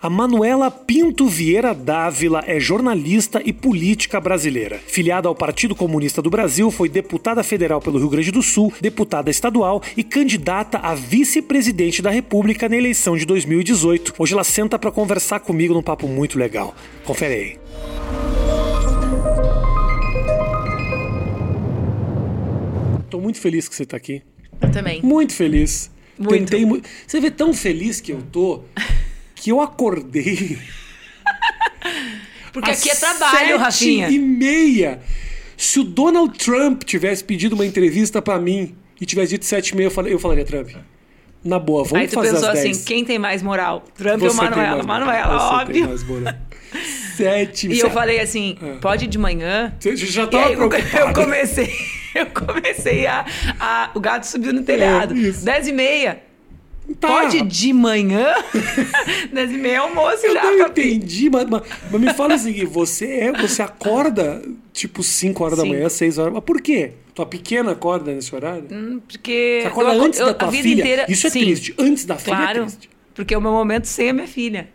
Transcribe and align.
A 0.00 0.08
Manuela 0.08 0.70
Pinto 0.70 1.26
Vieira 1.26 1.74
Dávila 1.74 2.44
é 2.46 2.60
jornalista 2.60 3.42
e 3.44 3.52
política 3.52 4.20
brasileira. 4.20 4.78
Filiada 4.86 5.26
ao 5.26 5.34
Partido 5.34 5.74
Comunista 5.74 6.22
do 6.22 6.30
Brasil, 6.30 6.70
foi 6.70 6.88
deputada 6.88 7.42
federal 7.42 7.80
pelo 7.80 7.98
Rio 7.98 8.08
Grande 8.08 8.30
do 8.30 8.40
Sul, 8.40 8.72
deputada 8.80 9.28
estadual 9.28 9.82
e 9.96 10.04
candidata 10.04 10.78
a 10.78 10.94
vice-presidente 10.94 12.00
da 12.00 12.10
República 12.10 12.68
na 12.68 12.76
eleição 12.76 13.16
de 13.16 13.26
2018. 13.26 14.14
Hoje 14.16 14.34
ela 14.34 14.44
senta 14.44 14.78
para 14.78 14.92
conversar 14.92 15.40
comigo 15.40 15.74
num 15.74 15.82
papo 15.82 16.06
muito 16.06 16.38
legal. 16.38 16.76
Confere 17.04 17.34
aí. 17.34 17.58
Tô 23.10 23.18
muito 23.18 23.40
feliz 23.40 23.68
que 23.68 23.74
você 23.74 23.84
tá 23.84 23.96
aqui. 23.96 24.22
Eu 24.60 24.70
também. 24.70 25.02
Muito 25.02 25.34
feliz. 25.34 25.90
Muito. 26.16 26.50
Tentei 26.52 26.82
Você 27.04 27.20
vê 27.20 27.32
tão 27.32 27.52
feliz 27.52 28.00
que 28.00 28.12
eu 28.12 28.22
tô 28.30 28.62
que 29.40 29.50
eu 29.50 29.60
acordei. 29.60 30.58
Porque 32.52 32.70
aqui 32.70 32.90
é 32.90 32.94
trabalho, 32.94 33.38
sete 33.38 33.56
Rafinha. 33.58 34.08
e 34.08 34.18
meia. 34.18 35.00
Se 35.56 35.80
o 35.80 35.84
Donald 35.84 36.36
Trump 36.38 36.82
tivesse 36.84 37.22
pedido 37.22 37.54
uma 37.54 37.66
entrevista 37.66 38.20
pra 38.22 38.38
mim 38.38 38.74
e 39.00 39.06
tivesse 39.06 39.30
dito 39.30 39.44
sete 39.44 39.70
e 39.70 39.76
meia, 39.76 39.86
eu, 39.86 39.90
falei- 39.90 40.12
eu 40.12 40.18
falaria, 40.18 40.44
Trump, 40.44 40.70
na 41.44 41.58
boa, 41.58 41.84
vamos 41.84 42.00
Aí 42.00 42.08
tu 42.08 42.14
fazer 42.14 42.32
pensou 42.32 42.48
assim, 42.50 42.62
10. 42.64 42.84
quem 42.84 43.04
tem 43.04 43.18
mais 43.18 43.42
moral? 43.42 43.84
Trump 43.96 44.22
ou 44.22 44.30
Você 44.30 44.38
tem 44.40 44.50
Manuela? 44.50 44.82
Manuela, 44.82 45.60
óbvio. 45.60 45.88
Sete 47.16 47.68
E 47.68 47.78
eu 47.80 47.90
falei 47.90 48.20
assim, 48.20 48.56
pode 48.80 49.04
ir 49.06 49.08
de 49.08 49.18
manhã? 49.18 49.74
Você 49.78 49.96
já 49.96 50.26
tava 50.26 50.50
preocupado. 50.50 50.96
eu 50.96 51.12
comecei, 51.14 51.72
eu 52.14 52.26
comecei 52.26 53.06
a, 53.06 53.24
a- 53.58 53.90
O 53.94 54.00
gato 54.00 54.24
subiu 54.24 54.52
no 54.52 54.62
telhado. 54.62 55.14
É, 55.14 55.18
isso. 55.18 55.44
Dez 55.44 55.66
e 55.68 55.72
meia. 55.72 56.22
Tá. 57.00 57.08
Pode 57.08 57.42
de 57.42 57.72
manhã? 57.72 58.34
Dez 59.32 59.50
e 59.50 59.56
meia 59.58 59.74
é 59.74 59.76
almoço 59.76 60.24
Eu 60.24 60.32
já. 60.32 60.42
não 60.42 60.58
papi. 60.58 60.80
entendi, 60.94 61.28
mas, 61.30 61.44
mas, 61.48 61.62
mas 61.90 62.00
me 62.00 62.14
fala 62.14 62.38
seguinte, 62.38 62.66
você 62.66 63.06
é, 63.06 63.32
você 63.32 63.60
acorda 63.62 64.42
tipo 64.72 65.02
5 65.02 65.44
horas 65.44 65.58
da 65.58 65.64
Sim. 65.64 65.70
manhã, 65.70 65.88
6 65.88 66.18
horas, 66.18 66.32
mas 66.32 66.42
por 66.44 66.60
quê? 66.62 66.92
Tua 67.14 67.26
pequena 67.26 67.72
acorda 67.72 68.12
nesse 68.12 68.34
horário? 68.34 68.66
Hum, 68.70 69.00
Porque. 69.06 69.58
Você 69.62 69.68
acorda 69.68 69.94
eu- 69.94 70.02
antes 70.02 70.18
eu- 70.20 70.26
da 70.26 70.32
a 70.32 70.34
tua 70.34 70.50
vida 70.50 70.62
filha? 70.62 70.80
inteira- 70.80 71.06
Isso 71.08 71.26
é 71.26 71.30
sim, 71.30 71.40
triste. 71.40 71.74
Antes 71.78 72.04
da 72.04 72.16
filha 72.16 72.36
Claro. 72.36 72.58
é 72.60 72.62
triste. 72.62 72.90
Porque 73.14 73.34
é 73.34 73.38
o 73.38 73.40
meu 73.40 73.52
momento 73.52 73.84
sem 73.86 74.10
a 74.10 74.12
minha 74.12 74.28
filha. 74.28 74.68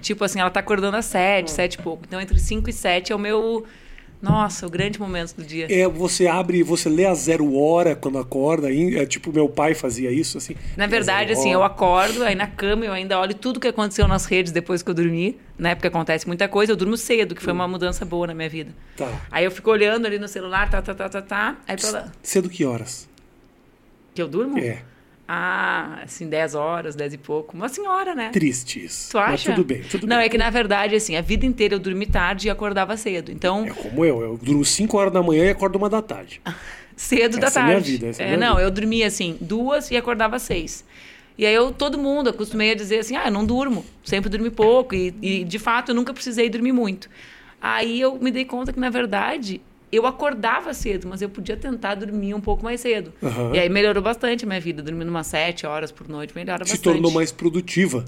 Tipo 0.00 0.24
assim, 0.24 0.40
ela 0.40 0.50
tá 0.50 0.60
acordando 0.60 0.96
às 0.96 1.04
sete, 1.04 1.50
sete 1.50 1.74
e 1.74 1.78
pouco. 1.82 2.04
Então, 2.06 2.20
entre 2.20 2.38
cinco 2.38 2.70
e 2.70 2.72
sete 2.72 3.12
é 3.12 3.14
o 3.16 3.18
meu. 3.18 3.64
Nossa, 4.22 4.68
o 4.68 4.70
grande 4.70 5.00
momento 5.00 5.34
do 5.34 5.42
dia. 5.42 5.66
É, 5.68 5.88
você 5.88 6.28
abre, 6.28 6.62
você 6.62 6.88
lê 6.88 7.04
a 7.04 7.12
zero 7.12 7.56
hora 7.56 7.96
quando 7.96 8.18
acorda, 8.18 8.72
é 8.72 9.04
tipo 9.04 9.32
meu 9.32 9.48
pai 9.48 9.74
fazia 9.74 10.12
isso, 10.12 10.38
assim. 10.38 10.54
Na 10.76 10.86
verdade, 10.86 11.32
assim, 11.32 11.52
eu 11.52 11.64
acordo, 11.64 12.22
aí 12.22 12.36
na 12.36 12.46
cama 12.46 12.84
eu 12.84 12.92
ainda 12.92 13.18
olho 13.18 13.34
tudo 13.34 13.58
que 13.58 13.66
aconteceu 13.66 14.06
nas 14.06 14.24
redes 14.24 14.52
depois 14.52 14.80
que 14.80 14.88
eu 14.88 14.94
dormi, 14.94 15.36
né? 15.58 15.74
Porque 15.74 15.88
acontece 15.88 16.28
muita 16.28 16.46
coisa. 16.46 16.70
Eu 16.70 16.76
durmo 16.76 16.96
cedo, 16.96 17.34
que 17.34 17.42
foi 17.42 17.52
uma 17.52 17.66
mudança 17.66 18.04
boa 18.04 18.28
na 18.28 18.34
minha 18.34 18.48
vida. 18.48 18.70
Tá. 18.96 19.08
Aí 19.28 19.44
eu 19.44 19.50
fico 19.50 19.68
olhando 19.68 20.06
ali 20.06 20.20
no 20.20 20.28
celular, 20.28 20.70
tá, 20.70 20.80
tá, 20.80 20.94
tá, 20.94 21.08
tá, 21.08 21.20
tá. 21.20 21.56
Aí 21.66 21.76
pra. 21.76 22.12
Cedo 22.22 22.48
que 22.48 22.64
horas? 22.64 23.08
Que 24.14 24.22
eu 24.22 24.28
durmo? 24.28 24.56
É, 24.56 24.84
Ah, 25.26 26.00
assim, 26.02 26.28
10 26.28 26.54
horas, 26.54 26.94
10 26.94 27.14
e 27.14 27.18
pouco. 27.18 27.56
Uma 27.56 27.68
senhora, 27.68 28.14
né? 28.14 28.30
triste 28.30 28.84
isso. 28.84 29.10
Tu 29.12 29.18
acha? 29.18 29.30
Mas 29.30 29.42
tudo 29.44 29.64
bem, 29.64 29.80
tudo 29.82 30.06
Não, 30.06 30.16
bem. 30.16 30.26
é 30.26 30.28
que 30.28 30.36
na 30.36 30.50
verdade, 30.50 30.94
assim, 30.94 31.16
a 31.16 31.20
vida 31.22 31.46
inteira 31.46 31.74
eu 31.74 31.78
dormi 31.78 32.06
tarde 32.06 32.48
e 32.48 32.50
acordava 32.50 32.96
cedo. 32.96 33.30
Então, 33.32 33.64
É 33.66 33.70
como 33.70 34.04
eu, 34.04 34.20
eu 34.20 34.36
durmo 34.36 34.64
5 34.64 34.96
horas 34.98 35.12
da 35.12 35.22
manhã 35.22 35.44
e 35.46 35.50
acordo 35.50 35.76
uma 35.76 35.88
da 35.88 36.02
tarde. 36.02 36.40
cedo 36.96 37.38
da 37.38 37.46
Essa 37.46 37.60
é 37.60 37.62
a 37.62 37.64
minha 37.66 37.76
tarde. 37.76 37.92
vida, 37.92 38.06
essa 38.08 38.22
é 38.22 38.24
É, 38.24 38.28
minha 38.36 38.38
não, 38.48 38.56
vida. 38.56 38.66
eu 38.66 38.70
dormia 38.70 39.06
assim, 39.06 39.38
duas 39.40 39.90
e 39.90 39.96
acordava 39.96 40.38
seis. 40.38 40.84
E 41.38 41.46
aí 41.46 41.54
eu, 41.54 41.72
todo 41.72 41.96
mundo, 41.96 42.28
acostumei 42.28 42.72
a 42.72 42.74
dizer 42.74 42.98
assim, 42.98 43.16
ah, 43.16 43.24
eu 43.26 43.30
não 43.32 43.46
durmo, 43.46 43.86
sempre 44.04 44.28
dormi 44.28 44.50
pouco. 44.50 44.94
E, 44.94 45.14
e, 45.22 45.44
de 45.44 45.58
fato 45.58 45.90
eu 45.90 45.94
nunca 45.94 46.12
precisei 46.12 46.50
dormir 46.50 46.72
muito. 46.72 47.08
Aí 47.60 48.00
eu 48.00 48.18
me 48.18 48.30
dei 48.30 48.44
conta 48.44 48.72
que, 48.72 48.78
na 48.78 48.90
verdade, 48.90 49.60
eu 49.92 50.06
acordava 50.06 50.72
cedo, 50.72 51.06
mas 51.06 51.20
eu 51.20 51.28
podia 51.28 51.56
tentar 51.56 51.94
dormir 51.94 52.32
um 52.34 52.40
pouco 52.40 52.64
mais 52.64 52.80
cedo. 52.80 53.12
Aham. 53.22 53.50
E 53.54 53.58
aí 53.58 53.68
melhorou 53.68 54.02
bastante 54.02 54.44
a 54.44 54.48
minha 54.48 54.60
vida, 54.60 54.82
dormindo 54.82 55.08
umas 55.10 55.26
sete 55.26 55.66
horas 55.66 55.92
por 55.92 56.08
noite, 56.08 56.32
melhora 56.34 56.64
Se 56.64 56.72
bastante. 56.72 56.82
tornou 56.94 57.10
mais 57.10 57.30
produtiva. 57.30 58.04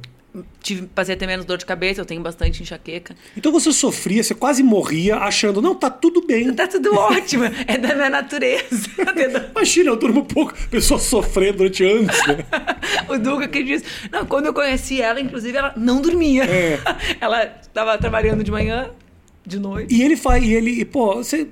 Tive, 0.61 0.89
passei 0.89 1.15
a 1.15 1.17
ter 1.17 1.29
menos 1.29 1.45
dor 1.45 1.57
de 1.59 1.65
cabeça, 1.65 2.01
eu 2.01 2.05
tenho 2.05 2.21
bastante 2.21 2.61
enxaqueca. 2.61 3.15
Então 3.37 3.53
você 3.53 3.71
sofria, 3.73 4.21
você 4.21 4.35
quase 4.35 4.65
morria 4.65 5.15
achando, 5.17 5.63
não, 5.63 5.77
tá 5.77 5.89
tudo 5.89 6.27
bem. 6.27 6.53
Tá 6.53 6.67
tudo 6.67 6.93
ótimo, 6.97 7.45
é 7.69 7.79
da 7.79 7.95
minha 7.95 8.11
natureza. 8.11 8.91
Imagina, 9.55 9.91
eu 9.91 9.97
durmo 9.97 10.25
pouco, 10.25 10.53
pessoa 10.69 10.99
sofrendo 10.99 11.59
durante 11.59 11.85
anos, 11.85 12.17
né? 12.27 12.39
O 13.09 13.17
Duca 13.19 13.47
que 13.47 13.63
disse. 13.63 13.85
Não, 14.11 14.27
quando 14.27 14.47
eu 14.47 14.55
conheci 14.55 15.01
ela, 15.01 15.21
inclusive, 15.21 15.57
ela 15.57 15.73
não 15.77 16.01
dormia. 16.01 16.45
É. 16.45 16.81
Ela 17.21 17.45
estava 17.61 17.97
trabalhando 17.99 18.43
de 18.43 18.51
manhã, 18.51 18.91
de 19.47 19.59
noite. 19.59 19.95
E 19.95 20.03
ele 20.03 20.17
faz, 20.17 20.43
e 20.45 20.53
ele, 20.53 20.71
e, 20.81 20.85
pô, 20.85 21.17
você, 21.17 21.47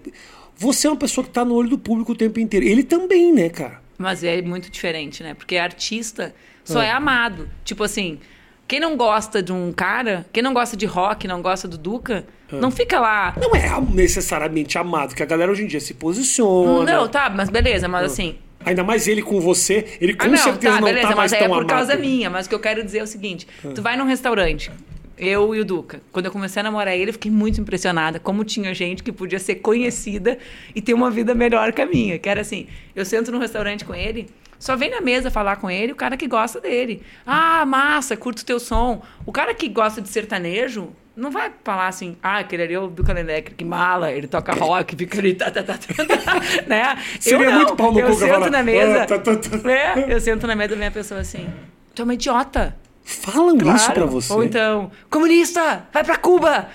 você 0.56 0.86
é 0.86 0.90
uma 0.90 0.96
pessoa 0.96 1.24
que 1.24 1.30
tá 1.30 1.44
no 1.44 1.54
olho 1.54 1.68
do 1.70 1.78
público 1.78 2.12
o 2.12 2.16
tempo 2.16 2.38
inteiro. 2.40 2.64
Ele 2.66 2.82
também, 2.82 3.32
né, 3.32 3.48
cara? 3.48 3.80
Mas 3.98 4.24
é 4.24 4.40
muito 4.42 4.70
diferente, 4.70 5.22
né? 5.22 5.34
Porque 5.34 5.56
artista 5.56 6.34
só 6.64 6.80
Ah. 6.80 6.84
é 6.84 6.90
amado. 6.90 7.48
Tipo 7.64 7.84
assim, 7.84 8.18
quem 8.66 8.80
não 8.80 8.96
gosta 8.96 9.42
de 9.42 9.52
um 9.52 9.72
cara, 9.72 10.26
quem 10.32 10.42
não 10.42 10.52
gosta 10.54 10.76
de 10.76 10.86
rock, 10.86 11.28
não 11.28 11.40
gosta 11.42 11.68
do 11.68 11.76
Duca, 11.78 12.24
Ah. 12.50 12.56
não 12.56 12.70
fica 12.70 12.98
lá. 12.98 13.34
Não 13.40 13.54
é 13.54 13.68
necessariamente 13.94 14.76
amado, 14.78 15.14
que 15.14 15.22
a 15.22 15.26
galera 15.26 15.50
hoje 15.52 15.62
em 15.64 15.66
dia 15.66 15.80
se 15.80 15.94
posiciona. 15.94 16.84
Não, 16.92 17.08
tá, 17.08 17.30
mas 17.30 17.48
beleza, 17.50 17.86
mas 17.88 18.04
assim. 18.12 18.36
Ainda 18.64 18.84
mais 18.84 19.08
ele 19.08 19.22
com 19.22 19.40
você, 19.40 19.98
ele 20.00 20.14
com 20.14 20.24
Ah, 20.26 20.28
não, 20.28 20.36
certeza 20.36 20.74
tá, 20.74 20.80
não 20.80 20.86
beleza, 20.86 21.08
tá 21.08 21.16
mais 21.16 21.32
mas 21.32 21.40
é 21.42 21.48
por 21.48 21.66
causa 21.66 21.92
amado. 21.94 22.00
minha. 22.06 22.30
Mas 22.30 22.46
o 22.46 22.48
que 22.48 22.54
eu 22.54 22.60
quero 22.60 22.84
dizer 22.84 22.98
é 22.98 23.02
o 23.02 23.06
seguinte: 23.08 23.46
tu 23.74 23.82
vai 23.82 23.96
num 23.96 24.04
restaurante, 24.06 24.70
eu 25.16 25.54
e 25.54 25.60
o 25.60 25.64
Duca. 25.64 26.00
Quando 26.10 26.26
eu 26.26 26.32
comecei 26.32 26.60
a 26.60 26.62
namorar 26.62 26.94
ele, 26.94 27.10
eu 27.10 27.12
fiquei 27.14 27.30
muito 27.30 27.60
impressionada 27.60 28.18
como 28.18 28.44
tinha 28.44 28.72
gente 28.74 29.02
que 29.02 29.12
podia 29.12 29.38
ser 29.38 29.56
conhecida 29.56 30.38
e 30.74 30.80
ter 30.80 30.94
uma 30.94 31.10
vida 31.10 31.34
melhor 31.34 31.72
que 31.72 31.82
a 31.82 31.86
minha. 31.86 32.18
Que 32.18 32.28
era 32.28 32.40
assim: 32.40 32.66
eu 32.94 33.04
sento 33.04 33.30
num 33.32 33.38
restaurante 33.38 33.84
com 33.84 33.94
ele. 33.94 34.28
Só 34.58 34.76
vem 34.76 34.90
na 34.90 35.00
mesa 35.00 35.28
falar 35.28 35.56
com 35.56 35.68
ele 35.68 35.90
o 35.90 35.96
cara 35.96 36.16
que 36.16 36.28
gosta 36.28 36.60
dele. 36.60 37.02
Ah, 37.26 37.66
massa, 37.66 38.16
curto 38.16 38.40
o 38.40 38.44
teu 38.44 38.60
som. 38.60 39.02
O 39.26 39.32
cara 39.32 39.52
que 39.54 39.68
gosta 39.68 40.00
de 40.00 40.08
sertanejo 40.08 40.92
não 41.16 41.30
vai 41.30 41.52
falar 41.62 41.88
assim, 41.88 42.16
ah, 42.22 42.38
aquele 42.38 42.62
ali 42.62 42.74
é 42.74 42.78
o 42.78 42.86
Duca 42.86 43.12
Elétrico, 43.18 43.56
que 43.56 43.64
mala, 43.64 44.10
ele 44.10 44.26
toca 44.26 44.52
rock, 44.54 44.96
fica 44.96 45.18
ali, 45.18 45.34
tá, 45.34 45.50
tá, 45.50 45.62
tá, 45.62 45.76
tá, 45.76 46.06
tá, 46.06 46.40
né? 46.66 46.96
Seria 47.20 47.46
eu 47.46 47.52
muito 47.52 47.76
pau 47.76 47.92
no 47.92 48.00
eu 48.00 48.14
sento 48.14 48.50
na 48.50 48.62
mesa, 48.62 49.02
"Ah, 49.02 49.06
tá, 49.06 49.18
tá, 49.18 49.36
tá." 49.36 49.70
é, 49.70 50.06
eu 50.08 50.20
sento 50.20 50.46
na 50.46 50.56
mesa 50.56 50.70
da 50.70 50.76
minha 50.76 50.90
pessoa 50.90 51.20
assim, 51.20 51.50
tu 51.94 52.02
é 52.02 52.04
uma 52.04 52.14
idiota. 52.14 52.76
Falam 53.04 53.56
isso 53.56 53.64
Claro. 53.64 53.92
pra 53.94 54.06
você. 54.06 54.32
Ou 54.32 54.44
então, 54.44 54.90
comunista, 55.10 55.86
vai 55.92 56.04
pra 56.04 56.16
Cuba. 56.16 56.68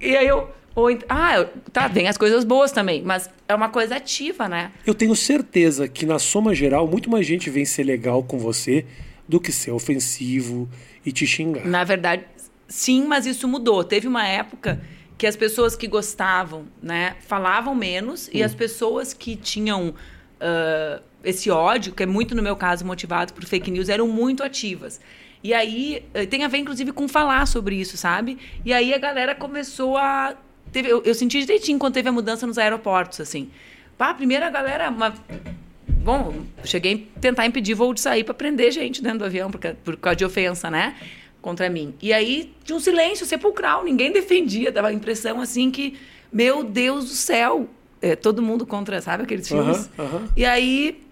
E 0.00 0.16
aí 0.16 0.26
eu, 0.26 0.48
ou 0.74 0.88
ah, 1.08 1.46
tá, 1.72 1.88
tem 1.88 2.08
as 2.08 2.16
coisas 2.16 2.44
boas 2.44 2.72
também, 2.72 3.02
mas 3.02 3.30
é 3.46 3.54
uma 3.54 3.68
coisa 3.68 3.96
ativa, 3.96 4.48
né? 4.48 4.72
Eu 4.86 4.94
tenho 4.94 5.14
certeza 5.14 5.86
que 5.86 6.04
na 6.04 6.18
soma 6.18 6.54
geral, 6.54 6.86
muito 6.86 7.10
mais 7.10 7.26
gente 7.26 7.50
vem 7.50 7.64
ser 7.64 7.84
legal 7.84 8.22
com 8.22 8.38
você 8.38 8.84
do 9.28 9.40
que 9.40 9.52
ser 9.52 9.70
ofensivo 9.70 10.68
e 11.04 11.12
te 11.12 11.26
xingar. 11.26 11.64
Na 11.64 11.84
verdade, 11.84 12.24
sim, 12.66 13.06
mas 13.06 13.26
isso 13.26 13.46
mudou. 13.46 13.84
Teve 13.84 14.08
uma 14.08 14.26
época 14.26 14.80
que 15.16 15.26
as 15.26 15.36
pessoas 15.36 15.76
que 15.76 15.86
gostavam, 15.86 16.64
né, 16.82 17.16
falavam 17.26 17.74
menos 17.74 18.28
e 18.32 18.42
as 18.42 18.54
pessoas 18.54 19.14
que 19.14 19.36
tinham 19.36 19.94
ah, 20.40 21.00
esse 21.22 21.50
ódio, 21.50 21.94
que 21.94 22.02
é 22.02 22.06
muito 22.06 22.34
no 22.34 22.42
meu 22.42 22.54
caso 22.54 22.84
motivado 22.84 23.32
por 23.32 23.44
fake 23.44 23.70
news, 23.70 23.88
eram 23.88 24.06
muito 24.06 24.42
ativas. 24.42 25.00
E 25.44 25.52
aí 25.52 26.02
eh, 26.14 26.24
tem 26.24 26.42
a 26.42 26.48
ver, 26.48 26.56
inclusive, 26.56 26.90
com 26.90 27.06
falar 27.06 27.46
sobre 27.46 27.76
isso, 27.76 27.98
sabe? 27.98 28.38
E 28.64 28.72
aí 28.72 28.94
a 28.94 28.98
galera 28.98 29.34
começou 29.34 29.98
a. 29.98 30.34
Teve, 30.72 30.88
eu, 30.88 31.02
eu 31.04 31.14
senti 31.14 31.38
direitinho 31.40 31.78
quando 31.78 31.92
teve 31.92 32.08
a 32.08 32.12
mudança 32.12 32.46
nos 32.46 32.56
aeroportos, 32.56 33.20
assim. 33.20 33.50
Pá, 33.98 34.14
primeiro 34.14 34.46
a 34.46 34.50
galera. 34.50 34.88
Uma, 34.88 35.14
Bom, 35.86 36.44
cheguei 36.64 37.08
a 37.16 37.20
tentar 37.20 37.46
impedir 37.46 37.74
voo 37.74 37.92
de 37.94 38.00
sair 38.00 38.24
para 38.24 38.34
prender 38.34 38.70
gente 38.72 39.02
dentro 39.02 39.20
do 39.20 39.24
avião 39.24 39.50
por, 39.50 39.60
por 39.82 39.96
causa 39.96 40.16
de 40.16 40.24
ofensa, 40.24 40.70
né? 40.70 40.96
Contra 41.40 41.68
mim. 41.68 41.94
E 42.00 42.12
aí 42.12 42.54
tinha 42.64 42.76
um 42.76 42.80
silêncio 42.80 43.26
sepulcral, 43.26 43.84
ninguém 43.84 44.12
defendia, 44.12 44.72
dava 44.72 44.88
a 44.88 44.92
impressão 44.92 45.40
assim 45.40 45.70
que, 45.70 45.98
meu 46.32 46.64
Deus 46.64 47.04
do 47.04 47.14
céu, 47.14 47.68
é, 48.02 48.16
todo 48.16 48.42
mundo 48.42 48.66
contra, 48.66 49.00
sabe 49.00 49.24
aqueles 49.24 49.46
filmes? 49.48 49.90
E 50.36 50.44
aí 50.44 51.03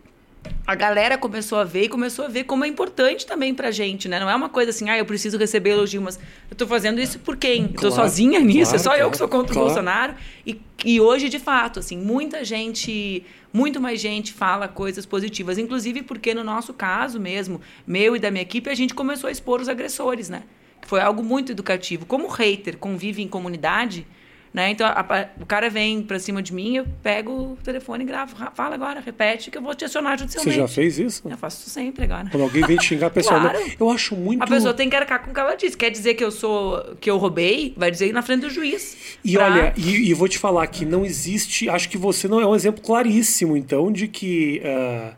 a 0.67 0.75
galera 0.75 1.19
começou 1.19 1.59
a 1.59 1.65
ver 1.65 1.85
e 1.85 1.89
começou 1.89 2.25
a 2.25 2.29
ver 2.29 2.45
como 2.45 2.65
é 2.65 2.69
importante 2.69 3.27
também 3.27 3.55
pra 3.55 3.71
gente, 3.71 4.09
né? 4.09 4.21
Não 4.21 4.31
é 4.31 4.35
uma 4.35 4.49
coisa 4.49 4.71
assim, 4.71 4.89
ah, 4.89 4.97
eu 4.97 5.05
preciso 5.05 5.37
receber 5.37 5.71
elogio, 5.71 6.01
mas 6.01 6.19
eu 6.51 6.57
tô 6.57 6.67
fazendo 6.67 7.01
isso 7.01 7.19
por 7.19 7.37
quem? 7.37 7.63
Eu 7.63 7.69
tô 7.69 7.89
Claro, 7.89 7.95
sozinha 7.95 8.41
nisso, 8.41 8.75
é 8.75 8.79
só 8.79 8.91
claro, 8.91 9.03
eu 9.03 9.11
que 9.11 9.17
sou 9.17 9.29
contra 9.29 9.53
claro. 9.53 9.61
o 9.61 9.69
Bolsonaro. 9.69 10.15
E, 10.47 10.61
e 10.85 11.01
hoje, 11.01 11.29
de 11.29 11.39
fato, 11.39 11.81
assim, 11.81 11.97
muita 11.97 12.45
gente, 12.45 13.25
muito 13.53 13.81
mais 13.81 14.01
gente 14.01 14.33
fala 14.33 14.69
coisas 14.69 15.05
positivas, 15.05 15.59
inclusive 15.59 16.03
porque 16.03 16.33
no 16.33 16.45
nosso 16.45 16.73
caso 16.73 17.19
mesmo, 17.19 17.61
meu 17.87 18.15
e 18.15 18.19
da 18.21 18.31
minha 18.31 18.43
equipe, 18.43 18.71
a 18.71 18.75
gente 18.75 18.95
começou 18.95 19.29
a 19.29 19.31
expor 19.33 19.61
os 19.61 19.69
agressores, 19.69 20.29
né? 20.29 20.45
Foi 20.87 21.01
algo 21.01 21.23
muito 21.23 21.53
educativo. 21.53 22.07
Como 22.07 22.27
o 22.27 22.31
hater 22.31 22.77
convive 22.77 23.23
em 23.23 23.29
comunidade, 23.29 24.07
Né? 24.53 24.69
Então, 24.71 24.87
a- 24.87 25.01
a- 25.01 25.29
o 25.41 25.47
cara 25.47 25.71
vem 25.71 26.03
pra 26.03 26.19
cima 26.19 26.43
de 26.43 26.53
mim, 26.53 26.77
eu 26.77 26.87
pego 27.03 27.33
o 27.33 27.59
telefone 27.65 28.05
e 28.05 28.07
gravo. 28.07 28.37
Ra- 28.37 28.51
Fala 28.55 28.75
agora, 28.75 29.01
repete, 29.01 29.51
que 29.51 29.57
eu 29.57 29.63
vou 29.63 29.75
te 29.75 29.87
acionar 29.87 30.13
Você 30.19 30.25
judicialmente. 30.25 30.57
já 30.59 30.69
fez 30.69 30.99
isso? 30.99 31.23
Eu 31.27 31.39
faço 31.39 31.61
isso 31.63 31.71
sempre 31.71 32.05
agora. 32.05 32.29
Quando 32.31 32.43
alguém 32.43 32.63
vem 32.67 32.77
te 32.77 32.85
xingar 32.85 33.09
pessoalmente. 33.11 33.55
Claro. 33.55 33.77
Eu 33.81 33.91
acho 33.91 34.15
muito. 34.15 34.43
A 34.43 34.47
pessoa 34.47 34.75
tem 34.75 34.91
que 34.91 34.95
arcar 34.97 35.25
com 35.25 35.31
o 35.31 35.35
que 35.35 35.41
ela 35.41 35.55
disse. 35.55 35.75
Quer 35.75 35.89
dizer 35.89 36.13
que 36.15 36.23
eu 36.23 36.31
sou 36.31 36.97
que 37.01 37.09
eu 37.11 37.17
roubei? 37.17 37.73
Vai 37.79 37.91
dizer 37.91 38.13
na 38.13 38.21
frente 38.21 38.41
do 38.43 38.51
juiz. 38.51 38.95
E 39.25 39.33
Pra- 39.33 39.47
olha, 39.47 39.75
e, 39.75 40.11
e 40.11 40.13
vou 40.13 40.29
te 40.29 40.37
falar 40.39 40.67
que 40.67 40.85
não 40.85 41.03
existe. 41.03 41.71
Acho 41.71 41.89
que 41.89 41.97
você 41.97 42.29
não 42.29 42.39
é 42.39 42.47
um 42.47 42.55
exemplo 42.55 42.83
claríssimo, 42.83 43.57
então, 43.57 43.91
de 43.91 44.07
que 44.07 44.61
ah, 44.67 45.15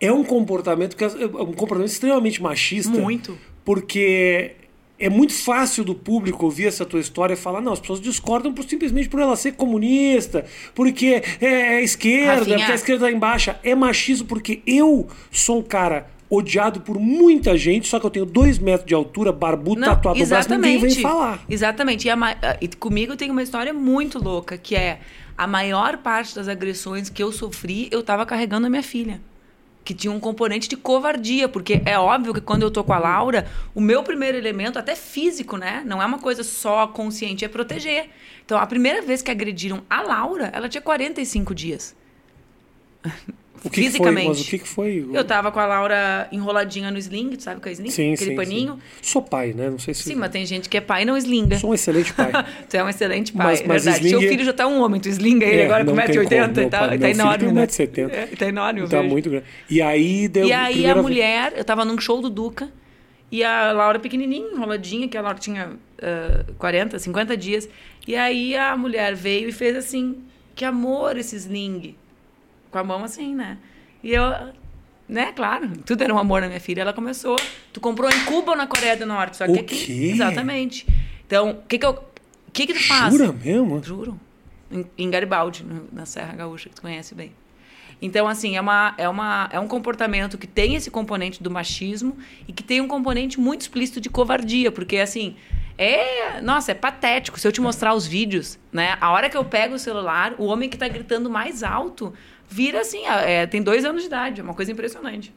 é 0.00 0.10
um 0.10 0.24
comportamento 0.24 0.96
que 0.96 1.04
é 1.04 1.08
um 1.08 1.52
comportamento 1.52 1.90
extremamente 1.90 2.42
machista. 2.42 2.88
Muito. 2.98 3.36
Porque 3.62 4.52
é 5.00 5.08
muito 5.08 5.32
fácil 5.32 5.82
do 5.82 5.94
público 5.94 6.44
ouvir 6.44 6.66
essa 6.66 6.84
tua 6.84 7.00
história 7.00 7.32
e 7.32 7.36
falar, 7.36 7.62
não, 7.62 7.72
as 7.72 7.80
pessoas 7.80 8.00
discordam 8.00 8.52
por, 8.52 8.64
simplesmente 8.64 9.08
por 9.08 9.18
ela 9.18 9.34
ser 9.34 9.52
comunista, 9.52 10.44
porque 10.74 11.22
é, 11.40 11.46
é 11.46 11.82
esquerda, 11.82 12.40
Rafinha. 12.40 12.58
porque 12.58 12.72
a 12.72 12.74
esquerda 12.74 13.06
tá 13.06 13.12
embaixo. 13.12 13.54
É 13.62 13.74
machismo 13.74 14.28
porque 14.28 14.62
eu 14.66 15.08
sou 15.32 15.60
um 15.60 15.62
cara 15.62 16.06
odiado 16.28 16.80
por 16.82 17.00
muita 17.00 17.56
gente, 17.56 17.88
só 17.88 17.98
que 17.98 18.06
eu 18.06 18.10
tenho 18.10 18.26
dois 18.26 18.58
metros 18.58 18.86
de 18.86 18.94
altura, 18.94 19.32
barbudo, 19.32 19.80
tatuado 19.80 20.18
no 20.18 20.26
braço, 20.26 20.50
ninguém 20.50 20.78
vem 20.78 20.94
falar. 20.96 21.42
Exatamente. 21.48 22.06
E, 22.06 22.10
a 22.10 22.16
e 22.60 22.68
comigo 22.68 23.16
tem 23.16 23.30
uma 23.30 23.42
história 23.42 23.72
muito 23.72 24.22
louca, 24.22 24.56
que 24.56 24.76
é 24.76 25.00
a 25.36 25.46
maior 25.46 25.96
parte 25.96 26.34
das 26.34 26.46
agressões 26.46 27.08
que 27.08 27.22
eu 27.22 27.32
sofri, 27.32 27.88
eu 27.90 28.02
tava 28.02 28.26
carregando 28.26 28.66
a 28.66 28.70
minha 28.70 28.82
filha. 28.82 29.20
Que 29.90 29.94
tinha 29.94 30.12
um 30.12 30.20
componente 30.20 30.68
de 30.68 30.76
covardia, 30.76 31.48
porque 31.48 31.82
é 31.84 31.98
óbvio 31.98 32.32
que 32.32 32.40
quando 32.40 32.62
eu 32.62 32.70
tô 32.70 32.84
com 32.84 32.92
a 32.92 32.98
Laura, 33.00 33.48
o 33.74 33.80
meu 33.80 34.04
primeiro 34.04 34.38
elemento, 34.38 34.78
até 34.78 34.94
físico, 34.94 35.56
né? 35.56 35.82
Não 35.84 36.00
é 36.00 36.06
uma 36.06 36.20
coisa 36.20 36.44
só 36.44 36.86
consciente, 36.86 37.44
é 37.44 37.48
proteger. 37.48 38.08
Então, 38.44 38.56
a 38.56 38.64
primeira 38.68 39.02
vez 39.02 39.20
que 39.20 39.32
agrediram 39.32 39.82
a 39.90 40.00
Laura, 40.00 40.48
ela 40.54 40.68
tinha 40.68 40.80
45 40.80 41.52
dias. 41.56 41.96
O 43.62 43.68
que 43.68 43.70
que 43.70 43.76
foi? 43.76 43.84
Fisicamente. 43.84 44.28
Mas 44.28 44.40
o 44.40 44.44
que, 44.46 44.58
que 44.58 44.68
foi? 44.68 45.06
Eu 45.12 45.22
tava 45.24 45.52
com 45.52 45.60
a 45.60 45.66
Laura 45.66 46.26
enroladinha 46.32 46.90
no 46.90 46.96
sling, 46.98 47.30
tu 47.36 47.42
sabe 47.42 47.58
o 47.58 47.60
que 47.62 47.68
é 47.68 47.72
sling? 47.72 47.90
Sim, 47.90 48.14
Aquele 48.14 48.30
sim, 48.30 48.36
paninho. 48.36 48.72
sim. 48.74 48.80
Sou 49.02 49.20
pai, 49.22 49.52
né? 49.52 49.68
Não 49.68 49.78
sei 49.78 49.92
se. 49.92 50.02
Sim, 50.04 50.14
mas 50.14 50.30
tem 50.30 50.46
gente 50.46 50.68
que 50.68 50.76
é 50.78 50.80
pai 50.80 51.02
e 51.02 51.04
não 51.04 51.16
slinga. 51.16 51.58
Sou 51.58 51.70
um 51.70 51.74
excelente 51.74 52.12
pai. 52.14 52.32
tu 52.68 52.74
é 52.76 52.82
um 52.84 52.88
excelente 52.88 53.32
pai, 53.32 53.46
Mas- 53.46 53.60
é 53.60 53.66
mas 53.66 53.84
verdade. 53.84 54.06
sling 54.06 54.18
Seu 54.18 54.26
é- 54.26 54.30
filho 54.32 54.44
já 54.44 54.52
tá 54.54 54.66
um 54.66 54.80
homem, 54.80 55.00
tu 55.00 55.08
slinga 55.10 55.44
ele 55.44 55.60
É, 55.62 55.64
agora 55.66 55.84
com 55.84 55.90
não 55.94 56.02
tem 56.02 56.14
1,80m 56.16 56.54
como, 56.54 56.66
e 56.66 56.70
tá, 56.70 56.70
meu 56.70 56.70
pai- 56.70 56.70
tá 56.70 56.88
meu 56.88 56.98
filho 56.98 57.20
enorme, 57.20 57.44
tem 57.44 57.52
né? 57.52 57.66
1,70m. 57.66 58.10
É, 58.12 58.26
tá 58.36 58.46
enorme, 58.48 58.88
Tá 58.88 59.02
muito 59.02 59.28
grande. 59.30 59.44
E 59.68 59.82
aí 59.82 60.26
deu. 60.28 60.46
E 60.46 60.52
aí 60.52 60.86
a 60.86 60.94
mulher, 60.96 61.52
eu 61.56 61.64
tava 61.64 61.84
num 61.84 61.98
show 61.98 62.20
do 62.22 62.30
Duca, 62.30 62.68
e 63.30 63.44
a 63.44 63.72
Laura 63.72 63.98
pequenininha, 63.98 64.48
enroladinha, 64.54 65.06
que 65.06 65.16
a 65.16 65.20
Laura 65.22 65.38
tinha 65.38 65.72
ah, 66.02 66.44
40, 66.58 66.98
50 66.98 67.36
dias. 67.36 67.68
E 68.08 68.16
aí 68.16 68.56
a 68.56 68.76
mulher 68.76 69.14
veio 69.14 69.48
e 69.48 69.52
fez 69.52 69.76
assim, 69.76 70.16
que 70.56 70.64
amor 70.64 71.16
esse 71.18 71.36
sling. 71.36 71.94
Com 72.70 72.78
a 72.78 72.84
mão 72.84 73.02
assim, 73.04 73.34
né? 73.34 73.58
E 74.02 74.12
eu, 74.12 74.22
né, 75.08 75.32
claro, 75.32 75.68
tudo 75.84 76.02
era 76.02 76.14
um 76.14 76.18
amor 76.18 76.40
na 76.40 76.46
minha 76.48 76.60
filha. 76.60 76.82
Ela 76.82 76.92
começou, 76.92 77.36
tu 77.72 77.80
comprou 77.80 78.08
em 78.10 78.24
Cuba 78.24 78.52
ou 78.52 78.56
na 78.56 78.66
Coreia 78.66 78.96
do 78.96 79.06
Norte? 79.06 79.36
Só 79.36 79.44
que 79.46 79.52
O 79.52 79.60
aqui, 79.60 79.86
quê? 79.86 80.10
exatamente. 80.12 80.86
Então, 81.26 81.50
o 81.50 81.62
que 81.66 81.78
que 81.78 81.86
eu, 81.86 81.90
o 81.92 82.50
que 82.52 82.66
que 82.66 82.74
tu 82.74 82.86
faz? 82.86 83.12
Jura 83.12 83.32
mesmo? 83.32 83.82
Juro. 83.82 84.18
Em, 84.70 84.86
em 84.96 85.10
Garibaldi, 85.10 85.64
no- 85.64 85.88
na 85.92 86.06
Serra 86.06 86.34
Gaúcha, 86.34 86.68
que 86.68 86.76
tu 86.76 86.82
conhece 86.82 87.14
bem. 87.14 87.32
Então, 88.02 88.26
assim, 88.26 88.56
é, 88.56 88.60
uma, 88.60 88.94
é, 88.96 89.08
uma, 89.08 89.48
é 89.52 89.60
um 89.60 89.68
comportamento 89.68 90.38
que 90.38 90.46
tem 90.46 90.74
esse 90.74 90.90
componente 90.90 91.42
do 91.42 91.50
machismo 91.50 92.16
e 92.48 92.52
que 92.52 92.62
tem 92.62 92.80
um 92.80 92.88
componente 92.88 93.38
muito 93.38 93.60
explícito 93.62 94.00
de 94.00 94.08
covardia, 94.08 94.72
porque, 94.72 94.96
assim, 94.98 95.36
é. 95.76 96.40
Nossa, 96.40 96.72
é 96.72 96.74
patético. 96.74 97.38
Se 97.38 97.46
eu 97.46 97.52
te 97.52 97.60
mostrar 97.60 97.92
os 97.94 98.06
vídeos, 98.06 98.58
né? 98.72 98.96
A 99.00 99.10
hora 99.10 99.28
que 99.28 99.36
eu 99.36 99.44
pego 99.44 99.74
o 99.74 99.78
celular, 99.78 100.34
o 100.38 100.44
homem 100.46 100.68
que 100.70 100.78
tá 100.78 100.88
gritando 100.88 101.28
mais 101.28 101.62
alto 101.62 102.12
vira 102.50 102.80
assim, 102.80 103.06
é, 103.06 103.46
tem 103.46 103.62
dois 103.62 103.84
anos 103.84 104.02
de 104.02 104.08
idade. 104.08 104.40
É 104.40 104.44
uma 104.44 104.54
coisa 104.54 104.72
impressionante. 104.72 105.32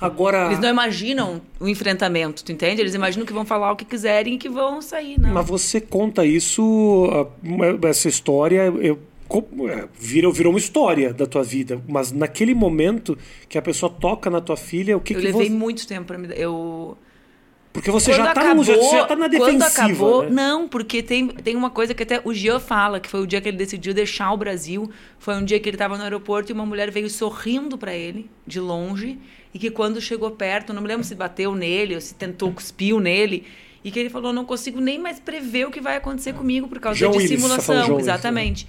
Agora. 0.00 0.46
Eles 0.46 0.58
não 0.58 0.68
imaginam 0.68 1.42
o 1.58 1.68
enfrentamento, 1.68 2.42
tu 2.42 2.52
entende? 2.52 2.80
Eles 2.80 2.94
imaginam 2.94 3.26
que 3.26 3.32
vão 3.32 3.44
falar 3.44 3.72
o 3.72 3.76
que 3.76 3.84
quiserem 3.84 4.34
e 4.34 4.38
que 4.38 4.48
vão 4.48 4.80
sair, 4.80 5.20
não. 5.20 5.32
Mas 5.34 5.46
você 5.46 5.80
conta 5.80 6.24
isso, 6.24 7.08
ah, 7.12 7.88
essa 7.88 8.08
história, 8.08 8.62
eu, 8.80 8.98
é, 9.68 9.88
virou, 9.98 10.32
virou 10.32 10.52
uma 10.52 10.58
história 10.58 11.12
da 11.12 11.26
tua 11.26 11.42
vida. 11.42 11.82
Mas 11.86 12.12
naquele 12.12 12.54
momento 12.54 13.16
que 13.48 13.58
a 13.58 13.62
pessoa 13.62 13.92
toca 13.92 14.30
na 14.30 14.40
tua 14.40 14.56
filha, 14.56 14.96
o 14.96 15.00
que 15.00 15.14
eu 15.14 15.18
que 15.18 15.26
levei 15.26 15.48
você. 15.48 15.54
muito 15.54 15.86
tempo 15.86 16.06
pra 16.06 16.16
me. 16.16 16.28
Eu. 16.34 16.96
Porque 17.72 17.90
você 17.90 18.10
quando 18.10 18.16
já 18.16 18.34
tá, 18.34 18.40
acabou, 18.40 18.56
no, 18.56 18.64
já, 18.64 18.74
já 18.74 19.04
tá 19.04 19.14
na 19.14 19.28
defensiva. 19.28 19.58
Quando 19.58 19.62
acabou, 19.62 20.22
né? 20.24 20.30
não, 20.30 20.68
porque 20.68 21.02
tem, 21.02 21.28
tem 21.28 21.54
uma 21.54 21.70
coisa 21.70 21.94
que 21.94 22.02
até 22.02 22.20
o 22.24 22.34
Jean 22.34 22.58
fala, 22.58 22.98
que 22.98 23.08
foi 23.08 23.20
o 23.20 23.26
dia 23.26 23.40
que 23.40 23.48
ele 23.48 23.56
decidiu 23.56 23.94
deixar 23.94 24.32
o 24.32 24.36
Brasil. 24.36 24.90
Foi 25.18 25.34
um 25.36 25.44
dia 25.44 25.60
que 25.60 25.68
ele 25.68 25.76
estava 25.76 25.96
no 25.96 26.02
aeroporto 26.02 26.50
e 26.50 26.52
uma 26.52 26.66
mulher 26.66 26.90
veio 26.90 27.08
sorrindo 27.08 27.78
para 27.78 27.94
ele, 27.94 28.28
de 28.44 28.58
longe, 28.58 29.18
e 29.54 29.58
que 29.58 29.70
quando 29.70 30.00
chegou 30.00 30.32
perto, 30.32 30.72
não 30.72 30.82
me 30.82 30.88
lembro 30.88 31.04
se 31.04 31.14
bateu 31.14 31.54
nele 31.54 31.94
ou 31.94 32.00
se 32.00 32.14
tentou 32.14 32.52
cuspiu 32.52 32.98
nele, 32.98 33.46
e 33.84 33.90
que 33.90 33.98
ele 34.00 34.10
falou: 34.10 34.32
não 34.32 34.44
consigo 34.44 34.80
nem 34.80 34.98
mais 34.98 35.20
prever 35.20 35.66
o 35.66 35.70
que 35.70 35.80
vai 35.80 35.96
acontecer 35.96 36.32
comigo 36.32 36.66
por 36.66 36.80
causa 36.80 36.98
João 36.98 37.12
de 37.12 37.18
Willis, 37.18 37.30
tá 37.30 37.36
simulação. 37.36 37.74
João 37.76 37.88
Willis, 37.90 38.06
né? 38.06 38.12
exatamente. 38.12 38.66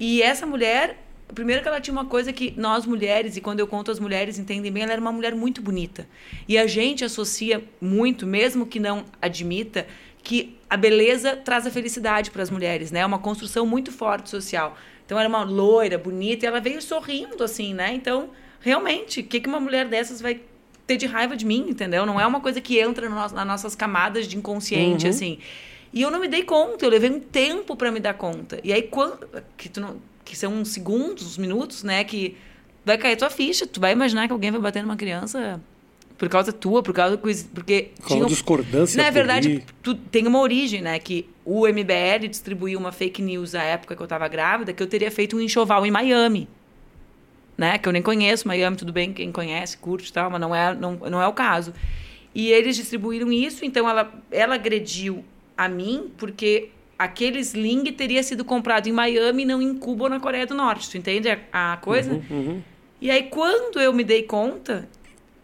E 0.00 0.20
essa 0.20 0.44
mulher, 0.44 0.98
primeiro 1.34 1.62
que 1.62 1.68
ela 1.68 1.80
tinha 1.80 1.92
uma 1.92 2.06
coisa 2.06 2.32
que 2.32 2.54
nós 2.56 2.86
mulheres, 2.86 3.36
e 3.36 3.40
quando 3.40 3.60
eu 3.60 3.66
conto 3.66 3.90
as 3.90 3.98
mulheres 3.98 4.38
entendem 4.38 4.70
bem, 4.70 4.82
ela 4.82 4.92
era 4.92 5.00
uma 5.00 5.12
mulher 5.12 5.34
muito 5.34 5.60
bonita. 5.62 6.06
E 6.48 6.58
a 6.58 6.66
gente 6.66 7.04
associa 7.04 7.62
muito, 7.80 8.26
mesmo 8.26 8.66
que 8.66 8.78
não 8.78 9.04
admita, 9.20 9.86
que 10.22 10.56
a 10.70 10.76
beleza 10.76 11.36
traz 11.36 11.66
a 11.66 11.70
felicidade 11.70 12.30
para 12.30 12.42
as 12.42 12.50
mulheres, 12.50 12.90
né? 12.90 13.00
É 13.00 13.06
uma 13.06 13.18
construção 13.18 13.66
muito 13.66 13.90
forte 13.90 14.30
social. 14.30 14.76
Então 15.04 15.18
era 15.18 15.28
uma 15.28 15.42
loira, 15.42 15.98
bonita, 15.98 16.46
e 16.46 16.48
ela 16.48 16.60
veio 16.60 16.80
sorrindo 16.80 17.42
assim, 17.42 17.74
né? 17.74 17.92
Então, 17.92 18.30
realmente, 18.60 19.20
o 19.20 19.24
que 19.24 19.40
que 19.40 19.48
uma 19.48 19.60
mulher 19.60 19.88
dessas 19.88 20.20
vai 20.20 20.40
ter 20.86 20.96
de 20.96 21.06
raiva 21.06 21.36
de 21.36 21.44
mim, 21.44 21.66
entendeu? 21.68 22.06
Não 22.06 22.20
é 22.20 22.26
uma 22.26 22.40
coisa 22.40 22.60
que 22.60 22.78
entra 22.78 23.08
no 23.08 23.14
nas 23.14 23.32
nossas 23.32 23.74
camadas 23.74 24.26
de 24.26 24.36
inconsciente, 24.36 25.06
assim. 25.06 25.38
E 25.92 26.00
eu 26.00 26.10
não 26.10 26.18
me 26.18 26.28
dei 26.28 26.42
conta, 26.42 26.86
eu 26.86 26.90
levei 26.90 27.10
um 27.10 27.20
tempo 27.20 27.76
para 27.76 27.90
me 27.90 28.00
dar 28.00 28.14
conta. 28.14 28.58
E 28.64 28.72
aí, 28.72 28.82
quando, 28.82 29.18
que, 29.56 29.68
tu 29.68 29.80
não, 29.80 29.96
que 30.32 30.38
são 30.38 30.54
uns 30.54 30.68
segundos, 30.68 31.26
uns 31.26 31.36
minutos, 31.38 31.82
né? 31.84 32.02
Que 32.04 32.34
vai 32.86 32.96
cair 32.96 33.16
tua 33.16 33.28
ficha. 33.28 33.66
Tu 33.66 33.78
vai 33.78 33.92
imaginar 33.92 34.26
que 34.26 34.32
alguém 34.32 34.50
vai 34.50 34.58
bater 34.60 34.82
numa 34.82 34.96
criança 34.96 35.60
por 36.16 36.26
causa 36.30 36.52
tua, 36.54 36.82
por 36.82 36.94
causa 36.94 37.18
coisa- 37.18 37.44
porque 37.52 37.90
uma 38.08 38.24
discordância 38.26 38.96
Na 39.02 39.10
verdade, 39.10 39.48
política. 39.48 39.74
tu, 39.82 39.94
tem 39.94 40.26
uma 40.26 40.40
origem, 40.40 40.80
né? 40.80 40.98
Que 40.98 41.28
o 41.44 41.66
MBL 41.68 42.28
distribuiu 42.30 42.78
uma 42.78 42.92
fake 42.92 43.20
news 43.20 43.54
à 43.54 43.62
época 43.62 43.94
que 43.94 44.00
eu 44.00 44.04
estava 44.06 44.26
grávida, 44.26 44.72
que 44.72 44.82
eu 44.82 44.86
teria 44.86 45.10
feito 45.10 45.36
um 45.36 45.40
enxoval 45.40 45.84
em 45.84 45.90
Miami. 45.90 46.48
Né? 47.58 47.76
Que 47.76 47.86
eu 47.86 47.92
nem 47.92 48.00
conheço 48.00 48.48
Miami, 48.48 48.76
tudo 48.76 48.90
bem, 48.92 49.12
quem 49.12 49.30
conhece, 49.30 49.76
curte 49.76 50.08
e 50.08 50.12
tal, 50.12 50.30
mas 50.30 50.40
não 50.40 50.54
é, 50.54 50.74
não, 50.74 50.94
não 50.94 51.20
é 51.20 51.28
o 51.28 51.32
caso. 51.34 51.74
E 52.34 52.50
eles 52.50 52.76
distribuíram 52.76 53.30
isso, 53.30 53.64
então 53.66 53.86
ela, 53.86 54.10
ela 54.30 54.54
agrediu 54.54 55.22
a 55.56 55.68
mim 55.68 56.10
porque 56.16 56.70
aquele 57.04 57.40
sling 57.40 57.84
teria 57.92 58.22
sido 58.22 58.44
comprado 58.44 58.88
em 58.88 58.92
Miami 58.92 59.42
e 59.42 59.46
não 59.46 59.60
em 59.62 59.74
Cuba 59.74 60.04
ou 60.04 60.10
na 60.10 60.20
Coreia 60.20 60.46
do 60.46 60.54
Norte. 60.54 60.90
Tu 60.90 60.98
entende 60.98 61.28
a, 61.28 61.72
a 61.72 61.76
coisa? 61.78 62.12
Uhum, 62.30 62.62
E 63.00 63.10
aí, 63.10 63.24
quando 63.24 63.80
eu 63.80 63.92
me 63.92 64.04
dei 64.04 64.22
conta, 64.22 64.88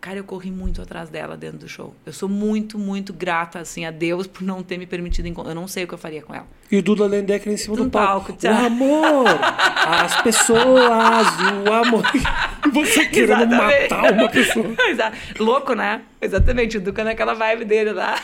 cara, 0.08 0.20
eu 0.20 0.24
corri 0.24 0.50
muito 0.50 0.80
atrás 0.80 1.10
dela 1.10 1.36
dentro 1.36 1.58
do 1.58 1.68
show. 1.68 1.94
Eu 2.06 2.14
sou 2.14 2.30
muito, 2.30 2.78
muito 2.78 3.12
grata, 3.12 3.58
assim, 3.58 3.84
a 3.84 3.90
Deus 3.90 4.26
por 4.26 4.42
não 4.42 4.62
ter 4.62 4.78
me 4.78 4.86
permitido 4.86 5.28
encontrar. 5.28 5.50
Eu 5.52 5.54
não 5.54 5.68
sei 5.68 5.84
o 5.84 5.86
que 5.86 5.92
eu 5.92 5.98
faria 5.98 6.22
com 6.22 6.34
ela. 6.34 6.46
E 6.72 6.78
o 6.78 6.82
Duda 6.82 7.04
Lendecker 7.04 7.52
em 7.52 7.58
cima 7.58 7.76
No 7.76 7.84
do 7.84 7.90
palco. 7.90 8.32
palco. 8.32 8.46
O 8.46 8.66
amor, 8.66 9.26
as 9.86 10.22
pessoas, 10.22 11.26
o 11.66 11.72
amor. 11.72 12.02
Você 12.72 13.04
querendo 13.04 13.52
Exatamente. 13.52 13.90
matar 13.90 14.12
uma 14.14 14.28
pessoa. 14.30 14.66
Louco, 15.38 15.74
né? 15.74 16.00
Exatamente, 16.22 16.78
o 16.78 16.80
Duca 16.80 17.04
naquela 17.04 17.34
vibe 17.34 17.66
dele 17.66 17.92
lá. 17.92 18.18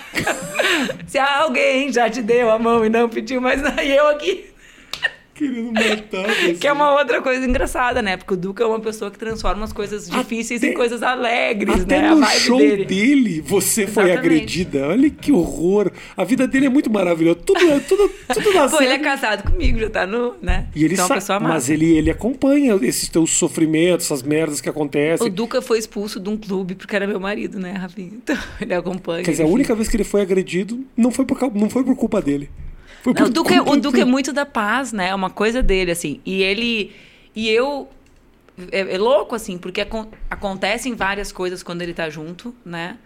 Se 1.07 1.19
alguém 1.19 1.93
já 1.93 2.09
te 2.09 2.23
deu 2.23 2.51
a 2.51 2.59
mão 2.59 2.85
e 2.85 2.89
não 2.89 3.11
pediu 3.11 3.43
mais 3.43 3.61
e 3.85 3.91
eu 3.91 4.09
aqui. 4.09 4.54
Querendo 5.35 5.73
matar 5.73 6.27
você. 6.29 6.55
Que 6.61 6.67
é 6.69 6.73
uma 6.73 6.93
outra 6.99 7.21
coisa 7.21 7.45
engraçada, 7.45 8.01
né? 8.01 8.17
Porque 8.17 8.35
o 8.35 8.37
Duca 8.37 8.63
é 8.63 8.67
uma 8.67 8.81
pessoa 8.81 9.11
que 9.11 9.19
transforma 9.19 9.65
as 9.65 9.73
coisas 9.73 10.09
difíceis 10.09 10.63
Até- 10.63 10.73
em 10.73 10.75
coisas 10.75 11.03
alegres, 11.03 11.83
Até 11.83 12.01
né? 12.03 12.09
A 12.09 12.15
no 12.15 12.27
show 12.27 12.59
dele. 12.59 12.85
dele. 12.85 13.41
você 13.41 13.87
foi 13.87 14.05
Exatamente. 14.05 14.19
agredida. 14.19 14.89
Olha 14.89 15.11
que 15.11 15.33
horror. 15.33 15.91
A 16.17 16.25
vida 16.25 16.47
dele 16.47 16.67
é 16.67 16.69
muito 16.69 16.91
maravilhosa. 16.91 17.41
Tudo, 17.45 17.59
tudo, 17.89 18.11
tudo 18.33 18.53
dá 18.53 18.69
Pô, 18.71 18.81
ele 18.81 18.93
é 18.93 18.99
casado 18.99 19.51
comigo, 19.51 19.79
já 19.79 19.91
tá 19.91 20.07
no, 20.07 20.35
né? 20.41 20.69
E 20.75 20.85
ele 20.85 20.95
então, 20.95 21.05
é 21.07 21.09
sabe, 21.09 21.21
pessoa 21.21 21.37
amada. 21.39 21.55
mas 21.55 21.69
ele, 21.69 21.97
ele 21.97 22.11
acompanha 22.11 22.75
esses 22.83 23.09
teus 23.09 23.31
sofrimentos, 23.31 24.07
essas 24.07 24.23
merdas 24.23 24.61
que 24.61 24.69
acontecem. 24.69 25.27
O 25.27 25.31
Duca 25.31 25.61
foi 25.61 25.79
expulso 25.79 26.21
de 26.21 26.29
um 26.29 26.37
clube 26.37 26.75
porque 26.75 26.95
era 26.95 27.07
meu 27.07 27.19
marido, 27.19 27.59
né, 27.59 27.73
Rafinha? 27.73 28.11
Então, 28.13 28.37
ele 28.61 28.73
acompanha. 28.75 29.25
Quer 29.25 29.33
dizer, 29.33 29.43
a 29.43 29.47
enfim. 29.47 29.55
única 29.55 29.75
vez 29.75 29.89
que 29.89 29.97
ele 29.97 30.05
foi 30.05 30.23
agredido 30.23 30.85
não 30.97 31.11
foi 31.11 31.25
por, 31.25 31.39
não 31.55 31.69
foi 31.69 31.83
por 31.83 31.97
culpa 31.97 32.23
dele. 32.23 32.49
Foi 33.05 33.13
Não, 33.13 33.27
o 33.27 33.31
Duca, 33.31 33.55
é- 33.55 33.61
o 33.61 33.77
Duca 33.77 34.01
é 34.01 34.05
muito 34.05 34.33
da 34.33 34.47
paz, 34.47 34.91
né? 34.93 35.11
É 35.11 35.15
uma 35.15 35.29
coisa 35.31 35.63
dele, 35.63 35.91
assim. 35.91 36.21
E 36.25 36.43
ele. 36.43 36.91
E 37.37 37.49
eu. 37.51 37.87
É, 38.73 38.95
é 38.95 38.99
louco, 38.99 39.35
assim, 39.35 39.59
porque 39.59 39.83
acon- 39.83 40.09
acontecem 40.31 40.95
várias 40.95 41.31
coisas 41.31 41.63
quando 41.63 41.83
ele 41.83 41.93
tá 41.93 42.09
junto, 42.09 42.55
né? 42.65 42.97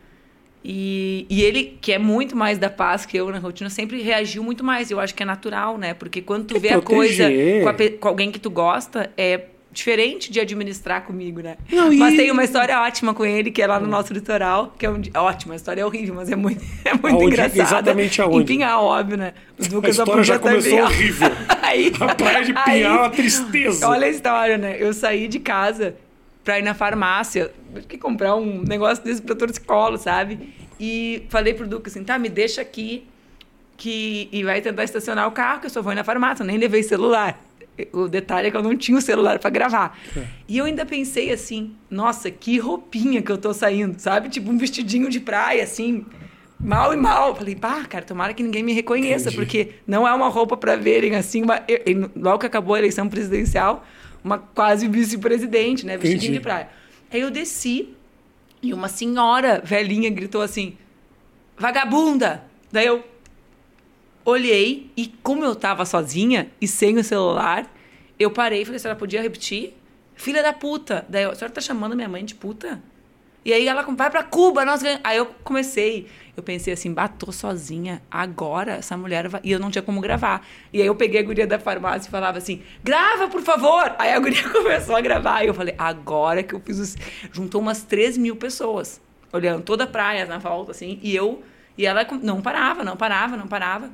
E, 0.65 1.27
e 1.31 1.43
ele, 1.43 1.79
que 1.81 1.93
é 1.93 1.99
muito 1.99 2.37
mais 2.37 2.59
da 2.59 2.69
paz 2.71 3.05
que 3.07 3.17
eu 3.17 3.31
na 3.31 3.39
rotina, 3.39 3.69
sempre 3.71 4.01
reagiu 4.03 4.43
muito 4.45 4.63
mais. 4.63 4.91
Eu 4.91 5.01
acho 5.01 5.15
que 5.15 5.23
é 5.23 5.27
natural, 5.27 5.77
né? 5.79 5.95
Porque 5.95 6.21
quando 6.23 6.47
tu 6.47 6.55
Quer 6.55 6.61
vê 6.61 6.69
a 6.71 6.81
coisa 6.81 7.25
proteger. 7.25 7.63
com, 7.63 7.69
a 7.69 7.99
com 8.01 8.09
alguém 8.09 8.31
que 8.31 8.39
tu 8.39 8.51
gosta, 8.51 9.11
é 9.17 9.47
diferente 9.79 10.33
de 10.33 10.41
administrar 10.41 11.03
comigo, 11.05 11.41
né? 11.41 11.57
Não, 11.71 11.93
e- 11.93 11.99
Mas 11.99 12.17
tem 12.17 12.33
uma 12.33 12.43
história 12.43 12.81
ótima 12.81 13.15
com 13.15 13.25
ele, 13.25 13.49
que 13.53 13.63
é 13.63 13.67
lá 13.67 13.79
no 13.79 13.87
nosso 13.87 14.13
litoral, 14.13 14.75
que 14.77 14.85
é 14.85 14.91
um, 14.91 15.01
ótima, 15.15 15.55
a 15.55 15.57
história 15.57 15.81
é 15.83 15.87
horrível, 15.87 16.17
mas 16.17 16.29
é 16.29 16.35
muito, 16.35 16.61
é 16.85 16.93
muito 16.95 17.07
Aonde? 17.07 17.27
engraçada. 17.27 17.63
Exatamente 17.63 18.21
aonde? 18.21 18.39
Em 18.39 18.45
Pinhal, 18.45 18.85
óbvio, 18.85 19.17
né? 19.17 19.35
O 19.57 19.69
Duca 19.69 19.87
A 19.87 19.91
história 19.91 20.25
já 20.25 20.37
começou 20.39 20.71
Pinhal. 20.71 20.87
horrível. 20.87 21.29
Aí- 21.63 21.93
A 22.01 22.15
praia 22.15 22.45
de 22.45 22.53
aí- 22.57 22.65
Pinhal 22.81 22.97
é 22.97 22.99
uma 23.03 23.11
tristeza. 23.11 23.89
Olha 23.89 24.07
a 24.09 24.11
história, 24.11 24.59
né? 24.59 24.77
Eu 24.81 24.93
saí 24.93 25.29
de 25.29 25.39
casa 25.39 25.95
pra 26.43 26.59
ir 26.59 26.63
na 26.63 26.75
farmácia, 26.75 27.53
que 27.89 27.97
comprar 27.97 28.35
um 28.35 28.63
negócio 28.67 29.05
desse 29.05 29.23
pra 29.23 29.37
torcicolo, 29.37 29.97
sabe? 29.97 30.53
E 30.81 31.23
falei 31.29 31.55
pro 31.55 31.69
Duca 31.69 31.89
assim, 31.89 32.03
tá, 32.03 32.19
me 32.19 32.29
deixa 32.29 32.61
aqui 32.61 33.07
que 33.77 34.29
e 34.33 34.43
vai 34.43 34.61
tentar 34.61 34.83
estacionar 34.83 35.29
o 35.29 35.31
carro, 35.31 35.61
que 35.61 35.67
eu 35.67 35.71
só 35.71 35.81
vou 35.81 35.93
ir 35.93 35.95
na 35.95 36.03
farmácia, 36.03 36.43
eu 36.43 36.47
nem 36.49 36.57
levei 36.59 36.83
celular. 36.83 37.39
O 37.93 38.09
detalhe 38.09 38.49
é 38.49 38.51
que 38.51 38.57
eu 38.57 38.63
não 38.63 38.77
tinha 38.77 38.97
o 38.99 39.01
celular 39.01 39.39
pra 39.39 39.51
gravar. 39.51 39.99
E 40.49 40.59
eu 40.59 40.65
ainda 40.65 40.85
pensei 40.87 41.31
assim, 41.33 41.73
nossa, 41.91 42.31
que 42.31 42.59
roupinha 42.59 43.23
que 43.23 43.31
eu 43.31 43.39
tô 43.39 43.53
saindo, 43.55 43.99
sabe? 43.99 44.29
Tipo 44.29 44.51
um 44.51 44.59
vestidinho 44.59 45.09
de 45.09 45.21
praia, 45.21 45.63
assim, 45.63 46.05
mal 46.59 46.93
e 46.93 46.97
mal. 46.97 47.35
Falei, 47.37 47.55
pá, 47.55 47.85
cara, 47.85 48.05
tomara 48.05 48.35
que 48.35 48.43
ninguém 48.43 48.63
me 48.63 48.73
reconheça, 48.73 49.29
Entendi. 49.29 49.37
porque 49.37 49.69
não 49.87 50.07
é 50.07 50.13
uma 50.15 50.29
roupa 50.29 50.57
pra 50.57 50.75
verem 50.77 51.15
assim. 51.15 51.43
Uma... 51.43 51.63
eu- 51.69 51.83
eu- 51.87 52.11
logo 52.17 52.39
que 52.41 52.47
acabou 52.47 52.75
a 52.75 52.79
eleição 52.79 53.09
presidencial, 53.09 53.85
uma 54.25 54.39
quase 54.39 54.89
vice-presidente, 54.89 55.87
né? 55.87 55.97
Vestidinho 55.97 56.31
Entendi. 56.31 56.39
de 56.39 56.41
praia. 56.41 56.69
Aí 57.13 57.21
eu 57.21 57.31
desci 57.31 57.91
e 58.61 58.75
uma 58.75 58.89
senhora 58.89 59.63
velhinha 59.65 60.11
gritou 60.11 60.43
assim: 60.43 60.77
vagabunda! 61.57 62.45
Daí 62.71 62.87
eu 62.87 63.03
olhei 64.31 64.91
e, 64.97 65.07
como 65.23 65.45
eu 65.45 65.55
tava 65.55 65.85
sozinha 65.85 66.51
e 66.61 66.69
sem 66.69 66.99
o 66.99 67.05
celular, 67.05 67.73
eu 68.19 68.31
parei 68.31 68.63
e 68.63 68.65
falei: 68.65 68.77
a 68.77 68.81
senhora 68.81 68.99
podia 68.99 69.23
repetir? 69.23 69.75
Filha 70.15 70.43
da 70.43 70.53
puta! 70.53 71.07
Daí 71.09 71.23
eu, 71.23 71.31
a 71.31 71.35
senhora 71.35 71.55
tá 71.55 71.61
chamando 71.61 71.95
minha 71.95 72.09
mãe 72.09 72.25
de 72.25 72.35
puta? 72.35 72.83
E 73.45 73.53
aí 73.53 73.67
ela 73.67 73.83
vai 73.83 74.11
pra 74.11 74.23
Cuba, 74.23 74.65
nós 74.65 74.83
ganhamos. 74.83 75.01
Aí 75.05 75.17
eu 75.17 75.27
comecei, 75.43 76.07
eu 76.37 76.43
pensei 76.43 76.75
assim, 76.75 76.93
batou 76.93 77.33
sozinha, 77.33 78.03
agora 78.11 78.73
essa 78.73 78.97
mulher 78.97 79.29
vai. 79.29 79.41
E 79.45 79.53
eu 79.53 79.59
não 79.59 79.71
tinha 79.71 79.81
como 79.81 80.01
gravar. 80.01 80.47
E 80.73 80.83
aí 80.83 80.87
eu 80.87 80.95
peguei 80.95 81.21
a 81.21 81.23
guria 81.23 81.47
da 81.47 81.59
farmácia 81.59 82.09
e 82.09 82.11
falava 82.11 82.37
assim: 82.39 82.63
grava, 82.83 83.29
por 83.29 83.41
favor! 83.41 83.95
Aí 83.99 84.13
a 84.13 84.19
guria 84.19 84.47
começou 84.51 84.97
a 84.97 85.01
gravar. 85.01 85.45
E 85.45 85.47
eu 85.47 85.55
falei, 85.55 85.75
agora 85.79 86.43
que 86.43 86.55
eu 86.55 86.61
fiz 86.61 86.79
os. 86.79 86.97
Juntou 87.33 87.61
umas 87.61 87.83
3 87.83 88.19
mil 88.19 88.37
pessoas, 88.37 89.01
olhando 89.33 89.63
toda 89.63 89.85
a 89.85 89.87
praia 89.87 90.27
na 90.27 90.39
volta, 90.39 90.73
assim, 90.73 90.99
e 91.03 91.15
eu. 91.15 91.43
E 91.79 91.87
ela 91.87 92.05
não 92.21 92.43
parava, 92.43 92.83
não 92.83 92.97
parava, 92.97 93.37
não 93.37 93.47
parava. 93.47 93.91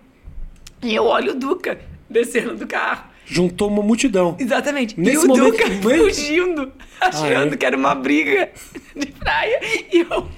E 0.84 0.94
eu 0.94 1.04
olho 1.04 1.32
o 1.32 1.34
Duca 1.34 1.78
descendo 2.08 2.54
do 2.56 2.66
carro. 2.66 3.04
Juntou 3.26 3.68
uma 3.68 3.82
multidão. 3.82 4.36
Exatamente. 4.38 5.00
Nesse 5.00 5.16
e 5.16 5.18
o 5.18 5.26
momento- 5.28 5.50
Duca 5.52 5.64
fugindo, 5.80 6.72
achando 7.00 7.54
é? 7.54 7.56
que 7.56 7.64
era 7.64 7.76
uma 7.76 7.94
briga 7.94 8.50
de 8.94 9.06
praia. 9.06 9.58
E 9.90 10.00
eu, 10.00 10.28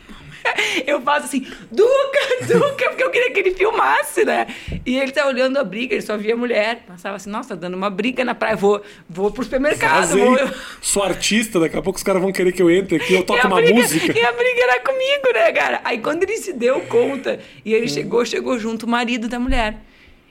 eu 0.86 1.00
faço 1.00 1.26
assim, 1.26 1.40
Duca, 1.72 2.46
Duca, 2.46 2.88
porque 2.90 3.02
eu 3.02 3.10
queria 3.10 3.32
que 3.32 3.40
ele 3.40 3.50
filmasse, 3.56 4.24
né? 4.24 4.46
E 4.86 4.96
ele 4.96 5.10
tá 5.10 5.26
olhando 5.26 5.56
a 5.58 5.64
briga, 5.64 5.94
ele 5.94 6.02
só 6.02 6.16
via 6.16 6.34
a 6.34 6.36
mulher. 6.36 6.84
Pensava 6.86 7.16
assim, 7.16 7.28
nossa, 7.28 7.48
tá 7.50 7.54
dando 7.56 7.74
uma 7.76 7.90
briga 7.90 8.24
na 8.24 8.36
praia, 8.36 8.54
vou, 8.54 8.80
vou 9.10 9.32
pro 9.32 9.42
supermercado. 9.42 10.16
Vou... 10.16 10.38
Sou 10.80 11.02
artista, 11.02 11.58
daqui 11.58 11.76
a 11.76 11.82
pouco 11.82 11.96
os 11.96 12.04
caras 12.04 12.22
vão 12.22 12.30
querer 12.30 12.52
que 12.52 12.62
eu 12.62 12.70
entre 12.70 12.98
aqui, 12.98 13.14
eu 13.14 13.24
toco 13.24 13.44
uma 13.48 13.56
briga- 13.56 13.74
música. 13.74 14.16
E 14.16 14.24
a 14.24 14.32
briga 14.32 14.62
era 14.62 14.78
comigo, 14.80 15.32
né, 15.34 15.50
cara? 15.50 15.80
Aí 15.82 15.98
quando 15.98 16.22
ele 16.22 16.36
se 16.36 16.52
deu 16.52 16.80
conta, 16.82 17.40
e 17.64 17.72
Hum. 17.74 17.76
ele 17.78 17.88
chegou, 17.88 18.24
chegou 18.24 18.56
junto 18.60 18.86
o 18.86 18.88
marido 18.88 19.28
da 19.28 19.40
mulher. 19.40 19.78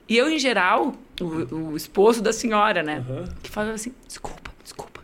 E 0.07 0.17
eu, 0.17 0.29
em 0.29 0.37
geral, 0.37 0.93
o, 1.19 1.71
o 1.71 1.77
esposo 1.77 2.21
da 2.21 2.31
senhora, 2.31 2.83
né? 2.83 3.03
Que 3.41 3.49
falava 3.49 3.73
assim, 3.73 3.93
desculpa, 4.07 4.51
desculpa. 4.63 5.01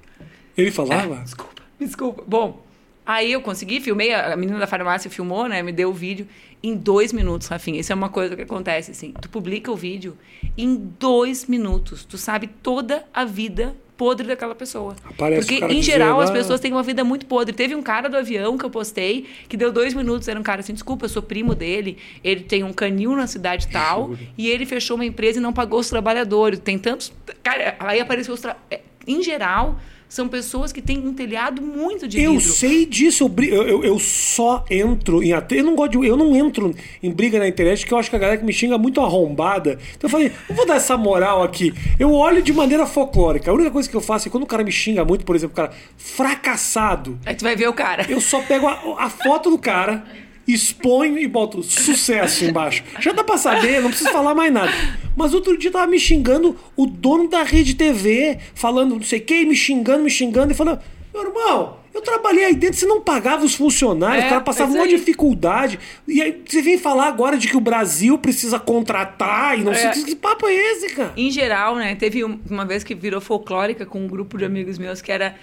Ele 0.57 0.71
falava? 0.71 1.15
É, 1.15 1.23
desculpa, 1.23 1.61
desculpa. 1.79 2.23
Bom, 2.27 2.63
aí 3.05 3.31
eu 3.31 3.41
consegui, 3.41 3.79
filmei, 3.79 4.13
a 4.13 4.35
menina 4.35 4.59
da 4.59 4.67
farmácia 4.67 5.09
filmou, 5.09 5.47
né? 5.47 5.63
Me 5.63 5.71
deu 5.71 5.89
o 5.89 5.93
vídeo 5.93 6.27
em 6.63 6.75
dois 6.75 7.11
minutos, 7.11 7.47
Rafinha. 7.47 7.79
Isso 7.79 7.91
é 7.91 7.95
uma 7.95 8.09
coisa 8.09 8.35
que 8.35 8.41
acontece, 8.43 8.91
assim. 8.91 9.13
Tu 9.21 9.29
publica 9.29 9.71
o 9.71 9.75
vídeo, 9.75 10.17
em 10.57 10.75
dois 10.99 11.45
minutos, 11.47 12.05
tu 12.05 12.17
sabe 12.17 12.47
toda 12.47 13.03
a 13.13 13.25
vida 13.25 13.75
podre 13.97 14.25
daquela 14.27 14.55
pessoa. 14.55 14.95
Aparece 15.03 15.47
Porque, 15.47 15.63
em 15.73 15.79
geral, 15.81 16.19
as 16.19 16.31
"Ah". 16.31 16.33
pessoas 16.33 16.59
têm 16.59 16.71
uma 16.71 16.81
vida 16.81 17.03
muito 17.03 17.27
podre. 17.27 17.53
Teve 17.53 17.75
um 17.75 17.83
cara 17.83 18.09
do 18.09 18.17
avião 18.17 18.57
que 18.57 18.65
eu 18.65 18.69
postei, 18.69 19.27
que 19.47 19.55
deu 19.55 19.71
dois 19.71 19.93
minutos, 19.93 20.27
era 20.27 20.39
um 20.39 20.43
cara 20.43 20.61
assim, 20.61 20.73
desculpa, 20.73 21.05
eu 21.05 21.09
sou 21.09 21.21
primo 21.21 21.53
dele, 21.53 21.97
ele 22.23 22.41
tem 22.41 22.63
um 22.63 22.73
canil 22.73 23.15
na 23.15 23.27
cidade 23.27 23.67
tal, 23.67 24.07
Juro. 24.17 24.19
e 24.37 24.49
ele 24.49 24.65
fechou 24.65 24.95
uma 24.95 25.05
empresa 25.05 25.37
e 25.37 25.41
não 25.41 25.53
pagou 25.53 25.79
os 25.79 25.87
trabalhadores. 25.87 26.57
Tem 26.59 26.79
tantos... 26.79 27.13
Cara, 27.43 27.75
aí 27.79 27.99
apareceu 27.99 28.33
os... 28.33 28.41
Tra... 28.41 28.57
é, 28.71 28.79
Em 29.05 29.21
geral, 29.21 29.79
são 30.13 30.27
pessoas 30.27 30.73
que 30.73 30.81
têm 30.81 30.97
um 30.99 31.13
telhado 31.13 31.61
muito 31.61 32.05
de 32.05 32.21
Eu 32.21 32.33
vidro. 32.33 32.49
sei 32.53 32.85
disso, 32.85 33.31
eu, 33.37 33.43
eu, 33.45 33.63
eu- 33.67 33.83
eu 33.85 33.97
só 33.99 34.65
entro 34.69 35.23
em 35.23 35.31
até 35.31 35.59
eu 35.59 35.63
não 35.63 35.73
gosto 35.73 35.97
de, 36.01 36.05
eu 36.05 36.17
não 36.17 36.35
entro 36.35 36.75
em 37.01 37.09
briga 37.09 37.39
na 37.39 37.47
internet 37.47 37.79
porque 37.79 37.93
eu 37.93 37.97
acho 37.97 38.09
que 38.09 38.15
a 38.17 38.19
galera 38.19 38.37
que 38.37 38.43
me 38.43 38.51
xinga 38.51 38.75
é 38.75 38.77
muito 38.77 38.99
arrombada. 38.99 39.79
Então 39.95 40.07
eu 40.07 40.09
falei, 40.09 40.31
não 40.49 40.55
vou 40.55 40.65
dar 40.65 40.75
essa 40.75 40.97
moral 40.97 41.41
aqui. 41.41 41.73
Eu 41.97 42.11
olho 42.13 42.41
de 42.41 42.51
maneira 42.51 42.85
folclórica. 42.85 43.49
A 43.49 43.53
única 43.53 43.71
coisa 43.71 43.89
que 43.89 43.95
eu 43.95 44.01
faço 44.01 44.27
é 44.27 44.31
quando 44.31 44.43
o 44.43 44.47
cara 44.47 44.63
me 44.65 44.71
xinga 44.71 45.05
muito, 45.05 45.23
por 45.23 45.33
exemplo, 45.35 45.53
o 45.53 45.55
cara 45.55 45.71
fracassado, 45.97 47.17
Aí 47.25 47.33
tu 47.35 47.43
vai 47.43 47.55
ver 47.55 47.69
o 47.69 47.73
cara. 47.73 48.05
eu 48.09 48.19
só 48.19 48.41
pego 48.41 48.67
a, 48.67 49.05
a 49.05 49.09
foto 49.09 49.49
do 49.49 49.57
cara, 49.57 50.03
exponho 50.47 51.17
e 51.17 51.27
boto 51.27 51.61
sucesso 51.63 52.45
embaixo. 52.45 52.83
Já 52.99 53.11
dá 53.11 53.23
pra 53.23 53.37
saber, 53.37 53.81
não 53.81 53.89
preciso 53.89 54.11
falar 54.11 54.33
mais 54.35 54.51
nada. 54.51 54.71
Mas 55.15 55.33
outro 55.33 55.57
dia 55.57 55.71
tava 55.71 55.87
me 55.87 55.99
xingando 55.99 56.55
o 56.75 56.85
dono 56.85 57.27
da 57.27 57.43
rede 57.43 57.75
TV, 57.75 58.37
falando 58.55 58.95
não 58.95 59.03
sei 59.03 59.19
quem, 59.19 59.45
me 59.45 59.55
xingando, 59.55 60.03
me 60.03 60.09
xingando, 60.09 60.51
e 60.51 60.55
falando: 60.55 60.79
Meu 61.13 61.23
irmão, 61.27 61.77
eu 61.93 62.01
trabalhei 62.01 62.45
aí 62.45 62.55
dentro, 62.55 62.77
você 62.79 62.85
não 62.85 63.01
pagava 63.01 63.43
os 63.45 63.53
funcionários, 63.53 64.23
É, 64.23 64.27
o 64.27 64.29
cara 64.29 64.41
passava 64.41 64.71
é 64.71 64.75
uma 64.75 64.83
aí. 64.85 64.89
dificuldade. 64.95 65.77
E 66.07 66.21
aí 66.21 66.41
você 66.47 66.61
vem 66.61 66.77
falar 66.77 67.07
agora 67.07 67.37
de 67.37 67.47
que 67.49 67.57
o 67.57 67.61
Brasil 67.61 68.17
precisa 68.17 68.57
contratar 68.57 69.59
e 69.59 69.63
não 69.63 69.73
sei 69.73 69.87
É. 69.87 69.91
que 69.91 70.15
papo 70.15 70.47
é 70.47 70.53
esse, 70.53 70.89
cara? 70.95 71.11
Em 71.17 71.29
geral, 71.29 71.75
né? 71.75 71.93
Teve 71.95 72.23
um- 72.23 72.39
uma 72.49 72.65
vez 72.65 72.83
que 72.83 72.95
virou 72.95 73.19
folclórica 73.19 73.85
com 73.85 73.99
um 74.03 74.07
grupo 74.07 74.37
de 74.37 74.45
amigos 74.45 74.77
meus 74.77 75.01
que 75.01 75.11
era. 75.11 75.35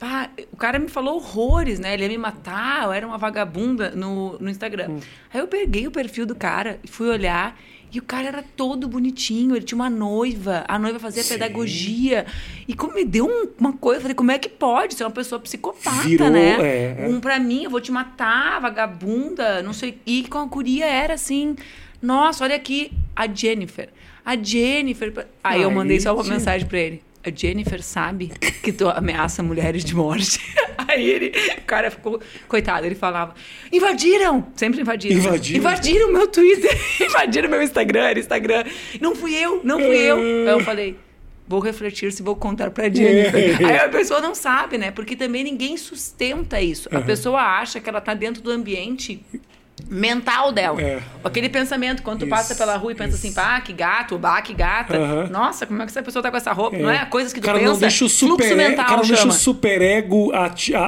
Pá, 0.00 0.30
o 0.50 0.56
cara 0.56 0.78
me 0.78 0.88
falou 0.88 1.16
horrores, 1.16 1.78
né? 1.78 1.92
Ele 1.94 2.04
ia 2.04 2.08
me 2.08 2.16
matar, 2.18 2.84
eu 2.84 2.92
era 2.92 3.06
uma 3.06 3.18
vagabunda 3.18 3.90
no, 3.90 4.38
no 4.40 4.48
Instagram. 4.48 4.88
Hum. 4.92 5.00
Aí 5.32 5.40
eu 5.40 5.46
peguei 5.46 5.86
o 5.86 5.90
perfil 5.90 6.24
do 6.24 6.34
cara 6.34 6.80
e 6.82 6.88
fui 6.88 7.06
olhar. 7.08 7.56
E 7.92 7.98
o 7.98 8.02
cara 8.02 8.28
era 8.28 8.42
todo 8.56 8.86
bonitinho, 8.88 9.54
ele 9.56 9.64
tinha 9.64 9.76
uma 9.76 9.90
noiva, 9.90 10.64
a 10.68 10.78
noiva 10.78 10.98
fazia 11.00 11.22
Sim. 11.24 11.34
pedagogia. 11.34 12.24
E 12.68 12.72
como 12.72 12.94
me 12.94 13.04
deu 13.04 13.26
um- 13.26 13.48
uma 13.58 13.72
coisa, 13.72 13.98
eu 13.98 14.02
falei, 14.02 14.14
como 14.14 14.30
é 14.30 14.38
que 14.38 14.48
pode 14.48 14.94
ser 14.94 15.02
uma 15.04 15.10
pessoa 15.10 15.40
psicopata, 15.40 16.02
Virou, 16.02 16.30
né? 16.30 16.56
é, 16.60 16.96
é. 17.00 17.08
Um 17.08 17.18
pra 17.20 17.38
mim, 17.40 17.64
eu 17.64 17.70
vou 17.70 17.80
te 17.80 17.90
matar, 17.92 18.60
vagabunda, 18.60 19.60
não 19.62 19.72
sei. 19.72 19.98
E 20.06 20.22
com 20.28 20.38
a 20.38 20.44
guria 20.46 20.86
era 20.86 21.14
assim, 21.14 21.56
nossa, 22.00 22.44
olha 22.44 22.54
aqui, 22.56 22.92
a 23.14 23.26
Jennifer. 23.26 23.88
A 24.24 24.36
Jennifer. 24.36 25.26
Aí 25.42 25.62
eu 25.62 25.70
mandei 25.70 25.98
só 26.00 26.14
uma 26.14 26.22
mensagem 26.24 26.66
pra 26.68 26.78
ele. 26.78 27.02
A 27.22 27.30
Jennifer 27.34 27.82
sabe 27.82 28.32
que 28.62 28.72
tu 28.72 28.88
ameaça 28.88 29.42
mulheres 29.42 29.84
de 29.84 29.94
morte. 29.94 30.40
Aí 30.88 31.08
ele, 31.08 31.32
o 31.58 31.62
cara 31.62 31.90
ficou, 31.90 32.20
coitado, 32.48 32.86
ele 32.86 32.94
falava: 32.94 33.34
invadiram! 33.70 34.46
Sempre 34.56 34.80
invadiram. 34.80 35.18
Invadiram. 35.18 35.58
Invadiram 35.58 36.12
meu 36.12 36.26
Twitter, 36.26 36.78
invadiram 37.00 37.48
meu 37.50 37.62
Instagram, 37.62 38.04
era 38.04 38.18
Instagram. 38.18 38.64
Não 39.00 39.14
fui 39.14 39.34
eu, 39.34 39.60
não 39.62 39.78
fui 39.78 39.96
eu. 39.96 40.16
Aí 40.18 40.48
eu 40.48 40.60
falei: 40.60 40.96
vou 41.46 41.60
refletir 41.60 42.12
se 42.12 42.22
vou 42.22 42.36
contar 42.36 42.70
pra 42.70 42.88
Jennifer. 42.88 43.58
Aí 43.66 43.78
a 43.78 43.88
pessoa 43.88 44.20
não 44.20 44.34
sabe, 44.34 44.78
né? 44.78 44.90
Porque 44.90 45.16
também 45.16 45.44
ninguém 45.44 45.76
sustenta 45.76 46.60
isso. 46.60 46.88
A 46.92 47.00
pessoa 47.00 47.40
acha 47.40 47.80
que 47.80 47.88
ela 47.88 48.00
tá 48.00 48.14
dentro 48.14 48.40
do 48.40 48.50
ambiente 48.50 49.20
mental 49.88 50.52
dela. 50.52 50.80
É. 50.80 51.00
Aquele 51.22 51.48
pensamento, 51.48 52.02
quando 52.02 52.20
tu 52.20 52.24
Isso, 52.24 52.30
passa 52.34 52.54
pela 52.54 52.76
rua 52.76 52.92
e 52.92 52.94
pensa 52.94 53.10
isso. 53.16 53.18
assim, 53.26 53.32
pá, 53.32 53.60
que 53.60 53.72
gato, 53.72 54.18
bah, 54.18 54.40
que 54.42 54.54
gata. 54.54 55.26
Nossa, 55.28 55.66
como 55.66 55.80
é 55.82 55.84
que 55.84 55.90
essa 55.90 56.02
pessoa 56.02 56.22
tá 56.22 56.30
com 56.30 56.36
essa 56.36 56.52
roupa? 56.52 56.76
Não 56.78 56.90
é? 56.90 57.04
Coisas 57.06 57.32
que 57.32 57.40
tu 57.40 57.44
cara 57.44 57.58
pensa. 57.58 57.72
não 57.72 57.78
deixa 57.78 58.04
o 58.04 58.08
super, 58.08 58.36
fluxo 58.44 58.56
mental 58.56 58.84
o 58.84 58.88
cara 58.88 59.00
não 59.02 59.08
deixa 59.08 59.28
o 59.28 59.32
superego 59.32 60.32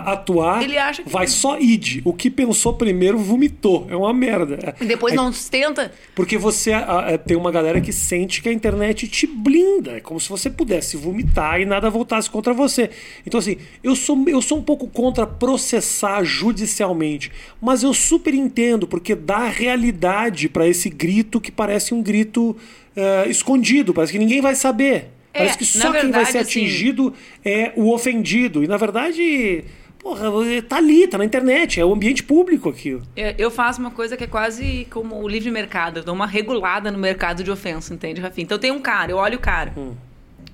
atuar. 0.06 0.62
Ele 0.62 0.78
acha 0.78 1.02
que- 1.02 1.08
vai 1.10 1.26
só 1.26 1.58
id. 1.58 2.00
O 2.04 2.12
que 2.12 2.30
pensou 2.30 2.74
primeiro 2.74 3.18
vomitou. 3.18 3.86
É 3.90 3.96
uma 3.96 4.12
merda. 4.12 4.74
E 4.80 4.84
depois 4.84 5.12
É 5.12 5.16
não 5.16 5.32
sustenta. 5.32 5.92
Porque 6.14 6.38
você 6.38 6.72
a- 6.72 7.14
a- 7.14 7.18
tem 7.18 7.36
uma 7.36 7.50
galera 7.50 7.80
que 7.80 7.92
sente 7.92 8.42
que 8.42 8.48
a 8.48 8.52
internet 8.52 9.06
te 9.08 9.26
blinda. 9.26 9.92
É 9.92 10.00
como 10.00 10.20
se 10.20 10.28
você 10.28 10.48
pudesse 10.50 10.96
vomitar 10.96 11.60
e 11.60 11.64
nada 11.66 11.90
voltasse 11.90 12.28
contra 12.30 12.52
você. 12.54 12.90
Então, 13.26 13.38
assim, 13.38 13.56
eu 13.82 13.94
sou, 13.94 14.24
eu 14.28 14.40
sou 14.40 14.58
um 14.58 14.62
pouco 14.62 14.86
contra 14.88 15.26
processar 15.26 16.22
judicialmente. 16.24 17.30
Mas 17.60 17.82
eu 17.82 17.92
super 17.94 18.34
entendo, 18.34 18.81
porque 18.86 19.14
dá 19.14 19.48
realidade 19.48 20.48
para 20.48 20.66
esse 20.66 20.88
grito 20.90 21.40
que 21.40 21.50
parece 21.52 21.92
um 21.94 22.02
grito 22.02 22.56
eh, 22.96 23.24
escondido. 23.28 23.92
Parece 23.94 24.12
que 24.12 24.18
ninguém 24.18 24.40
vai 24.40 24.54
saber. 24.54 25.08
É, 25.34 25.38
Parece 25.38 25.58
que 25.58 25.64
só 25.64 25.80
quem 25.84 25.92
vai 25.92 26.02
verdade, 26.02 26.32
ser 26.32 26.38
assim- 26.38 26.60
atingido 26.60 27.14
é 27.44 27.72
o 27.76 27.92
ofendido. 27.92 28.62
E, 28.62 28.66
na 28.68 28.76
verdade. 28.76 29.64
Porra, 29.98 30.24
tá 30.68 30.78
ali, 30.78 31.06
tá 31.06 31.16
na 31.16 31.24
internet, 31.24 31.78
é 31.78 31.84
o 31.84 31.92
ambiente 31.92 32.24
público 32.24 32.68
aqui. 32.68 32.98
Eu 33.38 33.52
faço 33.52 33.78
uma 33.80 33.92
coisa 33.92 34.16
que 34.16 34.24
é 34.24 34.26
quase 34.26 34.84
como 34.90 35.14
o 35.22 35.28
livre 35.28 35.48
mercado. 35.48 35.98
Eu 36.00 36.04
dou 36.04 36.12
uma 36.12 36.26
regulada 36.26 36.90
no 36.90 36.98
mercado 36.98 37.44
de 37.44 37.50
ofensa, 37.52 37.94
entende, 37.94 38.20
Rafinha? 38.20 38.42
Então 38.42 38.58
tem 38.58 38.72
um 38.72 38.80
cara, 38.80 39.12
eu 39.12 39.16
olho 39.18 39.36
o 39.36 39.40
cara. 39.40 39.72
Hum. 39.76 39.92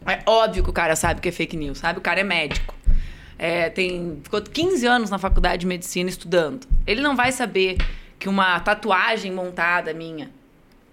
É 0.07 0.21
óbvio 0.27 0.63
que 0.63 0.69
o 0.69 0.73
cara 0.73 0.95
sabe 0.95 1.23
que 1.23 1.31
é 1.31 1.33
fake 1.33 1.57
news, 1.57 1.79
sabe? 1.79 1.99
O 1.99 2.03
cara 2.03 2.21
é 2.21 2.25
médico. 2.25 2.75
É, 3.39 3.71
tem, 3.71 4.19
ficou 4.23 4.43
15 4.43 4.85
anos 4.87 5.09
na 5.09 5.19
faculdade 5.19 5.61
de 5.61 5.67
medicina 5.67 6.11
estudando. 6.11 6.67
Ele 6.87 7.01
não 7.01 7.17
vai 7.17 7.33
saber 7.33 7.79
que 8.19 8.29
uma 8.29 8.59
tatuagem 8.61 9.33
montada 9.33 9.93
minha 9.93 10.31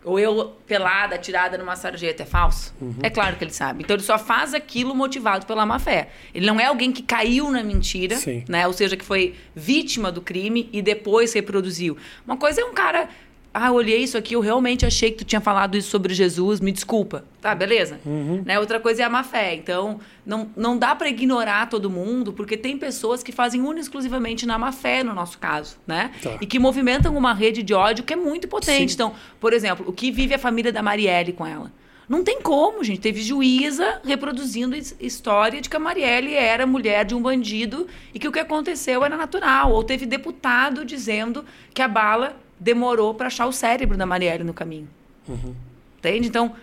ou 0.05 0.19
eu 0.19 0.53
pelada, 0.67 1.17
tirada 1.17 1.57
numa 1.57 1.75
sarjeta, 1.75 2.21
é 2.21 2.25
falso? 2.25 2.73
Uhum. 2.79 2.95
É 3.01 3.09
claro 3.09 3.35
que 3.35 3.43
ele 3.43 3.51
sabe. 3.51 3.83
Então 3.83 3.95
ele 3.95 4.03
só 4.03 4.19
faz 4.19 4.53
aquilo 4.53 4.93
motivado 4.93 5.47
pela 5.47 5.65
má 5.65 5.79
fé. 5.79 6.09
Ele 6.33 6.45
não 6.45 6.59
é 6.59 6.65
alguém 6.65 6.91
que 6.91 7.01
caiu 7.01 7.49
na 7.49 7.63
mentira, 7.63 8.15
Sim. 8.15 8.45
né? 8.47 8.67
Ou 8.67 8.73
seja, 8.73 8.95
que 8.95 9.03
foi 9.03 9.33
vítima 9.55 10.11
do 10.11 10.21
crime 10.21 10.69
e 10.71 10.81
depois 10.81 11.33
reproduziu. 11.33 11.97
Uma 12.23 12.37
coisa 12.37 12.61
é 12.61 12.65
um 12.65 12.73
cara 12.73 13.09
ah, 13.57 13.67
eu 13.67 13.73
olhei 13.73 14.03
isso 14.03 14.17
aqui, 14.17 14.35
eu 14.35 14.41
realmente 14.41 14.85
achei 14.85 15.11
que 15.11 15.19
tu 15.19 15.23
tinha 15.23 15.39
falado 15.39 15.77
isso 15.77 15.89
sobre 15.89 16.13
Jesus, 16.13 16.59
me 16.59 16.73
desculpa. 16.73 17.23
Tá, 17.39 17.55
beleza? 17.55 18.01
Uhum. 18.05 18.43
Né? 18.45 18.59
Outra 18.59 18.81
coisa 18.81 19.03
é 19.03 19.05
a 19.05 19.09
má 19.09 19.23
fé. 19.23 19.55
Então, 19.55 20.01
não, 20.25 20.49
não 20.57 20.77
dá 20.77 20.93
para 20.93 21.07
ignorar 21.07 21.69
todo 21.69 21.89
mundo, 21.89 22.33
porque 22.33 22.57
tem 22.57 22.77
pessoas 22.77 23.23
que 23.23 23.31
fazem 23.31 23.61
única 23.61 23.79
exclusivamente 23.79 24.45
na 24.45 24.57
má 24.57 24.73
fé, 24.73 25.05
no 25.05 25.13
nosso 25.13 25.37
caso, 25.37 25.77
né? 25.87 26.11
Tá. 26.21 26.37
E 26.41 26.45
que 26.45 26.59
movimentam 26.59 27.15
uma 27.15 27.33
rede 27.33 27.63
de 27.63 27.73
ódio 27.73 28.03
que 28.03 28.11
é 28.11 28.17
muito 28.17 28.45
potente. 28.45 28.91
Sim. 28.91 28.95
Então, 28.95 29.13
por 29.39 29.53
exemplo, 29.53 29.85
o 29.87 29.93
que 29.93 30.11
vive 30.11 30.33
a 30.33 30.39
família 30.39 30.73
da 30.73 30.83
Marielle 30.83 31.31
com 31.31 31.45
ela? 31.45 31.71
Não 32.09 32.23
tem 32.23 32.41
como, 32.41 32.83
gente. 32.83 32.99
Teve 32.99 33.21
juíza 33.21 34.01
reproduzindo 34.03 34.75
história 34.99 35.61
de 35.61 35.69
que 35.69 35.75
a 35.75 35.79
Marielle 35.79 36.33
era 36.33 36.67
mulher 36.67 37.05
de 37.05 37.15
um 37.15 37.21
bandido 37.21 37.87
e 38.13 38.19
que 38.19 38.27
o 38.27 38.31
que 38.33 38.39
aconteceu 38.39 39.03
era 39.03 39.15
natural. 39.15 39.71
Ou 39.71 39.81
teve 39.81 40.05
deputado 40.05 40.83
dizendo 40.83 41.45
que 41.73 41.81
a 41.81 41.87
bala 41.87 42.35
demorou 42.59 43.13
para 43.13 43.27
achar 43.27 43.45
o 43.45 43.51
cérebro 43.51 43.97
da 43.97 44.05
Marielle 44.05 44.43
no 44.43 44.53
caminho. 44.53 44.87
Uhum. 45.27 45.53
Entende? 45.99 46.27
Então, 46.27 46.55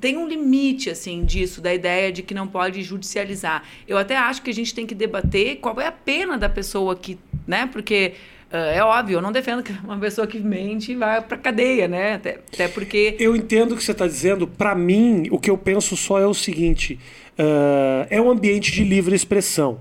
tem 0.00 0.16
um 0.16 0.26
limite 0.26 0.90
assim 0.90 1.24
disso, 1.24 1.60
da 1.60 1.72
ideia 1.72 2.10
de 2.12 2.22
que 2.22 2.34
não 2.34 2.46
pode 2.46 2.82
judicializar. 2.82 3.62
Eu 3.86 3.96
até 3.96 4.16
acho 4.16 4.42
que 4.42 4.50
a 4.50 4.54
gente 4.54 4.74
tem 4.74 4.86
que 4.86 4.94
debater 4.94 5.56
qual 5.56 5.80
é 5.80 5.86
a 5.86 5.92
pena 5.92 6.36
da 6.36 6.48
pessoa 6.48 6.96
que, 6.96 7.18
né? 7.46 7.68
Porque 7.70 8.14
uh, 8.52 8.56
é 8.56 8.82
óbvio, 8.82 9.18
eu 9.18 9.22
não 9.22 9.32
defendo 9.32 9.62
que 9.62 9.72
uma 9.84 9.98
pessoa 9.98 10.26
que 10.26 10.38
mente 10.40 10.94
vá 10.94 11.20
para 11.22 11.36
cadeia, 11.36 11.86
né? 11.86 12.14
Até, 12.14 12.40
até 12.52 12.68
porque 12.68 13.16
eu 13.18 13.36
entendo 13.36 13.72
o 13.72 13.76
que 13.76 13.84
você 13.84 13.92
está 13.92 14.06
dizendo. 14.06 14.46
Para 14.46 14.74
mim, 14.74 15.28
o 15.30 15.38
que 15.38 15.50
eu 15.50 15.58
penso 15.58 15.96
só 15.96 16.18
é 16.18 16.26
o 16.26 16.34
seguinte: 16.34 16.98
uh, 17.38 18.06
é 18.10 18.20
um 18.20 18.30
ambiente 18.30 18.72
de 18.72 18.84
livre 18.84 19.14
expressão. 19.14 19.80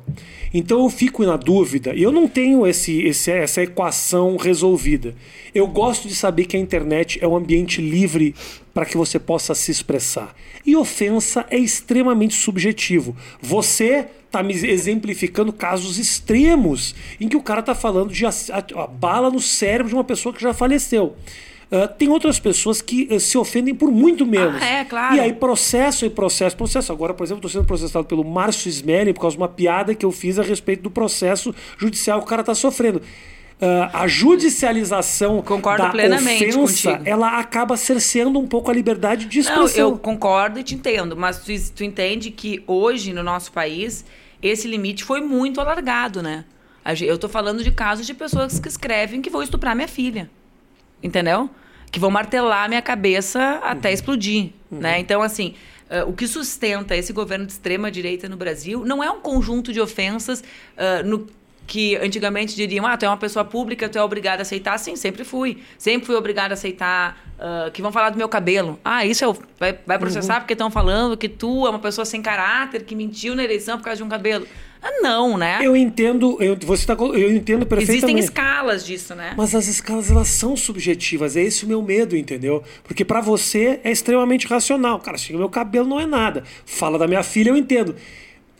Então 0.53 0.83
eu 0.83 0.89
fico 0.89 1.25
na 1.25 1.35
dúvida, 1.35 1.95
e 1.95 2.03
eu 2.03 2.11
não 2.11 2.27
tenho 2.27 2.67
esse, 2.67 3.01
esse, 3.01 3.31
essa 3.31 3.63
equação 3.63 4.37
resolvida. 4.37 5.15
Eu 5.53 5.65
gosto 5.67 6.07
de 6.07 6.13
saber 6.13 6.45
que 6.45 6.55
a 6.55 6.59
internet 6.59 7.17
é 7.21 7.27
um 7.27 7.35
ambiente 7.35 7.81
livre 7.81 8.35
para 8.71 8.85
que 8.85 8.95
você 8.95 9.17
possa 9.17 9.55
se 9.55 9.71
expressar. 9.71 10.35
E 10.63 10.75
ofensa 10.75 11.45
é 11.49 11.57
extremamente 11.57 12.35
subjetivo. 12.35 13.15
Você 13.41 14.05
está 14.25 14.43
me 14.43 14.53
exemplificando 14.53 15.51
casos 15.51 15.97
extremos 15.97 16.95
em 17.19 17.27
que 17.27 17.37
o 17.37 17.41
cara 17.41 17.59
está 17.59 17.75
falando 17.75 18.11
de 18.11 18.25
a, 18.25 18.29
a, 18.29 18.83
a 18.83 18.87
bala 18.87 19.29
no 19.29 19.39
cérebro 19.39 19.89
de 19.89 19.95
uma 19.95 20.03
pessoa 20.03 20.33
que 20.33 20.41
já 20.41 20.53
faleceu. 20.53 21.15
Uh, 21.71 21.87
tem 21.97 22.09
outras 22.09 22.39
pessoas 22.39 22.81
que 22.81 23.07
uh, 23.11 23.19
se 23.19 23.37
ofendem 23.37 23.73
por 23.73 23.91
muito 23.91 24.25
menos. 24.25 24.61
Ah, 24.61 24.65
é, 24.65 24.85
claro. 24.85 25.15
E 25.15 25.19
aí 25.19 25.33
processo 25.33 26.05
e 26.05 26.09
processo, 26.09 26.55
processo. 26.55 26.91
Agora, 26.91 27.13
por 27.13 27.23
exemplo, 27.23 27.39
estou 27.39 27.49
sendo 27.49 27.67
processado 27.67 28.05
pelo 28.05 28.23
Márcio 28.23 28.69
Smelly 28.69 29.13
por 29.13 29.21
causa 29.21 29.35
de 29.35 29.41
uma 29.41 29.49
piada 29.49 29.95
que 29.95 30.05
eu 30.05 30.11
fiz 30.11 30.37
a 30.37 30.43
respeito 30.43 30.83
do 30.83 30.91
processo 30.91 31.53
judicial 31.77 32.19
que 32.19 32.25
o 32.25 32.29
cara 32.29 32.41
está 32.41 32.53
sofrendo. 32.53 33.01
Uh, 33.61 33.89
a 33.93 34.07
judicialização 34.07 35.41
concordo 35.41 35.83
da 35.83 35.89
plenamente 35.89 36.43
ofensa, 36.49 36.91
contigo. 36.91 37.09
ela 37.09 37.39
acaba 37.39 37.77
cerceando 37.77 38.37
um 38.37 38.47
pouco 38.47 38.69
a 38.69 38.73
liberdade 38.73 39.25
de 39.25 39.39
expressão. 39.39 39.89
Não, 39.89 39.95
eu 39.95 39.97
concordo 39.97 40.59
e 40.59 40.63
te 40.63 40.75
entendo, 40.75 41.15
mas 41.15 41.39
tu, 41.39 41.51
tu 41.73 41.83
entende 41.83 42.29
que 42.29 42.61
hoje 42.67 43.13
no 43.13 43.23
nosso 43.23 43.51
país 43.51 44.03
esse 44.41 44.67
limite 44.67 45.03
foi 45.03 45.21
muito 45.21 45.61
alargado, 45.61 46.21
né? 46.21 46.43
Eu 47.01 47.15
estou 47.15 47.29
falando 47.29 47.63
de 47.63 47.71
casos 47.71 48.05
de 48.05 48.13
pessoas 48.13 48.59
que 48.59 48.67
escrevem 48.67 49.21
que 49.21 49.29
vão 49.29 49.41
estuprar 49.41 49.73
minha 49.73 49.87
filha. 49.87 50.29
Entendeu? 51.03 51.49
que 51.93 51.99
vão 51.99 52.09
martelar 52.09 52.65
a 52.65 52.67
minha 52.67 52.81
cabeça 52.81 53.59
até 53.61 53.89
uhum. 53.89 53.93
explodir, 53.93 54.49
uhum. 54.71 54.79
né? 54.79 54.99
Então, 54.99 55.21
assim, 55.21 55.53
uh, 55.91 56.09
o 56.09 56.13
que 56.13 56.27
sustenta 56.27 56.97
esse 56.97 57.13
governo 57.13 57.45
de 57.45 57.51
extrema 57.51 57.91
direita 57.91 58.27
no 58.27 58.35
Brasil 58.35 58.83
não 58.83 59.03
é 59.03 59.11
um 59.11 59.21
conjunto 59.21 59.71
de 59.71 59.79
ofensas 59.79 60.39
uh, 60.41 61.07
no 61.07 61.27
que 61.65 61.95
antigamente 61.97 62.55
diriam, 62.55 62.85
ah, 62.85 62.97
tu 62.97 63.05
é 63.05 63.07
uma 63.07 63.17
pessoa 63.17 63.45
pública, 63.45 63.87
tu 63.87 63.97
é 63.97 64.03
obrigada 64.03 64.41
a 64.41 64.43
aceitar. 64.43 64.77
Sim, 64.77 64.95
sempre 64.95 65.23
fui. 65.23 65.57
Sempre 65.77 66.05
fui 66.05 66.15
obrigada 66.15 66.53
a 66.53 66.55
aceitar 66.55 67.17
uh, 67.37 67.71
que 67.71 67.81
vão 67.81 67.91
falar 67.91 68.09
do 68.09 68.17
meu 68.17 68.27
cabelo. 68.27 68.79
Ah, 68.83 69.05
isso 69.05 69.23
é 69.23 69.33
vai, 69.59 69.79
vai 69.85 69.97
processar 69.97 70.35
uhum. 70.35 70.39
porque 70.41 70.53
estão 70.53 70.69
falando 70.69 71.15
que 71.15 71.29
tu 71.29 71.65
é 71.65 71.69
uma 71.69 71.79
pessoa 71.79 72.05
sem 72.05 72.21
caráter, 72.21 72.83
que 72.83 72.95
mentiu 72.95 73.35
na 73.35 73.43
eleição 73.43 73.77
por 73.77 73.85
causa 73.85 73.97
de 73.97 74.03
um 74.03 74.09
cabelo. 74.09 74.45
Ah, 74.81 74.99
não, 75.01 75.37
né? 75.37 75.59
Eu 75.61 75.77
entendo, 75.77 76.35
eu, 76.41 76.57
você 76.61 76.85
tá, 76.85 76.93
eu 76.93 77.33
entendo 77.33 77.65
perfeitamente. 77.65 78.05
Existem 78.05 78.19
escalas 78.19 78.85
disso, 78.85 79.15
né? 79.15 79.33
Mas 79.37 79.55
as 79.55 79.67
escalas, 79.67 80.11
elas 80.11 80.27
são 80.27 80.57
subjetivas. 80.57 81.37
É 81.37 81.41
esse 81.41 81.63
o 81.63 81.67
meu 81.69 81.81
medo, 81.81 82.17
entendeu? 82.17 82.61
Porque 82.83 83.05
para 83.05 83.21
você 83.21 83.79
é 83.81 83.91
extremamente 83.91 84.45
racional. 84.45 84.99
Cara, 84.99 85.17
chega 85.17 85.39
meu 85.39 85.47
cabelo 85.47 85.87
não 85.87 86.01
é 86.01 86.05
nada. 86.05 86.43
Fala 86.65 86.99
da 86.99 87.07
minha 87.07 87.23
filha, 87.23 87.49
eu 87.49 87.55
entendo 87.55 87.95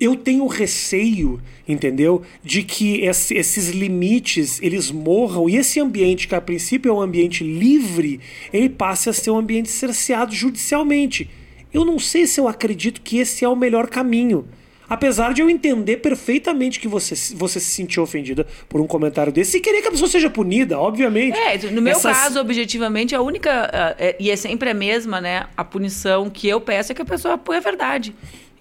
eu 0.03 0.15
tenho 0.15 0.45
receio, 0.47 1.41
entendeu? 1.67 2.21
De 2.43 2.63
que 2.63 3.01
esse, 3.01 3.35
esses 3.35 3.69
limites 3.69 4.61
eles 4.61 4.91
morram 4.91 5.49
e 5.49 5.55
esse 5.55 5.79
ambiente, 5.79 6.27
que 6.27 6.35
a 6.35 6.41
princípio 6.41 6.89
é 6.89 6.93
um 6.93 7.01
ambiente 7.01 7.43
livre, 7.43 8.19
ele 8.51 8.69
passe 8.69 9.09
a 9.09 9.13
ser 9.13 9.31
um 9.31 9.37
ambiente 9.37 9.69
cerceado 9.69 10.33
judicialmente. 10.33 11.29
Eu 11.73 11.83
não 11.83 11.97
sei 11.97 12.27
se 12.27 12.39
eu 12.39 12.47
acredito 12.47 13.01
que 13.01 13.17
esse 13.17 13.43
é 13.43 13.49
o 13.49 13.55
melhor 13.55 13.87
caminho. 13.87 14.45
Apesar 14.87 15.33
de 15.33 15.41
eu 15.41 15.49
entender 15.49 15.97
perfeitamente 15.97 16.79
que 16.79 16.87
você, 16.87 17.15
você 17.35 17.59
se 17.59 17.71
sentiu 17.71 18.03
ofendida 18.03 18.45
por 18.67 18.81
um 18.81 18.85
comentário 18.85 19.31
desse 19.31 19.57
e 19.57 19.59
querer 19.59 19.81
que 19.81 19.87
a 19.87 19.91
pessoa 19.91 20.09
seja 20.09 20.29
punida, 20.29 20.77
obviamente. 20.77 21.35
É, 21.35 21.57
no 21.71 21.81
meu 21.81 21.93
Essas... 21.93 22.15
caso, 22.15 22.39
objetivamente, 22.39 23.15
a 23.15 23.21
única. 23.21 23.65
Uh, 23.65 23.95
é, 23.97 24.15
e 24.19 24.29
é 24.29 24.35
sempre 24.35 24.69
a 24.69 24.73
mesma, 24.73 25.19
né? 25.21 25.47
A 25.55 25.63
punição 25.63 26.29
que 26.29 26.47
eu 26.47 26.61
peço 26.61 26.91
é 26.91 26.95
que 26.95 27.01
a 27.01 27.05
pessoa 27.05 27.35
apoie 27.35 27.57
a 27.57 27.61
verdade. 27.61 28.13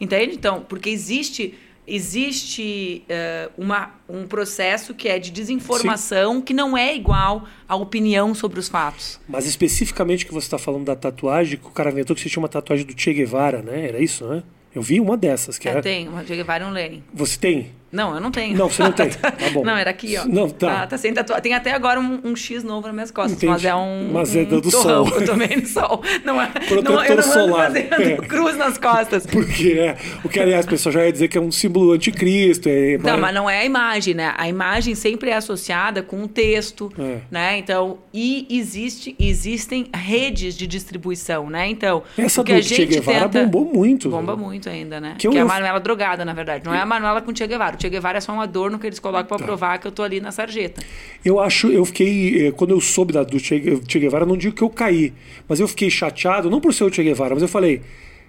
Entende? 0.02 0.34
Então, 0.34 0.66
porque 0.68 0.90
existe 0.90 1.54
existe 1.86 3.04
uh, 3.08 3.52
uma, 3.56 3.90
um 4.08 4.26
processo 4.26 4.94
que 4.94 5.08
é 5.08 5.18
de 5.18 5.30
desinformação 5.30 6.36
Sim. 6.36 6.40
que 6.42 6.54
não 6.54 6.76
é 6.76 6.94
igual 6.94 7.44
à 7.68 7.74
opinião 7.74 8.34
sobre 8.34 8.60
os 8.60 8.68
fatos. 8.68 9.20
Mas 9.28 9.46
especificamente 9.46 10.24
que 10.24 10.32
você 10.32 10.46
está 10.46 10.58
falando 10.58 10.84
da 10.84 10.94
tatuagem, 10.94 11.58
que 11.58 11.66
o 11.66 11.70
cara 11.70 11.90
inventou 11.90 12.14
que 12.14 12.22
você 12.22 12.28
tinha 12.28 12.40
uma 12.40 12.48
tatuagem 12.48 12.86
do 12.86 13.00
Che 13.00 13.12
Guevara, 13.12 13.62
né? 13.62 13.88
Era 13.88 14.00
isso, 14.00 14.26
né? 14.26 14.42
Eu 14.74 14.80
vi 14.80 15.00
uma 15.00 15.16
dessas. 15.16 15.58
Que 15.58 15.68
eu 15.68 15.72
era... 15.72 15.82
tenho, 15.82 16.10
uma 16.10 16.24
Che 16.24 16.34
Guevara 16.34 16.64
e 16.64 16.66
um 16.66 16.70
Lenin. 16.70 17.02
Você 17.12 17.38
tem? 17.38 17.70
Não, 17.92 18.14
eu 18.14 18.20
não 18.20 18.30
tenho. 18.30 18.56
Não, 18.56 18.70
você 18.70 18.82
não 18.82 18.90
tem. 18.90 19.10
Tá 19.12 19.50
bom. 19.52 19.64
não, 19.64 19.76
era 19.76 19.90
aqui, 19.90 20.16
ó. 20.16 20.24
Não, 20.24 20.48
tá. 20.48 20.66
Tá, 20.66 20.86
tá 20.88 20.98
sem 20.98 21.12
tatuagem. 21.12 21.42
Tem 21.42 21.54
até 21.54 21.72
agora 21.72 22.00
um, 22.00 22.20
um, 22.24 22.36
X 22.36 22.64
novo 22.64 22.86
nas 22.86 22.94
minhas 22.94 23.10
costas, 23.10 23.36
Entendi. 23.36 23.52
mas 23.52 23.64
é 23.64 23.74
um. 23.74 24.10
Mas 24.12 24.34
é 24.34 24.44
do, 24.44 24.66
um 24.66 24.70
sol. 24.70 25.08
Eu 25.14 25.24
tomei 25.26 25.56
no 25.56 25.66
sol. 25.66 26.02
Não 26.24 26.40
é. 26.40 26.46
Protetor 26.68 26.82
não, 26.82 27.04
eu 27.04 27.16
não 27.16 27.22
solar. 27.22 27.66
fazendo 27.66 27.94
é. 27.94 28.16
cruz 28.16 28.56
nas 28.56 28.78
costas. 28.78 29.26
Porque 29.26 29.72
é. 29.78 29.96
O 30.24 30.28
que, 30.28 30.40
aliás, 30.40 30.66
a 30.66 30.68
pessoa 30.68 30.92
já 30.92 31.04
ia 31.04 31.12
dizer 31.12 31.28
que 31.28 31.36
é 31.36 31.40
um 31.40 31.52
símbolo 31.52 31.92
anticristo. 31.92 32.68
É, 32.68 32.98
não, 32.98 33.18
mas 33.18 33.34
não 33.34 33.50
é 33.50 33.60
a 33.60 33.64
imagem, 33.64 34.14
né? 34.14 34.32
A 34.36 34.48
imagem 34.48 34.94
sempre 34.94 35.30
é 35.30 35.36
associada 35.36 36.02
com 36.02 36.22
o 36.22 36.28
texto, 36.28 36.90
é. 36.98 37.18
né? 37.30 37.58
Então, 37.58 37.98
e 38.12 38.46
existe, 38.50 39.14
existem 39.18 39.86
redes 39.94 40.56
de 40.56 40.66
distribuição, 40.66 41.50
né? 41.50 41.68
Então, 41.68 42.02
Essa 42.16 42.40
o 42.40 42.44
do 42.44 42.52
a 42.52 42.60
gente 42.60 42.74
che 42.74 42.86
Guevara 42.86 43.28
tenta... 43.28 43.46
bombou 43.46 43.74
muito. 43.74 44.08
Bomba 44.08 44.36
muito 44.36 44.68
ainda, 44.68 45.00
né? 45.00 45.16
Que, 45.18 45.28
que 45.28 45.36
é 45.36 45.40
a 45.40 45.44
Manuela 45.44 45.80
drogada, 45.80 46.24
na 46.24 46.32
verdade. 46.32 46.64
Não 46.64 46.74
é 46.74 46.80
a 46.80 46.86
Manuela 46.86 47.20
com 47.20 47.34
Che 47.34 47.46
Guevara. 47.46 47.76
O 47.82 47.84
Che 47.84 47.90
Guevara 47.90 48.18
é 48.18 48.20
só 48.20 48.32
um 48.32 48.40
adorno 48.40 48.78
que 48.78 48.86
eles 48.86 49.00
colocam 49.00 49.26
para 49.26 49.38
tá. 49.38 49.44
provar 49.44 49.78
que 49.78 49.88
eu 49.88 49.90
tô 49.90 50.04
ali 50.04 50.20
na 50.20 50.30
sarjeta. 50.30 50.80
Eu 51.24 51.40
acho, 51.40 51.66
eu 51.66 51.84
fiquei, 51.84 52.46
eh, 52.46 52.52
quando 52.52 52.70
eu 52.70 52.80
soube 52.80 53.12
da, 53.12 53.24
do 53.24 53.40
che, 53.40 53.80
che 53.88 53.98
Guevara, 53.98 54.24
não 54.24 54.36
digo 54.36 54.54
que 54.54 54.62
eu 54.62 54.70
caí, 54.70 55.12
mas 55.48 55.58
eu 55.58 55.66
fiquei 55.66 55.90
chateado, 55.90 56.48
não 56.48 56.60
por 56.60 56.72
ser 56.72 56.84
o 56.84 56.92
Che 56.92 57.02
Guevara, 57.02 57.34
mas 57.34 57.42
eu 57.42 57.48
falei, 57.48 57.82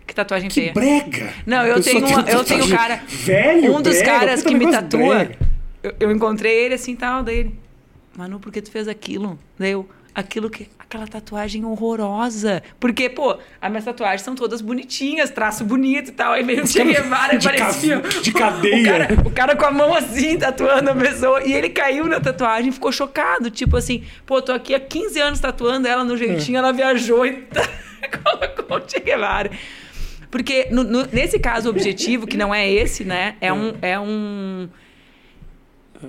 que 0.08 0.16
tatuagem 0.16 0.50
que 0.50 0.56
feia. 0.56 0.74
brega! 0.74 1.34
Não, 1.46 1.64
eu 1.68 1.80
tenho, 1.82 2.04
uma, 2.04 2.22
eu 2.22 2.44
tenho 2.44 2.66
um 2.66 2.70
cara. 2.70 3.04
Velho, 3.08 3.76
um 3.76 3.82
dos 3.82 3.96
brega, 3.98 4.12
caras 4.12 4.42
que 4.42 4.56
me 4.56 4.72
tatua. 4.72 5.30
Eu, 5.84 5.94
eu, 6.00 6.12
encontrei 6.12 6.66
ele 6.66 6.74
assim 6.74 6.96
tal, 6.96 7.24
dele. 7.24 7.54
Manu, 8.18 8.40
por 8.40 8.52
que 8.52 8.60
tu 8.60 8.72
fez 8.72 8.88
aquilo? 8.88 9.38
Daí 9.60 9.72
eu, 9.72 9.88
aquilo 10.14 10.50
que 10.50 10.70
aquela 10.78 11.08
tatuagem 11.08 11.66
horrorosa. 11.66 12.62
Porque, 12.80 13.10
pô, 13.10 13.38
as 13.62 13.70
minhas 13.70 13.86
tatuagens 13.86 14.22
são 14.22 14.36
todas 14.36 14.62
bonitinhas, 14.62 15.30
traço 15.30 15.64
bonito 15.64 16.10
e 16.10 16.12
tal. 16.12 16.34
Aí 16.34 16.44
veio 16.44 16.64
o 16.64 16.68
Che 16.68 16.84
Guevara 16.84 17.38
de 17.38 17.48
parecia. 17.48 18.00
De 18.00 18.32
cadeia. 18.32 18.82
O 18.82 18.86
cara, 18.86 19.28
o 19.28 19.32
cara, 19.32 19.56
com 19.56 19.66
a 19.66 19.72
mão 19.72 19.94
assim, 19.94 20.38
tatuando 20.38 20.92
a 20.92 20.96
pessoa. 20.96 21.44
E 21.44 21.54
ele 21.54 21.70
caiu 21.70 22.06
na 22.06 22.20
tatuagem 22.20 22.72
ficou 22.72 22.92
chocado. 22.92 23.50
Tipo 23.50 23.78
assim, 23.78 24.04
pô, 24.26 24.42
tô 24.42 24.52
aqui 24.52 24.76
há 24.76 24.80
15 24.80 25.20
anos 25.20 25.40
tatuando 25.40 25.88
ela 25.88 26.04
no 26.04 26.16
jeitinho, 26.16 26.58
é. 26.58 26.60
ela 26.60 26.72
viajou 26.72 27.26
e 27.26 27.48
colocou 28.24 28.78
o 28.78 28.90
Che 28.90 29.00
Guevara. 29.00 29.50
Porque 30.30 30.68
no, 30.72 30.84
no, 30.84 31.08
nesse 31.12 31.38
caso 31.38 31.70
objetivo, 31.70 32.26
que 32.26 32.38
não 32.38 32.54
é 32.54 32.70
esse, 32.70 33.04
né? 33.04 33.36
É, 33.40 33.48
é. 33.48 33.54
um. 33.54 33.74
É 33.82 34.00
um 34.00 34.70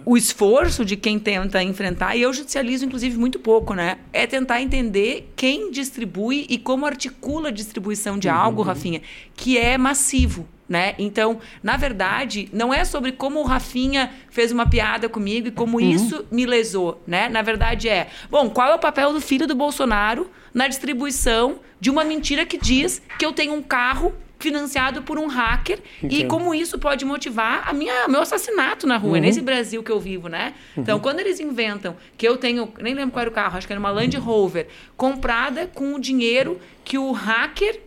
o 0.05 0.17
esforço 0.17 0.85
de 0.85 0.97
quem 0.97 1.19
tenta 1.19 1.63
enfrentar, 1.63 2.17
e 2.17 2.23
eu 2.23 2.33
judicializo, 2.33 2.85
inclusive, 2.85 3.17
muito 3.19 3.39
pouco, 3.39 3.75
né? 3.75 3.99
É 4.13 4.27
tentar 4.27 4.61
entender 4.61 5.33
quem 5.37 5.71
distribui 5.71 6.47
e 6.49 6.59
como 6.59 6.87
articula 6.87 7.49
a 7.49 7.53
distribuição 7.53 8.19
de 8.19 8.29
algo, 8.29 8.63
uhum. 8.63 8.67
Rafinha, 8.67 9.03
que 9.35 9.59
é 9.59 9.77
massivo. 9.79 10.49
Né? 10.67 10.95
Então, 10.99 11.41
na 11.63 11.77
verdade, 11.77 12.49
não 12.51 12.73
é 12.73 12.87
sobre 12.87 13.13
como 13.13 13.41
o 13.41 13.43
Rafinha 13.43 14.11
fez 14.31 14.51
uma 14.51 14.67
piada 14.67 15.11
comigo 15.11 15.49
e 15.49 15.51
como 15.51 15.79
uhum. 15.79 15.91
isso 15.91 16.25
me 16.31 16.47
lesou, 16.47 17.03
né? 17.07 17.29
Na 17.29 17.43
verdade 17.43 17.87
é, 17.87 18.09
bom, 18.31 18.49
qual 18.49 18.71
é 18.71 18.75
o 18.75 18.79
papel 18.79 19.13
do 19.13 19.21
filho 19.21 19.47
do 19.47 19.55
Bolsonaro 19.55 20.31
na 20.55 20.67
distribuição 20.67 21.61
de 21.79 21.91
uma 21.91 22.03
mentira 22.03 22.47
que 22.47 22.57
diz 22.57 23.03
que 23.19 23.27
eu 23.27 23.33
tenho 23.35 23.53
um 23.53 23.61
carro 23.61 24.15
financiado 24.39 25.03
por 25.03 25.19
um 25.19 25.27
hacker 25.27 25.79
Entendo. 26.03 26.21
e 26.21 26.27
como 26.27 26.55
isso 26.55 26.79
pode 26.79 27.05
motivar 27.05 27.69
a 27.69 27.73
minha 27.73 28.09
meu 28.09 28.21
assassinato 28.21 28.87
na 28.87 28.97
rua, 28.97 29.13
uhum. 29.13 29.17
é 29.17 29.21
nesse 29.21 29.41
Brasil 29.41 29.83
que 29.83 29.91
eu 29.91 30.01
vivo, 30.01 30.29
né? 30.29 30.55
Uhum. 30.77 30.83
Então, 30.83 31.01
quando 31.01 31.21
eles 31.21 31.41
inventam 31.41 31.97
que 32.17 32.27
eu 32.27 32.37
tenho, 32.37 32.73
nem 32.81 32.95
lembro 32.95 33.13
qual 33.13 33.23
era 33.23 33.31
o 33.31 33.33
carro, 33.33 33.57
acho 33.57 33.67
que 33.67 33.73
era 33.73 33.81
uma 33.81 33.91
Land 33.91 34.17
Rover, 34.19 34.69
comprada 34.97 35.67
com 35.67 35.95
o 35.95 36.01
dinheiro 36.01 36.61
que 36.85 36.99
o 36.99 37.13
hacker 37.13 37.81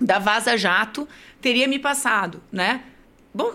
da 0.00 0.18
Vaza 0.18 0.56
Jato 0.56 1.08
teria 1.40 1.68
me 1.68 1.78
passado, 1.78 2.42
né? 2.50 2.82
Bom, 3.34 3.54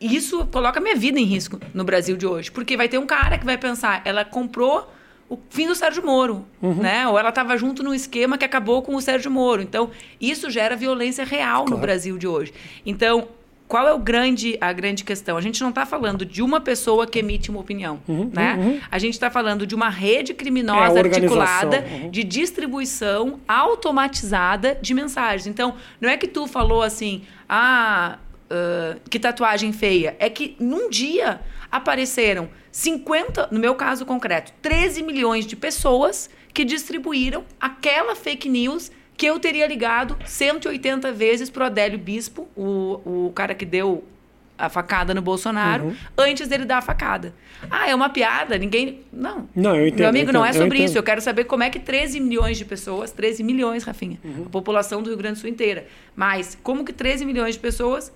isso 0.00 0.46
coloca 0.46 0.80
minha 0.80 0.96
vida 0.96 1.18
em 1.20 1.24
risco 1.24 1.60
no 1.74 1.84
Brasil 1.84 2.16
de 2.16 2.26
hoje, 2.26 2.50
porque 2.50 2.76
vai 2.76 2.88
ter 2.88 2.98
um 2.98 3.06
cara 3.06 3.38
que 3.38 3.44
vai 3.44 3.58
pensar, 3.58 4.02
ela 4.04 4.24
comprou 4.24 4.90
o 5.30 5.38
fim 5.48 5.68
do 5.68 5.76
Sérgio 5.76 6.04
Moro, 6.04 6.44
uhum. 6.60 6.74
né? 6.74 7.06
Ou 7.06 7.16
ela 7.16 7.28
estava 7.28 7.56
junto 7.56 7.84
no 7.84 7.94
esquema 7.94 8.36
que 8.36 8.44
acabou 8.44 8.82
com 8.82 8.96
o 8.96 9.00
Sérgio 9.00 9.30
Moro. 9.30 9.62
Então, 9.62 9.90
isso 10.20 10.50
gera 10.50 10.74
violência 10.74 11.24
real 11.24 11.64
claro. 11.64 11.70
no 11.70 11.78
Brasil 11.78 12.18
de 12.18 12.26
hoje. 12.26 12.52
Então, 12.84 13.28
qual 13.68 13.86
é 13.86 13.94
o 13.94 13.98
grande, 14.00 14.58
a 14.60 14.72
grande 14.72 15.04
questão? 15.04 15.36
A 15.36 15.40
gente 15.40 15.60
não 15.62 15.68
está 15.68 15.86
falando 15.86 16.26
de 16.26 16.42
uma 16.42 16.60
pessoa 16.60 17.06
que 17.06 17.20
emite 17.20 17.48
uma 17.48 17.60
opinião, 17.60 18.00
uhum, 18.08 18.28
né? 18.34 18.56
Uhum. 18.58 18.80
A 18.90 18.98
gente 18.98 19.14
está 19.14 19.30
falando 19.30 19.64
de 19.64 19.76
uma 19.76 19.88
rede 19.88 20.34
criminosa 20.34 20.98
é 20.98 21.02
articulada 21.04 21.86
uhum. 21.88 22.10
de 22.10 22.24
distribuição 22.24 23.38
automatizada 23.46 24.76
de 24.82 24.92
mensagens. 24.92 25.46
Então, 25.46 25.76
não 26.00 26.10
é 26.10 26.16
que 26.16 26.26
tu 26.26 26.48
falou 26.48 26.82
assim, 26.82 27.22
ah, 27.48 28.18
uh, 28.50 29.00
que 29.08 29.20
tatuagem 29.20 29.72
feia. 29.72 30.16
É 30.18 30.28
que 30.28 30.56
num 30.58 30.90
dia 30.90 31.40
apareceram 31.70 32.48
50, 32.72 33.48
no 33.50 33.58
meu 33.58 33.74
caso 33.74 34.06
concreto, 34.06 34.52
13 34.62 35.02
milhões 35.02 35.46
de 35.46 35.56
pessoas 35.56 36.30
que 36.52 36.64
distribuíram 36.64 37.44
aquela 37.60 38.14
fake 38.14 38.48
news 38.48 38.90
que 39.16 39.26
eu 39.26 39.38
teria 39.38 39.66
ligado 39.66 40.16
180 40.24 41.12
vezes 41.12 41.50
pro 41.50 41.64
Adélio 41.64 41.98
Bispo, 41.98 42.48
o, 42.56 43.26
o 43.26 43.32
cara 43.34 43.54
que 43.54 43.66
deu 43.66 44.04
a 44.60 44.68
facada 44.68 45.14
no 45.14 45.22
Bolsonaro, 45.22 45.86
uhum. 45.86 45.96
antes 46.18 46.46
dele 46.46 46.64
dar 46.64 46.78
a 46.78 46.82
facada. 46.82 47.34
Ah, 47.70 47.88
é 47.88 47.94
uma 47.94 48.10
piada, 48.10 48.56
ninguém. 48.58 49.00
Não. 49.12 49.48
Não, 49.54 49.74
eu 49.74 49.86
entendo. 49.86 50.00
Meu 50.00 50.08
amigo, 50.08 50.24
entendo, 50.24 50.34
não 50.34 50.44
é 50.44 50.52
sobre 50.52 50.80
eu 50.80 50.84
isso. 50.84 50.98
Eu 50.98 51.02
quero 51.02 51.20
saber 51.20 51.44
como 51.44 51.62
é 51.62 51.70
que 51.70 51.78
13 51.78 52.20
milhões 52.20 52.58
de 52.58 52.64
pessoas, 52.64 53.10
13 53.10 53.42
milhões, 53.42 53.84
Rafinha, 53.84 54.18
uhum. 54.22 54.44
a 54.46 54.50
população 54.50 55.02
do 55.02 55.08
Rio 55.08 55.18
Grande 55.18 55.34
do 55.34 55.40
Sul 55.40 55.50
inteira, 55.50 55.86
mas 56.14 56.58
como 56.62 56.84
que 56.84 56.92
13 56.92 57.24
milhões 57.24 57.54
de 57.54 57.60
pessoas, 57.60 58.12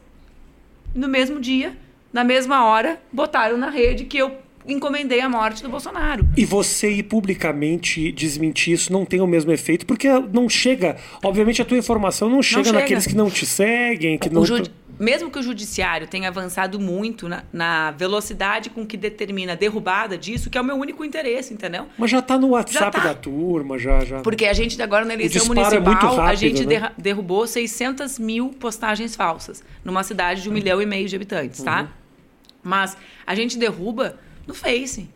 no 0.94 1.08
mesmo 1.08 1.40
dia, 1.40 1.76
na 2.12 2.22
mesma 2.24 2.64
hora, 2.66 3.00
botaram 3.10 3.56
na 3.56 3.70
rede 3.70 4.04
que 4.04 4.18
eu 4.18 4.38
encomendei 4.66 5.20
a 5.20 5.28
morte 5.28 5.62
do 5.62 5.68
Bolsonaro. 5.68 6.26
E 6.36 6.44
você 6.44 6.90
ir 6.90 7.04
publicamente 7.04 8.10
desmentir 8.12 8.74
isso 8.74 8.92
não 8.92 9.04
tem 9.04 9.20
o 9.20 9.26
mesmo 9.26 9.52
efeito, 9.52 9.86
porque 9.86 10.08
não 10.32 10.48
chega. 10.48 10.96
Obviamente 11.22 11.60
a 11.60 11.64
tua 11.64 11.78
informação 11.78 12.28
não 12.28 12.42
chega, 12.42 12.58
não 12.58 12.64
chega. 12.64 12.80
naqueles 12.80 13.06
que 13.06 13.14
não 13.14 13.30
te 13.30 13.46
seguem, 13.46 14.18
que 14.18 14.28
o 14.28 14.32
não. 14.32 14.44
Judi... 14.44 14.70
Mesmo 14.96 15.28
que 15.28 15.38
o 15.40 15.42
judiciário 15.42 16.06
tenha 16.06 16.28
avançado 16.28 16.78
muito 16.78 17.28
na, 17.28 17.42
na, 17.52 17.90
velocidade 17.90 18.70
com 18.70 18.86
que 18.86 18.96
determina 18.96 19.52
a 19.52 19.56
derrubada 19.56 20.16
disso, 20.16 20.48
que 20.48 20.56
é 20.56 20.60
o 20.60 20.64
meu 20.64 20.76
único 20.76 21.04
interesse, 21.04 21.52
entendeu? 21.52 21.88
Mas 21.98 22.12
já 22.12 22.20
está 22.20 22.38
no 22.38 22.50
WhatsApp 22.50 22.96
tá. 22.96 23.08
da 23.08 23.12
turma, 23.12 23.76
já, 23.76 24.04
já. 24.04 24.20
Porque 24.20 24.46
a 24.46 24.52
gente 24.52 24.80
agora 24.80 25.04
na 25.04 25.14
eleição 25.14 25.42
é 25.42 25.48
municipal, 25.48 25.74
é 25.74 26.16
rápido, 26.16 26.20
a 26.20 26.34
gente 26.36 26.64
né? 26.64 26.92
derrubou 26.96 27.44
600 27.44 28.20
mil 28.20 28.50
postagens 28.50 29.16
falsas 29.16 29.64
numa 29.84 30.04
cidade 30.04 30.42
de 30.42 30.48
um 30.48 30.52
milhão 30.52 30.80
e 30.80 30.86
meio 30.86 31.08
de 31.08 31.16
habitantes, 31.16 31.60
tá? 31.60 31.82
Uhum. 31.82 31.88
Mas 32.62 32.96
a 33.26 33.34
gente 33.34 33.58
derruba 33.58 34.16
no 34.46 34.54
Face. 34.54 35.08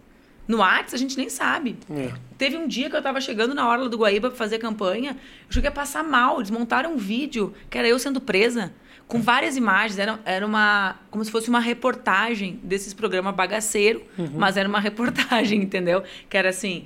No 0.48 0.58
WhatsApp 0.58 0.94
a 0.94 0.98
gente 0.98 1.16
nem 1.18 1.28
sabe. 1.28 1.76
É. 1.90 2.10
Teve 2.38 2.56
um 2.56 2.66
dia 2.66 2.88
que 2.88 2.96
eu 2.96 3.02
tava 3.02 3.20
chegando 3.20 3.54
na 3.54 3.68
hora 3.68 3.86
do 3.86 3.98
Guaíba 3.98 4.30
pra 4.30 4.38
fazer 4.38 4.58
campanha, 4.58 5.10
eu 5.10 5.52
cheguei 5.52 5.68
a 5.68 5.72
passar 5.72 6.02
mal. 6.02 6.38
Eles 6.38 6.50
montaram 6.50 6.94
um 6.94 6.96
vídeo, 6.96 7.52
que 7.68 7.76
era 7.76 7.86
eu 7.86 7.98
sendo 7.98 8.18
presa, 8.18 8.72
com 9.06 9.20
várias 9.20 9.58
imagens. 9.58 9.98
Era, 9.98 10.18
era 10.24 10.46
uma. 10.46 10.96
como 11.10 11.22
se 11.22 11.30
fosse 11.30 11.50
uma 11.50 11.60
reportagem 11.60 12.58
desses 12.62 12.94
programas 12.94 13.34
bagaceiro, 13.34 14.02
uhum. 14.16 14.30
mas 14.36 14.56
era 14.56 14.66
uma 14.66 14.80
reportagem, 14.80 15.60
entendeu? 15.62 16.02
Que 16.30 16.36
era 16.38 16.48
assim. 16.48 16.84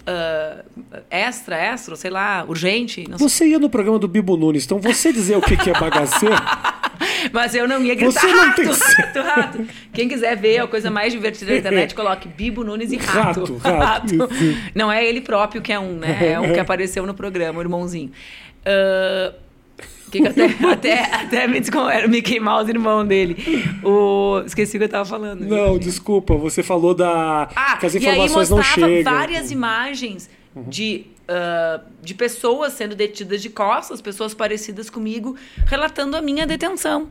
Uh, 0.00 1.02
extra, 1.10 1.54
extra, 1.54 1.94
sei 1.94 2.10
lá, 2.10 2.42
urgente. 2.48 3.04
você 3.10 3.46
ia 3.46 3.58
no 3.58 3.68
programa 3.68 3.98
do 3.98 4.08
Bibo 4.08 4.38
Nunes, 4.38 4.64
então 4.64 4.80
você 4.80 5.12
dizer 5.12 5.36
o 5.36 5.42
que, 5.42 5.54
que 5.54 5.68
é 5.68 5.78
bagaceiro. 5.78 6.34
Mas 7.32 7.54
eu 7.54 7.66
não 7.68 7.82
ia 7.82 7.94
gritar. 7.94 8.20
Você 8.20 8.26
não 8.26 8.44
rato, 8.44 8.56
tem 8.56 8.66
rato, 8.66 9.20
rato. 9.20 9.66
Quem 9.92 10.08
quiser 10.08 10.36
ver 10.36 10.58
a 10.58 10.66
coisa 10.66 10.90
mais 10.90 11.12
divertida 11.12 11.52
da 11.52 11.58
internet, 11.58 11.94
coloque 11.94 12.28
Bibo 12.28 12.64
Nunes 12.64 12.92
e 12.92 12.96
Rato. 12.96 13.56
Rato. 13.56 14.16
rato. 14.18 14.28
Não 14.74 14.90
é 14.90 15.04
ele 15.04 15.20
próprio 15.20 15.60
que 15.62 15.72
é 15.72 15.78
um, 15.78 15.94
né? 15.94 16.32
É 16.32 16.40
um 16.40 16.52
que 16.52 16.60
apareceu 16.60 17.06
no 17.06 17.14
programa, 17.14 17.58
o 17.58 17.62
irmãozinho. 17.62 18.10
Uh, 18.60 19.34
que, 20.10 20.26
até, 20.26 20.46
até, 20.72 21.02
até 21.14 21.46
me 21.46 21.60
era 21.92 22.06
o 22.06 22.10
Mickey 22.10 22.40
Mouse, 22.40 22.70
irmão 22.70 23.06
dele. 23.06 23.36
O, 23.84 24.42
esqueci 24.46 24.76
o 24.76 24.80
que 24.80 24.84
eu 24.84 24.88
tava 24.88 25.04
falando. 25.04 25.44
Não, 25.44 25.78
desculpa, 25.78 26.34
você 26.34 26.62
falou 26.62 26.94
da. 26.94 27.48
Ah, 27.54 27.76
que 27.76 27.86
as 27.86 27.94
informações 27.94 28.50
não 28.50 28.62
chegam. 28.62 28.90
E 28.90 28.96
aí 28.96 29.02
várias 29.02 29.50
imagens 29.50 30.30
uhum. 30.58 30.68
de 30.68 31.06
uh, 31.28 31.84
de 32.02 32.14
pessoas 32.14 32.72
sendo 32.72 32.94
detidas 32.94 33.42
de 33.42 33.50
costas, 33.50 34.00
pessoas 34.00 34.34
parecidas 34.34 34.88
comigo, 34.88 35.36
relatando 35.66 36.16
a 36.16 36.22
minha 36.22 36.46
detenção. 36.46 37.08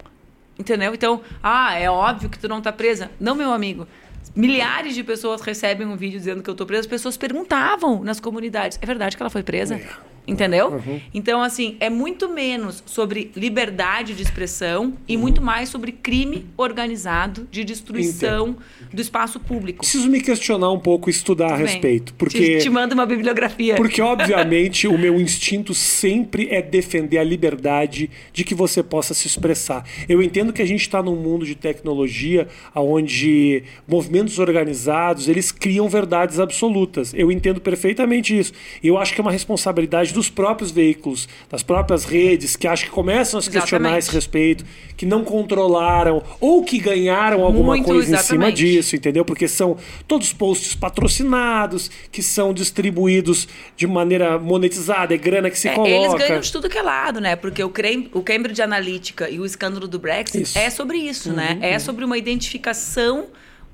Entendeu? 0.60 0.94
Então, 0.94 1.22
ah, 1.42 1.78
é 1.78 1.90
óbvio 1.90 2.30
que 2.30 2.40
tu 2.40 2.48
não 2.48 2.62
tá 2.62 2.72
presa. 2.72 3.12
Não, 3.20 3.36
meu 3.36 3.54
amigo. 3.54 3.88
Milhares 4.36 4.96
de 4.96 5.04
pessoas 5.04 5.42
recebem 5.42 5.86
um 5.88 5.96
vídeo 5.96 6.20
dizendo 6.20 6.42
que 6.44 6.50
eu 6.50 6.56
tô 6.56 6.66
presa. 6.66 6.82
As 6.82 6.88
pessoas 6.88 7.16
perguntavam 7.16 8.04
nas 8.04 8.20
comunidades: 8.20 8.80
é 8.82 8.86
verdade 8.86 9.16
que 9.16 9.22
ela 9.22 9.30
foi 9.30 9.44
presa? 9.44 9.76
É. 9.76 10.17
Entendeu? 10.28 10.72
Uhum. 10.72 11.00
Então, 11.14 11.42
assim, 11.42 11.78
é 11.80 11.90
muito 11.90 12.28
menos 12.28 12.84
sobre 12.86 13.32
liberdade 13.34 14.14
de 14.14 14.22
expressão 14.22 14.94
e 15.08 15.16
uhum. 15.16 15.22
muito 15.22 15.42
mais 15.42 15.70
sobre 15.70 15.94
crime 15.94 16.46
organizado 16.58 17.48
de 17.50 17.64
destruição 17.64 18.50
Entendo. 18.50 18.94
do 18.94 19.02
espaço 19.02 19.40
público. 19.40 19.80
Preciso 19.80 20.10
me 20.10 20.20
questionar 20.20 20.70
um 20.72 20.80
pouco 20.80 21.10
e 21.10 21.12
estudar 21.12 21.54
a 21.54 21.56
respeito. 21.56 22.14
Porque, 22.16 22.58
te, 22.58 22.64
te 22.64 22.70
mando 22.70 22.94
uma 22.94 23.06
bibliografia. 23.06 23.76
Porque, 23.76 24.02
obviamente, 24.04 24.86
o 24.86 24.98
meu 24.98 25.20
instinto 25.20 25.74
sempre 25.74 26.50
é 26.52 26.62
defender 26.62 27.20
a 27.20 27.24
liberdade 27.24 28.10
de 28.34 28.44
que 28.44 28.54
você 28.54 28.84
possa 28.84 29.14
se 29.14 29.28
expressar. 29.28 29.86
Eu 30.10 30.22
entendo 30.22 30.52
que 30.52 30.62
a 30.62 30.66
gente 30.66 30.82
está 30.82 31.02
num 31.02 31.16
mundo 31.16 31.46
de 31.46 31.56
tecnologia 31.56 32.48
onde 32.76 33.64
movimentos 33.88 34.40
organizados 34.40 35.30
eles 35.30 35.52
criam 35.52 35.88
verdades 35.88 36.40
absolutas. 36.40 37.14
Eu 37.14 37.32
entendo 37.32 37.62
perfeitamente 37.62 38.38
isso. 38.38 38.52
Eu 38.84 38.98
acho 38.98 39.14
que 39.14 39.22
é 39.22 39.24
uma 39.24 39.32
responsabilidade 39.32 40.14
dos 40.18 40.30
próprios 40.30 40.72
veículos, 40.72 41.30
das 41.48 41.62
próprias 41.62 42.04
redes, 42.04 42.56
que 42.56 42.68
acho 42.68 42.86
que 42.86 42.90
começam 42.92 43.40
a 43.40 43.42
se 43.42 43.52
questionar 43.52 43.94
a 43.94 44.00
esse 44.00 44.12
respeito, 44.12 44.66
que 44.98 45.06
não 45.06 45.24
controlaram 45.24 46.24
ou 46.40 46.64
que 46.64 46.80
ganharam 46.80 47.44
alguma 47.44 47.74
Muito, 47.76 47.86
coisa 47.86 48.16
exatamente. 48.16 48.26
em 48.26 48.28
cima 48.28 48.52
disso, 48.52 48.96
entendeu? 48.96 49.24
Porque 49.24 49.48
são 49.48 49.78
todos 50.08 50.34
posts 50.34 50.74
patrocinados, 50.74 51.92
que 52.12 52.24
são 52.24 52.52
distribuídos 52.52 53.48
de 53.76 53.86
maneira 53.86 54.40
monetizada, 54.40 55.14
é 55.14 55.18
grana 55.18 55.52
que 55.52 55.60
se 55.60 55.68
é, 55.68 55.76
coloca. 55.76 55.92
Eles 55.92 56.14
ganham 56.16 56.42
de 56.42 56.52
tudo 56.52 56.68
que 56.68 56.78
é 56.78 56.82
lado, 56.82 57.22
né? 57.22 57.36
Porque 57.36 57.64
o, 57.64 57.72
o 58.14 58.22
Cambridge 58.24 58.62
Analytica 58.62 59.30
e 59.30 59.40
o 59.40 59.46
escândalo 59.46 59.88
do 59.88 60.00
Brexit 60.00 60.42
isso. 60.42 60.58
é 60.58 60.70
sobre 60.72 60.98
isso, 60.98 61.32
né? 61.32 61.52
uhum, 61.54 61.60
né? 61.60 61.70
É 61.70 61.74
uhum. 61.74 61.80
sobre 61.80 62.06
uma 62.06 62.18
identificação 62.18 63.28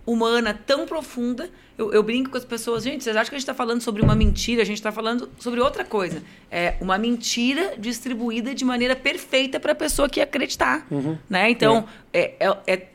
humana 0.05 0.53
tão 0.53 0.85
profunda 0.85 1.49
eu, 1.77 1.91
eu, 1.91 2.03
brinco 2.03 2.29
com 2.29 2.37
as 2.37 2.45
pessoas, 2.45 2.83
gente, 2.83 3.03
vocês 3.03 3.15
acham 3.15 3.29
que 3.29 3.35
a 3.35 3.39
gente 3.39 3.43
está 3.43 3.53
falando 3.53 3.81
sobre 3.81 4.03
uma 4.03 4.15
mentira? 4.15 4.61
A 4.61 4.65
gente 4.65 4.77
está 4.77 4.91
falando 4.91 5.29
sobre 5.39 5.59
outra 5.59 5.83
coisa. 5.83 6.21
É 6.51 6.75
uma 6.79 6.99
mentira 6.99 7.75
distribuída 7.77 8.53
de 8.53 8.63
maneira 8.63 8.95
perfeita 8.95 9.59
para 9.59 9.71
a 9.71 9.75
pessoa 9.75 10.07
que 10.07 10.21
acreditar. 10.21 10.85
Uhum. 10.91 11.17
Né? 11.27 11.49
Então, 11.49 11.87
é. 12.13 12.35
É, 12.39 12.47
é, 12.67 12.73
é, 12.75 12.87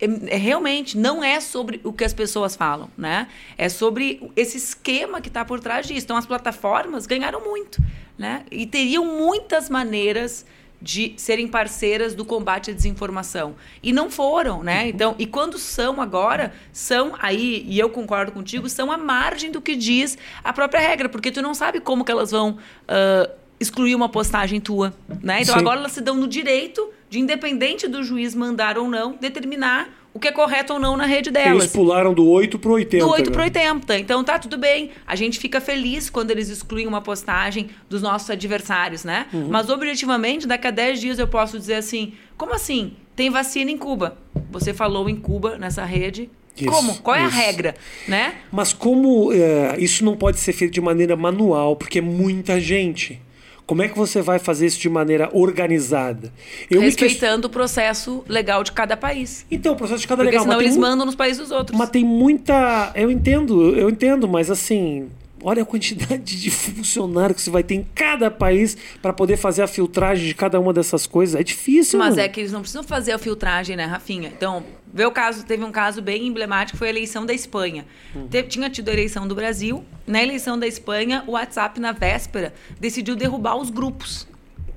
é, 0.00 0.36
realmente 0.36 0.98
não 0.98 1.22
é 1.22 1.40
sobre 1.40 1.80
o 1.84 1.92
que 1.92 2.04
as 2.04 2.12
pessoas 2.12 2.56
falam, 2.56 2.90
né? 2.98 3.28
É 3.56 3.68
sobre 3.68 4.28
esse 4.34 4.56
esquema 4.56 5.20
que 5.20 5.28
está 5.28 5.44
por 5.44 5.60
trás 5.60 5.86
disso. 5.86 6.04
Então, 6.04 6.16
as 6.16 6.26
plataformas 6.26 7.06
ganharam 7.06 7.44
muito, 7.44 7.80
né? 8.18 8.44
E 8.50 8.66
teriam 8.66 9.04
muitas 9.04 9.70
maneiras 9.70 10.44
de 10.80 11.14
serem 11.16 11.48
parceiras 11.48 12.14
do 12.14 12.24
combate 12.24 12.70
à 12.70 12.74
desinformação. 12.74 13.54
E 13.82 13.92
não 13.92 14.10
foram, 14.10 14.62
né? 14.62 14.82
Uhum. 14.82 14.88
Então, 14.88 15.14
e 15.18 15.26
quando 15.26 15.58
são 15.58 16.00
agora, 16.00 16.52
são 16.72 17.14
aí, 17.18 17.64
e 17.68 17.78
eu 17.78 17.90
concordo 17.90 18.32
contigo, 18.32 18.68
são 18.68 18.92
à 18.92 18.98
margem 18.98 19.50
do 19.50 19.60
que 19.60 19.74
diz 19.74 20.18
a 20.44 20.52
própria 20.52 20.80
regra, 20.80 21.08
porque 21.08 21.30
tu 21.30 21.40
não 21.40 21.54
sabe 21.54 21.80
como 21.80 22.04
que 22.04 22.12
elas 22.12 22.30
vão 22.30 22.50
uh, 22.50 23.30
excluir 23.58 23.94
uma 23.94 24.08
postagem 24.08 24.60
tua, 24.60 24.94
né? 25.22 25.42
Então 25.42 25.54
Sim. 25.54 25.60
agora 25.60 25.80
elas 25.80 25.92
se 25.92 26.00
dão 26.00 26.14
no 26.14 26.28
direito 26.28 26.90
de, 27.08 27.18
independente 27.18 27.88
do 27.88 28.02
juiz 28.02 28.34
mandar 28.34 28.76
ou 28.76 28.88
não, 28.88 29.14
determinar 29.14 29.88
o 30.16 30.18
que 30.18 30.28
é 30.28 30.32
correto 30.32 30.72
ou 30.72 30.80
não 30.80 30.96
na 30.96 31.04
rede 31.04 31.30
delas. 31.30 31.64
Eles 31.64 31.72
pularam 31.72 32.14
do 32.14 32.26
8 32.26 32.58
pro 32.58 32.72
80. 32.72 33.04
Do 33.04 33.10
8 33.10 33.26
né? 33.26 33.32
pro 33.34 33.42
80. 33.42 33.98
Então 33.98 34.24
tá 34.24 34.38
tudo 34.38 34.56
bem. 34.56 34.90
A 35.06 35.14
gente 35.14 35.38
fica 35.38 35.60
feliz 35.60 36.08
quando 36.08 36.30
eles 36.30 36.48
excluem 36.48 36.86
uma 36.86 37.02
postagem 37.02 37.68
dos 37.86 38.00
nossos 38.00 38.30
adversários, 38.30 39.04
né? 39.04 39.26
Uhum. 39.30 39.48
Mas 39.50 39.68
objetivamente, 39.68 40.46
daqui 40.46 40.68
a 40.68 40.70
10 40.70 41.00
dias 41.02 41.18
eu 41.18 41.28
posso 41.28 41.58
dizer 41.58 41.74
assim: 41.74 42.14
como 42.34 42.54
assim? 42.54 42.94
Tem 43.14 43.28
vacina 43.28 43.70
em 43.70 43.76
Cuba. 43.76 44.16
Você 44.50 44.72
falou 44.72 45.06
em 45.06 45.16
Cuba 45.16 45.58
nessa 45.58 45.84
rede. 45.84 46.30
Isso, 46.56 46.70
como? 46.70 46.96
Qual 47.00 47.14
é 47.14 47.26
isso. 47.26 47.36
a 47.36 47.38
regra? 47.38 47.74
Né? 48.08 48.36
Mas 48.50 48.72
como 48.72 49.30
é, 49.34 49.76
isso 49.78 50.02
não 50.02 50.16
pode 50.16 50.38
ser 50.38 50.54
feito 50.54 50.72
de 50.72 50.80
maneira 50.80 51.14
manual, 51.14 51.76
porque 51.76 51.98
é 51.98 52.02
muita 52.02 52.58
gente. 52.58 53.20
Como 53.66 53.82
é 53.82 53.88
que 53.88 53.96
você 53.98 54.22
vai 54.22 54.38
fazer 54.38 54.66
isso 54.66 54.78
de 54.78 54.88
maneira 54.88 55.28
organizada? 55.32 56.32
Eu 56.70 56.80
Respeitando 56.80 57.48
o 57.48 57.50
processo 57.50 58.24
legal 58.28 58.62
de 58.62 58.70
cada 58.72 58.96
país. 58.96 59.44
Então, 59.50 59.72
o 59.72 59.76
processo 59.76 60.00
de 60.02 60.06
cada 60.08 60.22
Porque 60.22 60.30
legal, 60.30 60.44
senão 60.44 60.60
eles 60.60 60.76
mu- 60.76 60.82
mandam 60.82 61.04
nos 61.04 61.16
países 61.16 61.38
dos 61.38 61.50
outros. 61.50 61.76
Mas 61.76 61.90
tem 61.90 62.04
muita. 62.04 62.92
Eu 62.94 63.10
entendo, 63.10 63.74
eu 63.76 63.90
entendo, 63.90 64.28
mas 64.28 64.50
assim. 64.50 65.08
Olha 65.42 65.62
a 65.62 65.66
quantidade 65.66 66.40
de 66.40 66.50
funcionário 66.50 67.34
que 67.34 67.40
você 67.42 67.50
vai 67.50 67.62
ter 67.62 67.74
em 67.74 67.86
cada 67.94 68.30
país 68.30 68.76
para 69.02 69.12
poder 69.12 69.36
fazer 69.36 69.62
a 69.62 69.66
filtragem 69.66 70.26
de 70.26 70.34
cada 70.34 70.58
uma 70.58 70.72
dessas 70.72 71.06
coisas. 71.06 71.38
É 71.38 71.44
difícil, 71.44 71.98
Mas 71.98 72.10
mano. 72.16 72.20
é 72.22 72.28
que 72.28 72.40
eles 72.40 72.50
não 72.52 72.60
precisam 72.62 72.82
fazer 72.82 73.12
a 73.12 73.18
filtragem, 73.18 73.76
né, 73.76 73.84
Rafinha? 73.84 74.32
Então, 74.34 74.64
vê 74.96 75.04
o 75.06 75.10
caso, 75.12 75.44
teve 75.44 75.62
um 75.62 75.70
caso 75.70 76.00
bem 76.02 76.26
emblemático, 76.26 76.78
foi 76.78 76.88
a 76.88 76.90
eleição 76.90 77.24
da 77.26 77.34
Espanha. 77.34 77.84
Uhum. 78.14 78.26
Teve- 78.28 78.48
tinha 78.48 78.70
tido 78.70 78.88
a 78.88 78.92
eleição 78.92 79.28
do 79.28 79.34
Brasil. 79.34 79.84
Na 80.06 80.22
eleição 80.22 80.58
da 80.58 80.66
Espanha, 80.66 81.22
o 81.26 81.32
WhatsApp, 81.32 81.78
na 81.78 81.92
véspera, 81.92 82.54
decidiu 82.80 83.14
derrubar 83.14 83.56
os 83.56 83.68
grupos 83.70 84.26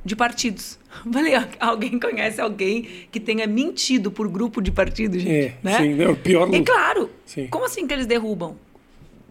de 0.03 0.15
partidos. 0.15 0.77
Falei, 1.11 1.35
"Al- 1.35 1.43
alguém 1.59 1.99
conhece 1.99 2.41
alguém 2.41 2.87
que 3.11 3.19
tenha 3.19 3.47
mentido 3.47 4.11
por 4.11 4.27
grupo 4.27 4.61
de 4.61 4.71
partido, 4.71 5.17
gente? 5.17 5.31
É, 5.31 5.53
né? 5.63 5.77
sim, 5.77 6.01
é 6.01 6.09
o 6.09 6.15
pior. 6.15 6.53
E 6.53 6.61
claro, 6.63 7.09
Sim. 7.25 7.47
como 7.47 7.65
assim 7.65 7.87
que 7.87 7.93
eles 7.93 8.05
derrubam? 8.05 8.57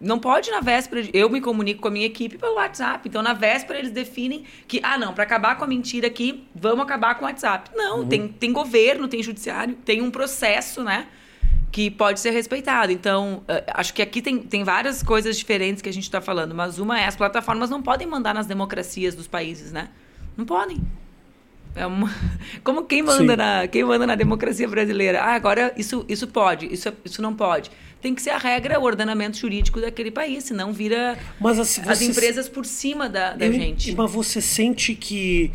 Não 0.01 0.17
pode 0.19 0.49
na 0.49 0.61
véspera. 0.61 1.03
de- 1.03 1.11
Eu 1.13 1.29
me 1.29 1.41
comunico 1.41 1.81
com 1.81 1.87
a 1.87 1.91
minha 1.91 2.05
equipe 2.05 2.37
pelo 2.37 2.55
WhatsApp. 2.55 3.07
Então, 3.07 3.21
na 3.21 3.33
véspera, 3.33 3.79
eles 3.79 3.91
definem 3.91 4.45
que, 4.67 4.79
ah, 4.81 4.97
não, 4.97 5.13
para 5.13 5.23
acabar 5.23 5.55
com 5.57 5.63
a 5.63 5.67
mentira 5.67 6.07
aqui, 6.07 6.47
vamos 6.55 6.81
acabar 6.83 7.15
com 7.15 7.25
o 7.25 7.27
WhatsApp. 7.27 7.69
Não, 7.75 8.05
tem, 8.07 8.27
tem 8.27 8.53
governo, 8.53 9.07
tem 9.07 9.21
judiciário, 9.21 9.75
tem 9.83 10.01
um 10.01 10.09
processo, 10.09 10.83
né? 10.83 11.07
Que 11.71 11.91
pode 11.91 12.19
ser 12.19 12.31
respeitado. 12.31 12.91
Então, 12.91 13.43
eh, 13.47 13.63
acho 13.73 13.93
que 13.93 14.01
aqui 14.01 14.21
tem, 14.21 14.39
tem 14.39 14.63
várias 14.63 15.03
coisas 15.03 15.37
diferentes 15.37 15.81
que 15.81 15.89
a 15.89 15.93
gente 15.93 16.03
está 16.05 16.19
falando, 16.21 16.55
mas 16.55 16.79
uma 16.79 16.99
é 16.99 17.05
as 17.05 17.15
plataformas 17.15 17.69
não 17.69 17.81
podem 17.81 18.07
mandar 18.07 18.33
nas 18.33 18.47
democracias 18.47 19.13
dos 19.15 19.27
países, 19.27 19.71
né? 19.71 19.89
Não 20.37 20.45
podem. 20.45 20.81
É 21.75 21.85
uma... 21.85 22.09
Como 22.63 22.85
quem 22.85 23.03
manda, 23.03 23.33
Sim. 23.33 23.37
na, 23.37 23.67
quem 23.67 23.83
manda 23.83 24.07
na 24.07 24.15
democracia 24.15 24.67
brasileira? 24.67 25.21
Ah, 25.21 25.33
agora 25.35 25.71
isso, 25.77 26.03
isso 26.09 26.27
pode, 26.27 26.65
isso, 26.73 26.91
isso 27.05 27.21
não 27.21 27.35
pode. 27.35 27.69
Tem 28.01 28.15
que 28.15 28.21
ser 28.21 28.29
a 28.29 28.37
regra, 28.37 28.79
o 28.79 28.83
ordenamento 28.83 29.37
jurídico 29.37 29.81
daquele 29.81 30.09
país, 30.11 30.45
senão 30.45 30.71
vira 30.71 31.17
Mas 31.39 31.59
assim, 31.59 31.81
as 31.85 32.01
empresas 32.01 32.47
por 32.47 32.65
cima 32.65 33.09
da, 33.09 33.33
da 33.33 33.45
Eu- 33.45 33.53
gente. 33.53 33.93
Mas 33.95 34.09
você 34.11 34.41
sente 34.41 34.95
que. 34.95 35.51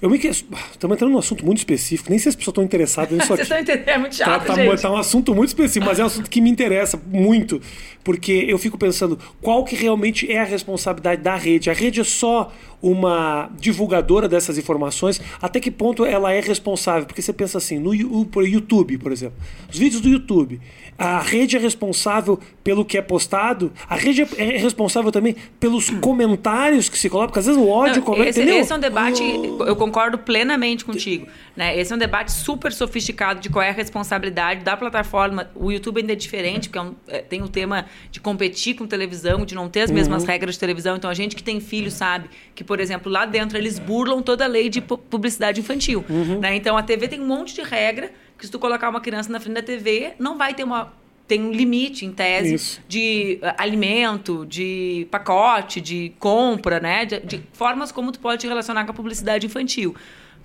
Eu 0.00 0.08
me 0.08 0.16
Estamos 0.16 0.94
entrando 0.94 1.10
num 1.10 1.18
assunto 1.18 1.44
muito 1.44 1.58
específico, 1.58 2.08
nem 2.08 2.20
sei 2.20 2.24
se 2.24 2.28
as 2.30 2.36
pessoas 2.36 2.52
estão 2.52 2.62
interessadas 2.64 3.10
nisso 3.10 3.26
Vocês 3.34 3.50
aqui. 3.50 3.60
estão 3.60 3.74
entendendo? 3.74 3.88
É 3.94 3.98
muito 3.98 4.16
Tá, 4.16 4.24
chato, 4.26 4.46
tá, 4.46 4.54
gente. 4.54 4.80
tá 4.82 4.90
um 4.92 4.96
assunto 4.96 5.34
muito 5.34 5.48
específico, 5.48 5.86
mas 5.86 5.98
é 5.98 6.04
um 6.04 6.06
assunto 6.06 6.30
que 6.30 6.40
me 6.40 6.48
interessa 6.48 6.96
muito, 7.10 7.60
porque 8.04 8.44
eu 8.48 8.56
fico 8.58 8.78
pensando 8.78 9.18
qual 9.42 9.64
que 9.64 9.74
realmente 9.74 10.30
é 10.30 10.38
a 10.38 10.44
responsabilidade 10.44 11.20
da 11.20 11.34
rede. 11.34 11.68
A 11.68 11.72
rede 11.72 12.00
é 12.00 12.04
só 12.04 12.52
uma 12.82 13.50
divulgadora 13.58 14.28
dessas 14.28 14.56
informações, 14.58 15.20
até 15.42 15.58
que 15.60 15.70
ponto 15.70 16.04
ela 16.04 16.32
é 16.32 16.40
responsável? 16.40 17.06
Porque 17.06 17.20
você 17.22 17.32
pensa 17.32 17.58
assim, 17.58 17.78
no 17.78 17.94
YouTube, 17.94 18.98
por 18.98 19.12
exemplo, 19.12 19.36
os 19.70 19.76
vídeos 19.78 20.00
do 20.00 20.08
YouTube, 20.08 20.60
a 20.96 21.20
rede 21.20 21.56
é 21.56 21.60
responsável 21.60 22.38
pelo 22.64 22.84
que 22.84 22.98
é 22.98 23.02
postado, 23.02 23.72
a 23.88 23.96
rede 23.96 24.22
é 24.22 24.28
é 24.38 24.56
responsável 24.58 25.10
também 25.12 25.34
pelos 25.60 25.90
comentários 25.90 26.88
que 26.88 26.98
se 26.98 27.08
colocam, 27.08 27.28
porque 27.28 27.38
às 27.40 27.46
vezes 27.46 27.60
o 27.60 27.68
ódio 27.68 27.96
Não, 27.96 28.02
comenta, 28.02 28.30
esse, 28.30 28.40
esse 28.42 28.72
é 28.72 28.76
um 28.76 28.80
debate, 28.80 29.22
eu 29.22 29.76
concordo 29.76 30.18
plenamente 30.18 30.84
contigo. 30.84 31.26
Né? 31.56 31.78
Esse 31.78 31.92
é 31.92 31.96
um 31.96 31.98
debate 31.98 32.30
super 32.32 32.72
sofisticado 32.72 33.40
de 33.40 33.48
qual 33.48 33.62
é 33.64 33.70
a 33.70 33.72
responsabilidade 33.72 34.62
da 34.64 34.76
plataforma. 34.76 35.50
O 35.54 35.70
YouTube 35.72 36.00
ainda 36.00 36.12
é 36.12 36.16
diferente, 36.16 36.68
porque 36.68 36.78
é 36.78 36.82
um- 36.82 36.94
é, 37.08 37.18
tem 37.20 37.42
o 37.42 37.48
tema 37.48 37.86
de 38.10 38.20
competir 38.20 38.74
com 38.74 38.86
televisão, 38.86 39.44
de 39.44 39.54
não 39.54 39.68
ter 39.68 39.82
as 39.82 39.90
mesmas 39.90 40.22
Uhum. 40.22 40.28
regras 40.28 40.54
de 40.54 40.60
televisão. 40.60 40.96
Então, 40.96 41.10
a 41.10 41.14
gente 41.14 41.34
que 41.36 41.42
tem 41.42 41.58
filho 41.60 41.90
sabe 41.90 42.28
que, 42.54 42.62
por 42.68 42.78
exemplo, 42.78 43.10
lá 43.10 43.24
dentro 43.26 43.56
eles 43.58 43.78
burlam 43.78 44.22
toda 44.22 44.44
a 44.44 44.46
lei 44.46 44.68
de 44.68 44.80
pu- 44.80 44.98
publicidade 44.98 45.58
infantil. 45.58 46.04
Uhum. 46.08 46.38
Né? 46.38 46.54
Então, 46.54 46.76
a 46.76 46.82
TV 46.82 47.08
tem 47.08 47.18
um 47.20 47.26
monte 47.26 47.54
de 47.54 47.62
regra 47.62 48.12
que 48.38 48.44
se 48.46 48.52
tu 48.52 48.58
colocar 48.58 48.88
uma 48.90 49.00
criança 49.00 49.32
na 49.32 49.40
frente 49.40 49.54
da 49.54 49.62
TV, 49.62 50.12
não 50.18 50.36
vai 50.38 50.52
ter 50.54 50.62
uma... 50.64 50.92
Tem 51.26 51.42
um 51.42 51.50
limite, 51.52 52.06
em 52.06 52.12
tese, 52.12 52.54
Isso. 52.54 52.80
de 52.88 53.38
uh, 53.42 53.52
alimento, 53.58 54.46
de 54.46 55.06
pacote, 55.10 55.78
de 55.80 56.12
compra, 56.18 56.78
né? 56.80 57.04
De, 57.04 57.20
de 57.20 57.42
formas 57.52 57.90
como 57.92 58.12
tu 58.12 58.18
pode 58.20 58.40
te 58.40 58.46
relacionar 58.46 58.84
com 58.86 58.92
a 58.92 58.94
publicidade 58.94 59.44
infantil. 59.46 59.94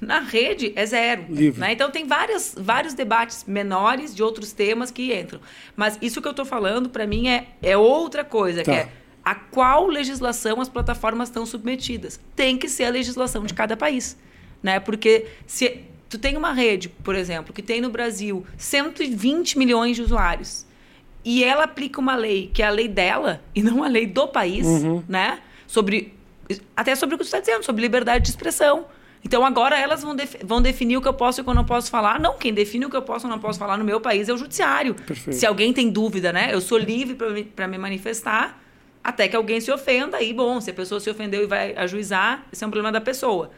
Na 0.01 0.19
rede 0.19 0.73
é 0.75 0.85
zero. 0.85 1.25
Livre. 1.29 1.59
Né? 1.61 1.71
Então 1.71 1.89
tem 1.89 2.05
várias, 2.05 2.53
vários 2.57 2.93
debates 2.93 3.45
menores 3.47 4.13
de 4.13 4.21
outros 4.21 4.51
temas 4.51 4.91
que 4.91 5.13
entram. 5.17 5.39
Mas 5.75 5.97
isso 6.01 6.21
que 6.21 6.27
eu 6.27 6.31
estou 6.31 6.45
falando, 6.45 6.89
para 6.89 7.07
mim, 7.07 7.29
é, 7.29 7.47
é 7.61 7.77
outra 7.77 8.25
coisa, 8.25 8.61
Tá. 8.63 8.71
que 8.71 8.77
é 8.77 8.89
a 9.23 9.33
qual 9.35 9.87
legislação 9.87 10.59
as 10.59 10.67
plataformas 10.69 11.29
estão 11.29 11.45
submetidas. 11.45 12.19
Tem 12.35 12.57
que 12.57 12.67
ser 12.67 12.85
a 12.85 12.89
legislação 12.89 13.43
de 13.45 13.53
cada 13.53 13.77
país. 13.77 14.17
Né? 14.61 14.79
Porque 14.79 15.27
se 15.47 15.81
tu 16.09 16.17
tem 16.19 16.35
uma 16.37 16.53
rede, 16.53 16.89
por 16.89 17.15
exemplo, 17.15 17.53
que 17.53 17.61
tem 17.61 17.79
no 17.81 17.89
Brasil 17.89 18.45
120 18.57 19.57
milhões 19.57 19.95
de 19.95 20.01
usuários 20.01 20.65
e 21.25 21.43
ela 21.43 21.63
aplica 21.63 21.99
uma 21.99 22.15
lei 22.15 22.51
que 22.53 22.61
é 22.61 22.65
a 22.67 22.69
lei 22.69 22.87
dela 22.87 23.41
e 23.55 23.61
não 23.63 23.83
a 23.83 23.87
lei 23.87 24.05
do 24.05 24.27
país, 24.27 24.65
né? 25.07 25.39
Sobre 25.67 26.13
até 26.75 26.93
sobre 26.95 27.15
o 27.15 27.17
que 27.17 27.23
você 27.23 27.29
está 27.37 27.39
dizendo, 27.39 27.63
sobre 27.63 27.81
liberdade 27.81 28.25
de 28.25 28.29
expressão. 28.29 28.85
Então 29.23 29.45
agora 29.45 29.79
elas 29.79 30.01
vão, 30.03 30.13
def- 30.13 30.35
vão 30.43 30.61
definir 30.61 30.97
o 30.97 31.01
que 31.01 31.07
eu 31.07 31.13
posso 31.13 31.39
e 31.39 31.41
o 31.41 31.43
que 31.45 31.49
eu 31.49 31.53
não 31.53 31.63
posso 31.63 31.89
falar. 31.89 32.19
Não, 32.19 32.37
quem 32.37 32.53
define 32.53 32.85
o 32.85 32.89
que 32.89 32.97
eu 32.97 33.01
posso 33.01 33.25
e 33.25 33.29
não 33.29 33.39
posso 33.39 33.57
falar 33.57 33.77
no 33.77 33.85
meu 33.85 34.01
país 34.01 34.27
é 34.27 34.33
o 34.33 34.37
judiciário. 34.37 34.93
Perfeito. 34.95 35.37
Se 35.39 35.45
alguém 35.45 35.71
tem 35.71 35.89
dúvida, 35.89 36.33
né? 36.33 36.49
Eu 36.53 36.59
sou 36.59 36.77
livre 36.77 37.15
para 37.55 37.67
me 37.69 37.77
manifestar 37.77 38.61
até 39.03 39.27
que 39.27 39.35
alguém 39.35 39.59
se 39.59 39.71
ofenda. 39.71 40.17
Aí, 40.17 40.33
bom, 40.33 40.61
se 40.61 40.71
a 40.71 40.73
pessoa 40.73 40.99
se 40.99 41.09
ofendeu 41.09 41.43
e 41.43 41.47
vai 41.47 41.75
ajuizar, 41.75 42.45
esse 42.51 42.63
é 42.63 42.67
um 42.67 42.71
problema 42.71 42.91
da 42.91 43.01
pessoa. 43.01 43.51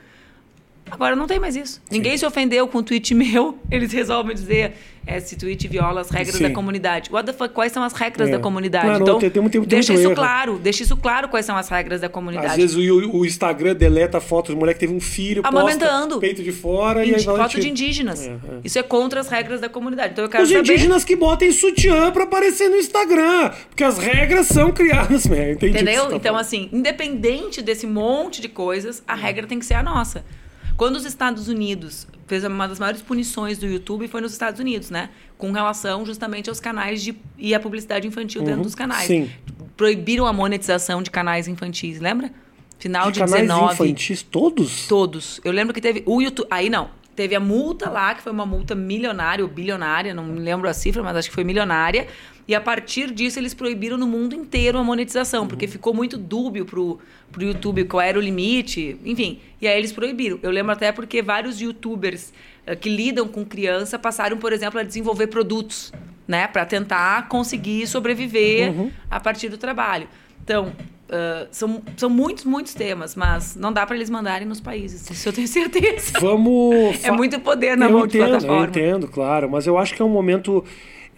Agora 0.90 1.16
não 1.16 1.26
tem 1.26 1.40
mais 1.40 1.56
isso. 1.56 1.82
Ninguém 1.90 2.16
se 2.18 2.26
ofendeu 2.26 2.68
com 2.68 2.78
um 2.78 2.84
tweet 2.84 3.14
meu, 3.16 3.58
eles 3.72 3.92
resolvem 3.92 4.36
dizer 4.36 4.74
é, 5.08 5.18
esse 5.18 5.36
tweet 5.36 5.68
viola 5.68 6.02
as 6.02 6.10
regras 6.12 6.36
Sim. 6.36 6.44
da 6.44 6.50
comunidade. 6.52 7.12
What 7.12 7.26
the 7.26 7.34
fuck, 7.34 7.54
quais 7.54 7.72
são 7.72 7.84
as 7.84 7.94
regras 7.94 8.30
É. 8.30 8.34
da 8.34 8.40
comunidade? 8.40 8.86
Claro, 8.86 9.02
então, 9.04 9.20
tem- 9.20 9.30
tem 9.32 9.50
tem 9.50 9.62
deixa 9.64 9.94
isso 9.94 10.04
erro. 10.04 10.16
claro, 10.16 10.60
deixa 10.60 10.84
isso 10.84 10.96
claro 10.96 11.28
quais 11.28 11.44
são 11.46 11.58
as 11.58 11.68
regras 11.70 12.02
da 12.02 12.08
comunidade. 12.10 12.48
Às 12.48 12.56
vezes 12.56 12.76
o, 12.76 13.18
o 13.18 13.26
Instagram 13.26 13.76
deleta 13.76 14.20
fotos 14.22 14.54
de 14.54 14.60
mulher 14.60 14.74
que 14.76 14.80
teve 14.80 14.94
um 14.94 15.00
filho, 15.02 15.42
Amamentando. 15.44 16.20
peito 16.20 16.44
de 16.44 16.52
fora 16.52 17.00
e 17.00 17.10
aí 17.10 17.12
Indi- 17.16 17.22
e 17.22 17.26
foto 17.26 17.60
de 17.60 17.68
indígenas. 17.70 18.22
É, 18.26 18.30
é. 18.30 18.38
Isso 18.64 18.78
é 18.78 18.84
contra 18.84 19.20
as 19.20 19.28
regras 19.28 19.60
da 19.60 19.68
comunidade. 19.70 20.14
Então 20.14 20.24
eu 20.26 20.30
quero 20.30 20.44
Os 20.44 20.50
saber... 20.50 20.60
indígenas 20.72 21.04
que 21.04 21.16
botem 21.16 21.52
sutiã 21.52 22.12
pra 22.12 22.24
aparecer 22.26 22.70
no 22.70 22.78
Instagram, 22.78 23.52
porque 23.70 23.84
as 23.84 23.98
regras 23.98 24.48
são 24.48 24.72
criadas, 24.72 25.26
né? 25.30 25.54
Entendeu? 25.54 26.10
tá 26.10 26.16
então, 26.16 26.20
falando. 26.22 26.42
assim, 26.42 26.70
independente 26.72 27.62
desse 27.62 27.88
monte 27.88 28.40
de 28.40 28.48
coisas, 28.50 29.04
a 29.08 29.16
regra 29.16 29.48
tem 29.48 29.58
que 29.60 29.66
ser 29.66 29.74
a 29.74 29.84
nossa. 29.84 30.24
Quando 30.78 30.98
os 30.98 31.06
Estados 31.06 31.48
Unidos 31.48 32.08
fez 32.28 32.44
uma 32.44 32.68
das 32.68 32.80
maiores 32.80 33.02
punições 33.02 33.58
do 33.58 33.66
YouTube 33.66 34.08
foi 34.08 34.22
nos 34.22 34.34
Estados 34.34 34.60
Unidos, 34.60 34.90
né? 34.90 35.10
Com 35.38 35.52
relação 35.52 36.06
justamente 36.06 36.50
aos 36.50 36.60
canais 36.60 37.02
de 37.02 37.16
e 37.38 37.54
a 37.54 37.60
publicidade 37.60 38.08
infantil 38.08 38.42
dentro 38.44 38.64
dos 38.64 38.76
canais. 38.76 39.10
Uhum. 39.10 39.26
sim. 39.26 39.32
Proibiram 39.78 40.26
a 40.26 40.34
monetização 40.34 41.02
de 41.02 41.12
canais 41.12 41.48
infantis, 41.48 42.00
lembra? 42.00 42.32
Final 42.80 43.12
de, 43.12 43.14
de 43.14 43.20
canais 43.20 43.42
19. 43.42 43.74
infantis 43.74 44.22
todos? 44.22 44.88
Todos. 44.88 45.40
Eu 45.44 45.52
lembro 45.52 45.74
que 45.74 45.82
teve 45.82 46.04
o 46.06 46.22
YouTube. 46.22 46.48
Aí 46.50 46.70
não. 46.70 46.90
Teve 47.16 47.34
a 47.34 47.40
multa 47.40 47.90
lá, 47.90 48.14
que 48.14 48.22
foi 48.22 48.32
uma 48.32 48.46
multa 48.46 48.76
milionária 48.76 49.44
ou 49.44 49.50
bilionária, 49.50 50.14
não 50.14 50.26
me 50.26 50.40
lembro 50.40 50.68
a 50.68 50.74
cifra, 50.74 51.02
mas 51.02 51.16
acho 51.16 51.30
que 51.30 51.36
foi 51.36 51.46
milionária. 51.46 52.08
E 52.48 52.54
a 52.54 52.62
partir 52.62 53.12
disso, 53.12 53.40
eles 53.40 53.54
proibiram 53.54 53.98
no 53.98 54.06
mundo 54.06 54.36
inteiro 54.36 54.78
a 54.78 54.84
monetização, 54.84 55.42
Uhum. 55.44 55.48
porque 55.48 55.68
ficou 55.68 55.94
muito 55.94 56.16
dúbio 56.18 56.64
pro, 56.66 57.00
pro 57.32 57.44
YouTube 57.44 57.86
qual 57.86 58.02
era 58.02 58.20
o 58.20 58.22
limite, 58.22 58.98
enfim. 59.04 59.40
E 59.62 59.68
aí 59.68 59.78
eles 59.78 59.92
proibiram. 59.92 60.38
Eu 60.44 60.52
lembro 60.52 60.72
até 60.72 60.92
porque 60.92 61.22
vários 61.24 61.60
youtubers 61.60 62.32
eh, 62.68 62.76
que 62.76 62.88
lidam 62.90 63.28
com 63.28 63.44
criança 63.44 63.98
passaram, 63.98 64.38
por 64.38 64.54
exemplo, 64.54 64.80
a 64.80 64.84
desenvolver 64.84 65.28
produtos, 65.28 65.92
né? 66.28 66.46
Para 66.48 66.66
tentar 66.66 67.28
conseguir 67.30 67.88
sobreviver 67.88 68.72
Uhum. 68.72 68.92
a 69.10 69.20
partir 69.20 69.50
do 69.50 69.58
trabalho. 69.58 70.08
Então, 70.44 70.72
ah, 71.10 71.48
são, 71.52 71.82
são 71.98 72.10
muitos, 72.12 72.46
muitos 72.46 72.74
temas, 72.76 73.16
mas 73.16 73.56
não 73.56 73.74
dá 73.74 73.86
para 73.88 73.96
eles 73.96 74.10
mandarem 74.10 74.48
nos 74.48 74.60
países. 74.62 75.10
Isso 75.10 75.28
eu 75.30 75.34
tenho 75.34 75.48
certeza. 75.48 76.20
Vamos. 76.20 77.04
É 77.04 77.10
muito 77.12 77.40
poder 77.40 77.76
na 77.76 77.88
eu 77.90 78.06
entendo, 78.06 78.28
plataforma. 78.30 78.64
Eu 78.66 78.70
entendo, 78.70 79.08
claro, 79.08 79.50
mas 79.50 79.66
eu 79.66 79.78
acho 79.80 79.96
que 79.96 80.02
é 80.02 80.06
um 80.06 80.10
momento. 80.10 80.64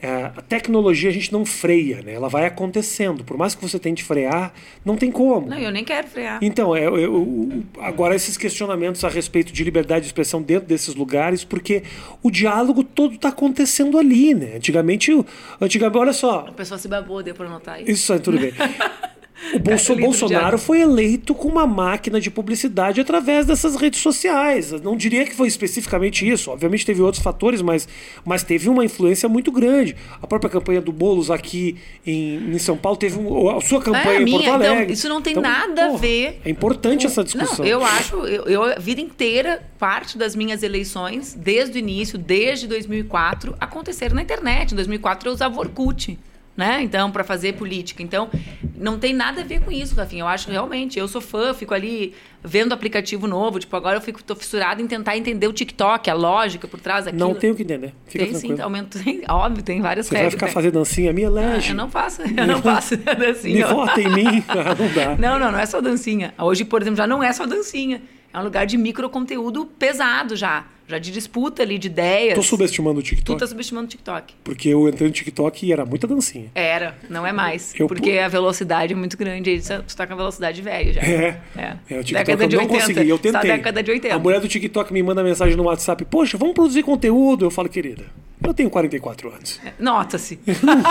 É, 0.01 0.25
a 0.35 0.41
tecnologia 0.41 1.09
a 1.09 1.13
gente 1.13 1.31
não 1.33 1.43
freia, 1.45 2.01
né? 2.03 2.13
Ela 2.13 2.29
vai 2.29 2.45
acontecendo. 2.45 3.23
Por 3.23 3.35
mais 3.37 3.55
que 3.55 3.61
você 3.61 3.79
tente 3.79 4.03
frear, 4.03 4.53
não 4.85 4.95
tem 4.95 5.11
como. 5.11 5.47
Não, 5.47 5.57
eu 5.57 5.71
nem 5.71 5.83
quero 5.83 6.07
frear. 6.07 6.37
Então, 6.41 6.75
é, 6.75 6.83
é, 6.83 6.89
o- 6.89 7.63
agora 7.79 8.15
esses 8.15 8.37
questionamentos 8.37 9.03
a 9.03 9.09
respeito 9.09 9.51
de 9.51 9.63
liberdade 9.63 10.01
de 10.01 10.07
expressão 10.07 10.41
dentro 10.41 10.67
desses 10.67 10.93
lugares, 10.93 11.43
porque 11.43 11.83
o 12.21 12.29
diálogo 12.29 12.83
todo 12.83 13.15
está 13.15 13.29
acontecendo 13.29 13.97
ali, 13.97 14.33
né? 14.35 14.55
Antigamente, 14.57 15.11
antigamente, 15.59 15.97
olha 15.97 16.13
só, 16.13 16.45
A 16.47 16.51
pessoa 16.51 16.77
se 16.77 16.87
babou, 16.87 17.23
deu 17.23 17.33
pra 17.33 17.47
anotar 17.47 17.81
isso. 17.81 17.91
isso 17.91 18.19
tudo 18.19 18.39
bem. 18.39 18.51
O 19.53 19.59
Bolso- 19.59 19.95
Bolsonaro 19.95 20.57
foi 20.57 20.81
eleito 20.81 21.35
com 21.35 21.47
uma 21.47 21.67
máquina 21.67 22.19
de 22.19 22.31
publicidade 22.31 22.99
através 22.99 23.45
dessas 23.45 23.75
redes 23.75 23.99
sociais. 24.01 24.71
Eu 24.71 24.79
Não 24.79 24.97
diria 24.97 25.25
que 25.25 25.35
foi 25.35 25.47
especificamente 25.47 26.27
isso. 26.27 26.49
Obviamente 26.49 26.83
teve 26.85 27.01
outros 27.03 27.21
fatores, 27.21 27.61
mas, 27.61 27.87
mas 28.25 28.41
teve 28.43 28.67
uma 28.67 28.83
influência 28.83 29.29
muito 29.29 29.51
grande. 29.51 29.95
A 30.21 30.25
própria 30.25 30.49
campanha 30.49 30.81
do 30.81 30.91
Boulos 30.91 31.29
aqui 31.29 31.77
em, 32.05 32.51
em 32.51 32.57
São 32.57 32.75
Paulo 32.77 32.97
teve 32.97 33.19
um- 33.19 33.49
a 33.55 33.61
sua 33.61 33.79
campanha 33.81 34.05
É, 34.15 34.17
a 34.17 34.21
em 34.21 34.25
minha, 34.25 34.37
Porto 34.39 34.55
então, 34.61 34.71
Alegre. 34.75 34.93
isso 34.93 35.07
não 35.07 35.21
tem 35.21 35.31
Então, 35.31 35.43
nada 35.43 35.83
a 35.83 35.87
porra, 35.89 35.99
ver 35.99 36.41
É 36.43 36.49
importante 36.49 37.05
essa 37.05 37.21
Não, 37.21 37.25
discussão. 37.25 37.63
eu 37.65 37.83
acho, 37.85 38.15
eu, 38.25 38.43
eu 38.45 38.63
a 38.63 38.75
vida 38.79 38.99
inteira, 39.01 39.61
parte 39.77 40.17
das 40.17 40.35
minhas 40.35 40.63
eleições, 40.63 41.35
desde 41.39 41.77
o 41.77 41.79
início, 41.79 42.17
desde 42.17 42.65
2004, 42.67 43.55
aconteceram 43.59 44.15
na 44.15 44.21
internet. 44.23 44.71
Em 44.71 44.75
2004 44.75 45.29
eu 45.29 45.33
usava 45.33 45.59
Orkut, 45.59 46.17
né? 46.57 46.81
Então, 46.81 47.11
para 47.11 47.23
fazer 47.23 47.53
política. 47.53 48.01
Então, 48.01 48.29
não 48.75 48.97
tem 48.97 49.13
nada 49.13 49.41
a 49.41 49.43
ver 49.43 49.61
com 49.61 49.71
isso, 49.71 49.93
Rafinha. 49.95 50.23
Eu 50.23 50.27
acho 50.27 50.49
realmente, 50.49 50.97
eu 50.97 51.07
sou 51.07 51.21
fã, 51.21 51.53
fico 51.53 51.73
ali 51.73 52.13
vendo 52.43 52.73
aplicativo 52.73 53.27
novo, 53.27 53.59
tipo, 53.59 53.75
agora 53.75 53.97
eu 53.97 54.01
fico 54.01 54.23
tô 54.23 54.35
fissurada 54.35 54.81
em 54.81 54.87
tentar 54.87 55.17
entender 55.17 55.47
o 55.47 55.53
TikTok, 55.53 56.09
a 56.09 56.13
lógica 56.13 56.67
por 56.67 56.79
trás 56.79 57.05
daquilo. 57.05 57.27
Não 57.27 57.35
tenho 57.35 57.53
que 57.55 57.61
entender. 57.63 57.93
Fica 58.07 58.25
tem 58.25 58.33
sim, 58.33 58.39
tranquilo. 58.47 58.63
aumento, 58.63 59.03
tem, 59.03 59.23
óbvio, 59.29 59.63
tem 59.63 59.81
várias 59.81 60.07
Você 60.07 60.13
vai 60.13 60.23
regras. 60.23 60.33
ficar 60.33 60.45
né? 60.47 60.51
fazendo 60.53 60.73
dancinha, 60.73 61.13
me 61.13 61.23
Ah, 61.23 61.27
elege. 61.27 61.69
eu 61.69 61.75
não 61.75 61.89
faço, 61.89 62.21
eu 62.23 62.47
não 62.47 62.61
faço 62.61 62.95
assim. 63.29 63.53
Me 63.53 63.63
vota 63.63 64.01
em 64.01 64.09
mim. 64.09 64.43
Ah, 64.49 64.75
não 64.77 64.93
dá. 64.93 65.15
Não, 65.17 65.39
não, 65.39 65.51
não 65.51 65.59
é 65.59 65.65
só 65.65 65.79
dancinha. 65.79 66.33
Hoje, 66.39 66.65
por 66.65 66.81
exemplo, 66.81 66.97
já 66.97 67.05
não 67.05 67.21
é 67.21 67.31
só 67.33 67.45
dancinha. 67.45 68.01
É 68.33 68.39
um 68.39 68.43
lugar 68.43 68.65
de 68.65 68.77
microconteúdo 68.77 69.65
pesado 69.77 70.35
já. 70.35 70.65
Já 70.87 70.97
de 70.97 71.11
disputa 71.11 71.63
ali, 71.63 71.77
de 71.77 71.87
ideias. 71.87 72.33
Tô 72.33 72.41
subestimando 72.41 73.01
o 73.01 73.03
Tu 73.03 73.07
TikTok. 73.09 73.37
tá 73.39 73.45
subestimando 73.45 73.87
o 73.87 73.89
TikTok. 73.89 74.33
Porque 74.41 74.69
eu 74.69 74.87
entrei 74.87 75.07
no 75.09 75.13
TikTok 75.13 75.65
e 75.65 75.73
era 75.73 75.85
muita 75.85 76.07
dancinha. 76.07 76.49
Era, 76.55 76.97
não 77.09 77.27
é 77.27 77.33
mais. 77.33 77.73
Eu- 77.77 77.87
porque 77.87 78.11
a 78.11 78.29
velocidade 78.29 78.93
é 78.93 78.95
muito 78.95 79.17
grande. 79.17 79.49
aí 79.49 79.59
Tu 79.61 79.95
tá 79.97 80.07
com 80.07 80.13
a 80.13 80.15
velocidade 80.15 80.61
velha 80.61 80.93
já. 80.93 81.01
É. 81.01 81.41
É. 81.57 81.77
É, 81.89 81.99
o 81.99 82.03
TikTok 82.05 82.13
década 82.25 82.43
eu 82.43 82.47
de 82.47 82.55
não 82.55 82.63
80. 82.63 82.79
consegui, 82.85 83.09
eu 83.09 83.19
tentei. 83.19 83.41
Só 83.41 83.47
década 83.47 83.83
de 83.83 83.91
80. 83.91 84.15
A 84.15 84.19
mulher 84.19 84.39
do 84.39 84.47
TikTok 84.47 84.93
me 84.93 85.03
manda 85.03 85.21
mensagem 85.21 85.57
no 85.57 85.63
WhatsApp, 85.63 86.05
poxa, 86.05 86.37
vamos 86.37 86.53
produzir 86.53 86.83
conteúdo. 86.83 87.43
Eu 87.45 87.51
falo, 87.51 87.67
querida, 87.67 88.05
eu 88.41 88.53
tenho 88.53 88.69
44 88.69 89.29
anos. 89.33 89.59
Nota-se. 89.77 90.39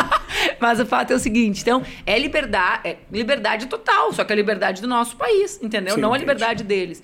Mas 0.60 0.78
o 0.78 0.84
fato 0.84 1.12
é 1.12 1.16
o 1.16 1.18
seguinte, 1.18 1.62
então, 1.62 1.82
é 2.04 2.18
liberdade, 2.18 2.80
é 2.88 2.96
liberdade 3.10 3.64
total, 3.66 4.12
só 4.12 4.24
que 4.24 4.32
é 4.32 4.34
a 4.34 4.36
liberdade 4.36 4.82
do 4.82 4.88
nosso 4.88 5.16
país, 5.16 5.58
entendeu? 5.62 5.94
Sim, 5.94 6.00
não 6.02 6.12
a 6.12 6.16
entendi. 6.18 6.30
liberdade 6.30 6.64
deles. 6.64 7.02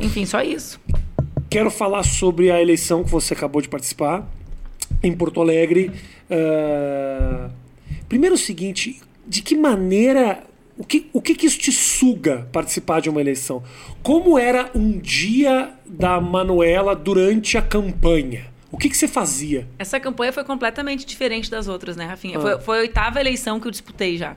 Enfim, 0.00 0.24
só 0.26 0.42
isso. 0.42 0.80
Quero 1.50 1.70
falar 1.70 2.02
sobre 2.02 2.50
a 2.50 2.60
eleição 2.60 3.02
que 3.02 3.10
você 3.10 3.34
acabou 3.34 3.62
de 3.62 3.68
participar 3.68 4.28
em 5.02 5.12
Porto 5.12 5.40
Alegre. 5.40 5.90
Ah, 6.30 7.50
Primeiro 8.08 8.36
o 8.36 8.38
seguinte, 8.38 9.00
de 9.26 9.42
que 9.42 9.54
maneira, 9.54 10.42
o 10.78 10.84
que, 10.84 11.10
o 11.12 11.20
que 11.20 11.34
que 11.34 11.46
isso 11.46 11.58
te 11.58 11.70
suga 11.70 12.48
participar 12.50 13.00
de 13.00 13.10
uma 13.10 13.20
eleição? 13.20 13.62
Como 14.02 14.38
era 14.38 14.70
um 14.74 14.98
dia 14.98 15.70
da 15.84 16.18
Manuela 16.18 16.96
durante 16.96 17.58
a 17.58 17.62
campanha? 17.62 18.46
O 18.72 18.78
que, 18.78 18.88
que 18.88 18.96
você 18.96 19.08
fazia? 19.08 19.66
Essa 19.78 20.00
campanha 20.00 20.32
foi 20.32 20.44
completamente 20.44 21.04
diferente 21.04 21.50
das 21.50 21.68
outras, 21.68 21.96
né, 21.96 22.06
Rafinha? 22.06 22.38
Ah. 22.38 22.40
Foi, 22.40 22.60
foi 22.60 22.78
a 22.78 22.80
oitava 22.80 23.20
eleição 23.20 23.60
que 23.60 23.66
eu 23.66 23.70
disputei 23.70 24.16
já. 24.16 24.36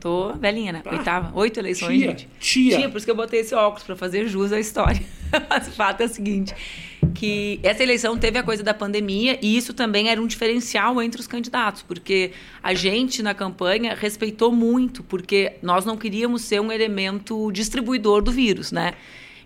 Tô 0.00 0.32
velhinha, 0.34 0.72
né? 0.72 0.82
Ah, 0.84 0.96
Oitava. 0.96 1.38
Oito 1.38 1.58
eleições, 1.58 1.98
tia, 1.98 2.08
gente. 2.10 2.28
tia. 2.38 2.76
Tia, 2.76 2.88
por 2.88 2.98
isso 2.98 3.06
que 3.06 3.10
eu 3.10 3.16
botei 3.16 3.40
esse 3.40 3.54
óculos, 3.54 3.82
pra 3.82 3.96
fazer 3.96 4.28
jus 4.28 4.52
à 4.52 4.60
história. 4.60 5.02
Mas 5.50 5.66
o 5.66 5.72
fato 5.72 6.02
é 6.02 6.06
o 6.06 6.08
seguinte, 6.08 6.54
que 7.14 7.58
essa 7.62 7.82
eleição 7.82 8.16
teve 8.16 8.38
a 8.38 8.42
coisa 8.42 8.62
da 8.62 8.72
pandemia 8.72 9.38
e 9.42 9.56
isso 9.56 9.74
também 9.74 10.08
era 10.08 10.20
um 10.22 10.26
diferencial 10.26 11.02
entre 11.02 11.20
os 11.20 11.26
candidatos, 11.26 11.82
porque 11.82 12.30
a 12.62 12.74
gente 12.74 13.22
na 13.22 13.34
campanha 13.34 13.94
respeitou 13.94 14.52
muito, 14.52 15.02
porque 15.02 15.54
nós 15.62 15.84
não 15.84 15.96
queríamos 15.96 16.42
ser 16.42 16.60
um 16.60 16.70
elemento 16.70 17.50
distribuidor 17.50 18.22
do 18.22 18.30
vírus, 18.30 18.70
né? 18.70 18.94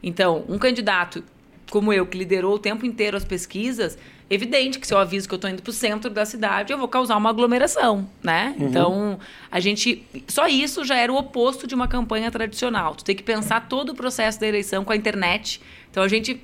Então, 0.03 0.45
um 0.49 0.59
candidato 0.59 1.25
como 1.73 1.91
eu, 1.91 2.05
que 2.05 2.19
liderou 2.19 2.57
o 2.57 2.59
tempo 2.59 2.85
inteiro 2.85 3.17
as 3.17 3.25
pesquisas, 3.25 3.97
evidente 4.35 4.79
que 4.79 4.87
se 4.87 4.95
eu 4.95 4.99
aviso 4.99 5.29
que 5.29 5.35
eu 5.35 5.37
estou 5.37 5.51
indo 5.51 5.63
para 5.63 5.71
o 5.71 5.73
centro 5.73 6.11
da 6.11 6.25
cidade, 6.25 6.73
eu 6.73 6.79
vou 6.79 6.89
causar 6.89 7.17
uma 7.17 7.31
aglomeração, 7.31 8.09
né? 8.23 8.55
Então, 8.59 9.19
a 9.51 9.61
gente... 9.61 10.05
Só 10.29 10.47
isso 10.47 10.85
já 10.85 10.97
era 10.97 11.13
o 11.13 11.17
oposto 11.17 11.67
de 11.67 11.75
uma 11.75 11.89
campanha 11.89 12.31
tradicional. 12.31 12.95
Tu 12.95 13.05
tem 13.05 13.17
que 13.17 13.23
pensar 13.23 13.69
todo 13.69 13.91
o 13.91 13.95
processo 13.95 14.41
da 14.41 14.47
eleição 14.47 14.85
com 14.85 14.93
a 14.93 14.97
internet. 14.97 15.61
Então, 15.91 16.03
a 16.03 16.09
gente 16.09 16.43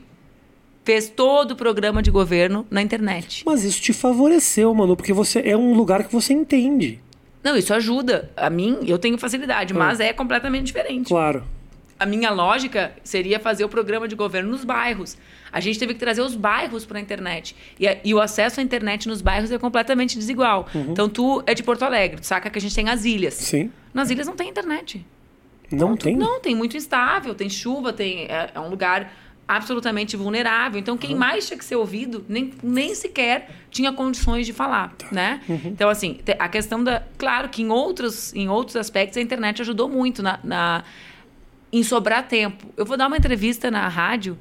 fez 0.85 1.09
todo 1.09 1.53
o 1.53 1.57
programa 1.57 2.03
de 2.03 2.11
governo 2.11 2.67
na 2.71 2.81
internet. 2.81 3.43
Mas 3.45 3.63
isso 3.65 3.81
te 3.81 3.93
favoreceu, 3.93 4.73
mano, 4.73 4.97
porque 4.97 5.13
você 5.13 5.43
é 5.45 5.57
um 5.57 5.75
lugar 5.75 6.05
que 6.05 6.13
você 6.13 6.33
entende. 6.33 6.99
Não, 7.43 7.57
isso 7.57 7.73
ajuda. 7.75 8.31
A 8.37 8.51
mim, 8.51 8.79
eu 8.87 8.99
tenho 8.99 9.17
facilidade, 9.19 9.73
mas 9.75 10.01
é 10.01 10.13
completamente 10.13 10.67
diferente. 10.67 11.09
Claro. 11.09 11.45
A 12.01 12.07
minha 12.07 12.31
lógica 12.31 12.93
seria 13.03 13.41
fazer 13.41 13.65
o 13.65 13.69
programa 13.69 14.07
de 14.07 14.15
governo 14.15 14.51
nos 14.51 14.65
bairros. 14.65 15.17
A 15.51 15.59
gente 15.61 15.79
teve 15.79 15.95
que 15.95 16.01
trazer 16.01 16.21
os 16.23 16.35
bairros 16.37 16.85
para 16.87 16.99
a 16.99 17.01
internet. 17.01 17.57
E, 17.79 17.89
a- 17.89 17.99
e 18.05 18.15
o 18.15 18.21
acesso 18.21 18.61
à 18.61 18.63
internet 18.63 19.09
nos 19.09 19.21
bairros 19.21 19.51
é 19.51 19.59
completamente 19.59 20.17
desigual. 20.17 20.69
Então, 20.75 21.09
tu 21.09 21.43
é 21.47 21.55
de 21.55 21.63
Porto 21.63 21.83
Alegre, 21.85 22.21
tu 22.21 22.27
saca 22.27 22.49
que 22.51 22.59
a 22.59 22.61
gente 22.61 22.75
tem 22.75 22.89
as 22.89 23.05
ilhas. 23.05 23.35
Sim. 23.35 23.71
Nas 23.93 24.11
ilhas 24.11 24.27
não 24.27 24.37
tem 24.37 24.49
internet. 24.49 25.05
Não 25.73 25.97
tem? 25.97 26.17
Não, 26.17 26.41
tem 26.41 26.55
muito 26.55 26.77
instável, 26.77 27.35
tem 27.35 27.51
chuva, 27.51 27.93
tem, 27.93 28.21
é, 28.27 28.51
é 28.55 28.61
um 28.61 28.69
lugar 28.71 29.13
absolutamente 29.47 30.17
vulnerável. 30.17 30.79
Então, 30.79 30.97
quem 30.97 31.15
mais 31.15 31.47
tinha 31.47 31.59
que 31.59 31.65
ser 31.65 31.77
ouvido, 31.77 32.25
nem, 32.29 32.53
nem 32.63 32.95
sequer 32.95 33.51
tinha 33.71 33.91
condições 33.93 34.47
de 34.47 34.53
falar, 34.53 34.95
né? 35.11 35.41
Então, 35.65 35.89
assim, 35.89 36.19
a 36.39 36.49
questão 36.49 36.85
da... 36.85 37.03
Claro 37.17 37.49
que 37.49 37.63
em 37.63 37.71
outros, 37.71 38.35
em 38.35 38.49
outros 38.49 38.77
aspectos 38.77 39.17
a 39.17 39.21
internet 39.23 39.63
ajudou 39.63 39.89
muito 39.89 40.23
na, 40.23 40.39
na- 40.45 40.85
em 41.73 41.83
sobrar 41.83 42.27
tempo. 42.27 42.67
Eu 42.77 42.85
vou 42.87 42.97
dar 42.97 43.07
uma 43.07 43.17
entrevista 43.17 43.71
na 43.71 43.87
rádio, 43.89 44.39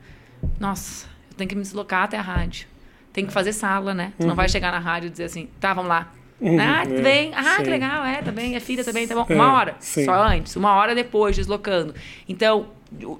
nossa, 0.59 1.05
eu 1.31 1.35
tenho 1.37 1.49
que 1.49 1.55
me 1.55 1.61
deslocar 1.61 2.03
até 2.03 2.17
a 2.17 2.21
rádio. 2.21 2.67
Tem 3.13 3.25
que 3.25 3.33
fazer 3.33 3.51
sala, 3.53 3.93
né? 3.93 4.13
Tu 4.19 4.27
não 4.27 4.35
vai 4.35 4.47
chegar 4.47 4.71
na 4.71 4.79
rádio 4.79 5.07
e 5.07 5.09
dizer 5.09 5.23
assim, 5.25 5.49
tá, 5.59 5.73
vamos 5.73 5.89
lá. 5.89 6.11
Uhum, 6.39 6.59
ah, 6.59 6.83
é, 6.83 6.85
tudo 6.85 7.01
bem. 7.01 7.31
Ah, 7.35 7.55
sim. 7.57 7.63
que 7.63 7.69
legal, 7.71 8.05
é, 8.05 8.21
tá 8.21 8.31
bem. 8.31 8.55
É 8.55 8.59
filha 8.59 8.83
também, 8.83 9.07
tá 9.07 9.15
bom. 9.15 9.25
É, 9.27 9.33
Uma 9.33 9.53
hora, 9.53 9.75
sim. 9.79 10.05
só 10.05 10.13
antes. 10.23 10.55
Uma 10.55 10.73
hora 10.75 10.93
depois, 10.93 11.35
deslocando. 11.35 11.95
Então, 12.29 12.67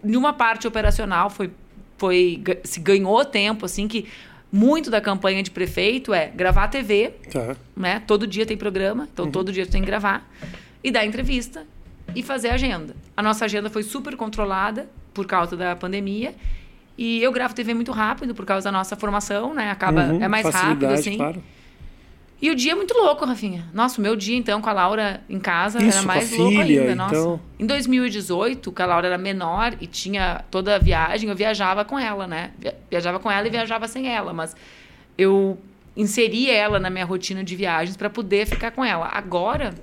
em 0.04 0.16
uma 0.16 0.34
parte 0.34 0.68
operacional 0.68 1.32
foi, 1.32 1.50
foi 1.98 2.44
se 2.64 2.80
ganhou 2.80 3.26
tempo, 3.26 3.66
assim, 3.66 3.88
que 3.88 4.08
muito 4.52 4.92
da 4.92 5.02
campanha 5.02 5.42
de 5.42 5.50
prefeito 5.50 6.14
é 6.14 6.28
gravar 6.28 6.68
TV, 6.68 7.16
Tá. 7.32 7.56
né? 7.76 8.04
Todo 8.06 8.28
dia 8.28 8.46
tem 8.46 8.56
programa, 8.56 9.08
então 9.12 9.26
Uhum. 9.26 9.32
todo 9.32 9.52
dia 9.52 9.66
tu 9.66 9.72
tem 9.72 9.82
que 9.82 9.88
gravar 9.88 10.30
e 10.84 10.92
dar 10.92 11.04
entrevista 11.04 11.66
e 12.16 12.24
fazer 12.24 12.50
agenda. 12.50 12.96
A 13.16 13.22
nossa 13.24 13.46
agenda 13.46 13.70
foi 13.70 13.84
super 13.84 14.16
controlada 14.16 14.90
por 15.14 15.26
causa 15.26 15.56
da 15.56 15.76
pandemia. 15.76 16.34
E 16.98 17.22
eu 17.22 17.32
gravo 17.32 17.54
TV 17.54 17.74
muito 17.74 17.92
rápido 17.92 18.34
por 18.34 18.46
causa 18.46 18.66
da 18.66 18.72
nossa 18.72 18.96
formação, 18.96 19.54
né? 19.54 19.70
Acaba 19.70 20.06
Uhum, 20.06 20.24
é 20.24 20.28
mais 20.28 20.46
rápido 20.48 20.86
assim. 20.94 21.18
Claro. 21.18 21.44
E 22.42 22.52
o 22.52 22.56
dia 22.56 22.74
é 22.74 22.76
muito 22.76 22.94
louco, 22.96 23.26
Rafinha. 23.26 23.66
Nossa, 23.74 24.00
o 24.00 24.02
meu 24.04 24.16
dia, 24.16 24.38
então, 24.38 24.62
com 24.62 24.70
a 24.70 24.74
Laura 24.74 25.22
em 25.28 25.40
casa 25.40 25.80
Isso, 25.84 25.98
era 25.98 26.06
mais 26.08 26.32
louco 26.38 26.52
filha, 26.64 26.82
ainda, 26.84 26.96
nossa. 26.96 27.16
então. 27.16 27.40
Em 27.60 27.66
2018, 27.66 28.72
que 28.72 28.82
a 28.82 28.86
Laura 28.86 29.08
era 29.08 29.18
menor 29.18 29.74
e 29.82 29.88
tinha 29.88 30.44
toda 30.52 30.76
a 30.76 30.80
viagem, 30.80 31.30
eu 31.30 31.36
viajava 31.36 31.84
com 31.84 31.98
ela, 31.98 32.28
né? 32.28 32.52
Via- 32.60 32.76
Viajava 32.92 33.20
com 33.20 33.30
ela 33.32 33.48
e 33.48 33.50
viajava 33.50 33.88
sem 33.88 34.08
ela, 34.08 34.34
mas 34.34 34.56
eu 35.18 35.58
inseri 35.96 36.50
ela 36.50 36.80
na 36.80 36.92
minha 36.92 37.06
rotina 37.06 37.44
de 37.44 37.56
viagens 37.56 37.98
para 37.98 38.10
poder 38.10 38.46
ficar 38.46 38.70
com 38.70 38.86
ela. 38.86 39.08
Agora, 39.12 39.74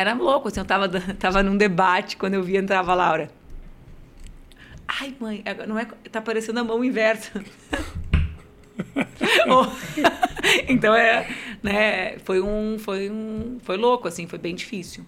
era 0.00 0.14
louco, 0.14 0.46
assim, 0.46 0.60
eu 0.60 0.64
tava, 0.64 0.88
tava 1.18 1.42
num 1.42 1.56
debate 1.56 2.16
quando 2.16 2.34
eu 2.34 2.42
vi 2.42 2.56
entrava 2.56 2.92
a 2.92 2.94
Laura. 2.94 3.30
Ai, 4.86 5.14
mãe, 5.18 5.44
não 5.66 5.78
é, 5.78 5.86
tá 6.10 6.22
parecendo 6.22 6.60
a 6.60 6.64
mão 6.64 6.84
inversa. 6.84 7.44
Então 10.68 10.94
é, 10.94 11.28
né, 11.62 12.18
foi 12.18 12.40
um, 12.40 12.78
foi 12.78 13.10
um, 13.10 13.58
foi 13.62 13.76
louco 13.76 14.06
assim, 14.08 14.26
foi 14.26 14.38
bem 14.38 14.54
difícil. 14.54 15.04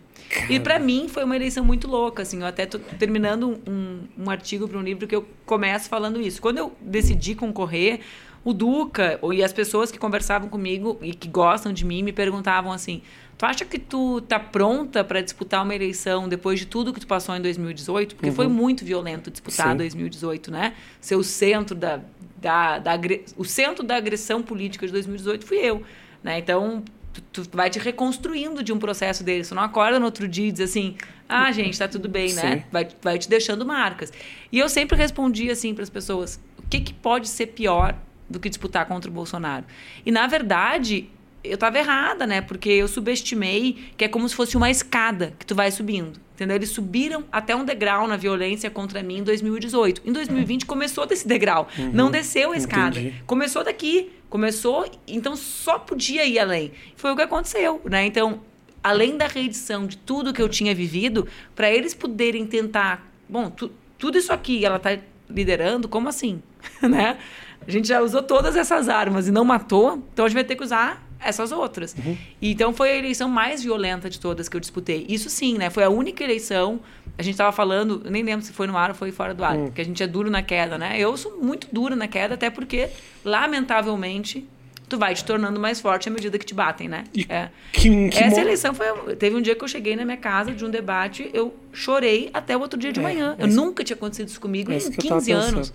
E 0.48 0.60
para 0.60 0.78
mim 0.78 1.08
foi 1.08 1.24
uma 1.24 1.34
eleição 1.36 1.64
muito 1.64 1.88
louca, 1.88 2.22
assim, 2.22 2.40
eu 2.40 2.46
até 2.46 2.66
tô 2.66 2.78
terminando 2.78 3.60
um, 3.66 4.00
um 4.18 4.30
artigo 4.30 4.68
para 4.68 4.78
um 4.78 4.82
livro 4.82 5.06
que 5.06 5.14
eu 5.14 5.26
começo 5.46 5.88
falando 5.88 6.20
isso. 6.20 6.42
Quando 6.42 6.58
eu 6.58 6.72
decidi 6.80 7.34
concorrer, 7.34 8.00
o 8.44 8.52
Duca 8.52 9.18
e 9.32 9.42
as 9.42 9.52
pessoas 9.52 9.90
que 9.90 9.98
conversavam 9.98 10.48
comigo 10.48 10.98
e 11.02 11.14
que 11.14 11.28
gostam 11.28 11.72
de 11.72 11.84
mim 11.84 12.02
me 12.02 12.12
perguntavam 12.12 12.72
assim: 12.72 13.02
"Tu 13.40 13.46
acha 13.46 13.64
que 13.64 13.78
tu 13.78 14.20
tá 14.20 14.38
pronta 14.38 15.02
para 15.02 15.22
disputar 15.22 15.64
uma 15.64 15.74
eleição 15.74 16.28
depois 16.28 16.60
de 16.60 16.66
tudo 16.66 16.92
que 16.92 17.00
tu 17.00 17.06
passou 17.06 17.34
em 17.34 17.40
2018? 17.40 18.14
Porque 18.14 18.30
foi 18.30 18.46
muito 18.48 18.84
violento 18.84 19.30
disputar 19.30 19.70
Sim. 19.70 19.76
2018, 19.78 20.50
né? 20.50 20.74
Ser 21.00 21.14
o 21.16 21.24
centro 21.24 21.74
da, 21.74 22.00
da, 22.36 22.78
da 22.78 22.92
agre- 22.92 23.24
o 23.38 23.44
centro 23.46 23.82
da 23.82 23.96
agressão 23.96 24.42
política 24.42 24.84
de 24.86 24.92
2018 24.92 25.46
fui 25.46 25.56
eu. 25.56 25.82
né? 26.22 26.38
Então, 26.38 26.84
tu, 27.14 27.22
tu, 27.44 27.56
vai 27.56 27.70
te 27.70 27.78
reconstruindo 27.78 28.62
de 28.62 28.74
um 28.74 28.78
processo 28.78 29.24
dele. 29.24 29.42
Você 29.42 29.54
não 29.54 29.62
acorda 29.62 29.98
no 29.98 30.04
outro 30.04 30.28
dia 30.28 30.48
e 30.48 30.52
diz 30.52 30.60
assim, 30.68 30.98
ah, 31.26 31.50
gente, 31.50 31.78
tá 31.78 31.88
tudo 31.88 32.10
bem, 32.10 32.34
né? 32.34 32.42
Sim. 32.42 32.46
né? 32.48 32.64
Vai, 32.70 32.88
vai 33.00 33.18
te 33.18 33.26
deixando 33.26 33.64
marcas. 33.64 34.12
E 34.52 34.58
eu 34.58 34.68
sempre 34.68 34.98
respondi 34.98 35.50
assim 35.50 35.72
para 35.74 35.82
as 35.82 35.88
pessoas, 35.88 36.38
o 36.58 36.62
que, 36.68 36.78
que 36.78 36.92
pode 36.92 37.26
ser 37.26 37.46
pior 37.46 37.96
do 38.28 38.38
que 38.38 38.50
disputar 38.50 38.84
contra 38.84 39.10
o 39.10 39.14
Bolsonaro? 39.14 39.64
E, 40.04 40.10
na 40.12 40.26
verdade, 40.26 41.08
eu 41.42 41.54
estava 41.54 41.78
errada, 41.78 42.26
né? 42.26 42.40
Porque 42.40 42.68
eu 42.68 42.86
subestimei 42.86 43.76
que 43.96 44.04
é 44.04 44.08
como 44.08 44.28
se 44.28 44.34
fosse 44.34 44.56
uma 44.56 44.70
escada 44.70 45.34
que 45.38 45.46
tu 45.46 45.54
vai 45.54 45.70
subindo. 45.70 46.20
Entendeu? 46.34 46.56
Eles 46.56 46.70
subiram 46.70 47.24
até 47.30 47.54
um 47.54 47.64
degrau 47.64 48.06
na 48.06 48.16
violência 48.16 48.70
contra 48.70 49.02
mim 49.02 49.18
em 49.18 49.22
2018. 49.22 50.02
Em 50.06 50.12
2020 50.12 50.64
começou 50.64 51.06
desse 51.06 51.28
degrau. 51.28 51.68
Uhum, 51.78 51.90
não 51.92 52.10
desceu 52.10 52.52
a 52.52 52.56
escada. 52.56 52.98
Entendi. 52.98 53.22
Começou 53.26 53.62
daqui. 53.62 54.10
Começou, 54.28 54.88
então 55.08 55.34
só 55.34 55.78
podia 55.78 56.24
ir 56.24 56.38
além. 56.38 56.72
Foi 56.94 57.10
o 57.10 57.16
que 57.16 57.22
aconteceu, 57.22 57.80
né? 57.84 58.06
Então, 58.06 58.40
além 58.82 59.16
da 59.16 59.26
reedição 59.26 59.86
de 59.86 59.96
tudo 59.96 60.32
que 60.32 60.40
eu 60.40 60.48
tinha 60.48 60.74
vivido, 60.74 61.26
para 61.54 61.70
eles 61.70 61.94
poderem 61.94 62.46
tentar, 62.46 63.12
bom, 63.28 63.50
tu, 63.50 63.72
tudo 63.98 64.16
isso 64.16 64.32
aqui 64.32 64.64
ela 64.64 64.76
está 64.76 64.96
liderando, 65.28 65.88
como 65.88 66.08
assim, 66.08 66.40
né? 66.80 67.18
A 67.66 67.70
gente 67.70 67.88
já 67.88 68.00
usou 68.00 68.22
todas 68.22 68.56
essas 68.56 68.88
armas 68.88 69.26
e 69.26 69.32
não 69.32 69.44
matou, 69.44 70.02
então 70.12 70.24
a 70.24 70.28
gente 70.28 70.36
vai 70.36 70.44
ter 70.44 70.54
que 70.54 70.62
usar 70.62 71.09
essas 71.22 71.52
outras. 71.52 71.94
Uhum. 71.94 72.16
Então 72.40 72.72
foi 72.72 72.90
a 72.92 72.96
eleição 72.96 73.28
mais 73.28 73.62
violenta 73.62 74.08
de 74.08 74.18
todas 74.18 74.48
que 74.48 74.56
eu 74.56 74.60
disputei. 74.60 75.06
Isso 75.08 75.28
sim, 75.28 75.58
né? 75.58 75.70
Foi 75.70 75.84
a 75.84 75.90
única 75.90 76.24
eleição. 76.24 76.80
A 77.18 77.22
gente 77.22 77.34
estava 77.34 77.52
falando, 77.52 78.02
nem 78.08 78.22
lembro 78.22 78.44
se 78.44 78.52
foi 78.52 78.66
no 78.66 78.76
ar 78.76 78.90
ou 78.90 78.94
foi 78.94 79.12
fora 79.12 79.34
do 79.34 79.44
ar, 79.44 79.56
uhum. 79.56 79.70
que 79.70 79.80
a 79.80 79.84
gente 79.84 80.02
é 80.02 80.06
duro 80.06 80.30
na 80.30 80.42
queda, 80.42 80.78
né? 80.78 80.98
Eu 80.98 81.16
sou 81.16 81.40
muito 81.42 81.68
duro 81.70 81.94
na 81.94 82.08
queda, 82.08 82.34
até 82.34 82.48
porque, 82.48 82.88
lamentavelmente, 83.24 84.46
tu 84.90 84.98
vai 84.98 85.14
te 85.14 85.24
tornando 85.24 85.60
mais 85.60 85.80
forte 85.80 86.08
à 86.08 86.12
medida 86.12 86.36
que 86.36 86.44
te 86.44 86.52
batem, 86.52 86.88
né? 86.88 87.04
E 87.14 87.24
é. 87.28 87.48
que, 87.72 88.08
que 88.08 88.18
Essa 88.18 88.40
eleição 88.40 88.74
foi. 88.74 89.16
Teve 89.16 89.36
um 89.36 89.40
dia 89.40 89.54
que 89.54 89.62
eu 89.62 89.68
cheguei 89.68 89.94
na 89.94 90.04
minha 90.04 90.16
casa 90.16 90.52
de 90.52 90.64
um 90.64 90.68
debate, 90.68 91.30
eu 91.32 91.54
chorei 91.72 92.28
até 92.34 92.56
o 92.56 92.60
outro 92.60 92.78
dia 92.78 92.92
de 92.92 92.98
é, 92.98 93.02
manhã. 93.02 93.36
Eu 93.38 93.46
nunca 93.46 93.84
tinha 93.84 93.96
acontecido 93.96 94.28
isso 94.28 94.40
comigo 94.40 94.72
em 94.72 94.78
15 94.78 95.32
anos. 95.32 95.72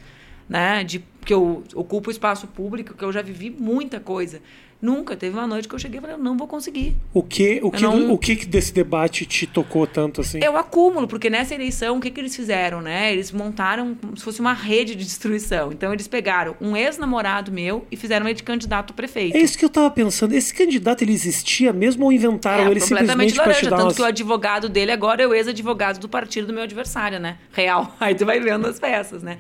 Né? 0.48 0.84
De 0.84 1.04
que 1.26 1.34
eu 1.34 1.64
ocupo 1.74 2.12
espaço 2.12 2.46
público, 2.46 2.94
que 2.94 3.04
eu 3.04 3.12
já 3.12 3.22
vivi 3.22 3.50
muita 3.50 4.00
coisa. 4.00 4.42
Nunca. 4.86 5.16
Teve 5.16 5.36
uma 5.36 5.48
noite 5.48 5.68
que 5.68 5.74
eu 5.74 5.80
cheguei 5.80 5.98
e 5.98 6.02
falei, 6.02 6.16
eu 6.16 6.20
não 6.20 6.38
vou 6.38 6.48
conseguir. 6.48 6.96
O 7.12 7.24
que, 7.24 7.60
o 7.64 7.72
que, 7.72 7.82
não... 7.82 8.12
o 8.12 8.18
que 8.20 8.46
desse 8.46 8.72
debate 8.72 9.26
te 9.26 9.48
tocou 9.48 9.88
tanto 9.88 10.22
assim? 10.22 10.40
É 10.44 10.50
o 10.50 10.56
acúmulo, 10.56 11.08
porque 11.08 11.28
nessa 11.28 11.56
eleição, 11.56 11.98
o 11.98 12.00
que, 12.00 12.12
que 12.12 12.20
eles 12.20 12.36
fizeram, 12.36 12.82
né? 12.82 13.12
Eles 13.12 13.32
montaram 13.32 13.96
como 13.96 14.16
se 14.16 14.24
fosse 14.24 14.40
uma 14.40 14.54
rede 14.54 14.94
de 14.94 15.04
destruição. 15.04 15.72
Então, 15.72 15.92
eles 15.92 16.08
pegaram 16.08 16.56
um 16.62 16.78
ex-namorado 16.78 17.52
meu 17.52 17.88
e 17.92 17.98
fizeram 17.98 18.28
ele 18.28 18.36
de 18.36 18.44
candidato 18.44 18.94
prefeito. 18.94 19.36
É 19.36 19.40
isso 19.40 19.58
que 19.58 19.66
eu 19.66 19.70
tava 19.70 19.90
pensando. 19.90 20.34
Esse 20.34 20.54
candidato, 20.54 21.02
ele 21.02 21.14
existia 21.14 21.74
mesmo 21.74 22.06
ou 22.06 22.12
inventaram 22.12 22.68
é, 22.68 22.72
ele 22.72 22.80
simplesmente 22.80 23.36
laranja, 23.36 23.60
te 23.60 23.64
dar 23.66 23.78
Tanto 23.78 23.88
umas... 23.88 23.96
que 23.96 24.02
o 24.04 24.06
advogado 24.06 24.70
dele 24.70 24.92
agora 24.92 25.24
é 25.24 25.28
o 25.28 25.34
ex-advogado 25.34 26.00
do 26.00 26.08
partido 26.08 26.48
do 26.48 26.54
meu 26.54 26.62
adversário, 26.62 27.20
né? 27.20 27.40
Real. 27.52 27.96
Aí 28.00 28.14
tu 28.14 28.24
vai 28.24 28.40
vendo 28.40 28.68
as 28.68 28.80
peças, 28.80 29.24
né? 29.24 29.40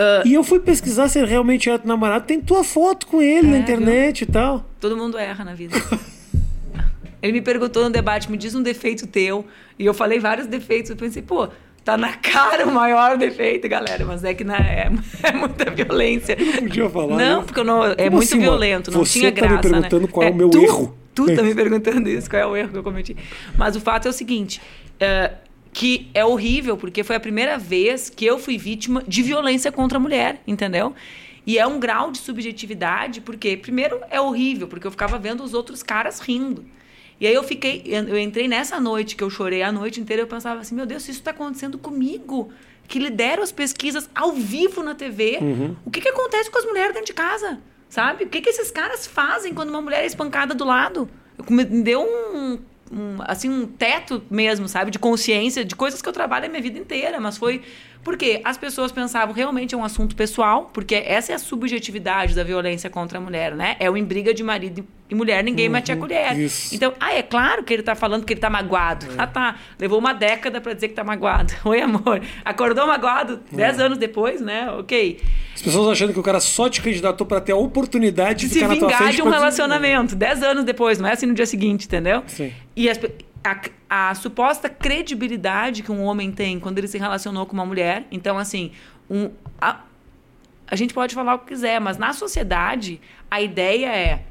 Uh, 0.00 0.26
e 0.26 0.32
eu 0.32 0.42
fui 0.42 0.58
pesquisar 0.58 1.08
se 1.08 1.18
ele 1.18 1.28
realmente 1.28 1.68
era 1.68 1.78
namorado. 1.84 2.24
Tem 2.24 2.40
tua 2.40 2.64
foto 2.64 3.06
com 3.06 3.20
ele 3.20 3.48
é, 3.48 3.50
na 3.50 3.58
internet 3.58 4.24
viu? 4.24 4.30
e 4.30 4.32
tal. 4.32 4.64
Todo 4.80 4.96
mundo 4.96 5.18
erra 5.18 5.44
na 5.44 5.52
vida. 5.52 5.76
ele 7.20 7.32
me 7.34 7.42
perguntou 7.42 7.84
no 7.84 7.90
debate, 7.90 8.30
me 8.30 8.38
diz 8.38 8.54
um 8.54 8.62
defeito 8.62 9.06
teu. 9.06 9.44
E 9.78 9.84
eu 9.84 9.92
falei 9.92 10.18
vários 10.18 10.46
defeitos. 10.46 10.90
Eu 10.90 10.96
pensei, 10.96 11.20
pô, 11.20 11.50
tá 11.84 11.98
na 11.98 12.14
cara 12.14 12.66
o 12.66 12.72
maior 12.72 13.18
defeito, 13.18 13.68
galera. 13.68 14.06
Mas 14.06 14.24
é 14.24 14.32
que 14.32 14.42
na, 14.42 14.56
é, 14.56 14.90
é 15.22 15.32
muita 15.32 15.70
violência. 15.70 16.34
Eu 16.38 16.46
não 16.46 16.62
podia 16.62 16.88
falar. 16.88 17.16
Não, 17.18 17.40
né? 17.40 17.44
porque 17.44 17.62
não, 17.62 17.84
é 17.84 17.94
Como 17.94 18.10
muito 18.12 18.24
assim, 18.24 18.38
violento, 18.38 18.90
não 18.90 19.04
tinha 19.04 19.30
graça. 19.30 19.54
Você 19.54 19.60
tá 19.60 19.68
me 19.68 19.70
perguntando 19.70 20.06
né? 20.06 20.08
qual 20.10 20.26
é, 20.26 20.30
o 20.30 20.34
meu 20.34 20.48
tu, 20.48 20.62
erro. 20.62 20.96
Tu 21.14 21.34
tá 21.34 21.42
me 21.42 21.54
perguntando 21.54 22.08
isso, 22.08 22.30
qual 22.30 22.40
é 22.40 22.46
o 22.46 22.56
erro 22.56 22.70
que 22.70 22.78
eu 22.78 22.82
cometi. 22.82 23.14
Mas 23.54 23.76
o 23.76 23.80
fato 23.80 24.06
é 24.06 24.10
o 24.10 24.14
seguinte. 24.14 24.62
Uh, 24.96 25.49
que 25.72 26.10
é 26.14 26.24
horrível, 26.24 26.76
porque 26.76 27.04
foi 27.04 27.16
a 27.16 27.20
primeira 27.20 27.56
vez 27.56 28.10
que 28.10 28.24
eu 28.24 28.38
fui 28.38 28.58
vítima 28.58 29.02
de 29.06 29.22
violência 29.22 29.70
contra 29.70 29.98
a 29.98 30.00
mulher, 30.00 30.42
entendeu? 30.46 30.94
E 31.46 31.58
é 31.58 31.66
um 31.66 31.78
grau 31.78 32.10
de 32.10 32.18
subjetividade, 32.18 33.20
porque, 33.20 33.56
primeiro, 33.56 34.00
é 34.10 34.20
horrível, 34.20 34.68
porque 34.68 34.86
eu 34.86 34.90
ficava 34.90 35.18
vendo 35.18 35.42
os 35.42 35.54
outros 35.54 35.82
caras 35.82 36.20
rindo. 36.20 36.64
E 37.20 37.26
aí 37.26 37.34
eu 37.34 37.42
fiquei, 37.42 37.82
eu 37.86 38.18
entrei 38.18 38.48
nessa 38.48 38.80
noite 38.80 39.14
que 39.14 39.22
eu 39.22 39.28
chorei 39.28 39.62
a 39.62 39.70
noite 39.70 40.00
inteira, 40.00 40.22
eu 40.22 40.26
pensava 40.26 40.60
assim, 40.60 40.74
meu 40.74 40.86
Deus, 40.86 41.02
se 41.02 41.10
isso 41.10 41.20
está 41.20 41.32
acontecendo 41.32 41.76
comigo, 41.76 42.50
que 42.88 42.98
lidero 42.98 43.42
as 43.42 43.52
pesquisas 43.52 44.08
ao 44.14 44.32
vivo 44.32 44.82
na 44.82 44.94
TV, 44.94 45.38
uhum. 45.40 45.76
o 45.84 45.90
que, 45.90 46.00
que 46.00 46.08
acontece 46.08 46.50
com 46.50 46.58
as 46.58 46.64
mulheres 46.64 46.92
dentro 46.92 47.06
de 47.06 47.12
casa? 47.12 47.60
Sabe? 47.90 48.24
O 48.24 48.28
que, 48.28 48.40
que 48.40 48.48
esses 48.48 48.70
caras 48.70 49.06
fazem 49.06 49.52
quando 49.52 49.68
uma 49.68 49.82
mulher 49.82 50.02
é 50.02 50.06
espancada 50.06 50.54
do 50.54 50.64
lado? 50.64 51.08
Me 51.48 51.64
deu 51.64 52.02
um 52.02 52.58
um, 52.90 53.16
assim, 53.20 53.48
um 53.48 53.66
teto 53.66 54.22
mesmo, 54.30 54.68
sabe? 54.68 54.90
De 54.90 54.98
consciência, 54.98 55.64
de 55.64 55.76
coisas 55.76 56.02
que 56.02 56.08
eu 56.08 56.12
trabalho 56.12 56.46
a 56.46 56.48
minha 56.48 56.62
vida 56.62 56.78
inteira. 56.78 57.20
Mas 57.20 57.36
foi 57.38 57.62
porque 58.02 58.40
as 58.44 58.56
pessoas 58.56 58.90
pensavam 58.90 59.34
realmente 59.34 59.74
é 59.74 59.78
um 59.78 59.84
assunto 59.84 60.16
pessoal, 60.16 60.70
porque 60.72 60.94
essa 60.94 61.32
é 61.32 61.34
a 61.34 61.38
subjetividade 61.38 62.34
da 62.34 62.42
violência 62.42 62.88
contra 62.88 63.18
a 63.18 63.20
mulher, 63.20 63.54
né? 63.54 63.76
É 63.78 63.90
o 63.90 63.96
em 63.96 64.04
briga 64.04 64.32
de 64.32 64.42
marido 64.42 64.86
e 65.10 65.14
mulher, 65.14 65.42
ninguém 65.42 65.68
uhum, 65.68 65.76
a 65.76 65.96
colher. 65.96 66.38
Isso. 66.38 66.72
Então, 66.72 66.94
ah, 67.00 67.12
é 67.12 67.22
claro 67.22 67.64
que 67.64 67.74
ele 67.74 67.82
tá 67.82 67.96
falando 67.96 68.24
que 68.24 68.32
ele 68.32 68.40
tá 68.40 68.48
magoado. 68.48 69.06
É. 69.06 69.14
Ah, 69.18 69.26
tá. 69.26 69.56
Levou 69.78 69.98
uma 69.98 70.12
década 70.12 70.60
para 70.60 70.72
dizer 70.72 70.88
que 70.88 70.94
tá 70.94 71.02
magoado. 71.02 71.52
Oi, 71.64 71.80
amor. 71.80 72.22
Acordou 72.44 72.86
magoado 72.86 73.40
é. 73.52 73.56
dez 73.56 73.80
anos 73.80 73.98
depois, 73.98 74.40
né? 74.40 74.70
Ok. 74.70 75.20
As 75.52 75.62
pessoas 75.62 75.88
achando 75.88 76.12
que 76.12 76.20
o 76.20 76.22
cara 76.22 76.38
só 76.38 76.68
te 76.68 76.80
candidatou 76.80 77.26
para 77.26 77.40
ter 77.40 77.52
a 77.52 77.56
oportunidade 77.56 78.46
de, 78.46 78.54
de 78.54 78.60
se 78.60 78.66
vingar 78.66 79.10
de 79.12 79.20
um 79.20 79.28
relacionamento. 79.28 80.14
Dez 80.14 80.42
anos 80.44 80.64
depois, 80.64 80.98
não 80.98 81.08
é 81.08 81.12
assim 81.12 81.26
no 81.26 81.34
dia 81.34 81.46
seguinte, 81.46 81.86
entendeu? 81.86 82.22
Sim. 82.28 82.52
E 82.76 82.88
as, 82.88 82.98
a, 83.42 84.10
a, 84.10 84.14
suposta 84.14 84.68
credibilidade 84.68 85.82
que 85.82 85.90
um 85.90 86.02
homem 86.02 86.30
tem 86.30 86.60
quando 86.60 86.78
ele 86.78 86.88
se 86.88 86.98
relacionou 86.98 87.46
com 87.46 87.54
uma 87.54 87.66
mulher. 87.66 88.06
Então, 88.10 88.38
assim, 88.38 88.72
um, 89.08 89.30
a, 89.60 89.80
a 90.66 90.76
gente 90.76 90.94
pode 90.94 91.14
falar 91.14 91.34
o 91.34 91.38
que 91.40 91.46
quiser, 91.46 91.80
mas 91.80 91.96
na 91.96 92.12
sociedade, 92.12 93.00
a 93.30 93.40
ideia 93.40 93.94
é: 93.94 94.24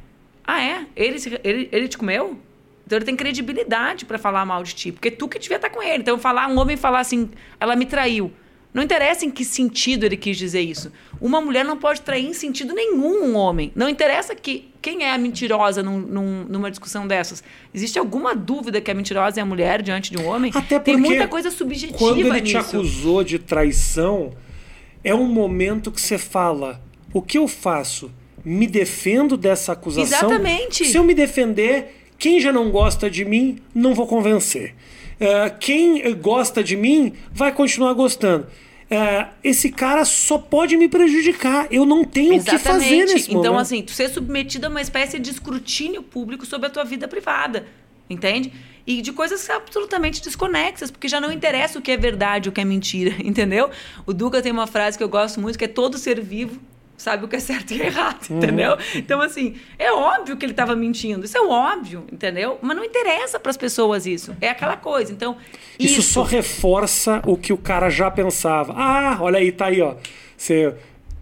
ah, 0.46 0.62
é? 0.62 0.86
Ele, 0.96 1.18
ele, 1.44 1.70
ele 1.72 1.88
te 1.88 1.98
comeu? 1.98 2.40
Então 2.86 2.98
ele 2.98 3.06
tem 3.06 3.16
credibilidade 3.16 4.06
para 4.06 4.18
falar 4.18 4.44
mal 4.46 4.64
de 4.64 4.74
ti, 4.74 4.92
porque 4.92 5.12
tu 5.12 5.28
que 5.28 5.38
devia 5.38 5.58
estar 5.58 5.70
com 5.70 5.82
ele. 5.82 6.00
Então, 6.00 6.18
falar 6.18 6.48
um 6.48 6.58
homem 6.58 6.76
falar 6.76 7.02
assim, 7.02 7.30
ela 7.60 7.76
me 7.76 7.86
traiu. 7.86 8.34
Não 8.72 8.84
interessa 8.84 9.26
em 9.26 9.32
que 9.32 9.44
sentido 9.44 10.06
ele 10.06 10.16
quis 10.16 10.38
dizer 10.38 10.62
isso. 10.62 10.92
Uma 11.20 11.42
mulher 11.42 11.66
não 11.66 11.76
pode 11.76 12.02
trair 12.02 12.26
em 12.26 12.34
sentido 12.34 12.74
nenhum 12.74 13.26
um 13.26 13.36
homem. 13.36 13.72
Não 13.76 13.90
interessa 13.90 14.36
que 14.36 14.70
quem 14.80 15.04
é 15.04 15.12
a 15.12 15.18
mentirosa 15.18 15.82
num, 15.82 16.00
num, 16.00 16.44
numa 16.44 16.70
discussão 16.70 17.08
dessas. 17.08 17.44
Existe 17.74 17.98
alguma 17.98 18.36
dúvida 18.36 18.80
que 18.80 18.92
a 18.92 18.94
mentirosa 18.94 19.40
é 19.40 19.44
a 19.44 19.46
mulher 19.46 19.82
diante 19.82 20.12
de 20.12 20.18
um 20.20 20.28
homem? 20.28 20.52
Até 20.54 20.78
porque 20.78 20.92
Tem 20.92 20.98
muita 20.98 21.28
coisa 21.28 21.50
subjetiva 21.50 21.98
quando 21.98 22.20
ele 22.20 22.42
nisso. 22.42 22.46
te 22.46 22.58
acusou 22.58 23.24
de 23.24 23.40
traição, 23.40 24.34
é 25.04 25.16
um 25.16 25.26
momento 25.26 25.92
que 25.92 26.00
você 26.00 26.20
fala: 26.20 26.80
o 27.12 27.22
que 27.22 27.38
eu 27.38 27.48
faço? 27.48 28.12
Me 28.46 28.68
defendo 28.68 29.36
dessa 29.36 29.74
acusação? 29.74 30.30
Exatamente. 30.30 30.86
Se 30.86 30.96
eu 30.96 31.04
me 31.04 31.14
defender, 31.14 32.08
quem 32.18 32.40
já 32.40 32.54
não 32.54 32.72
gosta 32.72 33.10
de 33.10 33.26
mim, 33.26 33.58
não 33.74 33.94
vou 33.94 34.08
convencer. 34.08 34.76
Uh, 35.20 35.58
quem 35.60 36.16
gosta 36.16 36.64
de 36.64 36.76
mim 36.76 37.14
vai 37.32 37.52
continuar 37.52 37.94
gostando. 37.94 38.48
Uh, 38.90 39.30
esse 39.44 39.70
cara 39.70 40.04
só 40.06 40.38
pode 40.38 40.76
me 40.78 40.88
prejudicar. 40.88 41.68
Eu 41.70 41.86
não 41.86 42.04
tenho 42.04 42.42
o 42.42 42.44
que 42.44 42.58
fazer 42.58 43.06
nesse 43.06 43.30
então, 43.30 43.34
momento. 43.34 43.46
Então, 43.46 43.58
assim, 43.58 43.82
tu 43.84 43.92
ser 43.92 44.10
submetido 44.10 44.66
a 44.66 44.70
uma 44.70 44.82
espécie 44.82 45.20
de 45.20 45.30
escrutínio 45.30 46.02
público 46.02 46.46
sobre 46.46 46.68
a 46.68 46.70
tua 46.70 46.84
vida 46.84 47.08
privada. 47.08 47.68
Entende? 48.10 48.52
E 48.88 49.02
de 49.04 49.14
coisas 49.14 49.48
absolutamente 49.50 50.24
desconexas, 50.24 50.90
porque 50.90 51.08
já 51.08 51.22
não 51.22 51.32
interessa 51.32 51.78
o 51.78 51.82
que 51.82 51.92
é 51.92 51.98
verdade, 51.98 52.50
o 52.50 52.52
que 52.52 52.60
é 52.60 52.66
mentira, 52.66 53.14
entendeu? 53.24 53.70
O 54.08 54.14
Duca 54.14 54.42
tem 54.42 54.52
uma 54.52 54.66
frase 54.66 54.98
que 54.98 55.04
eu 55.04 55.10
gosto 55.10 55.40
muito, 55.40 55.60
que 55.60 55.66
é 55.66 55.68
todo 55.68 55.98
ser 55.98 56.20
vivo 56.20 56.60
sabe 57.00 57.26
o 57.26 57.28
que 57.28 57.38
é 57.38 57.40
certo 57.40 57.72
e 57.72 57.82
errado, 57.82 58.30
uhum. 58.30 58.38
entendeu? 58.38 58.78
Então, 58.94 59.22
assim, 59.22 59.56
é 59.78 59.92
óbvio 59.92 60.38
que 60.38 60.46
ele 60.46 60.54
estava 60.54 60.76
mentindo. 60.76 61.26
Isso 61.26 61.38
é 61.38 61.42
óbvio, 61.42 62.06
entendeu? 62.12 62.60
Mas 62.62 62.76
não 62.76 62.84
interessa 62.84 63.40
para 63.40 63.50
as 63.50 63.58
pessoas 63.58 64.06
isso. 64.06 64.36
É 64.42 64.50
aquela 64.50 64.78
coisa. 64.78 65.12
Então, 65.12 65.38
isso... 65.80 66.00
isso 66.00 66.14
só 66.14 66.24
reforça 66.24 67.22
o 67.26 67.38
que 67.38 67.54
o 67.54 67.58
cara 67.58 67.90
já 67.90 68.12
pensava. 68.12 68.74
Ah, 68.76 69.18
olha 69.22 69.40
aí, 69.40 69.52
tá 69.52 69.68
aí, 69.68 69.82
ó. 69.82 69.96
Você 70.36 70.74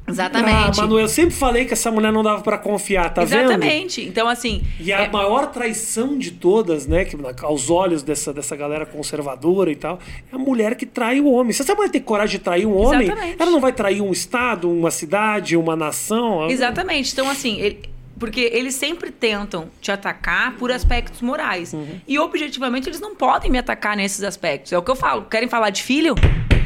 Exatamente. 0.08 0.80
Ah, 0.80 0.84
Manu, 0.84 1.00
eu 1.00 1.08
sempre 1.08 1.36
falei 1.36 1.66
que 1.66 1.74
essa 1.74 1.92
mulher 1.92 2.14
não 2.14 2.24
dava 2.24 2.42
para 2.42 2.58
confiar, 2.58 3.14
tá 3.14 3.24
Exatamente. 3.24 3.50
vendo? 3.50 3.64
Exatamente. 3.64 4.02
Então, 4.08 4.28
assim. 4.28 4.64
E 4.80 4.94
a 4.94 5.02
é... 5.02 5.10
maior 5.10 5.48
traição 5.48 6.18
de 6.18 6.32
todas, 6.32 6.88
né? 6.88 7.04
Que, 7.04 7.18
aos 7.44 7.70
olhos 7.70 8.04
dessa, 8.04 8.34
dessa 8.34 8.56
galera 8.56 8.86
conservadora 8.86 9.70
e 9.70 9.76
tal, 9.76 10.00
é 10.32 10.36
a 10.36 10.40
mulher 10.40 10.76
que 10.76 10.86
trai 10.86 11.20
o 11.20 11.30
homem. 11.30 11.52
Se 11.52 11.62
essa 11.62 11.76
mulher 11.76 11.90
tem 11.90 12.02
coragem 12.02 12.38
de 12.38 12.44
trair 12.44 12.66
um 12.66 12.78
homem, 12.78 13.08
Exatamente. 13.08 13.36
ela 13.38 13.52
não 13.52 13.60
vai 13.60 13.74
trair 13.74 14.02
um 14.02 14.12
Estado, 14.12 14.72
uma 14.72 14.92
cidade, 14.92 15.58
uma 15.58 15.76
nação. 15.76 16.50
Exatamente. 16.50 17.12
Então, 17.12 17.30
assim. 17.30 17.60
Ele... 17.60 17.97
Porque 18.20 18.50
eles 18.54 18.76
sempre 18.76 19.12
tentam 19.12 19.70
te 19.82 19.92
atacar 19.92 20.56
por 20.56 20.72
aspectos 20.72 21.22
morais. 21.22 21.74
Uhum. 21.74 22.00
E 22.08 22.18
objetivamente 22.20 22.90
eles 22.90 23.00
não 23.00 23.16
podem 23.16 23.52
me 23.52 23.58
atacar 23.58 23.96
nesses 23.96 24.24
aspectos. 24.24 24.72
É 24.74 24.78
o 24.78 24.82
que 24.82 24.92
eu 24.92 24.96
falo. 24.96 25.26
Querem 25.26 25.48
falar 25.48 25.70
de 25.70 25.84
filho? 25.84 26.16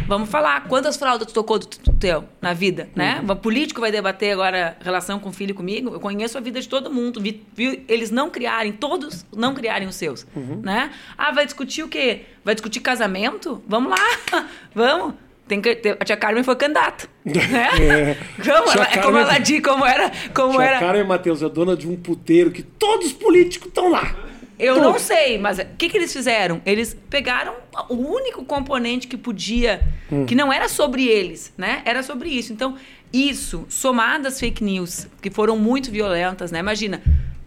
Vamos 0.08 0.30
falar. 0.30 0.68
Quantas 0.68 0.98
fraldas 0.98 1.28
tu 1.28 1.34
tocou 1.34 1.58
do 1.58 1.68
do 1.68 1.94
teu 1.94 2.24
na 2.42 2.54
vida, 2.54 2.90
né? 2.96 3.24
O 3.28 3.36
político 3.36 3.82
vai 3.82 3.92
debater 3.92 4.34
agora 4.34 4.78
relação 4.82 5.20
com 5.20 5.30
o 5.30 5.32
filho 5.34 5.54
comigo. 5.54 5.94
Eu 5.94 6.00
conheço 6.00 6.38
a 6.38 6.42
vida 6.42 6.60
de 6.60 6.68
todo 6.68 6.92
mundo. 6.92 7.22
Vi, 7.22 7.44
vi 7.54 7.84
eles 7.88 8.10
não 8.10 8.30
criarem, 8.30 8.72
todos 8.72 9.26
não 9.36 9.54
criarem 9.54 9.88
os 9.88 9.96
seus, 9.96 10.26
né? 10.64 10.92
Ah, 11.18 11.32
vai 11.32 11.46
discutir 11.46 11.84
o 11.84 11.88
quê? 11.88 12.26
Vai 12.44 12.56
discutir 12.56 12.80
casamento? 12.80 13.62
Vamos 13.68 13.92
lá. 13.92 14.48
Vamos. 14.74 15.16
Tem 15.52 15.60
que, 15.62 15.82
a 16.00 16.06
tia 16.06 16.16
Carmen 16.16 16.44
foi 16.46 16.56
candidata. 16.56 17.10
Né? 17.26 17.34
É. 17.82 18.18
Tia 18.42 18.54
ela- 18.54 18.72
é 18.72 18.86
como 18.86 19.02
Carmen- 19.04 19.22
ela 19.24 19.38
disse, 19.38 19.62
como 19.62 19.86
era. 19.86 20.10
Como 20.34 20.54
Tia 20.54 20.64
era. 20.64 20.80
Carmen 20.80 21.04
Matheus 21.04 21.42
é 21.44 21.50
dona 21.50 21.76
de 21.76 21.90
um 21.90 21.98
puteiro 21.98 22.52
que 22.52 22.64
todos 22.64 23.08
os 23.08 23.12
políticos 23.14 23.68
estão 23.68 23.90
lá. 23.92 24.16
Eu 24.58 24.76
Todos. 24.76 24.92
não 24.94 24.98
sei, 25.00 25.38
mas 25.38 25.60
o 25.60 25.66
que, 25.78 25.90
que 25.90 25.98
eles 25.98 26.14
fizeram? 26.14 26.62
Eles 26.66 26.96
pegaram 27.10 27.54
o 27.90 27.96
único 27.96 28.46
componente 28.46 29.08
que 29.08 29.18
podia, 29.18 29.82
que 30.28 30.36
não 30.36 30.54
era 30.54 30.70
sobre 30.70 31.06
eles, 31.06 31.52
né? 31.58 31.82
Era 31.84 32.02
sobre 32.04 32.30
isso. 32.30 32.54
Então, 32.54 32.78
isso, 33.12 33.66
somado 33.68 34.28
às 34.28 34.40
fake 34.40 34.64
news, 34.64 35.08
que 35.22 35.30
foram 35.32 35.58
muito 35.58 35.92
violentas, 35.92 36.50
né? 36.52 36.60
Imagina, 36.60 37.02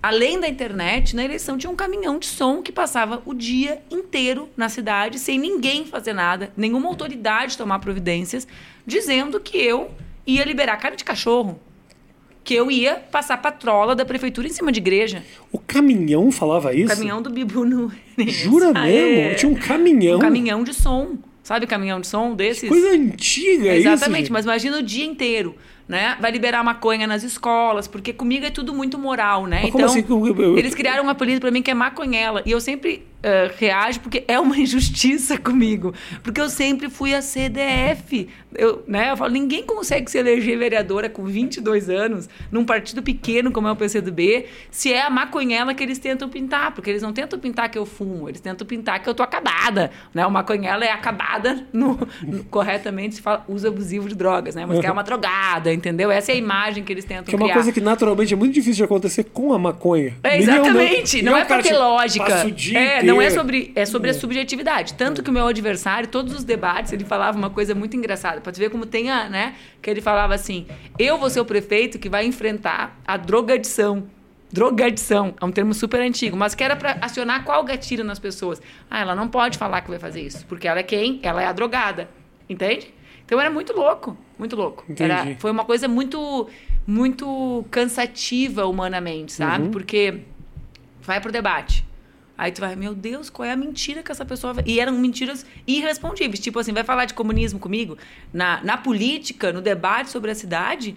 além 0.06 0.38
da 0.38 0.46
internet, 0.46 1.16
na 1.16 1.24
eleição 1.24 1.56
tinha 1.56 1.70
um 1.70 1.74
caminhão 1.76 2.18
de 2.18 2.26
som 2.26 2.60
que 2.60 2.70
passava 2.70 3.22
o 3.24 3.32
dia 3.32 3.80
inteiro 3.90 4.48
na 4.54 4.68
cidade, 4.68 5.18
sem 5.18 5.38
ninguém 5.38 5.86
fazer 5.86 6.12
nada, 6.12 6.52
nenhuma 6.56 6.88
autoridade 6.88 7.56
tomar 7.56 7.78
providências, 7.78 8.46
dizendo 8.86 9.40
que 9.40 9.56
eu 9.56 9.90
ia 10.26 10.44
liberar 10.44 10.76
carne 10.76 10.96
de 10.98 11.04
cachorro. 11.04 11.58
Que 12.42 12.52
eu 12.52 12.70
ia 12.70 12.96
passar 12.96 13.38
patrola 13.38 13.94
da 13.96 14.04
prefeitura 14.04 14.46
em 14.46 14.52
cima 14.52 14.70
de 14.70 14.78
igreja. 14.78 15.22
O 15.50 15.58
caminhão 15.58 16.30
falava 16.30 16.74
isso? 16.74 16.92
O 16.92 16.96
caminhão 16.96 17.22
do 17.22 17.30
Bibu 17.30 17.64
no. 17.64 17.90
Jura 18.28 18.72
Ah, 18.74 18.82
mesmo? 18.82 19.20
é. 19.20 19.34
Tinha 19.34 19.50
um 19.50 19.54
caminhão. 19.54 20.16
Um 20.16 20.20
caminhão 20.20 20.62
de 20.62 20.74
som. 20.74 21.16
Sabe 21.42 21.66
caminhão 21.66 22.00
de 22.00 22.06
som 22.06 22.34
desses? 22.34 22.68
Coisa 22.68 22.90
antiga 22.90 23.68
é 23.68 23.78
isso. 23.78 23.88
Exatamente, 23.88 24.20
gente. 24.24 24.32
mas 24.32 24.44
imagina 24.44 24.78
o 24.78 24.82
dia 24.82 25.06
inteiro, 25.06 25.54
né? 25.88 26.16
Vai 26.20 26.30
liberar 26.30 26.62
maconha 26.64 27.06
nas 27.06 27.22
escolas, 27.22 27.86
porque 27.86 28.12
comigo 28.12 28.46
é 28.46 28.50
tudo 28.50 28.72
muito 28.74 28.98
moral, 28.98 29.46
né? 29.46 29.60
Mas 29.62 29.70
como 29.72 29.84
assim? 29.84 30.02
Eles 30.58 30.74
criaram 30.74 31.04
um 31.04 31.08
apelido 31.08 31.40
pra 31.40 31.50
mim 31.50 31.62
que 31.62 31.70
é 31.70 31.74
maconhela. 31.74 32.42
E 32.46 32.50
eu 32.50 32.60
sempre 32.60 33.06
eh, 33.22 33.50
reajo 33.58 34.00
porque 34.00 34.24
é 34.26 34.38
uma 34.40 34.56
injustiça 34.58 35.36
comigo. 35.38 35.92
Porque 36.22 36.40
eu 36.40 36.48
sempre 36.48 36.88
fui 36.88 37.14
a 37.14 37.20
CDF. 37.22 38.28
Eu, 38.56 38.84
né? 38.86 39.10
eu 39.10 39.16
falo, 39.16 39.32
ninguém 39.32 39.64
consegue 39.64 40.08
se 40.10 40.16
eleger 40.16 40.56
vereadora 40.58 41.08
com 41.10 41.24
22 41.24 41.90
anos, 41.90 42.28
num 42.50 42.64
partido 42.64 43.02
pequeno 43.02 43.50
como 43.50 43.66
é 43.66 43.72
o 43.72 43.76
PCdoB, 43.76 44.46
se 44.70 44.92
é 44.92 45.02
a 45.02 45.10
maconhela 45.10 45.74
que 45.74 45.82
eles 45.82 45.98
tentam 45.98 46.28
pintar. 46.28 46.72
Porque 46.72 46.88
eles 46.88 47.02
não 47.02 47.12
tentam 47.12 47.38
pintar 47.38 47.68
que 47.68 47.76
eu 47.76 47.84
fumo, 47.84 48.28
eles 48.28 48.40
tentam 48.40 48.66
pintar 48.66 49.02
que 49.02 49.08
eu 49.08 49.14
tô 49.14 49.22
acabada. 49.22 49.90
Né? 50.14 50.24
O 50.26 50.30
maconhela 50.30 50.84
é 50.84 50.90
acabada, 50.92 51.66
no, 51.72 51.98
no- 52.22 52.44
corretamente 52.44 53.16
se 53.16 53.22
fala 53.22 53.44
uso 53.48 53.66
abusivo 53.68 54.08
de 54.08 54.14
drogas, 54.14 54.54
né? 54.54 54.64
Mas 54.64 54.78
que 54.78 54.86
é 54.86 54.92
uma 54.92 55.02
drogada, 55.02 55.73
entendeu? 55.74 56.10
Essa 56.10 56.32
é 56.32 56.34
a 56.34 56.38
imagem 56.38 56.82
que 56.84 56.92
eles 56.92 57.04
tentam 57.04 57.24
Que 57.24 57.34
é 57.34 57.36
uma 57.36 57.44
criar. 57.46 57.54
coisa 57.54 57.72
que 57.72 57.80
naturalmente 57.80 58.32
é 58.32 58.36
muito 58.36 58.52
difícil 58.54 58.74
de 58.76 58.84
acontecer 58.84 59.24
com 59.24 59.52
a 59.52 59.58
maconha. 59.58 60.14
É, 60.22 60.38
Ninguém 60.38 60.54
exatamente. 60.54 61.22
Não, 61.22 61.32
ninguém 61.32 61.40
é 61.40 61.44
um 61.44 61.48
cara 61.48 61.62
porque 61.62 61.68
que 61.74 61.78
lógica. 61.78 62.32
É, 62.78 63.02
não 63.02 63.20
é 63.20 63.30
sobre, 63.30 63.72
é 63.74 63.84
sobre 63.84 64.10
a 64.10 64.14
subjetividade. 64.14 64.94
Tanto 64.94 65.22
que 65.22 65.30
o 65.30 65.32
meu 65.32 65.46
adversário, 65.46 66.08
todos 66.08 66.34
os 66.34 66.44
debates, 66.44 66.92
ele 66.92 67.04
falava 67.04 67.36
uma 67.36 67.50
coisa 67.50 67.74
muito 67.74 67.96
engraçada. 67.96 68.40
Pra 68.40 68.52
tu 68.52 68.58
ver 68.58 68.70
como 68.70 68.86
tem 68.86 69.10
a, 69.10 69.28
né? 69.28 69.54
Que 69.82 69.90
ele 69.90 70.00
falava 70.00 70.34
assim: 70.34 70.66
eu 70.98 71.18
vou 71.18 71.28
ser 71.28 71.40
o 71.40 71.44
prefeito 71.44 71.98
que 71.98 72.08
vai 72.08 72.24
enfrentar 72.24 72.98
a 73.06 73.16
drogadição. 73.16 74.04
Drogadição, 74.52 75.34
é 75.40 75.44
um 75.44 75.50
termo 75.50 75.74
super 75.74 76.00
antigo, 76.00 76.36
mas 76.36 76.54
que 76.54 76.62
era 76.62 76.76
pra 76.76 76.96
acionar 77.00 77.42
qual 77.44 77.64
gatilho 77.64 78.04
nas 78.04 78.20
pessoas. 78.20 78.62
Ah, 78.88 79.00
ela 79.00 79.14
não 79.16 79.26
pode 79.26 79.58
falar 79.58 79.80
que 79.80 79.90
vai 79.90 79.98
fazer 79.98 80.20
isso, 80.20 80.46
porque 80.46 80.68
ela 80.68 80.78
é 80.78 80.82
quem? 80.84 81.18
Ela 81.24 81.42
é 81.42 81.46
a 81.46 81.52
drogada. 81.52 82.08
Entende? 82.48 82.94
Então 83.26 83.40
era 83.40 83.50
muito 83.50 83.72
louco, 83.72 84.16
muito 84.38 84.56
louco. 84.56 84.84
Era, 84.98 85.36
foi 85.38 85.50
uma 85.50 85.64
coisa 85.64 85.86
muito, 85.88 86.48
muito 86.86 87.64
cansativa 87.70 88.66
humanamente, 88.66 89.32
sabe? 89.32 89.68
Porque 89.68 90.20
vai 91.02 91.20
pro 91.20 91.30
debate. 91.32 91.84
Aí 92.36 92.50
tu 92.50 92.60
vai, 92.60 92.74
meu 92.74 92.94
Deus, 92.94 93.30
qual 93.30 93.46
é 93.46 93.52
a 93.52 93.56
mentira 93.56 94.02
que 94.02 94.10
essa 94.10 94.24
pessoa. 94.24 94.56
E 94.66 94.80
eram 94.80 94.92
mentiras 94.92 95.46
irrespondíveis. 95.66 96.40
Tipo 96.40 96.58
assim, 96.58 96.72
vai 96.72 96.82
falar 96.82 97.04
de 97.04 97.14
comunismo 97.14 97.60
comigo? 97.60 97.96
Na, 98.32 98.60
na 98.64 98.76
política, 98.76 99.52
no 99.52 99.62
debate 99.62 100.10
sobre 100.10 100.32
a 100.32 100.34
cidade, 100.34 100.96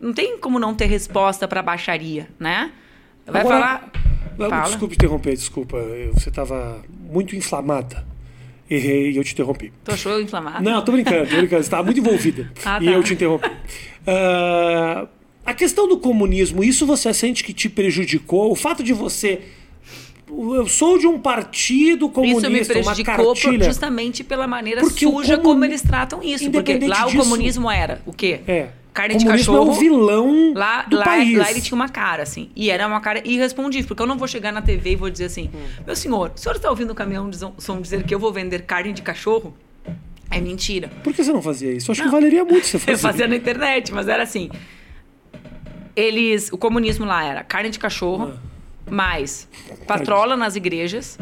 não 0.00 0.12
tem 0.12 0.38
como 0.38 0.58
não 0.58 0.74
ter 0.74 0.86
resposta 0.86 1.48
pra 1.48 1.62
baixaria, 1.62 2.28
né? 2.38 2.70
Vai 3.26 3.40
Agora- 3.40 3.56
falar... 3.60 3.92
Não, 4.38 4.48
Fala. 4.50 4.66
Desculpe 4.68 4.94
interromper, 4.94 5.34
desculpa. 5.34 5.76
Você 6.14 6.28
estava 6.28 6.80
muito 7.10 7.34
inflamada. 7.34 8.06
Errei 8.70 9.12
e 9.12 9.16
eu 9.16 9.24
te 9.24 9.32
interrompi. 9.32 9.72
Tu 9.84 9.92
achou 9.92 10.20
inflamado? 10.20 10.62
Não, 10.62 10.82
tô 10.84 10.92
brincando, 10.92 11.26
tô 11.28 11.36
brincando. 11.36 11.62
Você 11.62 11.66
estava 11.66 11.82
muito 11.84 11.98
envolvida. 12.00 12.50
Ah, 12.64 12.78
E 12.80 12.84
tá. 12.86 12.90
eu 12.90 13.02
te 13.02 13.14
interrompi. 13.14 13.50
Ah, 14.06 15.06
a 15.44 15.54
questão 15.54 15.88
do 15.88 15.96
comunismo, 15.98 16.62
isso 16.62 16.84
você 16.86 17.12
sente 17.14 17.42
que 17.44 17.52
te 17.52 17.68
prejudicou? 17.68 18.50
O 18.50 18.54
fato 18.54 18.82
de 18.82 18.92
você. 18.92 19.40
Eu 20.30 20.66
sou 20.68 20.98
de 20.98 21.06
um 21.06 21.18
partido 21.18 22.04
Isso 22.06 22.20
me 22.20 22.32
comunista, 22.34 22.74
uma 22.74 22.82
prejudicou 22.94 23.34
por- 23.34 23.64
justamente 23.64 24.22
pela 24.22 24.46
maneira 24.46 24.82
Porque 24.82 25.06
suja 25.06 25.38
comun- 25.38 25.52
como 25.52 25.64
eles 25.64 25.80
tratam 25.80 26.22
isso. 26.22 26.50
Porque 26.50 26.78
lá 26.86 27.06
disso- 27.06 27.16
o 27.16 27.20
comunismo 27.22 27.70
era 27.70 28.02
o 28.04 28.12
quê? 28.12 28.40
É. 28.46 28.68
Carne 28.94 29.16
de 29.16 29.24
cachorro. 29.24 29.58
é 29.70 29.70
o 29.70 29.72
vilão 29.74 30.52
Lá, 30.54 30.82
do 30.82 30.96
lá, 30.96 31.04
país. 31.04 31.38
lá 31.38 31.50
ele 31.50 31.60
tinha 31.60 31.76
uma 31.76 31.88
cara, 31.88 32.22
assim. 32.24 32.50
E 32.56 32.68
era 32.70 32.86
uma 32.86 33.00
cara 33.00 33.22
irrespondível, 33.24 33.86
porque 33.88 34.02
eu 34.02 34.06
não 34.06 34.18
vou 34.18 34.26
chegar 34.26 34.52
na 34.52 34.60
TV 34.60 34.92
e 34.92 34.96
vou 34.96 35.08
dizer 35.10 35.26
assim: 35.26 35.50
Hum. 35.54 35.82
Meu 35.86 35.94
senhor, 35.94 36.32
o 36.34 36.38
senhor 36.38 36.56
está 36.56 36.68
ouvindo 36.68 36.90
o 36.90 36.94
caminhão 36.94 37.30
de 37.30 37.36
som- 37.38 37.80
dizer 37.80 38.02
que 38.04 38.14
eu 38.14 38.18
vou 38.18 38.32
vender 38.32 38.62
carne 38.62 38.92
de 38.92 39.02
cachorro? 39.02 39.56
É 40.30 40.40
mentira. 40.40 40.88
Por 41.04 41.12
que 41.14 41.22
você 41.24 41.32
não 41.32 41.40
fazia 41.40 41.72
isso? 41.72 41.90
Eu 41.90 41.92
acho 41.92 42.02
que 42.02 42.08
valeria 42.08 42.44
muito 42.44 42.66
você 42.66 42.76
fazer. 42.80 42.92
Eu 42.92 42.98
fazia 42.98 43.26
na 43.28 43.36
internet, 43.36 43.92
mas 43.94 44.08
era 44.08 44.22
assim. 44.22 44.50
Eles. 45.96 46.50
O 46.52 46.58
comunismo 46.58 47.04
lá 47.04 47.24
era 47.24 47.42
carne 47.42 47.70
de 47.70 47.78
cachorro, 47.78 48.32
Ah. 48.34 48.90
mais 48.90 49.48
patrola 49.86 50.36
nas 50.36 50.54
igrejas. 50.56 51.18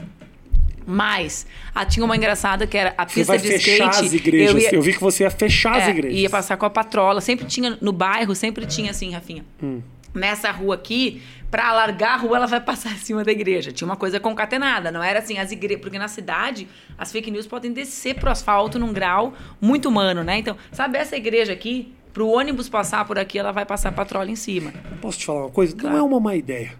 Mais. 0.86 1.46
Ah, 1.74 1.84
tinha 1.84 2.04
uma 2.04 2.16
engraçada 2.16 2.66
que 2.66 2.76
era 2.78 2.94
a 2.96 3.06
Você 3.06 3.14
pista 3.14 3.32
vai 3.32 3.38
de 3.38 3.48
fechar 3.48 3.90
skate. 3.90 4.06
as 4.06 4.12
igrejas. 4.12 4.54
Eu, 4.54 4.78
ia- 4.78 4.80
vi 4.80 4.92
que 4.94 5.00
você 5.00 5.24
ia 5.24 5.30
fechar 5.30 5.76
as 5.76 5.84
é, 5.88 5.90
igrejas. 5.90 6.18
Ia 6.20 6.30
passar 6.30 6.56
com 6.56 6.64
a 6.64 6.70
patrola. 6.70 7.20
Sempre 7.20 7.44
tinha, 7.46 7.76
no 7.80 7.92
bairro, 7.92 8.34
sempre 8.34 8.64
tinha 8.66 8.90
assim, 8.92 9.10
Rafinha. 9.12 9.44
Hum. 9.62 9.82
Nessa 10.14 10.50
rua 10.50 10.76
aqui, 10.76 11.20
pra 11.50 11.68
alargar 11.68 12.14
a 12.14 12.16
rua, 12.16 12.36
ela 12.38 12.46
vai 12.46 12.60
passar 12.60 12.92
em 12.92 12.96
cima 12.98 13.22
da 13.24 13.32
igreja. 13.32 13.70
Tinha 13.72 13.86
uma 13.86 13.96
coisa 13.96 14.18
concatenada, 14.20 14.90
não 14.90 15.02
era 15.02 15.18
assim, 15.18 15.38
as 15.38 15.50
igrejas. 15.52 15.82
Porque 15.82 15.98
na 15.98 16.08
cidade, 16.08 16.66
as 16.96 17.10
fake 17.12 17.30
news 17.30 17.46
podem 17.46 17.72
descer 17.72 18.14
pro 18.14 18.30
asfalto 18.30 18.78
num 18.78 18.92
grau 18.92 19.34
muito 19.60 19.88
humano, 19.88 20.22
né? 20.24 20.38
Então, 20.38 20.56
sabe 20.72 20.96
essa 20.98 21.16
igreja 21.16 21.52
aqui? 21.52 21.92
Pro 22.14 22.28
ônibus 22.28 22.66
passar 22.66 23.04
por 23.04 23.18
aqui, 23.18 23.38
ela 23.38 23.52
vai 23.52 23.66
passar 23.66 23.92
patrola 23.92 24.30
em 24.30 24.36
cima. 24.36 24.72
Posso 25.02 25.18
te 25.18 25.26
falar 25.26 25.40
uma 25.42 25.50
coisa? 25.50 25.76
Claro. 25.76 25.96
Não 25.98 26.02
é 26.02 26.08
uma 26.08 26.18
má 26.18 26.34
ideia. 26.34 26.72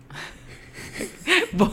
Bom, 1.53 1.71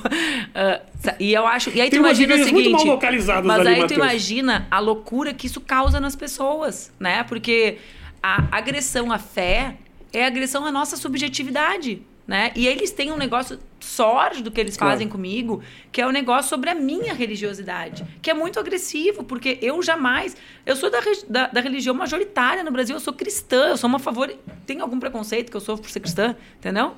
sa- 0.99 1.15
e 1.19 1.33
eu 1.33 1.45
acho. 1.47 1.69
E 1.71 1.81
aí 1.81 1.89
Tem 1.89 1.99
tu 1.99 2.03
imagina 2.05 2.27
o 2.33 2.35
igrejas 2.35 2.51
muito 2.51 2.65
seguinte. 2.65 2.85
mal 2.85 2.95
localizadas 2.95 3.45
mas 3.45 3.59
ali, 3.59 3.69
aí 3.69 3.75
tu 3.75 3.81
Matheus. 3.81 3.97
imagina 3.99 4.67
a 4.69 4.79
loucura 4.79 5.33
que 5.33 5.47
isso 5.47 5.61
causa 5.61 5.99
nas 5.99 6.15
pessoas, 6.15 6.91
né? 6.99 7.23
Porque 7.23 7.77
a 8.21 8.43
agressão 8.51 9.11
à 9.11 9.17
fé 9.19 9.75
é 10.11 10.25
agressão 10.25 10.65
à 10.65 10.71
nossa 10.71 10.95
subjetividade. 10.97 12.01
Né? 12.25 12.53
E 12.55 12.65
eles 12.67 12.89
têm 12.91 13.11
um 13.11 13.17
negócio 13.17 13.59
sórdido 13.81 14.49
que 14.49 14.57
eles 14.61 14.77
Claro. 14.77 14.93
fazem 14.93 15.09
comigo, 15.09 15.61
que 15.91 15.99
é 15.99 16.05
o 16.05 16.09
um 16.09 16.11
negócio 16.13 16.47
sobre 16.49 16.69
a 16.69 16.73
minha 16.75 17.13
religiosidade, 17.13 18.05
que 18.21 18.31
é 18.31 18.33
muito 18.33 18.57
agressivo, 18.57 19.25
porque 19.25 19.59
eu 19.61 19.83
jamais. 19.83 20.37
Eu 20.65 20.77
sou 20.77 20.89
da, 20.89 21.01
da, 21.27 21.47
da 21.47 21.59
religião 21.59 21.93
majoritária 21.93 22.63
no 22.63 22.71
Brasil, 22.71 22.95
eu 22.95 22.99
sou 23.01 23.11
cristã, 23.11 23.67
eu 23.71 23.77
sou 23.77 23.89
uma 23.89 23.99
favor. 23.99 24.33
Tem 24.65 24.79
algum 24.79 25.01
preconceito 25.01 25.51
que 25.51 25.57
eu 25.57 25.59
sofro 25.59 25.83
por 25.83 25.91
ser 25.91 25.99
cristã? 25.99 26.33
Entendeu? 26.59 26.93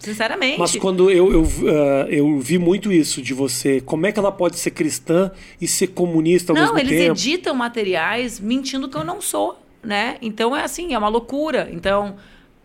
Sinceramente. 0.00 0.58
Mas 0.58 0.74
quando 0.76 1.10
eu, 1.10 1.30
eu, 1.30 1.46
ah, 1.68 2.06
eu 2.08 2.38
vi 2.38 2.58
muito 2.58 2.90
isso 2.90 3.20
de 3.20 3.34
você, 3.34 3.80
como 3.82 4.06
é 4.06 4.12
que 4.12 4.18
ela 4.18 4.32
pode 4.32 4.58
ser 4.58 4.70
cristã 4.70 5.30
e 5.60 5.68
ser 5.68 5.88
comunista 5.88 6.52
ao 6.52 6.56
Não, 6.56 6.62
mesmo 6.74 6.78
eles 6.78 6.98
tempo? 6.98 7.12
editam 7.12 7.54
materiais 7.54 8.40
mentindo 8.40 8.88
que 8.88 8.96
eu 8.96 9.04
não 9.04 9.20
sou, 9.20 9.62
né? 9.82 10.16
Então 10.22 10.56
é 10.56 10.64
assim, 10.64 10.94
é 10.94 10.98
uma 10.98 11.08
loucura. 11.08 11.68
Então, 11.70 12.16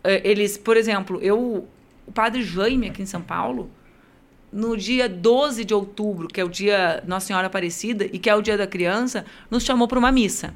eh, 0.02 0.22
eles, 0.24 0.56
por 0.56 0.78
exemplo, 0.78 1.18
eu, 1.22 1.68
o 2.06 2.12
padre 2.12 2.42
Jaime 2.42 2.88
aqui 2.88 3.02
em 3.02 3.06
São 3.06 3.20
Paulo, 3.20 3.70
no 4.50 4.74
dia 4.74 5.06
12 5.06 5.62
de 5.62 5.74
outubro, 5.74 6.28
que 6.28 6.40
é 6.40 6.44
o 6.44 6.48
dia 6.48 7.04
Nossa 7.06 7.26
Senhora 7.26 7.48
Aparecida 7.48 8.06
e 8.10 8.18
que 8.18 8.30
é 8.30 8.34
o 8.34 8.40
dia 8.40 8.56
da 8.56 8.66
criança, 8.66 9.26
nos 9.50 9.62
chamou 9.62 9.86
para 9.86 9.98
uma 9.98 10.10
missa, 10.10 10.54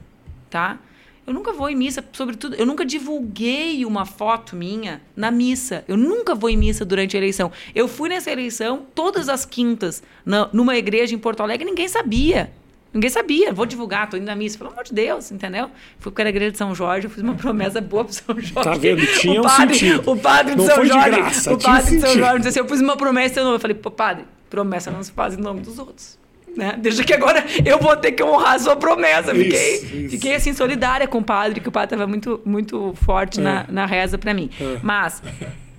tá? 0.49 0.79
Eu 1.27 1.35
nunca 1.35 1.53
vou 1.53 1.69
em 1.71 1.77
missa, 1.77 2.05
sobretudo, 2.13 2.57
eu 2.57 2.67
nunca 2.67 2.85
divulguei 2.85 3.85
uma 3.85 4.05
foto 4.05 4.57
minha 4.57 5.01
na 5.15 5.31
missa. 5.31 5.85
Eu 5.87 5.97
nunca 5.97 6.35
vou 6.35 6.51
em 6.51 6.57
missa 6.57 6.85
durante 6.85 7.17
a 7.17 7.21
eleição. 7.21 7.53
Eu 7.75 7.87
fui 7.87 8.09
nessa 8.09 8.31
eleição 8.31 8.85
todas 8.95 9.29
as 9.29 9.45
quintas 9.45 10.03
na- 10.25 10.49
numa 10.53 10.77
igreja 10.77 11.15
em 11.15 11.19
Porto 11.19 11.43
Alegre, 11.43 11.65
ninguém 11.65 11.87
sabia. 11.89 12.51
Ninguém 12.93 13.09
sabia. 13.11 13.53
Vou 13.53 13.65
divulgar, 13.67 14.11
tô 14.11 14.17
indo 14.17 14.27
na 14.27 14.35
missa. 14.35 14.59
Pelo 14.59 14.71
amor 14.73 14.83
de 14.83 14.93
Deus, 14.93 15.31
entendeu? 15.31 15.71
Fui 16.01 16.11
para 16.11 16.25
a 16.25 16.31
igreja 16.31 16.51
de 16.51 16.59
São 16.59 16.75
Jorge, 16.75 17.07
eu 17.07 17.11
fiz 17.11 17.23
uma 17.23 17.35
promessa 17.37 17.81
boa 17.81 18.05
pro 18.05 18.13
São 18.13 18.35
Jorge. 18.41 18.53
Tá 18.55 18.75
vendo? 18.75 19.07
Tinha 19.21 19.41
o 19.41 19.45
um 19.45 19.47
padre, 19.47 19.75
sentido. 19.79 20.11
O 20.11 20.17
padre 20.17 20.53
de 20.53 20.59
Não 20.59 20.67
São 20.67 20.75
foi 20.75 20.87
de 20.87 20.93
Jorge. 20.93 21.11
graça, 21.11 21.55
o 21.55 21.59
padre 21.59 21.83
de 21.95 22.01
São 22.01 22.09
sentido. 22.09 22.19
Jorge 22.25 22.37
disse 22.39 22.49
assim: 22.49 22.59
eu 22.59 22.69
fiz 22.69 22.81
uma 22.81 22.97
promessa 22.97 23.35
seu 23.35 23.45
nome. 23.45 23.55
Eu 23.57 23.61
falei, 23.61 23.77
pô, 23.77 23.91
padre, 23.93 24.25
promessa 24.49 24.91
não 24.91 25.01
se 25.05 25.13
faz 25.13 25.35
em 25.35 25.41
nome 25.41 25.61
dos 25.61 25.79
outros. 25.79 26.19
Né? 26.57 26.77
Deixa 26.79 27.05
que 27.05 27.13
agora 27.15 27.45
eu 27.65 27.79
vou 27.79 27.97
ter 27.97 28.13
que 28.13 28.23
honrar 28.23 28.55
a 28.55 28.59
sua 28.59 28.77
promessa. 28.77 29.33
Isso, 29.33 29.43
Fiquei, 29.45 29.75
isso. 30.05 30.11
fiquei 30.11 30.35
assim, 30.35 30.53
solidária 30.53 31.07
com 31.07 31.19
o 31.19 31.25
padre, 31.25 31.61
que 31.61 31.69
o 31.69 31.73
padre 31.73 31.95
estava 31.95 32.07
muito, 32.09 32.41
muito 32.45 32.93
forte 33.05 33.41
É. 33.41 33.43
na, 33.43 33.67
na 33.69 33.87
reza 33.87 34.19
para 34.19 34.35
mim. 34.35 34.51
É. 34.61 34.79
Mas 34.83 35.23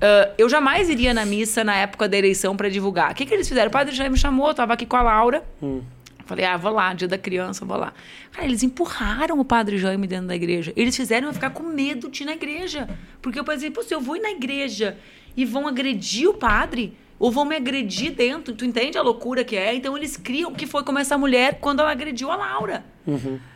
ah, 0.01 0.29
eu 0.37 0.49
jamais 0.49 0.89
iria 0.89 1.13
na 1.13 1.25
missa 1.25 1.63
na 1.63 1.75
época 1.75 2.07
da 2.07 2.17
eleição 2.17 2.55
para 2.55 2.69
divulgar. 2.69 3.11
O 3.11 3.15
que, 3.15 3.25
que 3.25 3.33
eles 3.33 3.47
fizeram? 3.47 3.67
O 3.67 3.71
padre 3.71 3.93
já 3.95 4.09
me 4.09 4.17
chamou, 4.17 4.47
eu 4.47 4.53
tava 4.53 4.73
aqui 4.73 4.85
com 4.85 4.95
a 4.95 5.01
Laura. 5.01 5.43
Hum. 5.61 5.81
Falei, 6.25 6.45
ah, 6.45 6.55
vou 6.55 6.71
lá, 6.71 6.93
dia 6.93 7.07
da 7.09 7.17
criança, 7.17 7.65
vou 7.65 7.75
lá. 7.77 7.91
Cara, 8.31 8.47
eles 8.47 8.63
empurraram 8.63 9.37
o 9.39 9.43
padre 9.43 9.77
Jaime 9.77 10.07
dentro 10.07 10.27
da 10.27 10.35
igreja. 10.35 10.71
Eles 10.77 10.95
fizeram 10.95 11.27
eu 11.27 11.33
ficar 11.33 11.49
com 11.49 11.61
medo 11.63 12.09
de 12.09 12.23
ir 12.23 12.25
na 12.25 12.31
igreja. 12.33 12.87
Porque 13.21 13.37
eu 13.37 13.43
pensei, 13.43 13.69
pô, 13.69 13.83
se 13.83 13.93
eu 13.93 13.99
vou 13.99 14.15
ir 14.15 14.21
na 14.21 14.31
igreja 14.31 14.95
e 15.35 15.43
vão 15.43 15.67
agredir 15.67 16.29
o 16.29 16.33
padre, 16.33 16.93
ou 17.21 17.31
vão 17.31 17.45
me 17.45 17.55
agredir 17.55 18.15
dentro, 18.15 18.55
tu 18.55 18.65
entende 18.65 18.97
a 18.97 19.01
loucura 19.03 19.43
que 19.43 19.55
é? 19.55 19.75
Então 19.75 19.95
eles 19.95 20.17
criam 20.17 20.51
que 20.51 20.65
foi 20.65 20.83
como 20.83 20.97
essa 20.97 21.15
mulher 21.19 21.59
quando 21.61 21.79
ela 21.79 21.91
agrediu 21.91 22.31
a 22.31 22.35
Laura. 22.35 22.83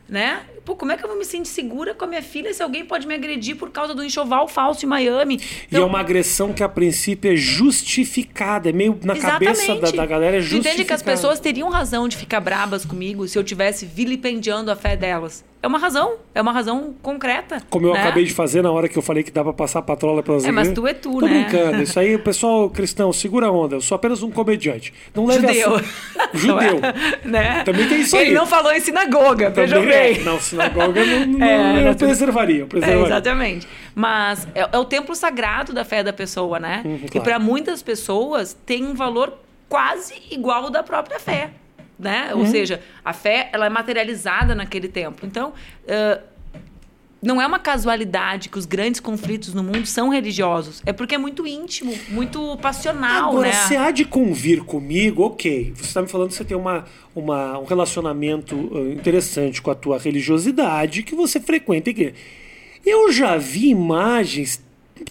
Né? 0.07 0.41
Pô, 0.63 0.75
como 0.75 0.91
é 0.91 0.97
que 0.97 1.03
eu 1.03 1.07
vou 1.09 1.17
me 1.17 1.25
sentir 1.25 1.49
segura 1.49 1.93
com 1.93 2.05
a 2.05 2.07
minha 2.07 2.21
filha 2.21 2.53
se 2.53 2.61
alguém 2.61 2.85
pode 2.85 3.07
me 3.07 3.13
agredir 3.15 3.55
por 3.55 3.71
causa 3.71 3.93
do 3.93 4.03
enxoval 4.03 4.47
falso 4.47 4.85
em 4.85 4.89
Miami? 4.89 5.39
e 5.71 5.75
é 5.75 5.79
uma 5.79 5.99
agressão 5.99 6.53
que 6.53 6.63
a 6.63 6.69
princípio 6.69 7.31
é 7.31 7.35
justificada, 7.35 8.69
é 8.69 8.71
meio 8.71 8.97
na 9.03 9.15
cabeça 9.15 9.75
da, 9.75 9.91
da 9.91 10.05
galera 10.05 10.37
é 10.37 10.41
justificada. 10.41 10.69
entende 10.69 10.85
que 10.87 10.93
as 10.93 11.01
pessoas 11.01 11.39
teriam 11.39 11.69
razão 11.69 12.07
de 12.07 12.17
ficar 12.17 12.39
brabas 12.39 12.85
comigo 12.85 13.27
se 13.27 13.37
eu 13.37 13.43
tivesse 13.43 13.85
vilipendiando 13.85 14.71
a 14.71 14.75
fé 14.75 14.95
delas. 14.95 15.43
É 15.63 15.67
uma 15.67 15.79
razão, 15.79 16.17
é 16.35 16.39
uma 16.39 16.51
razão 16.51 16.93
concreta. 17.01 17.59
Como 17.71 17.87
eu 17.87 17.93
né? 17.93 18.01
acabei 18.01 18.23
de 18.23 18.31
fazer 18.31 18.61
na 18.61 18.71
hora 18.71 18.87
que 18.87 18.95
eu 18.95 19.01
falei 19.01 19.23
que 19.23 19.31
dá 19.31 19.43
pra 19.43 19.51
passar 19.51 19.81
patrola 19.81 20.21
pelas 20.21 20.45
É, 20.45 20.51
mas 20.51 20.71
tu 20.71 20.85
é 20.85 20.93
tu, 20.93 21.19
Tô 21.19 21.25
né? 21.25 21.43
brincando. 21.49 21.81
Isso 21.81 21.99
aí, 21.99 22.15
pessoal 22.21 22.69
cristão, 22.69 23.11
segura 23.11 23.47
a 23.47 23.51
onda. 23.51 23.75
Eu 23.75 23.81
sou 23.81 23.95
apenas 23.95 24.21
um 24.21 24.29
comediante. 24.29 24.93
Não 25.15 25.25
leve 25.25 25.47
Judeu. 25.47 25.75
a. 25.77 26.37
Judeu. 26.37 26.79
Não 27.25 27.39
é? 27.39 27.55
né? 27.55 27.63
Também 27.63 27.89
tem 27.89 28.01
isso 28.01 28.15
Ele 28.15 28.29
aí. 28.29 28.33
não 28.35 28.45
falou 28.45 28.71
em 28.73 28.79
sinagoga, 28.79 29.34
veja 29.35 29.75
Também 29.75 29.93
é. 29.93 30.13
bem. 30.13 30.23
Não, 30.23 30.39
sinagoga 30.39 31.05
não, 31.05 31.25
não, 31.25 31.45
É, 31.45 31.83
não, 31.83 31.93
preservaria. 31.95 32.59
Eu 32.59 32.65
É, 32.65 32.67
preservaria. 32.69 33.05
exatamente. 33.05 33.67
Mas 33.93 34.47
é, 34.55 34.67
é 34.71 34.77
o 34.77 34.85
templo 34.85 35.15
sagrado 35.15 35.73
da 35.73 35.83
fé 35.85 36.03
da 36.03 36.13
pessoa, 36.13 36.59
né? 36.59 36.81
Uhum, 36.85 36.99
E 37.05 37.09
claro. 37.09 37.23
para 37.23 37.39
muitas 37.39 37.81
pessoas 37.81 38.53
tem 38.65 38.83
um 38.85 38.93
valor 38.93 39.33
quase 39.69 40.13
igual 40.31 40.65
ao 40.65 40.69
da 40.69 40.83
própria 40.83 41.19
fé, 41.19 41.51
né? 41.97 42.29
Uhum. 42.33 42.39
Ou 42.41 42.45
seja, 42.45 42.81
a 43.03 43.13
fé 43.13 43.49
ela 43.53 43.65
é 43.65 43.69
materializada 43.69 44.53
naquele 44.55 44.87
templo. 44.87 45.27
Então, 45.27 45.53
ãh, 45.89 46.19
não 47.21 47.41
é 47.41 47.47
uma 47.47 47.59
casualidade 47.59 48.49
que 48.49 48.57
os 48.57 48.65
grandes 48.65 48.99
conflitos 48.99 49.53
no 49.53 49.63
mundo 49.63 49.85
são 49.85 50.09
religiosos. 50.09 50.81
É 50.85 50.93
porque 50.93 51.15
é 51.15 51.17
muito 51.17 51.47
íntimo, 51.47 51.93
muito 52.09 52.57
passional, 52.57 53.31
Agora, 53.31 53.47
né? 53.47 53.53
você 53.53 53.75
há 53.75 53.91
de 53.91 54.05
convir 54.05 54.63
comigo, 54.63 55.23
ok. 55.23 55.73
Você 55.75 55.85
está 55.85 56.01
me 56.01 56.07
falando 56.07 56.29
que 56.29 56.35
você 56.35 56.45
tem 56.45 56.55
uma, 56.55 56.85
uma, 57.15 57.57
um 57.57 57.65
relacionamento 57.65 58.55
uh, 58.55 58.91
interessante 58.91 59.61
com 59.61 59.71
a 59.71 59.75
tua 59.75 59.97
religiosidade, 59.97 61.03
que 61.03 61.15
você 61.15 61.39
frequenta 61.39 61.89
a 61.89 61.91
igreja. 61.91 62.13
Eu 62.85 63.11
já 63.11 63.37
vi 63.37 63.69
imagens 63.69 64.63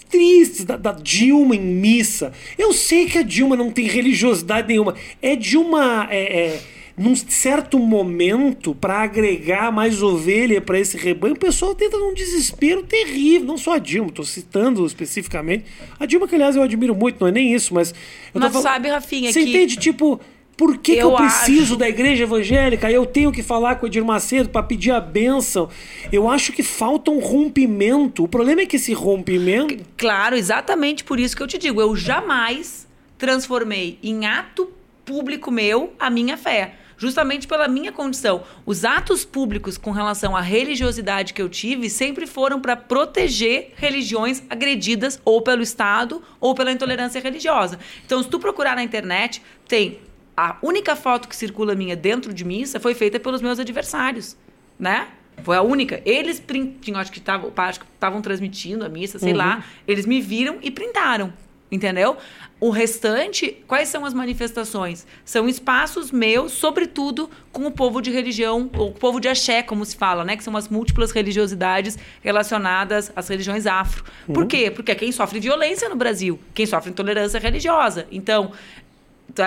tristes 0.09 0.65
da, 0.65 0.77
da 0.77 0.93
Dilma 0.93 1.57
em 1.57 1.61
missa. 1.61 2.33
Eu 2.57 2.73
sei 2.73 3.07
que 3.07 3.19
a 3.19 3.23
Dilma 3.23 3.57
não 3.57 3.71
tem 3.71 3.87
religiosidade 3.87 4.69
nenhuma. 4.69 4.95
É 5.21 5.37
de 5.37 5.57
uma. 5.57 6.07
É, 6.11 6.47
é, 6.47 6.61
num 6.97 7.17
certo 7.17 7.79
momento, 7.79 8.75
para 8.75 9.03
agregar 9.03 9.73
mais 9.73 10.01
ovelha 10.03 10.61
para 10.61 10.79
esse 10.79 10.97
rebanho, 10.97 11.35
o 11.35 11.39
pessoal 11.39 11.75
tenta 11.75 11.99
num 11.99 12.15
desespero 12.15 12.83
terrível. 12.85 13.47
Não 13.47 13.59
só 13.59 13.75
a 13.75 13.79
Dilma, 13.79 14.11
estou 14.11 14.25
citando 14.25 14.87
especificamente. 14.87 15.65
A 15.99 16.07
Dilma, 16.07 16.29
que 16.29 16.35
aliás 16.37 16.55
eu 16.55 16.63
admiro 16.63 16.95
muito, 16.95 17.21
não 17.21 17.29
é 17.29 17.33
nem 17.33 17.53
isso, 17.53 17.75
mas. 17.75 17.91
Eu 18.33 18.41
Mas 18.41 18.53
falando- 18.53 18.63
sabe, 18.63 18.89
Rafinha, 18.89 19.33
Você 19.33 19.43
que- 19.43 19.51
entende? 19.51 19.77
Tipo. 19.77 20.21
Por 20.57 20.79
que, 20.79 20.95
que 20.95 21.01
Eu 21.03 21.11
eu 21.11 21.17
preciso 21.17 21.63
acho- 21.63 21.77
da 21.79 21.89
igreja 21.89 22.23
evangélica? 22.23 22.89
Eu 22.89 23.05
tenho 23.05 23.33
que 23.33 23.43
falar 23.43 23.75
com 23.75 23.87
o 23.87 23.89
Edir 23.89 24.05
Macedo 24.05 24.49
para 24.51 24.63
pedir 24.63 24.93
a 24.93 25.01
bênção. 25.01 25.69
Eu 26.13 26.31
acho 26.31 26.53
que 26.53 26.63
falta 26.63 27.11
um 27.11 27.19
rompimento. 27.19 28.23
O 28.23 28.29
problema 28.29 28.61
é 28.61 28.67
que 28.67 28.77
esse 28.77 28.93
rompimento. 28.93 29.77
Claro, 29.97 30.37
exatamente 30.37 31.03
por 31.03 31.19
isso 31.19 31.37
que 31.37 31.43
eu 31.43 31.49
te 31.49 31.59
digo. 31.59 31.81
Eu 31.81 31.97
jamais 31.97 32.87
transformei 33.19 33.99
em 34.01 34.27
ato 34.27 34.69
público 35.05 35.51
meu 35.51 35.93
a 35.99 36.09
minha 36.09 36.37
fé. 36.37 36.75
Justamente 37.05 37.47
pela 37.47 37.69
minha 37.69 37.93
condição. 37.93 38.45
Os 38.65 38.83
atos 38.83 39.27
públicos 39.27 39.77
com 39.77 39.91
relação 39.91 40.35
à 40.35 40.41
religiosidade 40.41 41.35
que 41.35 41.43
eu 41.43 41.51
tive 41.51 41.91
sempre 41.91 42.27
foram 42.27 42.63
para 42.63 42.77
proteger 42.77 43.75
religiões 43.77 44.43
agredidas 44.49 45.21
ou 45.23 45.43
pelo 45.43 45.61
Estado 45.61 46.23
ou 46.41 46.55
pela 46.55 46.73
intolerância 46.73 47.21
religiosa. 47.21 47.79
Então, 48.07 48.23
se 48.23 48.29
tu 48.31 48.39
procurar 48.39 48.75
na 48.75 48.83
internet, 48.83 49.43
tem 49.69 49.99
a 50.35 50.57
única 50.63 50.97
foto 50.97 51.29
que 51.29 51.37
circula 51.37 51.75
minha 51.75 51.95
dentro 51.95 52.33
de 52.33 52.43
missa 52.43 52.81
foi 52.81 52.95
feita 52.95 53.21
pelos 53.21 53.43
meus 53.43 53.59
adversários, 53.59 54.35
né? 54.79 55.09
Foi 55.43 55.59
a 55.59 55.63
única. 55.63 56.01
Eles 56.07 56.41
printam, 56.41 56.97
acho 56.97 57.13
que 57.13 57.19
estavam, 57.19 58.23
transmitindo 58.23 58.83
a 58.83 58.89
missa, 58.89 59.19
sei 59.19 59.35
lá. 59.35 59.63
Eles 59.87 60.07
me 60.07 60.23
viram 60.23 60.57
e 60.63 60.71
printaram, 60.71 61.35
entendeu? 61.71 62.17
O 62.65 62.71
restante, 62.71 63.63
quais 63.69 63.91
são 63.91 64.07
as 64.07 64.15
manifestações? 64.15 65.07
São 65.23 65.47
espaços 65.47 66.11
meus, 66.11 66.53
sobretudo 66.53 67.29
com 67.53 67.67
o 67.67 67.71
povo 67.71 68.01
de 68.01 68.11
religião, 68.11 68.71
ou 68.79 68.89
o 68.89 68.93
povo 68.93 69.21
de 69.21 69.29
axé, 69.29 69.63
como 69.63 69.85
se 69.85 69.95
fala, 69.95 70.25
né? 70.25 70.35
Que 70.35 70.43
são 70.43 70.57
as 70.57 70.67
múltiplas 70.67 71.11
religiosidades 71.11 71.99
relacionadas 72.23 73.13
às 73.15 73.29
religiões 73.29 73.67
afro. 73.67 74.03
Por 74.33 74.47
quê? 74.47 74.71
Porque 74.71 74.93
é 74.93 74.95
quem 74.95 75.13
sofre 75.13 75.41
violência 75.41 75.91
no 75.91 75.95
Brasil, 75.95 76.41
quem 76.55 76.65
sofre 76.65 76.91
intolerância 76.91 77.39
religiosa. 77.39 78.07
Então, 78.11 78.51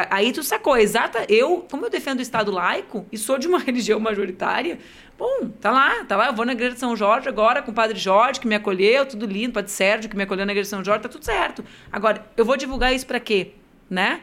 Aí 0.10 0.34
tu 0.34 0.44
sacou, 0.44 0.76
exata. 0.78 1.26
Eu, 1.30 1.66
como 1.70 1.86
eu 1.86 1.90
defendo 1.90 2.20
o 2.20 2.22
Estado 2.22 2.52
laico 2.52 3.06
e 3.12 3.18
sou 3.18 3.38
de 3.38 3.48
uma 3.48 3.60
religião 3.64 4.00
majoritária, 4.00 4.80
bom, 5.18 5.50
tá 5.62 5.72
lá, 5.72 6.04
tá 6.06 6.16
lá. 6.16 6.28
Eu 6.28 6.34
vou 6.34 6.46
na 6.46 6.52
igreja 6.52 6.74
de 6.74 6.80
São 6.80 6.96
Jorge 6.96 7.30
agora 7.30 7.62
com 7.62 7.72
o 7.72 7.74
Padre 7.74 7.98
Jorge, 7.98 8.40
que 8.40 8.48
me 8.48 8.56
acolheu, 8.56 9.06
tudo 9.06 9.26
lindo, 9.26 9.54
Padre 9.54 9.72
Sérgio, 9.72 10.10
que 10.10 10.16
me 10.18 10.24
acolheu 10.24 10.46
na 10.46 10.52
igreja 10.52 10.66
de 10.66 10.70
São 10.70 10.84
Jorge, 10.84 11.04
tá 11.04 11.10
tudo 11.10 11.24
certo. 11.24 11.64
Agora, 11.92 12.26
eu 12.36 12.44
vou 12.44 12.58
divulgar 12.58 12.94
isso 12.94 13.06
pra 13.06 13.20
quê? 13.20 13.52
Né? 13.90 14.22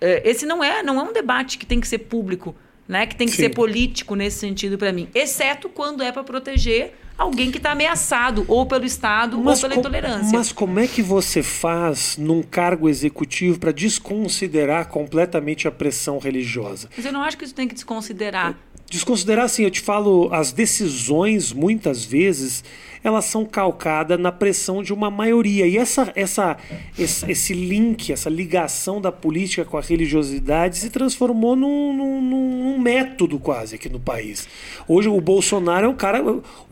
É, 0.00 0.28
Esse 0.28 0.46
não 0.46 0.64
é, 0.64 0.82
não 0.82 0.98
é 0.98 1.02
um 1.02 1.12
debate 1.12 1.58
que 1.58 1.66
tem 1.66 1.80
que 1.80 1.86
ser 1.86 1.98
público, 1.98 2.56
né? 2.88 3.06
Que 3.06 3.14
tem 3.14 3.26
que 3.26 3.34
Sim. 3.36 3.44
ser 3.44 3.48
político 3.50 4.14
nesse 4.14 4.38
sentido 4.38 4.76
pra 4.76 4.92
mim. 4.92 5.08
Exceto 5.14 5.68
quando 5.68 6.02
é 6.02 6.10
pra 6.10 6.24
proteger 6.24 6.94
alguém 7.20 7.50
que 7.50 7.60
tá 7.60 7.72
ameaçado, 7.72 8.46
ou 8.48 8.64
pelo 8.64 8.86
Estado, 8.86 9.36
ou 9.36 9.54
pela 9.54 9.74
intolerância. 9.74 10.36
mas 10.36 10.52
como 10.52 10.80
é 10.80 10.86
que 10.86 11.02
você 11.02 11.42
faz 11.42 12.16
num 12.16 12.42
cargo 12.42 12.88
executivo 12.88 13.58
para 13.58 13.72
desconsiderar 13.72 14.88
completamente 14.88 15.68
a 15.68 15.70
pressão 15.70 16.18
religiosa? 16.18 16.88
Mas 16.96 17.04
eu 17.04 17.12
não 17.12 17.22
acho 17.22 17.36
que 17.36 17.44
isso 17.44 17.54
tem 17.54 17.68
que 17.68 17.74
desconsiderar. 17.74 18.56
Desconsiderar 18.90 19.44
assim, 19.44 19.62
eu 19.62 19.70
te 19.70 19.80
falo, 19.80 20.28
as 20.32 20.50
decisões, 20.52 21.52
muitas 21.52 22.04
vezes, 22.04 22.64
elas 23.04 23.24
são 23.24 23.44
calcadas 23.44 24.18
na 24.18 24.32
pressão 24.32 24.82
de 24.82 24.92
uma 24.92 25.08
maioria. 25.08 25.64
E 25.64 25.78
essa, 25.78 26.12
essa, 26.16 26.56
esse, 26.98 27.30
esse 27.30 27.54
link, 27.54 28.12
essa 28.12 28.28
ligação 28.28 29.00
da 29.00 29.12
política 29.12 29.64
com 29.64 29.78
a 29.78 29.80
religiosidade 29.80 30.76
se 30.76 30.90
transformou 30.90 31.54
num, 31.54 31.92
num- 31.96 32.20
num 32.20 32.78
método 32.80 33.38
quase 33.38 33.76
aqui 33.76 33.88
no 33.88 34.00
país. 34.00 34.48
Hoje 34.88 35.08
o 35.08 35.20
Bolsonaro 35.20 35.86
é 35.86 35.88
um 35.88 35.94
cara. 35.94 36.22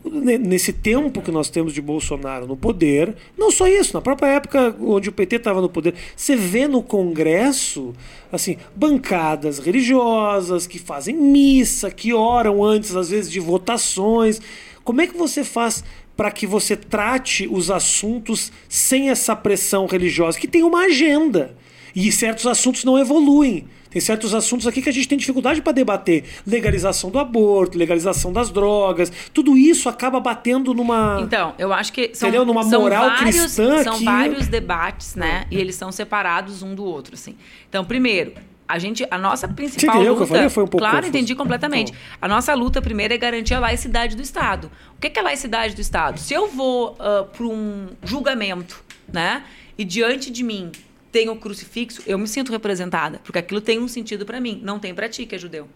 Nesse 0.03 0.71
tempo 0.73 1.21
que 1.21 1.31
nós 1.31 1.49
temos 1.49 1.73
de 1.73 1.81
Bolsonaro 1.81 2.45
no 2.47 2.55
poder, 2.57 3.15
não 3.37 3.49
só 3.49 3.65
isso, 3.67 3.93
na 3.93 4.01
própria 4.01 4.27
época 4.27 4.75
onde 4.81 5.07
o 5.09 5.11
PT 5.11 5.37
estava 5.37 5.61
no 5.61 5.69
poder, 5.69 5.93
você 6.15 6.35
vê 6.35 6.67
no 6.67 6.81
Congresso 6.83 7.93
assim, 8.31 8.57
bancadas 8.75 9.57
religiosas 9.57 10.67
que 10.67 10.77
fazem 10.77 11.15
missa, 11.15 11.89
que 11.89 12.08
oram 12.13 12.63
antes, 12.63 12.95
às 12.95 13.09
vezes, 13.09 13.31
de 13.31 13.39
votações. 13.39 14.41
Como 14.83 15.01
é 15.01 15.07
que 15.07 15.17
você 15.17 15.43
faz 15.43 15.83
para 16.15 16.31
que 16.31 16.45
você 16.45 16.75
trate 16.75 17.47
os 17.49 17.71
assuntos 17.71 18.51
sem 18.67 19.09
essa 19.09 19.35
pressão 19.35 19.85
religiosa? 19.85 20.39
Que 20.39 20.47
tem 20.47 20.63
uma 20.63 20.85
agenda. 20.85 21.55
E 21.95 22.11
certos 22.11 22.45
assuntos 22.45 22.83
não 22.83 22.97
evoluem. 22.97 23.67
Tem 23.89 23.99
certos 23.99 24.35
assuntos 24.35 24.67
aqui 24.67 24.83
que 24.83 24.89
a 24.89 24.93
gente 24.93 25.07
tem 25.07 25.17
dificuldade 25.17 25.63
para 25.63 25.71
debater. 25.71 26.23
Legalização 26.45 27.09
do 27.09 27.17
aborto, 27.17 27.75
legalização 27.75 28.31
das 28.31 28.51
drogas. 28.51 29.11
Tudo 29.33 29.57
isso 29.57 29.89
acaba 29.89 30.19
batendo 30.19 30.75
numa. 30.75 31.19
Então, 31.23 31.55
eu 31.57 31.73
acho 31.73 31.91
que 31.91 32.11
são, 32.13 32.29
Entendeu? 32.29 32.45
Numa 32.45 32.63
são 32.63 32.81
moral 32.81 33.07
vários, 33.09 33.35
cristã 33.41 33.83
são 33.83 33.97
que- 33.97 34.05
vários 34.05 34.47
debates, 34.47 35.15
né? 35.15 35.45
E 35.49 35.57
eles 35.57 35.73
são 35.75 35.91
separados 35.91 36.61
um 36.61 36.75
do 36.75 36.83
outro, 36.83 37.15
assim. 37.15 37.35
Então, 37.67 37.83
primeiro, 37.83 38.33
a 38.69 38.77
gente, 38.77 39.05
a 39.09 39.17
nossa 39.17 39.47
principal 39.47 39.95
entendeu 39.95 40.13
que 40.13 40.19
luta, 40.19 40.31
eu 40.31 40.35
falei? 40.35 40.49
Foi 40.49 40.63
um 40.63 40.67
pouco 40.67 40.77
claro, 40.77 40.97
confuso. 40.97 41.09
entendi 41.09 41.33
completamente. 41.33 41.91
Então. 41.91 42.03
A 42.21 42.27
nossa 42.27 42.53
luta 42.53 42.79
primeiro 42.81 43.11
é 43.11 43.17
garantir 43.17 43.55
a 43.55 43.59
laicidade 43.59 44.15
do 44.15 44.21
Estado. 44.21 44.69
O 44.95 45.01
que 45.01 45.17
é 45.17 45.21
laicidade 45.23 45.73
do 45.73 45.81
Estado? 45.81 46.19
Se 46.19 46.35
eu 46.35 46.47
vou 46.47 46.93
para 46.93 47.43
um 47.43 47.87
julgamento, 48.03 48.83
né? 49.11 49.43
E 49.75 49.83
diante 49.83 50.29
de 50.29 50.43
mim 50.43 50.71
tem 51.11 51.29
o 51.29 51.35
crucifixo, 51.35 52.03
eu 52.05 52.19
me 52.19 52.27
sinto 52.27 52.51
representada, 52.51 53.19
porque 53.23 53.39
aquilo 53.39 53.59
tem 53.59 53.79
um 53.79 53.87
sentido 53.87 54.27
para 54.27 54.39
mim, 54.39 54.61
não 54.63 54.77
tem 54.77 54.93
para 54.93 55.09
ti 55.09 55.25
que 55.25 55.33
é 55.33 55.39
judeu. 55.39 55.67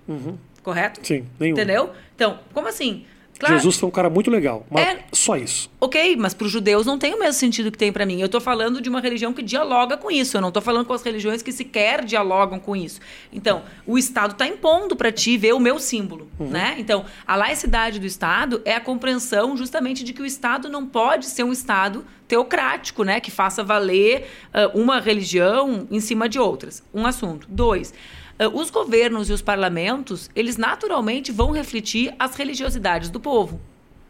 Correto? 0.62 1.00
Sim, 1.02 1.26
nenhum. 1.40 1.54
Entendeu? 1.54 1.92
Então, 2.16 2.40
como 2.54 2.68
assim? 2.68 3.06
Claro. 3.40 3.56
Jesus 3.56 3.78
foi 3.78 3.90
um 3.90 3.92
cara 3.92 4.10
muito 4.10 4.30
legal, 4.32 4.66
mas 4.70 4.88
É. 4.88 5.00
só 5.12 5.36
isso. 5.36 5.70
Ok, 5.82 6.16
mas 6.16 6.34
para 6.34 6.46
os 6.46 6.52
judeus 6.52 6.86
não 6.86 6.98
tem 6.98 7.14
o 7.14 7.20
mesmo 7.20 7.34
sentido 7.34 7.72
que 7.72 7.78
tem 7.78 7.92
para 7.92 8.06
mim. 8.06 8.20
Eu 8.20 8.28
estou 8.28 8.40
falando 8.40 8.80
de 8.80 8.88
uma 8.90 9.02
religião 9.02 9.34
que 9.34 9.42
dialoga 9.42 9.98
com 9.98 10.10
isso. 10.10 10.38
Eu 10.38 10.42
não 10.42 10.48
estou 10.48 10.62
falando 10.62 10.86
com 10.86 10.94
as 10.94 11.02
religiões 11.04 11.42
que 11.42 11.52
sequer 11.52 12.06
dialogam 12.06 12.60
com 12.60 12.76
isso. 12.76 13.00
Então, 13.34 13.64
o 13.86 13.98
Estado 13.98 14.32
está 14.32 14.48
impondo 14.48 14.96
para 14.96 15.12
ti 15.12 15.38
ver 15.38 15.54
o 15.54 15.60
meu 15.60 15.78
símbolo, 15.80 16.30
né? 16.40 16.76
Então, 16.78 17.06
a 17.28 17.36
laicidade 17.36 18.00
do 18.00 18.06
Estado 18.06 18.62
é 18.64 18.76
a 18.76 18.80
compreensão 18.80 19.58
justamente 19.58 20.04
de 20.04 20.14
que 20.14 20.22
o 20.22 20.26
Estado 20.26 20.70
não 20.70 20.86
pode 20.86 21.26
ser 21.26 21.44
um 21.44 21.52
Estado 21.52 22.06
teocrático, 22.28 23.04
né? 23.04 23.20
Que 23.20 23.30
faça 23.32 23.64
valer 23.64 24.28
ah, 24.54 24.72
uma 24.74 25.00
religião 25.00 25.88
em 25.92 26.00
cima 26.00 26.30
de 26.30 26.40
outras. 26.40 26.82
Um 26.94 27.06
assunto. 27.06 27.46
Dois. 27.50 27.94
Ah, 28.40 28.48
os 28.48 28.70
governos 28.70 29.30
e 29.30 29.34
os 29.34 29.42
parlamentos, 29.42 30.30
eles 30.36 30.58
naturalmente 30.58 31.32
vão 31.32 31.52
refletir 31.52 32.14
as 32.18 32.36
religiosidades 32.36 33.10
do 33.10 33.20
povo. 33.20 33.60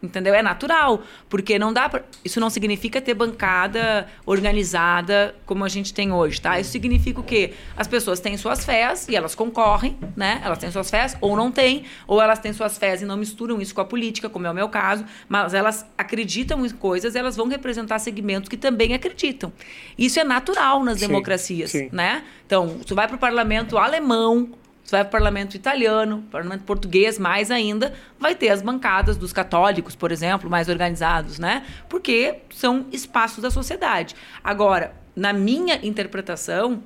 Entendeu? 0.04 0.34
É 0.34 0.42
natural, 0.42 1.02
porque 1.28 1.58
não 1.58 1.72
dá 1.72 1.88
pra... 1.88 2.02
Isso 2.24 2.38
não 2.38 2.50
significa 2.50 3.00
ter 3.00 3.14
bancada 3.14 4.06
organizada 4.26 5.34
como 5.46 5.64
a 5.64 5.68
gente 5.68 5.94
tem 5.94 6.12
hoje, 6.12 6.40
tá? 6.40 6.60
Isso 6.60 6.70
significa 6.70 7.20
o 7.20 7.22
quê? 7.22 7.54
As 7.76 7.88
pessoas 7.88 8.20
têm 8.20 8.36
suas 8.36 8.64
fés 8.64 9.08
e 9.08 9.16
elas 9.16 9.34
concorrem, 9.34 9.96
né? 10.16 10.40
Elas 10.44 10.58
têm 10.58 10.70
suas 10.70 10.90
fés 10.90 11.16
ou 11.20 11.36
não 11.36 11.50
têm, 11.50 11.84
ou 12.06 12.20
elas 12.20 12.38
têm 12.38 12.52
suas 12.52 12.76
fés 12.76 13.02
e 13.02 13.04
não 13.04 13.16
misturam 13.16 13.60
isso 13.60 13.74
com 13.74 13.80
a 13.80 13.84
política, 13.84 14.28
como 14.28 14.46
é 14.46 14.50
o 14.50 14.54
meu 14.54 14.68
caso, 14.68 15.04
mas 15.28 15.54
elas 15.54 15.86
acreditam 15.96 16.64
em 16.64 16.70
coisas, 16.70 17.16
elas 17.16 17.36
vão 17.36 17.48
representar 17.48 17.98
segmentos 17.98 18.48
que 18.48 18.56
também 18.56 18.94
acreditam. 18.94 19.52
Isso 19.96 20.20
é 20.20 20.24
natural 20.24 20.84
nas 20.84 20.98
Sim, 20.98 21.06
democracias, 21.06 21.70
sim. 21.70 21.88
né? 21.92 22.24
Então, 22.46 22.78
tu 22.86 22.94
vai 22.94 23.06
para 23.06 23.16
o 23.16 23.18
parlamento 23.18 23.78
alemão, 23.78 24.50
você 24.84 24.96
vai 24.96 25.04
para 25.04 25.08
o 25.08 25.12
parlamento 25.12 25.54
italiano, 25.54 26.22
parlamento 26.30 26.62
português, 26.64 27.18
mais 27.18 27.50
ainda, 27.50 27.94
vai 28.18 28.34
ter 28.34 28.50
as 28.50 28.60
bancadas 28.60 29.16
dos 29.16 29.32
católicos, 29.32 29.96
por 29.96 30.12
exemplo, 30.12 30.50
mais 30.50 30.68
organizados, 30.68 31.38
né? 31.38 31.64
Porque 31.88 32.40
são 32.50 32.86
espaços 32.92 33.42
da 33.42 33.50
sociedade. 33.50 34.14
Agora, 34.42 34.94
na 35.16 35.32
minha 35.32 35.76
interpretação, 35.82 36.82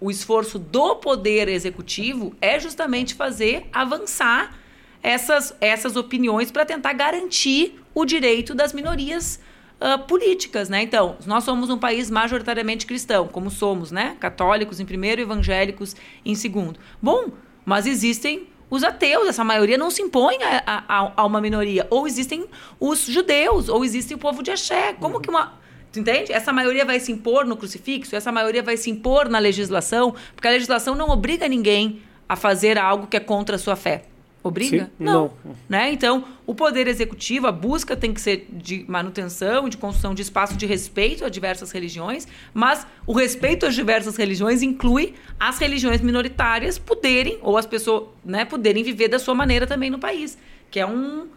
o 0.00 0.10
esforço 0.10 0.58
do 0.60 0.96
poder 0.96 1.48
executivo 1.48 2.34
é 2.40 2.58
justamente 2.60 3.14
fazer 3.14 3.66
avançar 3.72 4.54
essas, 5.02 5.54
essas 5.60 5.96
opiniões 5.96 6.52
para 6.52 6.64
tentar 6.64 6.92
garantir 6.92 7.80
o 7.92 8.04
direito 8.04 8.54
das 8.54 8.72
minorias 8.72 9.40
ah, 9.80 9.98
políticas, 9.98 10.68
né? 10.68 10.82
Então, 10.82 11.16
nós 11.26 11.44
somos 11.44 11.70
um 11.70 11.78
país 11.78 12.10
majoritariamente 12.10 12.86
cristão, 12.86 13.26
como 13.28 13.50
somos, 13.50 13.90
né? 13.90 14.16
Católicos 14.20 14.78
em 14.80 14.84
primeiro, 14.84 15.20
evangélicos 15.20 15.96
em 16.24 16.34
segundo. 16.34 16.78
Bom, 17.00 17.30
mas 17.64 17.86
existem 17.86 18.46
os 18.70 18.84
ateus, 18.84 19.28
essa 19.28 19.42
maioria 19.42 19.76
não 19.76 19.90
se 19.90 20.00
impõe 20.02 20.36
a, 20.42 20.84
a- 20.86 21.12
a 21.16 21.26
uma 21.26 21.40
minoria. 21.40 21.86
Ou 21.90 22.06
existem 22.06 22.46
os 22.78 23.04
judeus, 23.06 23.68
ou 23.68 23.84
existe 23.84 24.14
o 24.14 24.18
povo 24.18 24.42
de 24.42 24.50
axé. 24.52 24.92
Como 24.92 25.20
que 25.20 25.28
uma. 25.28 25.58
Tu 25.92 25.98
entende? 25.98 26.32
Essa 26.32 26.52
maioria 26.52 26.84
vai 26.84 27.00
se 27.00 27.10
impor 27.10 27.44
no 27.44 27.56
crucifixo, 27.56 28.14
essa 28.14 28.30
maioria 28.30 28.62
vai 28.62 28.76
se 28.76 28.88
impor 28.90 29.28
na 29.28 29.40
legislação, 29.40 30.14
porque 30.36 30.46
a 30.46 30.52
legislação 30.52 30.94
não 30.94 31.08
obriga 31.10 31.48
ninguém 31.48 32.00
a 32.28 32.36
fazer 32.36 32.78
algo 32.78 33.08
que 33.08 33.16
é 33.16 33.20
contra 33.20 33.56
a 33.56 33.58
sua 33.58 33.74
fé. 33.74 34.04
Obriga? 34.42 34.84
Sim, 34.86 35.04
não. 35.04 35.32
Né? 35.68 35.92
Então, 35.92 36.24
o 36.46 36.54
poder 36.54 36.88
executivo, 36.88 37.46
a 37.46 37.52
busca 37.52 37.94
tem 37.94 38.14
que 38.14 38.20
ser 38.20 38.46
de 38.50 38.84
manutenção, 38.88 39.68
de 39.68 39.76
construção 39.76 40.14
de 40.14 40.22
espaço 40.22 40.56
de 40.56 40.64
respeito 40.64 41.24
a 41.24 41.28
diversas 41.28 41.70
religiões, 41.70 42.26
mas 42.54 42.86
o 43.06 43.12
respeito 43.12 43.66
às 43.66 43.74
diversas 43.74 44.16
religiões 44.16 44.62
inclui 44.62 45.14
as 45.38 45.58
religiões 45.58 46.00
minoritárias 46.00 46.78
poderem, 46.78 47.38
ou 47.42 47.58
as 47.58 47.66
pessoas 47.66 48.04
né, 48.24 48.44
poderem 48.46 48.82
viver 48.82 49.08
da 49.08 49.18
sua 49.18 49.34
maneira 49.34 49.66
também 49.66 49.90
no 49.90 49.98
país, 49.98 50.38
que 50.70 50.80
é, 50.80 50.86
um, 50.86 51.28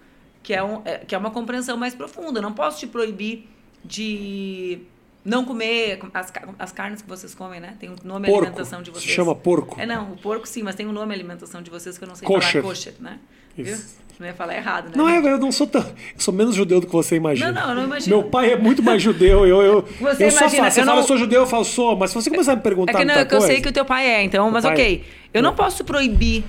que 0.41 0.54
é, 0.54 0.64
um, 0.64 0.82
é- 0.86 0.99
que 0.99 1.14
é 1.14 1.18
uma 1.18 1.32
compreensão 1.32 1.76
mais 1.76 1.93
profunda. 1.93 2.39
Eu 2.39 2.43
não 2.43 2.54
posso 2.54 2.80
te 2.80 2.88
proibir 2.88 3.49
de 3.84 4.80
não 5.26 5.45
comer 5.45 5.99
as, 6.13 6.34
as 6.59 6.71
carnes 6.71 7.01
que 7.01 7.07
vocês 7.09 7.34
comem, 7.34 7.59
né? 7.59 7.76
Tem 7.80 7.89
um 7.89 7.95
nome 8.03 8.28
Porco. 8.28 8.41
alimentação 8.45 8.82
de 8.82 8.91
vocês. 8.91 9.05
Se 9.05 9.09
chama 9.15 9.34
porco. 9.36 9.80
É, 9.80 9.86
não, 9.86 10.11
o 10.13 10.17
porco 10.17 10.47
sim, 10.47 10.63
mas 10.63 10.76
tem 10.76 10.86
um 10.86 10.91
nome 10.91 11.13
alimentação 11.13 11.61
de 11.61 11.69
vocês 11.71 11.97
que 11.97 12.03
eu 12.03 12.07
não 12.07 12.15
sei 12.15 12.28
Kosher. 12.28 12.61
falar. 12.61 12.63
Kosher, 12.74 12.93
né? 12.99 13.19
Viu? 13.55 13.74
Isso. 13.74 14.03
Não 14.19 14.28
ia 14.28 14.34
falar 14.34 14.55
errado, 14.55 14.86
né? 14.86 14.91
Não 14.95 15.09
é, 15.09 15.17
eu 15.17 15.39
não 15.39 15.51
sou 15.51 15.65
tão. 15.65 15.82
Eu 15.82 16.19
sou 16.19 16.34
menos 16.34 16.53
judeu 16.55 16.80
do 16.80 16.86
que 16.86 16.93
você 16.93 17.15
imagina. 17.15 17.51
Não, 17.51 17.61
não, 17.61 17.69
eu 17.69 17.76
não 17.78 17.84
imagino. 17.86 18.15
Meu 18.17 18.30
pai 18.30 18.51
é 18.53 18.57
muito 18.57 18.84
mais 18.84 19.01
judeu. 19.01 19.45
Eu, 19.47 19.61
eu, 19.63 19.82
Você 19.99 20.26
eu 20.26 20.32
só 20.32 20.39
imagina, 20.41 20.49
falo, 20.49 20.71
você 20.71 20.80
eu 20.82 20.86
fala, 20.86 20.95
não- 20.95 21.01
eu 21.03 21.07
sou 21.07 21.17
judeu, 21.17 21.41
eu 21.41 21.47
falo, 21.47 21.65
sou, 21.65 21.95
mas 21.97 22.11
se 22.11 22.15
você 22.15 22.30
começar 22.30 22.53
a 22.53 22.55
me 22.55 22.61
perguntar 22.61 22.91
É 22.91 22.95
que, 22.97 23.05
não, 23.05 23.13
é 23.15 23.26
que 23.26 23.34
eu 23.34 23.39
coisa, 23.39 23.47
sei 23.53 23.61
que 23.61 23.69
o 23.69 23.71
teu 23.71 23.84
pai 23.86 24.05
é, 24.05 24.24
então, 24.24 24.51
mas 24.51 24.63
pai- 24.63 24.74
ok. 24.74 25.05
Eu 25.34 25.41
não 25.41 25.55
posso 25.55 25.84
proibir 25.84 26.43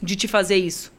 de 0.00 0.14
te 0.14 0.28
fazer 0.28 0.56
isso. 0.56 0.92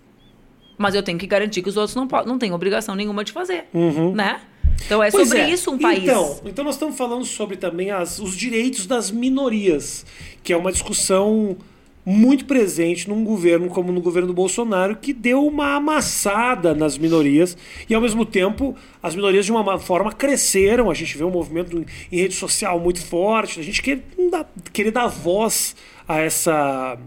Mas 0.78 0.96
eu 0.96 1.02
tenho 1.04 1.18
que 1.18 1.28
garantir 1.28 1.62
que 1.62 1.70
os 1.70 1.78
outros 1.78 1.96
não, 1.96 2.08
não 2.26 2.38
têm 2.38 2.52
obrigação 2.52 2.94
nenhuma 2.94 3.24
de 3.24 3.32
fazer. 3.32 3.66
Né? 4.14 4.42
Então 4.86 5.02
é. 5.02 5.12
Pois 5.12 5.28
sobre 5.28 5.44
é. 5.44 5.50
isso 5.50 5.72
um 5.72 5.78
país. 5.78 6.04
Então, 6.04 6.40
então 6.46 6.66
nós 6.66 6.76
estamos 6.76 6.98
falando 6.98 7.26
sobre 7.26 7.58
também 7.58 7.92
as, 7.92 8.20
os 8.20 8.36
direitos 8.36 8.86
das 8.86 9.12
minorias, 9.12 10.06
que 10.44 10.54
é 10.54 10.58
uma 10.58 10.72
discussão 10.72 11.58
muito 12.06 12.46
presente 12.46 13.08
num 13.08 13.24
governo 13.24 13.68
como 13.70 13.92
no 13.92 14.02
governo 14.02 14.28
do 14.28 14.34
Bolsonaro, 14.34 14.96
que 14.96 15.14
deu 15.14 15.46
uma 15.46 15.76
amassada 15.76 16.74
nas 16.74 16.98
minorias 16.98 17.56
e 17.88 17.94
ao 17.94 18.02
mesmo 18.02 18.26
tempo 18.26 18.76
as 19.02 19.16
minorias 19.16 19.46
de 19.46 19.52
uma 19.52 19.78
forma 19.80 20.12
cresceram. 20.12 20.90
A 20.90 20.94
gente 20.94 21.18
vê 21.18 21.24
um 21.24 21.30
movimento 21.30 21.86
em 22.12 22.18
rede 22.18 22.34
social 22.34 22.80
muito 22.80 23.02
forte, 23.02 23.60
a 23.60 23.64
gente 23.64 23.82
quer 23.82 24.04
querer 24.74 24.92
dar 24.92 25.08
voz 25.08 25.76
a 26.08 26.20
essa 26.20 26.98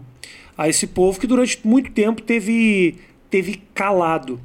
a 0.57 0.69
esse 0.69 0.87
povo 0.87 1.19
que 1.19 1.27
durante 1.27 1.59
muito 1.65 1.91
tempo 1.91 2.21
teve 2.21 2.97
teve 3.29 3.61
calado. 3.73 4.39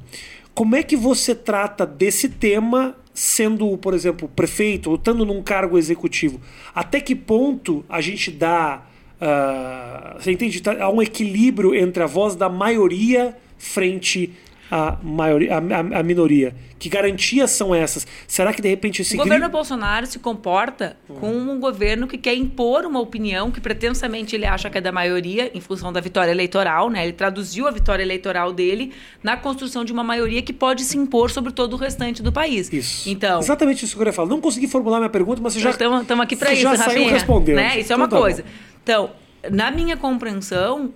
Como 0.53 0.75
é 0.75 0.83
que 0.83 0.97
você 0.97 1.33
trata 1.33 1.85
desse 1.85 2.27
tema 2.27 2.95
sendo, 3.21 3.77
por 3.77 3.93
exemplo, 3.93 4.27
prefeito 4.27 4.89
ou 4.89 4.95
estando 4.95 5.23
num 5.25 5.43
cargo 5.43 5.77
executivo? 5.77 6.41
Até 6.73 6.99
que 6.99 7.15
ponto 7.15 7.85
a 7.87 8.01
gente 8.01 8.31
dá. 8.31 8.81
ah, 9.19 10.15
você 10.19 10.31
entende? 10.31 10.59
Tá- 10.61 10.77
Há 10.83 10.89
um 10.89 11.01
equilíbrio 11.01 11.75
entre 11.75 12.01
a 12.01 12.07
voz 12.07 12.35
da 12.35 12.49
maioria 12.49 13.37
frente 13.59 14.33
à, 14.71 14.97
maioria, 15.03 15.55
à, 15.55 15.57
à- 15.57 15.99
à 15.99 16.03
minoria. 16.03 16.55
Que 16.79 16.89
garantias 16.89 17.51
são 17.51 17.75
essas? 17.75 18.07
Será 18.25 18.51
que 18.53 18.61
de 18.61 18.69
repente 18.69 19.01
esse 19.03 19.13
O 19.13 19.17
governo 19.17 19.35
equilíbrio- 19.35 19.51
Bolsonaro 19.59 20.07
se 20.07 20.17
comporta 20.17 20.97
como 21.19 21.51
um 21.51 21.59
governo 21.59 22.07
que 22.07 22.17
quer 22.17 22.33
impor 22.33 22.85
uma 22.85 22.99
opinião 22.99 23.51
que 23.51 23.61
pretensamente 23.61 24.35
ele 24.35 24.45
acha 24.45 24.67
que 24.69 24.77
é 24.77 24.81
da 24.81 24.91
maioria 24.91 25.51
em 25.53 25.61
função 25.61 25.93
da 25.93 25.99
vitória 26.01 26.31
eleitoral, 26.31 26.89
né? 26.89 27.03
Ele 27.03 27.13
traduziu 27.13 27.67
a 27.67 27.71
vitória 27.71 28.01
eleitoral 28.01 28.51
dele 28.53 28.93
na 29.21 29.37
construção 29.37 29.85
de 29.85 29.91
uma 29.93 30.03
maioria 30.03 30.41
que 30.41 30.53
pode 30.53 30.83
se 30.83 30.97
impor 30.97 31.29
sobre 31.29 31.51
todo 31.51 31.73
o 31.73 31.77
restante 31.77 32.23
do 32.23 32.31
país. 32.31 32.71
Isso. 32.73 33.07
Então, 33.09 33.39
Exatamente 33.39 33.85
isso 33.85 33.93
que 33.93 33.97
eu 33.97 33.99
queria 33.99 34.13
falar. 34.13 34.29
Não 34.29 34.41
consegui 34.41 34.67
formular 34.67 34.97
minha 34.97 35.09
pergunta, 35.09 35.39
mas 35.41 35.53
você 35.53 35.59
já. 35.59 35.69
estamos 35.71 36.01
aqui 36.21 36.35
para 36.35 36.47
você 36.47 36.53
isso, 36.53 36.61
já 36.63 36.77
saiu 36.77 37.07
respondendo. 37.09 37.57
Né? 37.57 37.67
Isso 37.71 37.77
é 37.77 37.81
Então 37.81 37.97
uma 37.97 38.07
tá 38.07 38.15
bom. 38.15 38.21
coisa. 38.23 38.43
Então, 38.81 39.11
na 39.51 39.69
minha 39.69 39.97
compreensão, 39.97 40.91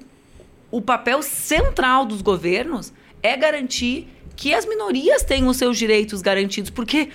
o 0.71 0.81
papel 0.81 1.21
central 1.21 2.05
dos 2.05 2.21
governos 2.23 2.91
é 3.25 3.35
garantir 3.35 4.07
que 4.35 4.53
as 4.53 4.65
minorias 4.65 5.23
tenham 5.23 5.47
os 5.47 5.57
seus 5.57 5.77
direitos 5.77 6.21
garantidos, 6.21 6.69
porque 6.69 7.09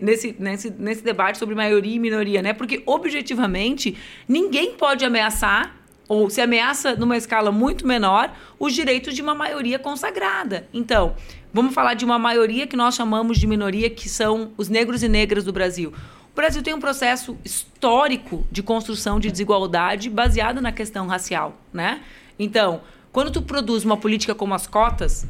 nesse, 0.00 0.34
nesse, 0.38 0.70
nesse 0.70 1.02
debate 1.02 1.38
sobre 1.38 1.54
maioria 1.54 1.96
e 1.96 1.98
minoria, 1.98 2.40
né? 2.40 2.52
Porque 2.52 2.82
objetivamente 2.86 3.96
ninguém 4.28 4.74
pode 4.74 5.04
ameaçar 5.04 5.76
ou 6.08 6.30
se 6.30 6.40
ameaça 6.40 6.94
numa 6.94 7.16
escala 7.16 7.50
muito 7.50 7.86
menor 7.86 8.32
os 8.58 8.72
direitos 8.72 9.12
de 9.14 9.20
uma 9.20 9.34
maioria 9.34 9.78
consagrada. 9.78 10.68
Então, 10.72 11.16
vamos 11.52 11.74
falar 11.74 11.94
de 11.94 12.04
uma 12.04 12.18
maioria 12.18 12.66
que 12.66 12.76
nós 12.76 12.94
chamamos 12.94 13.38
de 13.38 13.46
minoria, 13.46 13.90
que 13.90 14.08
são 14.08 14.52
os 14.56 14.68
negros 14.68 15.02
e 15.02 15.08
negras 15.08 15.42
do 15.44 15.52
Brasil. 15.52 15.92
O 16.32 16.36
Brasil 16.36 16.62
tem 16.62 16.74
um 16.74 16.80
processo 16.80 17.36
histórico 17.44 18.46
de 18.52 18.62
construção 18.62 19.18
de 19.18 19.32
desigualdade 19.32 20.08
baseado 20.08 20.60
na 20.60 20.70
questão 20.70 21.08
racial, 21.08 21.60
né? 21.72 22.02
Então, 22.38 22.82
quando 23.16 23.30
tu 23.30 23.40
produz 23.40 23.82
uma 23.82 23.96
política 23.96 24.34
como 24.34 24.52
as 24.52 24.66
cotas, 24.66 25.26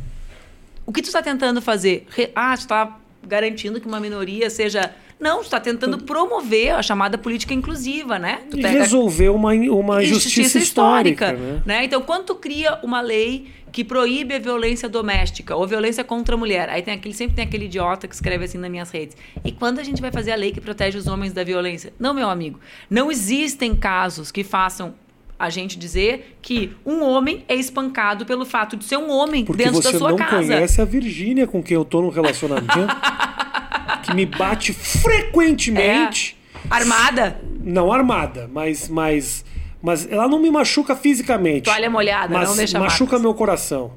o 0.84 0.92
que 0.92 1.00
tu 1.00 1.04
está 1.04 1.22
tentando 1.22 1.62
fazer? 1.62 2.04
Ah, 2.34 2.52
tu 2.56 2.62
está 2.62 2.96
garantindo 3.22 3.80
que 3.80 3.86
uma 3.86 4.00
minoria 4.00 4.50
seja... 4.50 4.92
Não, 5.20 5.38
tu 5.38 5.44
está 5.44 5.60
tentando 5.60 5.98
promover 5.98 6.72
a 6.74 6.82
chamada 6.82 7.16
política 7.16 7.54
inclusiva, 7.54 8.18
né? 8.18 8.40
Tu 8.50 8.58
E 8.58 8.62
pega- 8.62 8.80
resolver 8.80 9.28
uma, 9.28 9.52
uma 9.52 10.02
injustiça 10.02 10.58
histórica. 10.58 11.32
né? 11.34 11.62
né? 11.64 11.84
Então, 11.84 12.02
quando 12.02 12.24
tu 12.24 12.34
cria 12.34 12.80
uma 12.82 13.00
lei 13.00 13.52
que 13.70 13.84
proíbe 13.84 14.34
a 14.34 14.40
violência 14.40 14.88
doméstica 14.88 15.54
ou 15.54 15.64
violência 15.64 16.02
contra 16.02 16.34
a 16.34 16.38
mulher, 16.38 16.68
aí 16.68 16.82
tem 16.82 16.94
aquele, 16.94 17.14
sempre 17.14 17.36
tem 17.36 17.44
aquele 17.44 17.66
idiota 17.66 18.08
que 18.08 18.16
escreve 18.16 18.46
assim 18.46 18.58
nas 18.58 18.68
minhas 18.68 18.90
redes. 18.90 19.16
E 19.44 19.52
quando 19.52 19.78
a 19.78 19.84
gente 19.84 20.02
vai 20.02 20.10
fazer 20.10 20.32
a 20.32 20.36
lei 20.36 20.50
que 20.50 20.60
protege 20.60 20.98
os 20.98 21.06
homens 21.06 21.32
da 21.32 21.44
violência? 21.44 21.92
Não, 22.00 22.12
meu 22.12 22.28
amigo. 22.28 22.58
Não 22.90 23.12
existem 23.12 23.76
casos 23.76 24.32
que 24.32 24.42
façam 24.42 24.92
a 25.38 25.50
gente 25.50 25.78
dizer 25.78 26.36
que 26.40 26.72
um 26.84 27.02
homem 27.02 27.44
é 27.48 27.54
espancado 27.54 28.24
pelo 28.24 28.44
fato 28.46 28.76
de 28.76 28.84
ser 28.84 28.96
um 28.96 29.10
homem 29.10 29.44
Porque 29.44 29.64
dentro 29.64 29.82
você 29.82 29.92
da 29.92 29.98
sua 29.98 30.10
não 30.10 30.16
casa. 30.16 30.36
conhece 30.54 30.80
a 30.80 30.84
Virgínia 30.84 31.46
com 31.46 31.62
quem 31.62 31.74
eu 31.74 31.84
tô 31.84 32.00
num 32.00 32.08
relacionamento 32.08 32.72
que 34.02 34.14
me 34.14 34.24
bate 34.26 34.72
frequentemente. 34.72 36.36
É. 36.54 36.66
Armada, 36.70 37.40
Não 37.60 37.92
armada, 37.92 38.48
mas, 38.52 38.88
mas, 38.88 39.44
mas 39.82 40.10
ela 40.10 40.26
não 40.28 40.38
me 40.40 40.50
machuca 40.50 40.96
fisicamente. 40.96 41.64
toalha 41.64 41.88
molhada, 41.90 42.32
mas 42.32 42.48
não 42.48 42.56
deixa 42.56 42.78
machuca 42.78 43.12
marcas. 43.12 43.22
meu 43.22 43.34
coração. 43.34 43.92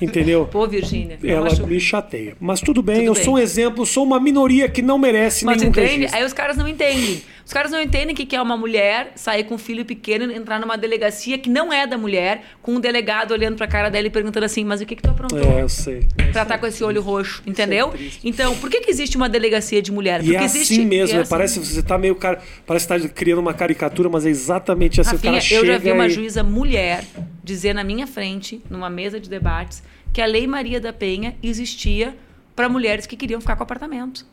Entendeu? 0.00 0.46
Pô, 0.50 0.66
Virgínia. 0.68 1.18
Ela 1.24 1.46
acho- 1.48 1.66
me 1.66 1.80
chateia. 1.80 2.36
Mas 2.40 2.60
tudo 2.60 2.82
bem, 2.82 2.96
Tudo 2.98 3.06
eu 3.06 3.14
bem. 3.14 3.24
sou 3.24 3.34
um 3.34 3.38
exemplo, 3.38 3.86
sou 3.86 4.04
uma 4.04 4.20
minoria 4.20 4.68
que 4.68 4.82
não 4.82 4.98
merece 4.98 5.44
Mas 5.44 5.56
nenhum 5.58 5.70
entende? 5.70 5.86
registro. 5.88 6.16
Aí 6.18 6.24
os 6.24 6.32
caras 6.32 6.56
não 6.56 6.68
entendem. 6.68 7.22
Os 7.44 7.52
caras 7.52 7.70
não 7.70 7.80
entendem 7.80 8.14
que 8.14 8.24
que 8.24 8.36
é 8.36 8.40
uma 8.42 8.56
mulher 8.56 9.12
sair 9.14 9.44
com 9.44 9.54
um 9.54 9.58
filho 9.58 9.84
pequeno, 9.84 10.30
entrar 10.32 10.60
numa 10.60 10.76
delegacia 10.76 11.38
que 11.38 11.50
não 11.50 11.72
é 11.72 11.86
da 11.86 11.98
mulher, 11.98 12.44
com 12.62 12.74
um 12.74 12.80
delegado 12.80 13.32
olhando 13.32 13.56
pra 13.56 13.66
cara 13.66 13.90
dela 13.90 14.06
e 14.06 14.10
perguntando 14.10 14.46
assim, 14.46 14.64
mas 14.64 14.80
o 14.80 14.86
que 14.86 14.96
que 14.96 15.02
tu 15.02 15.10
aprontou? 15.10 15.38
É, 15.38 15.62
eu 15.62 15.68
sei. 15.68 16.06
Pra 16.32 16.42
estar 16.42 16.58
com 16.58 16.66
esse 16.66 16.82
olho 16.82 17.02
roxo, 17.02 17.42
entendeu? 17.46 17.88
triste. 17.88 18.20
então, 18.26 18.56
por 18.56 18.70
que, 18.70 18.80
que 18.80 18.90
existe 18.90 19.16
uma 19.16 19.28
delegacia 19.28 19.82
de 19.82 19.92
mulher? 19.92 20.20
E 20.20 20.24
Porque 20.24 20.36
é 20.36 20.44
existe. 20.44 20.74
assim 20.74 20.86
mesmo, 20.86 21.14
é 21.14 21.16
né? 21.16 21.22
assim. 21.22 21.30
parece 21.30 21.60
que 21.60 21.66
você 21.66 21.82
tá 21.82 21.98
meio 21.98 22.14
cara, 22.14 22.40
parece 22.66 22.86
que 22.86 22.98
tá 22.98 23.08
criando 23.08 23.40
uma 23.40 23.54
caricatura, 23.54 24.08
mas 24.08 24.24
é 24.24 24.30
exatamente 24.30 25.00
assim. 25.00 25.10
o 25.10 25.12
Rafinha, 25.14 25.40
cara 25.40 25.54
eu 25.54 25.66
já 25.66 25.78
vi 25.78 25.92
uma 25.92 26.06
e... 26.06 26.10
juíza 26.10 26.42
mulher 26.42 27.04
dizer 27.42 27.74
na 27.74 27.84
minha 27.84 28.06
frente, 28.06 28.62
numa 28.70 28.88
mesa 28.88 29.18
de 29.18 29.28
debates, 29.28 29.82
que 30.12 30.20
a 30.20 30.26
Lei 30.26 30.46
Maria 30.46 30.80
da 30.80 30.92
Penha 30.92 31.34
existia 31.42 32.16
para 32.54 32.68
mulheres 32.68 33.06
que 33.06 33.16
queriam 33.16 33.40
ficar 33.40 33.56
com 33.56 33.62
apartamento. 33.62 34.26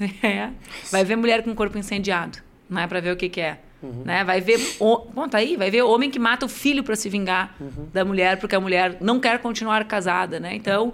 É. 0.22 0.50
Vai 0.90 1.04
ver 1.04 1.16
mulher 1.16 1.42
com 1.42 1.54
corpo 1.54 1.78
incendiado, 1.78 2.38
não 2.68 2.80
é 2.82 2.86
para 2.86 3.00
ver 3.00 3.12
o 3.12 3.16
que, 3.16 3.28
que 3.28 3.40
é. 3.40 3.58
Uhum. 3.82 4.02
Né? 4.04 4.24
Vai 4.24 4.40
ver, 4.40 4.58
o- 4.80 4.98
bom, 5.14 5.28
tá 5.28 5.38
aí, 5.38 5.56
vai 5.56 5.70
ver 5.70 5.82
homem 5.82 6.10
que 6.10 6.18
mata 6.18 6.46
o 6.46 6.48
filho 6.48 6.82
para 6.82 6.96
se 6.96 7.08
vingar 7.08 7.54
Uhum. 7.60 7.88
da 7.92 8.04
mulher 8.04 8.38
porque 8.38 8.54
a 8.56 8.60
mulher 8.60 8.96
não 9.00 9.20
quer 9.20 9.38
continuar 9.38 9.84
casada, 9.84 10.40
né? 10.40 10.54
Então, 10.56 10.92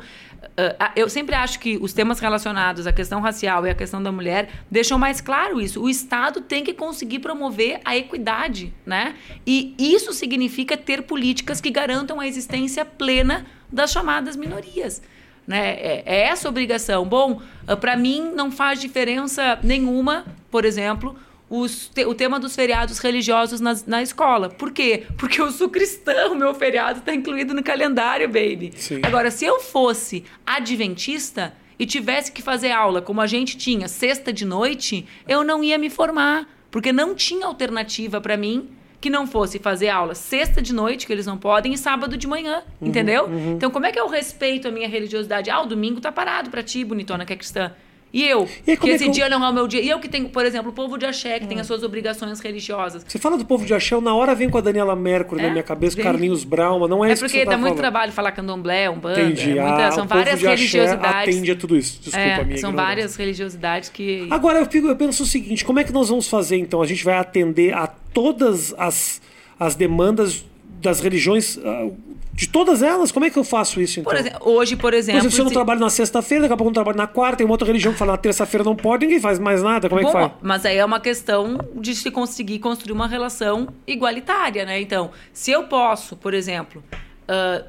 ah, 0.78 0.90
eu 0.96 1.08
sempre 1.08 1.34
acho 1.36 1.60
que 1.60 1.78
os 1.80 1.92
temas 1.92 2.18
relacionados 2.18 2.84
à 2.86 2.92
questão 2.92 3.20
racial 3.20 3.64
e 3.66 3.70
à 3.70 3.74
questão 3.74 4.02
da 4.02 4.10
mulher 4.10 4.48
deixam 4.68 4.98
mais 4.98 5.20
claro 5.20 5.60
isso. 5.60 5.80
O 5.80 5.88
Estado 5.88 6.40
tem 6.40 6.64
que 6.64 6.74
conseguir 6.74 7.20
promover 7.20 7.80
a 7.84 7.96
equidade, 7.96 8.74
né? 8.84 9.14
E 9.46 9.74
isso 9.78 10.12
significa 10.12 10.76
ter 10.76 11.02
políticas 11.02 11.60
que 11.60 11.70
garantam 11.70 12.18
a 12.18 12.26
existência 12.26 12.84
plena 12.84 13.46
das 13.70 13.92
chamadas 13.92 14.34
minorias. 14.36 15.00
Né? 15.46 15.70
É, 15.72 16.02
é 16.06 16.20
essa 16.28 16.48
obrigação. 16.48 17.04
Bom, 17.04 17.40
para 17.80 17.96
mim 17.96 18.32
não 18.34 18.50
faz 18.50 18.80
diferença 18.80 19.58
nenhuma, 19.62 20.24
por 20.50 20.64
exemplo, 20.64 21.16
os 21.50 21.88
te- 21.88 22.06
o 22.06 22.14
tema 22.14 22.38
dos 22.40 22.54
feriados 22.54 22.98
religiosos 22.98 23.60
na, 23.60 23.76
na 23.86 24.02
escola. 24.02 24.48
Por 24.48 24.70
quê? 24.70 25.04
Porque 25.18 25.40
eu 25.40 25.50
sou 25.50 25.68
cristã, 25.68 26.28
o 26.30 26.34
meu 26.34 26.54
feriado 26.54 27.00
está 27.00 27.12
incluído 27.14 27.52
no 27.52 27.62
calendário, 27.62 28.26
baby. 28.28 28.72
Sim. 28.76 29.00
Agora, 29.02 29.30
se 29.30 29.44
eu 29.44 29.60
fosse 29.60 30.24
adventista 30.46 31.52
e 31.78 31.84
tivesse 31.84 32.30
que 32.32 32.40
fazer 32.40 32.70
aula 32.70 33.02
como 33.02 33.20
a 33.20 33.26
gente 33.26 33.56
tinha 33.56 33.88
sexta 33.88 34.32
de 34.32 34.44
noite, 34.44 35.06
eu 35.28 35.42
não 35.44 35.62
ia 35.62 35.76
me 35.76 35.90
formar, 35.90 36.48
porque 36.70 36.92
não 36.92 37.14
tinha 37.14 37.46
alternativa 37.46 38.20
para 38.20 38.36
mim 38.36 38.70
que 39.02 39.10
não 39.10 39.26
fosse 39.26 39.58
fazer 39.58 39.88
aula 39.88 40.14
sexta 40.14 40.62
de 40.62 40.72
noite, 40.72 41.06
que 41.08 41.12
eles 41.12 41.26
não 41.26 41.36
podem, 41.36 41.72
e 41.74 41.76
sábado 41.76 42.16
de 42.16 42.26
manhã, 42.28 42.62
Uhum, 42.80 42.88
entendeu? 42.88 43.28
Então, 43.56 43.68
como 43.68 43.84
é 43.84 43.90
que 43.90 43.98
eu 43.98 44.06
respeito 44.08 44.68
a 44.68 44.70
minha 44.70 44.88
religiosidade? 44.88 45.50
Ah, 45.50 45.60
o 45.60 45.66
domingo 45.66 46.00
tá 46.00 46.12
parado 46.12 46.48
para 46.50 46.62
ti, 46.62 46.84
bonitona, 46.84 47.26
que 47.26 47.32
é 47.32 47.36
cristã. 47.36 47.72
E 48.12 48.22
eu, 48.28 48.46
E 48.66 48.76
que 48.76 48.90
é 48.90 48.94
esse 48.94 49.04
que 49.04 49.10
eu- 49.10 49.14
dia 49.14 49.28
não 49.30 49.42
é 49.42 49.48
o 49.48 49.52
meu 49.54 49.66
dia. 49.66 49.80
E 49.80 49.88
eu 49.88 49.98
que 49.98 50.06
tenho, 50.06 50.28
por 50.28 50.44
exemplo, 50.44 50.70
o 50.70 50.74
povo 50.74 50.98
de 50.98 51.06
axé, 51.06 51.40
que 51.40 51.46
tem 51.46 51.58
as 51.58 51.66
suas 51.66 51.82
obrigações 51.82 52.40
religiosas. 52.40 53.02
Você 53.08 53.18
fala 53.18 53.38
do 53.38 53.44
povo 53.46 53.64
de 53.64 53.72
Axé, 53.72 53.94
eu 53.94 54.02
na 54.02 54.14
hora 54.14 54.34
vem 54.34 54.50
com 54.50 54.58
a 54.58 54.60
Daniela 54.60 54.94
Mercury 54.94 55.40
É? 55.40 55.44
na 55.46 55.50
minha 55.50 55.62
cabeça, 55.62 55.96
Vem. 55.96 56.04
Carlinhos 56.04 56.44
Brown, 56.44 56.78
mas 56.80 56.90
não 56.90 57.02
é, 57.02 57.08
É 57.08 57.12
isso 57.14 57.22
que 57.22 57.28
porque 57.28 57.38
você 57.38 57.44
tá 57.46 57.50
dá 57.52 57.56
muito 57.56 57.68
falando. 57.70 57.78
trabalho 57.80 58.12
falar 58.12 58.32
candomblé, 58.32 58.90
umbanda. 58.90 59.18
Entendi. 59.22 59.58
é 59.58 59.62
muita- 59.62 59.86
Ah, 59.86 59.92
são 59.92 60.06
várias 60.06 60.42
religiosidades. 60.42 61.28
atende 61.34 61.50
a 61.52 61.56
tudo 61.56 61.74
isso. 61.76 62.00
Desculpa, 62.02 62.18
É, 62.18 62.44
minha 62.44 62.58
são 62.58 62.70
ignorância. 62.70 62.72
várias 62.86 63.16
religiosidades 63.16 63.88
que. 63.88 64.26
Agora 64.30 64.58
eu, 64.58 64.66
fico, 64.66 64.88
eu 64.88 64.96
penso 64.96 65.22
o 65.22 65.26
seguinte: 65.26 65.64
como 65.64 65.80
é 65.80 65.84
que 65.84 65.92
nós 65.92 66.10
vamos 66.10 66.28
fazer 66.28 66.58
então? 66.58 66.82
A 66.82 66.86
gente 66.86 67.02
vai 67.04 67.16
atender 67.16 67.72
a 67.72 67.86
todas 67.86 68.74
as, 68.76 69.22
as 69.58 69.74
demandas 69.74 70.44
das 70.82 71.00
religiões, 71.00 71.58
ah, 71.64 71.88
de 72.34 72.48
todas 72.48 72.82
elas? 72.82 73.12
Como 73.12 73.24
é 73.24 73.30
que 73.30 73.38
eu 73.38 73.44
faço 73.44 73.80
isso 73.80 74.00
então? 74.00 74.10
Por 74.12 74.18
exemplo, 74.18 74.40
hoje, 74.50 74.74
por 74.76 74.82
Por 74.82 74.94
exemplo. 74.94 75.18
exemplo, 75.20 75.34
se 75.34 75.40
eu 75.40 75.44
não 75.44 75.50
se- 75.50 75.54
trabalho 75.54 75.80
na 75.80 75.90
sexta-feira, 75.90 76.42
daqui 76.42 76.54
a 76.54 76.56
pouco 76.56 76.68
eu 76.68 76.70
não 76.70 76.74
trabalho 76.74 76.96
na 76.96 77.06
quarta, 77.06 77.36
tem 77.38 77.46
uma 77.46 77.52
outra 77.54 77.66
religião 77.66 77.92
que 77.92 77.98
fala 77.98 78.12
na 78.12 78.18
terça-feira 78.18 78.64
não 78.64 78.74
pode, 78.74 79.04
ninguém 79.06 79.20
faz 79.20 79.38
mais 79.38 79.62
nada. 79.62 79.88
Como 79.88 80.00
é 80.00 80.04
que 80.04 80.12
faz? 80.12 80.32
mas 80.42 80.64
aí 80.66 80.76
é 80.76 80.84
uma 80.84 80.98
questão 81.00 81.58
de 81.76 81.94
se 81.94 82.10
conseguir 82.10 82.58
construir 82.58 82.92
uma 82.92 83.06
relação 83.06 83.68
igualitária, 83.86 84.64
né? 84.64 84.80
Então, 84.80 85.10
se 85.32 85.50
eu 85.50 85.64
posso, 85.64 86.16
por 86.16 86.34
exemplo, 86.34 86.82
ah, 87.28 87.62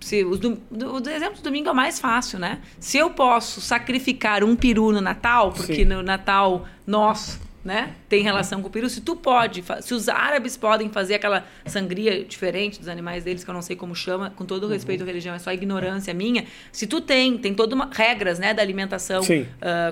se 0.00 0.24
os 0.24 0.38
dom- 0.38 0.56
do, 0.70 0.94
o 0.94 1.08
exemplo 1.10 1.36
do 1.36 1.42
domingo 1.42 1.68
é 1.68 1.72
o 1.72 1.74
mais 1.74 1.98
fácil, 1.98 2.38
né? 2.38 2.60
Se 2.78 2.96
eu 2.98 3.10
posso 3.10 3.60
sacrificar 3.60 4.44
um 4.44 4.54
peru 4.54 4.92
no 4.92 5.00
Natal, 5.00 5.50
porque 5.52 5.74
Sim. 5.76 5.84
no 5.84 6.02
Natal 6.02 6.64
nosso, 6.86 7.40
né, 7.66 7.90
tem 8.08 8.22
relação 8.22 8.62
com 8.62 8.68
o 8.68 8.70
peru, 8.70 8.88
se 8.88 9.00
tu 9.00 9.16
pode, 9.16 9.64
se 9.80 9.92
os 9.92 10.08
árabes 10.08 10.56
podem 10.56 10.88
fazer 10.88 11.14
aquela 11.14 11.44
sangria 11.66 12.24
diferente 12.24 12.78
dos 12.78 12.86
animais 12.86 13.24
deles, 13.24 13.42
que 13.42 13.50
eu 13.50 13.54
não 13.54 13.60
sei 13.60 13.74
como 13.74 13.92
chama, 13.92 14.30
com 14.36 14.44
todo 14.44 14.64
o 14.64 14.68
respeito 14.68 15.00
Uhum. 15.00 15.06
à 15.06 15.08
religião, 15.08 15.34
é 15.34 15.38
só 15.40 15.52
ignorância 15.52 16.14
minha. 16.14 16.44
Se 16.70 16.86
tu 16.86 17.00
tem, 17.00 17.36
tem 17.36 17.52
todas 17.52 17.76
regras, 17.92 18.38
né, 18.38 18.54
da 18.54 18.62
alimentação 18.62 19.20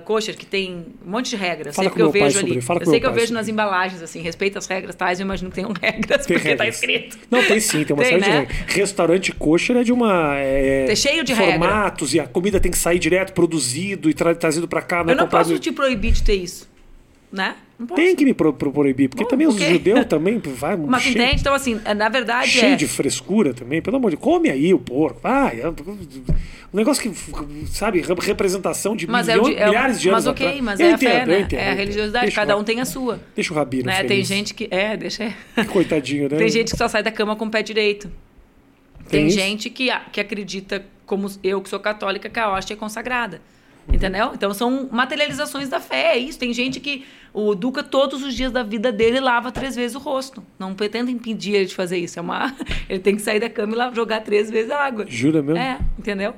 kosher, 0.05 0.37
que 0.37 0.47
tem 0.47 0.87
um 1.05 1.11
monte 1.11 1.31
de 1.31 1.37
regras. 1.37 1.75
Fala 1.75 1.89
sei 1.89 1.97
que 1.97 2.03
eu 2.03 2.11
vejo 2.13 2.39
ali. 2.39 2.57
eu 2.57 2.87
sei 2.87 3.01
que 3.01 3.07
eu 3.07 3.13
vejo 3.13 3.35
nas 3.35 3.49
embalagens, 3.49 4.01
assim, 4.03 4.21
respeita 4.23 4.61
as 4.61 4.67
regras 4.69 4.95
tais, 4.95 5.19
eu 5.19 5.25
imagino 5.25 5.51
que 5.51 5.57
tenham 5.57 5.73
regras, 5.83 6.25
Tem 6.27 6.37
porque 6.37 6.55
tá 6.55 6.63
regras. 6.63 6.77
escrito. 6.81 7.19
Não, 7.29 7.43
tem 7.45 7.59
sim, 7.59 7.83
tem 7.85 7.93
uma 7.97 8.05
Tem, 8.05 8.21
série 8.21 8.21
né? 8.21 8.47
de 8.47 8.53
regras. 8.53 8.75
Restaurante 8.77 9.33
kosher 9.33 9.77
é 9.79 9.83
de 9.83 9.93
uma. 9.93 10.37
É, 10.39 10.87
É 10.89 10.95
cheio 10.95 11.25
de 11.25 11.33
regra. 11.35 11.59
formatos 11.59 12.15
e 12.15 12.21
a 12.21 12.27
comida 12.29 12.61
tem 12.61 12.71
que 12.71 12.79
sair 12.79 13.01
direto, 13.01 13.33
produzido 13.33 14.09
e 14.09 14.15
tra- 14.15 14.35
trazido 14.35 14.69
pra 14.69 14.81
cá. 14.81 15.05
Eu 15.07 15.17
não 15.17 15.27
posso 15.27 15.59
te 15.59 15.73
proibir 15.73 16.13
de 16.13 16.23
ter 16.23 16.35
isso, 16.37 16.71
né? 17.33 17.57
Tem 17.97 18.15
que 18.15 18.25
me 18.25 18.33
pro, 18.33 18.53
pro- 18.53 18.73
proibir, 18.73 19.09
porque 19.09 19.25
Bom, 19.25 19.31
também 19.31 19.47
os 19.49 19.57
ok. 19.57 19.69
judeus 19.69 20.07
também 20.07 20.39
vai 20.39 20.77
Mas 20.79 21.03
cheio, 21.03 21.15
entende? 21.17 21.41
Então, 21.41 21.53
assim, 21.55 21.81
na 21.97 22.09
verdade 22.09 22.49
cheio 22.49 22.75
é... 22.75 22.77
de 22.77 22.87
frescura 22.87 23.53
também, 23.53 23.83
pelo 23.83 23.97
amor 23.97 24.11
de 24.11 24.17
Deus. 24.17 24.25
Come 24.25 24.49
aí 24.49 24.73
o 24.73 24.79
porco. 24.79 25.21
Vai, 25.21 25.61
é 25.61 25.69
um 25.69 25.75
negócio 26.73 27.03
que, 27.03 27.67
sabe, 27.69 28.01
re- 28.01 28.15
representação 28.21 28.95
de 28.95 29.09
Mas, 29.09 29.29
é 29.29 29.33
milhões, 29.35 29.55
de- 29.57 29.61
é 29.63 29.67
milhares 29.67 30.01
de 30.01 30.09
anos 30.09 30.25
mas 30.25 30.33
ok, 30.33 30.63
mas 30.63 30.79
é 30.81 30.85
a 30.85 30.91
entendo, 30.93 31.01
fé, 31.11 31.23
eu 31.23 31.27
né? 31.27 31.41
entendo, 31.41 31.59
é 31.61 31.71
a 31.71 31.75
religiosidade, 31.75 32.25
Deixa 32.27 32.41
cada 32.41 32.57
um 32.57 32.63
tem 32.65 32.81
a 32.81 32.85
sua. 32.85 33.21
Deixa 33.35 33.53
o 33.53 33.57
Rabino 33.57 33.87
Né? 33.87 34.05
Tem 34.05 34.25
gente 34.25 34.55
que... 34.55 34.69
É, 34.71 34.97
deixa... 34.97 35.33
Coitadinho, 35.73 36.29
né? 36.29 36.37
Tem 36.37 36.49
gente 36.49 36.71
que 36.71 36.77
só 36.79 36.87
sai 36.89 37.03
da 37.03 37.11
cama 37.11 37.35
com 37.37 37.45
o 37.47 37.51
pé 37.51 37.63
direito. 37.63 38.09
Tem 39.09 39.23
Tem 39.27 39.31
gente 39.31 39.69
que, 39.69 39.91
a- 39.91 40.01
que 40.01 40.21
acredita, 40.21 40.85
como 41.05 41.29
eu 41.43 41.61
que 41.61 41.69
sou 41.69 41.79
católica, 41.81 42.29
que 42.29 42.39
a 42.39 42.51
hóstia 42.51 42.75
é 42.75 42.77
consagrada. 42.77 43.43
Entendeu? 43.93 44.33
Então 44.35 44.53
são 44.55 44.89
materializações 44.91 45.69
da 45.69 45.79
fé, 45.79 46.15
é 46.15 46.19
isso. 46.19 46.39
Tem 46.39 46.53
gente 46.53 46.81
que 46.81 47.05
o 47.33 47.55
Duca, 47.55 47.83
todos 47.83 48.23
os 48.23 48.35
dias 48.35 48.53
da 48.53 48.63
vida 48.63 48.93
dele, 48.93 49.21
lava 49.21 49.51
três 49.51 49.75
vezes 49.75 49.97
o 49.97 49.99
rosto. 49.99 50.43
Não 50.59 50.75
pretendo 50.75 51.11
impedir 51.11 51.55
ele 51.55 51.67
de 51.67 51.75
fazer 51.75 51.99
isso. 51.99 52.19
É 52.19 52.23
uma... 52.23 52.55
Ele 52.89 53.01
tem 53.01 53.17
que 53.17 53.23
sair 53.23 53.41
da 53.41 53.51
cama 53.51 53.73
e 53.73 53.77
lá 53.77 53.93
jogar 53.93 54.21
três 54.21 54.51
vezes 54.51 54.71
a 54.71 54.79
água. 54.79 55.05
Jura 55.09 55.43
mesmo? 55.43 55.59
É, 55.59 55.79
entendeu? 55.99 56.35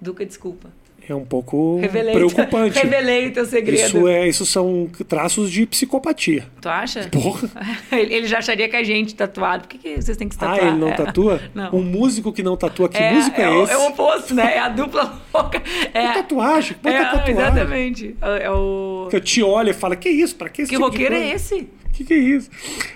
Duca, 0.00 0.24
desculpa. 0.24 0.70
É 1.10 1.14
um 1.16 1.24
pouco 1.24 1.80
Revelei. 1.80 2.14
preocupante. 2.14 2.78
Revelei 2.78 3.26
o 3.26 3.32
teu 3.32 3.44
segredo. 3.44 3.84
Isso, 3.84 4.06
é, 4.06 4.28
isso 4.28 4.46
são 4.46 4.88
traços 5.08 5.50
de 5.50 5.66
psicopatia. 5.66 6.46
Tu 6.60 6.68
acha? 6.68 7.08
Porra. 7.10 7.48
Ele 7.90 8.28
já 8.28 8.38
acharia 8.38 8.68
que 8.68 8.76
a 8.76 8.84
gente 8.84 9.14
tatuado. 9.16 9.62
Por 9.66 9.70
que, 9.70 9.78
que 9.78 10.00
vocês 10.00 10.16
têm 10.16 10.28
que 10.28 10.36
se 10.36 10.44
Ah, 10.44 10.50
tatuar? 10.52 10.68
ele 10.68 10.76
não 10.78 10.88
É. 10.88 10.92
tatua? 10.92 11.40
Não. 11.52 11.74
Um 11.74 11.82
músico 11.82 12.32
que 12.32 12.42
não 12.44 12.56
tatua, 12.56 12.88
que 12.88 13.00
músico 13.00 13.40
é, 13.40 13.50
o- 13.50 13.64
esse? 13.64 13.72
É 13.72 13.76
o 13.78 13.88
oposto, 13.88 14.34
né? 14.34 14.54
É 14.54 14.58
a 14.60 14.68
dupla 14.68 15.20
louca. 15.34 15.60
É, 15.92 16.12
tatuagem, 16.12 16.76
bota 16.80 16.96
é, 16.96 17.04
tatuagem. 17.04 17.34
Exatamente. 17.34 18.16
É 18.22 18.44
é 18.44 18.50
o... 18.50 19.08
Que 19.10 19.16
eu 19.16 19.20
te 19.20 19.42
olho 19.42 19.70
e 19.70 19.74
fala, 19.74 19.96
que 19.96 20.08
isso? 20.08 20.36
Pra 20.36 20.48
que 20.48 20.62
esse 20.62 20.70
Que 20.70 20.76
tipo 20.76 20.88
roqueiro 20.88 21.14
é 21.16 21.30
esse? 21.30 21.68
Que 21.92 22.04
que 22.04 22.14
é 22.14 22.18
isso? 22.18 22.48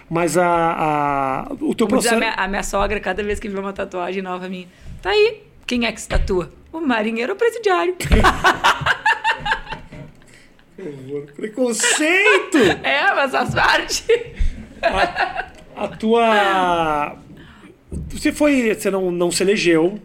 Mas 0.08 0.38
a, 0.38 0.46
a 0.46 1.52
o 1.60 1.74
teu 1.74 1.86
Como 1.88 2.00
diz 2.00 2.06
a 2.06 2.10
processo... 2.10 2.18
minha, 2.18 2.32
a 2.34 2.46
minha 2.48 2.62
sogra, 2.62 3.00
cada 3.00 3.22
vez 3.24 3.40
que 3.40 3.48
vê 3.48 3.58
uma 3.58 3.72
tatuagem 3.72 4.22
nova 4.22 4.48
minha, 4.48 4.66
tá 5.02 5.10
aí. 5.10 5.42
Quem 5.66 5.86
é 5.86 5.92
que 5.92 6.00
se 6.00 6.08
tatua? 6.08 6.52
O 6.72 6.80
marinheiro 6.80 7.34
presidiário. 7.36 7.96
Preconceito! 11.36 12.58
é, 12.82 13.14
mas 13.14 13.30
faz 13.30 13.54
parte. 13.54 14.04
a, 14.82 15.50
a 15.76 15.88
tua... 15.88 17.16
Você 18.10 18.32
foi... 18.32 18.74
Você 18.74 18.90
não, 18.90 19.10
não 19.10 19.30
se 19.30 19.42
elegeu. 19.42 19.98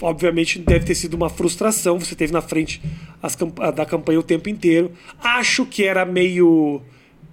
Obviamente 0.00 0.58
deve 0.60 0.86
ter 0.86 0.94
sido 0.94 1.14
uma 1.14 1.28
frustração. 1.28 1.98
Você 1.98 2.14
teve 2.14 2.32
na 2.32 2.40
frente 2.40 2.80
as 3.22 3.36
da 3.74 3.84
campanha 3.84 4.20
o 4.20 4.22
tempo 4.22 4.48
inteiro. 4.48 4.92
Acho 5.22 5.66
que 5.66 5.84
era 5.84 6.04
meio... 6.04 6.80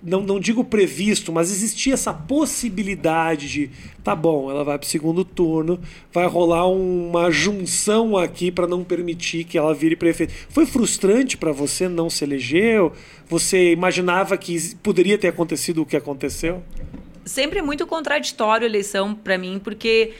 Não, 0.06 0.22
não 0.22 0.39
digo 0.39 0.64
previsto, 0.64 1.34
mas 1.34 1.51
existia 1.51 1.95
essa 1.95 2.14
possibilidade 2.14 3.49
de, 3.49 3.72
tá 4.03 4.16
bom, 4.16 4.51
ela 4.51 4.64
vai 4.64 4.78
pro 4.78 4.88
segundo 4.88 5.26
turno, 5.26 5.80
vai 6.14 6.28
rolar 6.28 6.68
uma 6.68 7.32
junção 7.32 8.16
aqui 8.16 8.51
para 8.51 8.68
não 8.68 8.84
permitir 8.84 9.45
que 9.45 9.58
ela 9.58 9.74
vire 9.74 9.95
prefeito. 9.95 10.32
Foi 10.49 10.68
frustrante 10.68 11.36
para 11.36 11.51
você 11.51 11.89
não 11.89 12.08
se 12.08 12.24
elegeu? 12.24 12.93
Você 13.28 13.72
imaginava 13.72 14.38
que 14.38 14.76
poderia 14.76 15.18
ter 15.18 15.30
acontecido 15.30 15.82
o 15.82 15.86
que 15.88 15.97
aconteceu? 15.97 16.62
Sempre 17.26 17.58
é 17.58 17.62
muito 17.64 17.88
contraditório 17.88 18.68
a 18.68 18.70
eleição 18.70 19.16
para 19.16 19.39
mim, 19.39 19.60
porque 19.64 20.14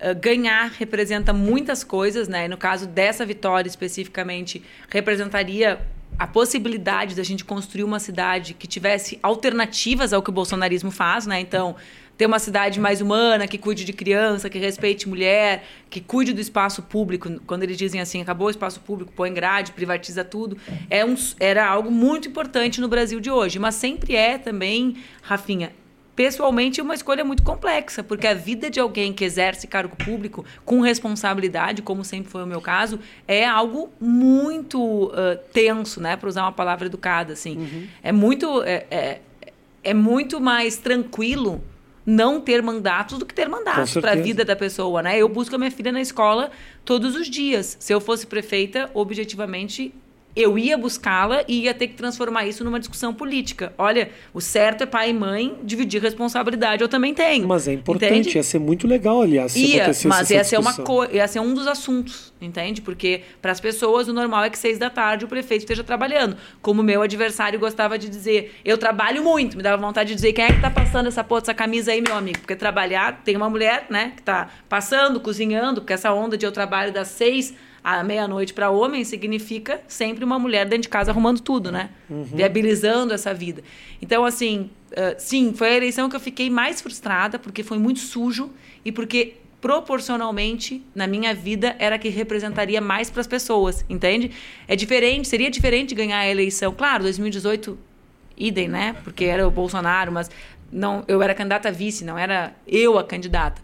uh, 0.00 0.14
ganhar 0.20 0.70
representa 0.78 1.32
muitas 1.32 1.82
coisas, 1.82 2.28
né? 2.28 2.44
E 2.44 2.48
no 2.48 2.56
caso 2.56 2.86
dessa 2.86 3.26
vitória 3.26 3.68
especificamente, 3.68 4.62
representaria 4.88 5.80
a 6.18 6.26
possibilidade 6.26 7.14
da 7.14 7.22
gente 7.22 7.44
construir 7.44 7.84
uma 7.84 7.98
cidade 7.98 8.54
que 8.54 8.66
tivesse 8.66 9.18
alternativas 9.22 10.12
ao 10.12 10.22
que 10.22 10.30
o 10.30 10.32
bolsonarismo 10.32 10.90
faz, 10.90 11.26
né? 11.26 11.40
Então, 11.40 11.76
ter 12.16 12.26
uma 12.26 12.38
cidade 12.38 12.78
mais 12.78 13.00
humana, 13.00 13.48
que 13.48 13.58
cuide 13.58 13.84
de 13.84 13.92
criança, 13.92 14.48
que 14.48 14.58
respeite 14.58 15.08
mulher, 15.08 15.64
que 15.90 16.00
cuide 16.00 16.32
do 16.32 16.40
espaço 16.40 16.82
público. 16.82 17.40
Quando 17.46 17.62
eles 17.62 17.76
dizem 17.76 18.00
assim, 18.00 18.20
acabou 18.20 18.46
o 18.46 18.50
espaço 18.50 18.80
público, 18.80 19.12
põe 19.12 19.32
grade, 19.32 19.72
privatiza 19.72 20.22
tudo, 20.22 20.56
é 20.88 21.04
um, 21.04 21.14
era 21.40 21.66
algo 21.66 21.90
muito 21.90 22.28
importante 22.28 22.80
no 22.80 22.88
Brasil 22.88 23.18
de 23.18 23.30
hoje. 23.30 23.58
Mas 23.58 23.74
sempre 23.74 24.14
é 24.14 24.38
também, 24.38 24.96
Rafinha, 25.22 25.72
pessoalmente 26.14 26.80
uma 26.80 26.94
escolha 26.94 27.24
muito 27.24 27.42
complexa, 27.42 28.02
porque 28.02 28.26
a 28.26 28.34
vida 28.34 28.68
de 28.68 28.78
alguém 28.78 29.12
que 29.12 29.24
exerce 29.24 29.66
cargo 29.66 29.96
público 29.96 30.44
com 30.64 30.80
responsabilidade, 30.80 31.82
como 31.82 32.04
sempre 32.04 32.30
foi 32.30 32.42
o 32.42 32.46
meu 32.46 32.60
caso, 32.60 33.00
é 33.26 33.46
algo 33.46 33.90
muito 34.00 35.06
uh, 35.06 35.38
tenso, 35.52 36.00
né, 36.00 36.16
para 36.16 36.28
usar 36.28 36.42
uma 36.42 36.52
palavra 36.52 36.86
educada, 36.86 37.32
assim. 37.32 37.56
Uhum. 37.56 37.86
É 38.02 38.12
muito 38.12 38.62
é, 38.62 38.86
é, 38.90 39.20
é, 39.82 39.94
muito 39.94 40.40
mais 40.40 40.76
tranquilo 40.76 41.62
não 42.04 42.40
ter 42.40 42.62
mandatos 42.62 43.18
do 43.18 43.24
que 43.24 43.32
ter 43.32 43.48
mandatos 43.48 43.94
para 43.94 44.12
a 44.12 44.16
vida 44.16 44.44
da 44.44 44.56
pessoa, 44.56 45.02
né? 45.02 45.16
Eu 45.16 45.28
busco 45.28 45.54
a 45.54 45.58
minha 45.58 45.70
filha 45.70 45.92
na 45.92 46.00
escola 46.00 46.50
todos 46.84 47.14
os 47.14 47.30
dias. 47.30 47.76
Se 47.78 47.94
eu 47.94 48.00
fosse 48.00 48.26
prefeita, 48.26 48.90
objetivamente 48.92 49.94
eu 50.34 50.58
ia 50.58 50.78
buscá-la 50.78 51.44
e 51.46 51.64
ia 51.64 51.74
ter 51.74 51.88
que 51.88 51.94
transformar 51.94 52.46
isso 52.46 52.64
numa 52.64 52.78
discussão 52.78 53.12
política. 53.12 53.72
Olha, 53.76 54.10
o 54.32 54.40
certo 54.40 54.82
é 54.82 54.86
pai 54.86 55.10
e 55.10 55.12
mãe 55.12 55.58
dividir 55.62 56.00
responsabilidade. 56.00 56.82
Eu 56.82 56.88
também 56.88 57.12
tenho. 57.12 57.46
Mas 57.46 57.68
é 57.68 57.74
importante, 57.74 58.12
entende? 58.12 58.36
ia 58.36 58.42
ser 58.42 58.58
muito 58.58 58.86
legal, 58.86 59.22
aliás, 59.22 59.52
se 59.52 59.76
ia, 59.76 59.90
mas 60.06 60.30
ia 60.30 60.42
ser, 60.42 60.58
uma 60.58 60.74
co 60.74 61.04
ia 61.04 61.28
ser 61.28 61.40
um 61.40 61.54
dos 61.54 61.66
assuntos, 61.66 62.32
entende? 62.40 62.80
Porque 62.80 63.22
para 63.40 63.52
as 63.52 63.60
pessoas 63.60 64.08
o 64.08 64.12
normal 64.12 64.44
é 64.44 64.50
que 64.50 64.58
seis 64.58 64.78
da 64.78 64.88
tarde 64.88 65.24
o 65.24 65.28
prefeito 65.28 65.62
esteja 65.62 65.84
trabalhando. 65.84 66.36
Como 66.62 66.82
meu 66.82 67.02
adversário 67.02 67.58
gostava 67.58 67.98
de 67.98 68.08
dizer, 68.08 68.54
eu 68.64 68.78
trabalho 68.78 69.22
muito, 69.22 69.56
me 69.56 69.62
dava 69.62 69.80
vontade 69.80 70.10
de 70.10 70.14
dizer, 70.14 70.32
quem 70.32 70.46
é 70.46 70.52
que 70.52 70.60
tá 70.60 70.70
passando 70.70 71.08
essa 71.08 71.22
porra 71.22 71.42
dessa 71.42 71.54
camisa 71.54 71.92
aí, 71.92 72.00
meu 72.00 72.16
amigo? 72.16 72.38
Porque 72.38 72.56
trabalhar, 72.56 73.20
tem 73.22 73.36
uma 73.36 73.50
mulher, 73.50 73.86
né, 73.90 74.12
que 74.16 74.22
tá 74.22 74.48
passando, 74.68 75.20
cozinhando, 75.20 75.82
porque 75.82 75.92
essa 75.92 76.12
onda 76.12 76.36
de 76.36 76.46
eu 76.46 76.52
trabalho 76.52 76.92
das 76.92 77.08
seis 77.08 77.54
a 77.84 78.02
meia-noite 78.04 78.54
para 78.54 78.70
homem 78.70 79.04
significa 79.04 79.80
sempre 79.88 80.24
uma 80.24 80.38
mulher 80.38 80.66
dentro 80.66 80.82
de 80.82 80.88
casa 80.88 81.10
arrumando 81.10 81.40
tudo, 81.40 81.72
né? 81.72 81.90
Uhum. 82.08 82.22
Viabilizando 82.24 83.12
essa 83.12 83.34
vida. 83.34 83.62
Então, 84.00 84.24
assim, 84.24 84.70
uh, 84.92 85.14
sim, 85.18 85.52
foi 85.54 85.68
a 85.68 85.76
eleição 85.76 86.08
que 86.08 86.14
eu 86.14 86.20
fiquei 86.20 86.48
mais 86.48 86.80
frustrada, 86.80 87.38
porque 87.38 87.62
foi 87.62 87.78
muito 87.78 87.98
sujo 87.98 88.50
e 88.84 88.92
porque 88.92 89.34
proporcionalmente 89.60 90.82
na 90.94 91.06
minha 91.06 91.34
vida 91.34 91.76
era 91.78 91.98
que 91.98 92.08
representaria 92.08 92.80
mais 92.80 93.10
para 93.10 93.20
as 93.20 93.26
pessoas, 93.26 93.84
entende? 93.88 94.30
É 94.66 94.74
diferente, 94.74 95.28
seria 95.28 95.50
diferente 95.50 95.94
ganhar 95.94 96.18
a 96.18 96.28
eleição. 96.28 96.72
Claro, 96.72 97.04
2018 97.04 97.78
idem, 98.36 98.68
né? 98.68 98.96
Porque 99.04 99.24
era 99.24 99.46
o 99.46 99.50
Bolsonaro, 99.50 100.10
mas 100.10 100.30
não, 100.70 101.04
eu 101.06 101.22
era 101.22 101.34
candidata 101.34 101.68
a 101.68 101.72
vice, 101.72 102.04
não 102.04 102.18
era 102.18 102.54
eu 102.66 102.98
a 102.98 103.04
candidata. 103.04 103.62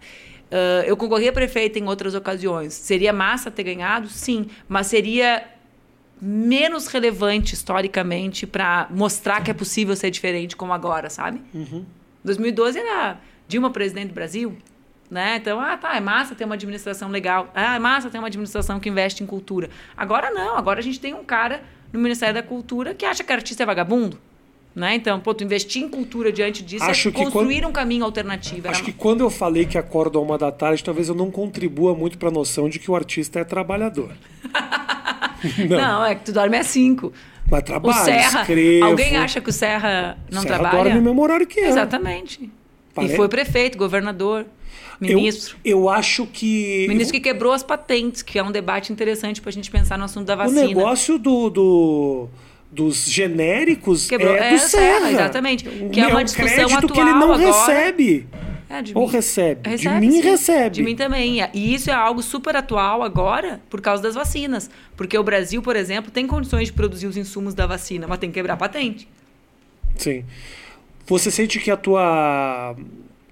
Uh, 0.51 0.85
eu 0.87 0.97
concorri 0.97 1.29
a 1.29 1.33
prefeita 1.33 1.79
em 1.79 1.87
outras 1.87 2.15
ocasiões. 2.15 2.73
Seria 2.73 3.13
massa 3.13 3.51
ter 3.51 3.65
ganhado? 3.65 4.09
Sim. 4.09 4.49
Mas 4.67 4.87
seria 4.87 5.45
menos 6.21 6.89
relevante 6.89 7.55
historicamente 7.55 8.47
para 8.47 8.89
mostrar 8.91 9.43
que 9.43 9.51
é 9.51 9.55
possível 9.55 9.95
ser 9.95 10.11
diferente 10.11 10.57
como 10.57 10.73
agora, 10.73 11.09
sabe? 11.11 11.41
Uhum. 11.55 11.85
2012 12.25 12.79
era 12.79 13.21
Dilma 13.47 13.71
presidente 13.71 14.09
do 14.09 14.15
Brasil, 14.15 14.57
né? 15.11 15.37
Então, 15.37 15.61
ah, 15.61 15.77
tá, 15.77 15.97
é 15.97 16.01
massa 16.01 16.35
ter 16.35 16.45
uma 16.45 16.55
administração 16.55 17.09
legal. 17.09 17.51
Ah, 17.55 17.77
é 17.77 17.79
massa 17.79 18.11
ter 18.11 18.19
uma 18.19 18.27
administração 18.27 18.81
que 18.81 18.89
investe 18.89 19.23
em 19.23 19.27
cultura. 19.27 19.71
Agora 19.97 20.31
não, 20.31 20.57
agora 20.57 20.81
a 20.81 20.83
gente 20.83 21.01
tem 21.01 21.15
um 21.15 21.25
cara 21.25 21.63
no 21.93 22.01
Ministério 22.01 22.35
da 22.35 22.43
Cultura 22.43 22.95
que 22.95 23.07
acha 23.07 23.25
que 23.25 23.33
artista 23.33 23.63
é 23.63 23.67
vagabundo. 23.67 24.21
Né? 24.79 24.95
Então, 24.95 25.19
pô, 25.19 25.35
tu 25.35 25.43
investir 25.43 25.83
em 25.83 25.89
cultura 25.89 26.31
diante 26.31 26.63
disso 26.63 26.85
é 26.85 26.91
Acho 26.91 27.09
é 27.09 27.13
construir 27.13 27.63
quando... 27.63 27.71
um 27.71 27.73
caminho 27.73 28.05
alternativo. 28.05 28.69
Acho 28.69 28.81
Era... 28.81 28.85
que 28.85 28.93
quando 28.93 29.23
eu 29.23 29.29
falei 29.29 29.67
que 29.67 29.77
acordo 29.77 30.21
a 30.21 30.23
uma 30.23 30.39
da 30.39 30.53
tarde, 30.53 30.85
talvez 30.85 31.09
eu 31.09 31.17
não 31.17 31.33
contribua 31.33 31.97
muito 31.97 32.17
para 32.17 32.29
a 32.29 32.31
noção 32.31 32.69
de 32.69 32.79
que 32.79 32.89
o 32.89 32.95
artista 32.95 33.41
é 33.41 33.45
trabalhador. 33.45 34.13
não. 35.69 35.77
não. 35.77 36.05
é 36.05 36.15
que 36.15 36.27
tu 36.27 36.33
dorme 36.33 36.57
às 36.57 36.69
cinco. 36.69 37.13
Mas 37.51 37.65
trabalha, 37.65 38.01
o 38.01 38.05
Serra, 38.05 38.41
escrevo. 38.43 38.87
Alguém 38.87 39.17
acha 39.17 39.41
que 39.41 39.51
o 39.51 39.53
Serra 39.53 40.17
não 40.31 40.43
Serra 40.43 40.59
trabalha? 40.61 40.85
dorme 40.85 40.99
no 41.01 41.03
mesmo 41.03 41.23
horário 41.23 41.47
que 41.47 41.59
é. 41.59 41.69
Exatamente. 41.69 42.49
E 43.01 43.09
foi 43.17 43.29
prefeito, 43.29 43.77
governador, 43.77 44.47
ministro. 45.01 45.57
Eu, 45.65 45.81
eu 45.81 45.89
acho 45.89 46.25
que... 46.25 46.87
Ministro 46.89 47.15
que 47.15 47.21
quebrou 47.21 47.53
as 47.53 47.65
patentes, 47.65 48.23
que 48.23 48.39
é 48.39 48.43
um 48.45 48.53
debate 48.53 48.93
interessante 48.93 49.41
para 49.41 49.51
a 49.51 49.53
gente 49.53 49.73
pensar 49.73 49.99
no 49.99 50.05
assunto 50.05 50.27
da 50.27 50.37
vacina. 50.37 50.63
O 50.63 50.69
negócio 50.69 51.19
do... 51.19 51.51
do 51.51 52.29
dos 52.71 53.09
genéricos 53.09 54.07
Quebrou. 54.07 54.35
é, 54.35 54.51
do 54.51 54.55
é, 54.55 54.59
Serra. 54.59 55.11
Exatamente. 55.11 55.65
Que 55.65 56.01
é 56.01 56.07
uma 56.07 56.23
discussão 56.25 56.67
atual 56.67 56.93
que 56.93 57.01
ele 57.01 57.13
não 57.13 57.33
agora. 57.33 57.47
recebe. 57.47 58.29
É, 58.71 58.83
Ou 58.95 59.07
mim. 59.07 59.13
recebe. 59.13 59.71
recebe. 59.71 60.01
De 60.01 60.07
mim 60.07 60.13
sim. 60.13 60.21
recebe. 60.21 60.75
De 60.77 60.83
mim 60.83 60.95
também. 60.95 61.39
E 61.55 61.75
isso 61.75 61.91
é 61.91 61.95
algo 61.95 62.23
super 62.23 62.55
atual 62.55 63.03
agora 63.03 63.61
por 63.71 63.81
causa 63.81 64.03
das 64.03 64.15
vacinas. 64.15 64.71
Porque 64.95 65.17
o 65.17 65.23
Brasil, 65.23 65.63
por 65.63 65.75
exemplo, 65.75 66.11
tem 66.11 66.27
condições 66.27 66.69
de 66.69 66.75
produzir 66.75 67.07
os 67.07 67.17
insumos 67.17 67.55
da 67.55 67.67
vacina, 67.67 68.07
mas 68.07 68.19
tem 68.19 68.29
que 68.29 68.35
quebrar 68.35 68.59
patente. 68.59 69.09
Sim. 69.97 70.25
Você 71.07 71.31
sente 71.31 71.59
que 71.59 71.71
a 71.71 71.77
tua 71.79 72.77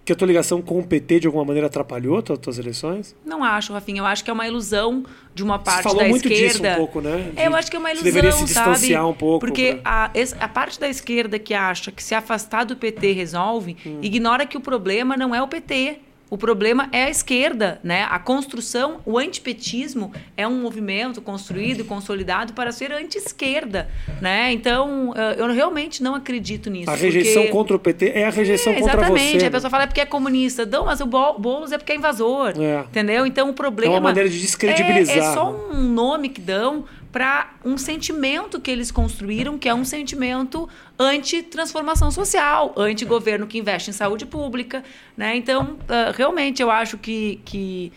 que 0.06 0.12
a 0.12 0.16
tua 0.16 0.28
ligação 0.28 0.62
com 0.62 0.78
o 0.78 0.86
PT 0.86 1.18
de 1.18 1.26
alguma 1.26 1.44
maneira 1.44 1.66
atrapalhou 1.66 2.18
as 2.18 2.38
tuas 2.38 2.58
eleições? 2.60 3.16
Não 3.24 3.42
acho, 3.42 3.72
Rafinha. 3.72 4.00
Eu 4.00 4.06
acho 4.06 4.22
que 4.22 4.30
é 4.30 4.32
uma 4.32 4.46
ilusão 4.46 5.04
de 5.34 5.42
uma 5.42 5.58
parte 5.58 5.78
Você 5.78 5.82
falou 5.82 5.98
da 5.98 6.08
muito 6.08 6.28
esquerda. 6.28 6.68
Disso 6.68 6.72
um 6.72 6.76
pouco, 6.76 7.00
né? 7.00 7.32
De, 7.34 7.42
eu 7.42 7.56
acho 7.56 7.68
que 7.68 7.76
é 7.76 7.80
uma 7.80 7.90
ilusão, 7.90 8.04
deveria 8.04 8.30
se 8.30 8.44
distanciar 8.44 9.02
sabe? 9.02 9.12
um 9.12 9.14
pouco. 9.14 9.40
Porque 9.44 9.74
né? 9.74 9.80
a, 9.84 10.10
a 10.38 10.48
parte 10.48 10.78
da 10.78 10.88
esquerda 10.88 11.40
que 11.40 11.52
acha 11.52 11.90
que 11.90 12.00
se 12.00 12.14
afastar 12.14 12.64
do 12.64 12.76
PT 12.76 13.12
resolve, 13.12 13.76
hum. 13.84 13.98
ignora 14.00 14.46
que 14.46 14.56
o 14.56 14.60
problema 14.60 15.16
não 15.16 15.34
é 15.34 15.42
o 15.42 15.48
PT. 15.48 15.98
O 16.28 16.36
problema 16.36 16.88
é 16.90 17.04
a 17.04 17.10
esquerda, 17.10 17.78
né? 17.84 18.04
A 18.10 18.18
construção, 18.18 19.00
o 19.06 19.16
antipetismo 19.16 20.12
é 20.36 20.46
um 20.46 20.60
movimento 20.60 21.22
construído 21.22 21.80
e 21.80 21.84
consolidado 21.84 22.52
para 22.52 22.72
ser 22.72 22.90
anti-esquerda, 22.90 23.88
né? 24.20 24.52
Então, 24.52 25.14
eh, 25.16 25.36
eu 25.38 25.52
realmente 25.52 26.02
não 26.02 26.16
acredito 26.16 26.68
nisso. 26.68 26.90
A 26.90 26.96
rejeição 26.96 27.42
porque... 27.42 27.52
contra 27.52 27.76
o 27.76 27.78
PT 27.78 28.12
é 28.12 28.24
a 28.24 28.30
rejeição 28.30 28.72
é, 28.72 28.80
contra 28.80 28.96
você. 28.96 29.04
Exatamente. 29.04 29.44
A 29.44 29.50
pessoa 29.52 29.70
fala 29.70 29.84
é 29.84 29.86
porque 29.86 30.00
é 30.00 30.06
comunista. 30.06 30.66
Não, 30.66 30.86
mas 30.86 31.00
o 31.00 31.06
Boulos 31.06 31.70
é 31.70 31.78
porque 31.78 31.92
é 31.92 31.96
invasor, 31.96 32.54
é. 32.60 32.80
entendeu? 32.80 33.24
Então, 33.24 33.48
o 33.48 33.52
problema... 33.52 33.94
É 33.94 33.96
uma 33.96 34.08
maneira 34.08 34.28
de 34.28 34.40
descredibilizar. 34.40 35.16
É, 35.16 35.20
é 35.20 35.32
só 35.32 35.54
um 35.72 35.80
nome 35.80 36.28
que 36.28 36.40
dão 36.40 36.86
para 37.16 37.54
um 37.64 37.78
sentimento 37.78 38.60
que 38.60 38.70
eles 38.70 38.90
construíram, 38.90 39.56
que 39.56 39.70
é 39.70 39.74
um 39.74 39.86
sentimento 39.86 40.68
anti-transformação 40.98 42.10
social, 42.10 42.74
anti-governo 42.76 43.46
que 43.46 43.56
investe 43.56 43.88
em 43.88 43.94
saúde 43.94 44.26
pública. 44.26 44.84
Né? 45.16 45.34
Então, 45.34 45.78
uh, 45.88 46.12
realmente, 46.14 46.60
eu 46.60 46.70
acho 46.70 46.98
que, 46.98 47.40
que 47.42 47.90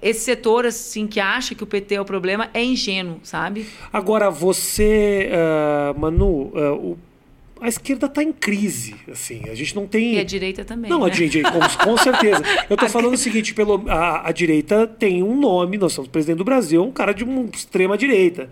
esse 0.00 0.20
setor 0.20 0.66
assim 0.66 1.08
que 1.08 1.18
acha 1.18 1.52
que 1.52 1.64
o 1.64 1.66
PT 1.66 1.96
é 1.96 2.00
o 2.00 2.04
problema 2.04 2.48
é 2.54 2.62
ingênuo, 2.62 3.18
sabe? 3.24 3.66
Agora, 3.92 4.30
você, 4.30 5.28
uh, 5.32 5.98
Manu, 5.98 6.52
uh, 6.54 6.92
o 6.92 6.98
a 7.64 7.68
esquerda 7.68 8.04
está 8.04 8.22
em 8.22 8.30
crise, 8.30 8.94
assim, 9.10 9.40
a 9.48 9.54
gente 9.54 9.74
não 9.74 9.86
tem... 9.86 10.16
E 10.16 10.18
a 10.18 10.22
direita 10.22 10.66
também, 10.66 10.90
Não, 10.90 11.00
né? 11.00 11.06
a 11.06 11.08
direita, 11.08 11.50
com, 11.50 11.60
com 11.82 11.96
certeza. 11.96 12.42
Eu 12.68 12.74
estou 12.74 12.88
falando 12.90 13.14
o 13.14 13.16
seguinte, 13.16 13.54
pelo, 13.54 13.88
a, 13.88 14.28
a, 14.28 14.32
direita 14.32 14.86
tem 14.86 15.22
um 15.22 15.34
nome, 15.34 15.78
nós 15.78 15.94
somos 15.94 16.10
presidente 16.10 16.36
do 16.36 16.44
Brasil, 16.44 16.84
um 16.84 16.92
cara 16.92 17.14
de 17.14 17.24
uma 17.24 17.48
extrema 17.50 17.96
direita. 17.96 18.50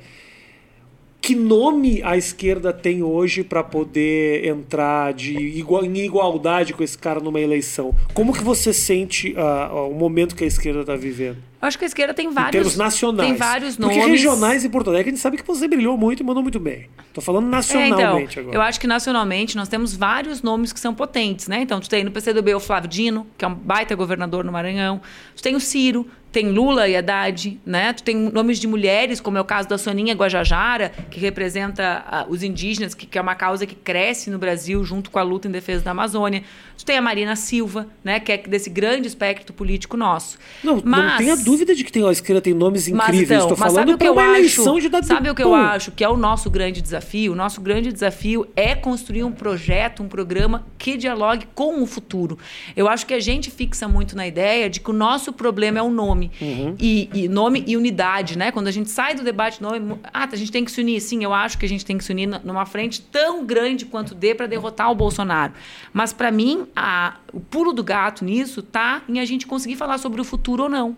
Que 1.21 1.35
nome 1.35 2.03
a 2.03 2.17
esquerda 2.17 2.73
tem 2.73 3.03
hoje 3.03 3.45
para 3.45 3.63
poder 3.63 4.47
entrar 4.47 5.13
de 5.13 5.37
igual, 5.37 5.85
em 5.85 5.95
igualdade 5.99 6.73
com 6.73 6.83
esse 6.83 6.97
cara 6.97 7.21
numa 7.21 7.39
eleição? 7.39 7.95
Como 8.15 8.33
que 8.33 8.43
você 8.43 8.73
sente 8.73 9.35
uh, 9.35 9.91
o 9.91 9.95
momento 9.95 10.35
que 10.35 10.43
a 10.43 10.47
esquerda 10.47 10.81
está 10.81 10.97
vivendo? 10.97 11.37
Eu 11.63 11.69
acho 11.69 11.79
que 11.79 11.85
a 11.85 11.87
esquerda 11.87 12.13
tem 12.13 12.29
vários. 12.29 12.49
Em 12.49 12.59
termos 12.59 12.77
nacionais. 12.77 13.29
Tem 13.29 13.39
vários 13.39 13.79
nomes. 13.79 13.97
Porque 13.97 14.11
regionais 14.11 14.65
em 14.65 14.69
Porto 14.69 14.91
Alegre, 14.91 15.11
a 15.11 15.13
gente 15.13 15.23
sabe 15.23 15.37
que 15.37 15.47
você 15.47 15.69
brilhou 15.69 15.97
muito 15.97 16.21
e 16.21 16.27
mandou 16.27 16.43
muito 16.43 16.59
bem. 16.59 16.89
Tô 17.15 17.21
falando 17.21 17.47
nacionalmente 17.47 17.95
é, 17.95 18.03
então, 18.03 18.43
agora. 18.43 18.57
Eu 18.57 18.61
acho 18.63 18.81
que 18.81 18.87
nacionalmente 18.89 19.57
nós 19.57 19.69
temos 19.69 19.95
vários 19.95 20.43
nomes 20.43 20.73
que 20.73 20.81
são 20.81 20.93
potentes, 20.93 21.47
né? 21.47 21.63
Então, 21.63 21.79
tu 21.79 21.89
tem 21.89 22.03
no 22.03 22.11
PCdoB 22.11 22.53
o 22.55 22.59
Flávio 22.59 22.91
Dino, 22.91 23.29
que 23.39 23.45
é 23.45 23.49
um 23.49 23.55
baita 23.55 23.95
governador 23.95 24.45
no 24.45 24.51
Maranhão. 24.51 25.01
Tu 25.37 25.43
tem 25.43 25.55
o 25.55 25.61
Ciro, 25.61 26.05
tem 26.33 26.49
Lula 26.49 26.89
e 26.89 26.97
Haddad, 26.97 27.61
né? 27.65 27.93
Tu 27.93 28.03
tem 28.03 28.17
nomes 28.17 28.59
de 28.59 28.67
mulheres, 28.67 29.21
como 29.21 29.37
é 29.37 29.41
o 29.41 29.45
caso 29.45 29.69
da 29.69 29.77
Soninha 29.77 30.15
Guajajara, 30.15 30.91
que 31.11 31.21
representa 31.21 32.27
uh, 32.27 32.33
os 32.33 32.43
indígenas, 32.43 32.95
que, 32.95 33.05
que, 33.07 33.19
é 33.19 33.21
uma 33.21 33.35
causa 33.35 33.67
que 33.67 33.75
cresce 33.75 34.31
no 34.31 34.39
Brasil 34.39 34.83
junto 34.83 35.11
com 35.11 35.19
a 35.19 35.23
luta 35.23 35.47
em 35.47 35.51
defesa 35.51 35.85
da 35.85 35.91
Amazônia. 35.91 36.43
Tu 36.79 36.87
tem 36.87 36.97
a 36.97 37.03
Marina 37.03 37.37
Silva, 37.37 37.87
né? 38.03 38.19
Que 38.19 38.33
é 38.33 38.39
desse 38.39 38.71
grande 38.71 39.07
espectro 39.07 39.53
político 39.53 39.97
nosso. 39.97 40.39
Não, 40.65 40.81
mas, 40.83 41.05
não 41.05 41.17
tenha 41.19 41.37
dúvida 41.37 41.75
de 41.75 41.85
que 41.85 41.93
tem, 41.93 42.07
a 42.07 42.11
esquerda 42.11 42.41
tem 42.41 42.55
nomes 42.55 42.89
incríveis. 42.89 43.29
Mas, 43.29 43.31
então, 43.31 43.43
Estou 43.43 43.57
falando 43.57 43.99
para 43.99 44.11
uma 44.11 44.39
eleição 44.39 44.79
de 44.79 44.89
dar 44.89 45.03
Sabe 45.05 45.29
o 45.29 45.35
que 45.35 45.43
eu 45.43 45.55
acho 45.55 45.91
que 45.91 46.03
é 46.03 46.09
o 46.09 46.17
nosso 46.17 46.49
grande 46.49 46.81
desafio? 46.81 47.33
O 47.33 47.37
nosso 47.37 47.61
grande 47.61 47.93
desafio 47.93 48.47
é 48.57 48.75
construir 48.75 49.25
um 49.25 49.33
projeto, 49.33 50.03
um 50.03 50.09
programa 50.09 50.65
que 50.79 50.97
dialogue 50.97 51.47
com 51.55 51.83
o 51.83 51.87
futuro. 51.87 52.39
Eu 52.75 52.89
acho 52.89 53.05
que 53.05 53.13
a 53.13 53.21
gente 53.21 53.51
fixa 53.51 53.87
muito 53.87 54.17
na 54.17 54.27
ideia 54.27 54.71
de 54.71 54.81
que 54.81 54.91
o 54.91 54.95
nosso 54.95 55.33
problema 55.33 55.79
é 55.79 55.83
o 55.83 55.91
nome 55.91 56.22
nome. 56.23 56.31
Uhum. 56.41 56.77
E, 56.79 57.11
e, 57.15 57.29
nome 57.29 57.65
e 57.67 57.77
unidade, 57.77 58.37
né? 58.37 58.53
Quando 58.53 58.69
a 58.69 58.71
gente 58.71 58.91
sai 58.91 59.15
do 59.15 59.23
debate 59.23 59.63
nome, 59.63 59.99
ah, 60.13 60.29
a 60.31 60.37
gente 60.37 60.53
tem 60.53 60.65
que 60.65 60.71
se 60.71 60.81
unir. 60.81 61.01
Sim, 61.01 61.25
eu 61.25 61.33
acho 61.33 61.59
que 61.59 61.67
a 61.67 61.69
gente 61.69 61.85
tem 61.85 61.99
que 61.99 62.05
se 62.05 62.13
unir 62.13 62.27
numa 62.45 62.67
frente 62.67 63.01
tão 63.01 63.45
grande 63.45 63.85
quanto 63.87 64.15
dê 64.15 64.35
para 64.35 64.47
derrotar 64.47 64.91
o 64.91 64.95
Bolsonaro. 64.95 65.53
Mas 65.93 66.13
para 66.13 66.31
mim, 66.31 66.67
a, 66.77 67.17
o 67.33 67.41
pulo 67.41 67.73
do 67.73 67.83
gato 67.83 68.25
nisso 68.25 68.63
tá 68.63 69.03
em 69.09 69.21
a 69.21 69.25
gente 69.25 69.47
conseguir 69.47 69.77
falar 69.77 69.99
sobre 69.99 70.21
o 70.21 70.25
futuro 70.25 70.65
ou 70.65 70.69
não. 70.69 70.97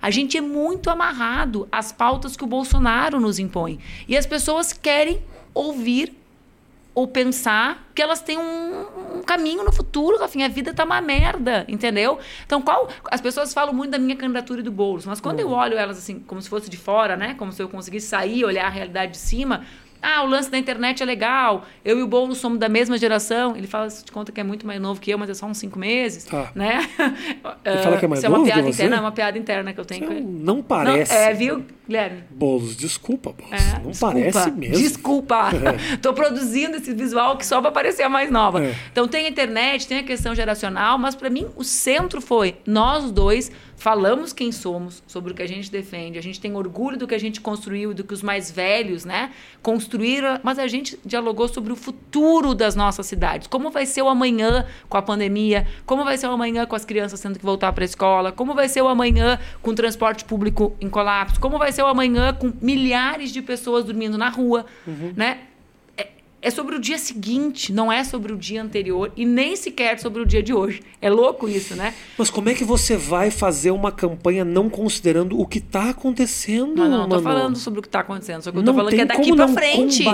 A 0.00 0.10
gente 0.10 0.36
é 0.36 0.40
muito 0.40 0.90
amarrado 0.90 1.66
às 1.72 1.90
pautas 1.90 2.36
que 2.36 2.44
o 2.44 2.46
Bolsonaro 2.46 3.18
nos 3.18 3.38
impõe. 3.38 3.80
E 4.06 4.16
as 4.16 4.26
pessoas 4.26 4.72
querem 4.72 5.20
ouvir 5.52 6.14
ou 6.94 7.06
pensar 7.06 7.88
que 7.94 8.02
elas 8.02 8.20
têm 8.20 8.36
um, 8.36 8.42
um, 8.42 9.07
caminho 9.28 9.62
no 9.62 9.70
futuro, 9.70 10.18
Rafinha. 10.18 10.46
A 10.46 10.48
vida 10.48 10.72
tá 10.72 10.84
uma 10.84 11.02
merda, 11.02 11.66
entendeu? 11.68 12.18
Então, 12.46 12.62
qual. 12.62 12.88
As 13.10 13.20
pessoas 13.20 13.52
falam 13.52 13.74
muito 13.74 13.90
da 13.90 13.98
minha 13.98 14.16
candidatura 14.16 14.60
e 14.60 14.62
do 14.62 14.72
Boulos, 14.72 15.04
mas 15.04 15.20
quando 15.20 15.40
eu 15.40 15.48
uhum. 15.48 15.54
olho 15.54 15.76
elas 15.76 15.98
assim, 15.98 16.18
como 16.20 16.40
se 16.40 16.48
fosse 16.48 16.70
de 16.70 16.78
fora, 16.78 17.14
né? 17.14 17.34
Como 17.34 17.52
se 17.52 17.62
eu 17.62 17.68
conseguisse 17.68 18.06
sair, 18.06 18.42
olhar 18.44 18.64
a 18.64 18.70
realidade 18.70 19.12
de 19.12 19.18
cima, 19.18 19.66
ah, 20.00 20.22
o 20.22 20.26
lance 20.26 20.50
da 20.50 20.58
internet 20.58 21.02
é 21.02 21.06
legal. 21.06 21.64
Eu 21.84 21.98
e 21.98 22.02
o 22.02 22.06
Boulos 22.06 22.38
somos 22.38 22.58
da 22.58 22.68
mesma 22.68 22.96
geração. 22.96 23.56
Ele 23.56 23.66
fala, 23.66 23.88
te 23.88 24.10
conta 24.12 24.30
que 24.30 24.40
é 24.40 24.44
muito 24.44 24.66
mais 24.66 24.80
novo 24.80 25.00
que 25.00 25.10
eu, 25.10 25.18
mas 25.18 25.28
é 25.28 25.34
só 25.34 25.46
uns 25.46 25.58
cinco 25.58 25.78
meses. 25.78 26.24
Tá. 26.24 26.50
Né? 26.54 26.88
Ele 27.64 27.78
fala 27.78 27.96
que 27.98 28.04
é 28.04 28.08
mais 28.08 28.20
Isso 28.20 28.26
é 28.26 28.28
uma 28.28 28.44
piada 28.44 28.68
interna, 28.68 28.96
é 28.96 29.00
uma 29.00 29.12
piada 29.12 29.38
interna 29.38 29.72
que 29.72 29.80
eu 29.80 29.84
tenho. 29.84 30.10
Não, 30.10 30.54
não 30.56 30.62
parece. 30.62 31.12
Não, 31.12 31.20
é, 31.20 31.34
viu, 31.34 31.64
Guilherme? 31.86 32.24
Boulos, 32.30 32.76
desculpa, 32.76 33.32
Boulos. 33.32 33.52
É, 33.52 33.80
não 33.80 33.90
desculpa, 33.90 34.14
parece 34.14 34.50
mesmo. 34.52 34.76
Desculpa. 34.76 35.48
É. 35.58 35.96
Tô 35.96 36.14
produzindo 36.14 36.76
esse 36.76 36.94
visual 36.94 37.36
que 37.36 37.44
só 37.44 37.60
vai 37.60 37.72
parecer 37.72 38.02
a 38.02 38.08
mais 38.08 38.30
nova. 38.30 38.64
É. 38.64 38.74
Então 38.90 39.08
tem 39.08 39.26
a 39.26 39.28
internet, 39.28 39.86
tem 39.86 39.98
a 39.98 40.02
questão 40.02 40.34
geracional, 40.34 40.96
mas 40.96 41.14
para 41.14 41.28
mim 41.28 41.46
o 41.56 41.64
centro 41.64 42.20
foi 42.20 42.56
nós 42.64 43.10
dois 43.10 43.50
falamos 43.78 44.32
quem 44.32 44.50
somos, 44.50 45.02
sobre 45.06 45.32
o 45.32 45.34
que 45.34 45.42
a 45.42 45.46
gente 45.46 45.70
defende, 45.70 46.18
a 46.18 46.22
gente 46.22 46.40
tem 46.40 46.54
orgulho 46.54 46.98
do 46.98 47.06
que 47.06 47.14
a 47.14 47.18
gente 47.18 47.40
construiu, 47.40 47.94
do 47.94 48.02
que 48.02 48.12
os 48.12 48.22
mais 48.22 48.50
velhos, 48.50 49.04
né, 49.04 49.30
construíram, 49.62 50.40
mas 50.42 50.58
a 50.58 50.66
gente 50.66 50.98
dialogou 51.04 51.46
sobre 51.46 51.72
o 51.72 51.76
futuro 51.76 52.54
das 52.54 52.74
nossas 52.74 53.06
cidades. 53.06 53.46
Como 53.46 53.70
vai 53.70 53.86
ser 53.86 54.02
o 54.02 54.08
amanhã 54.08 54.66
com 54.88 54.96
a 54.96 55.02
pandemia? 55.02 55.66
Como 55.86 56.04
vai 56.04 56.18
ser 56.18 56.26
o 56.26 56.32
amanhã 56.32 56.66
com 56.66 56.74
as 56.74 56.84
crianças 56.84 57.20
tendo 57.20 57.38
que 57.38 57.44
voltar 57.44 57.72
para 57.72 57.84
a 57.84 57.86
escola? 57.86 58.32
Como 58.32 58.52
vai 58.52 58.68
ser 58.68 58.82
o 58.82 58.88
amanhã 58.88 59.38
com 59.62 59.70
o 59.70 59.74
transporte 59.74 60.24
público 60.24 60.76
em 60.80 60.90
colapso? 60.90 61.40
Como 61.40 61.56
vai 61.56 61.70
ser 61.70 61.82
o 61.82 61.86
amanhã 61.86 62.34
com 62.34 62.52
milhares 62.60 63.30
de 63.30 63.40
pessoas 63.40 63.84
dormindo 63.84 64.18
na 64.18 64.28
rua, 64.28 64.66
uhum. 64.86 65.12
né? 65.16 65.47
É 66.40 66.50
sobre 66.50 66.76
o 66.76 66.78
dia 66.78 66.98
seguinte, 66.98 67.72
não 67.72 67.90
é 67.90 68.04
sobre 68.04 68.32
o 68.32 68.36
dia 68.36 68.62
anterior 68.62 69.12
e 69.16 69.24
nem 69.24 69.56
sequer 69.56 69.98
sobre 69.98 70.22
o 70.22 70.26
dia 70.26 70.42
de 70.42 70.54
hoje. 70.54 70.80
É 71.00 71.10
louco 71.10 71.48
isso, 71.48 71.74
né? 71.74 71.94
Mas 72.16 72.30
como 72.30 72.48
é 72.48 72.54
que 72.54 72.64
você 72.64 72.96
vai 72.96 73.30
fazer 73.30 73.72
uma 73.72 73.90
campanha 73.90 74.44
não 74.44 74.70
considerando 74.70 75.38
o 75.38 75.46
que 75.46 75.58
está 75.58 75.90
acontecendo? 75.90 76.76
Não, 76.76 76.88
não, 76.88 76.98
não 76.98 77.08
tô 77.08 77.22
falando 77.22 77.56
sobre 77.56 77.80
o 77.80 77.82
que 77.82 77.88
está 77.88 78.00
acontecendo, 78.00 78.42
só 78.42 78.52
que 78.52 78.58
eu 78.58 78.64
tô 78.64 78.72
falando 78.72 78.94
que 78.94 79.00
é 79.00 79.04
daqui 79.04 79.34
para 79.34 79.48
frente. 79.48 80.04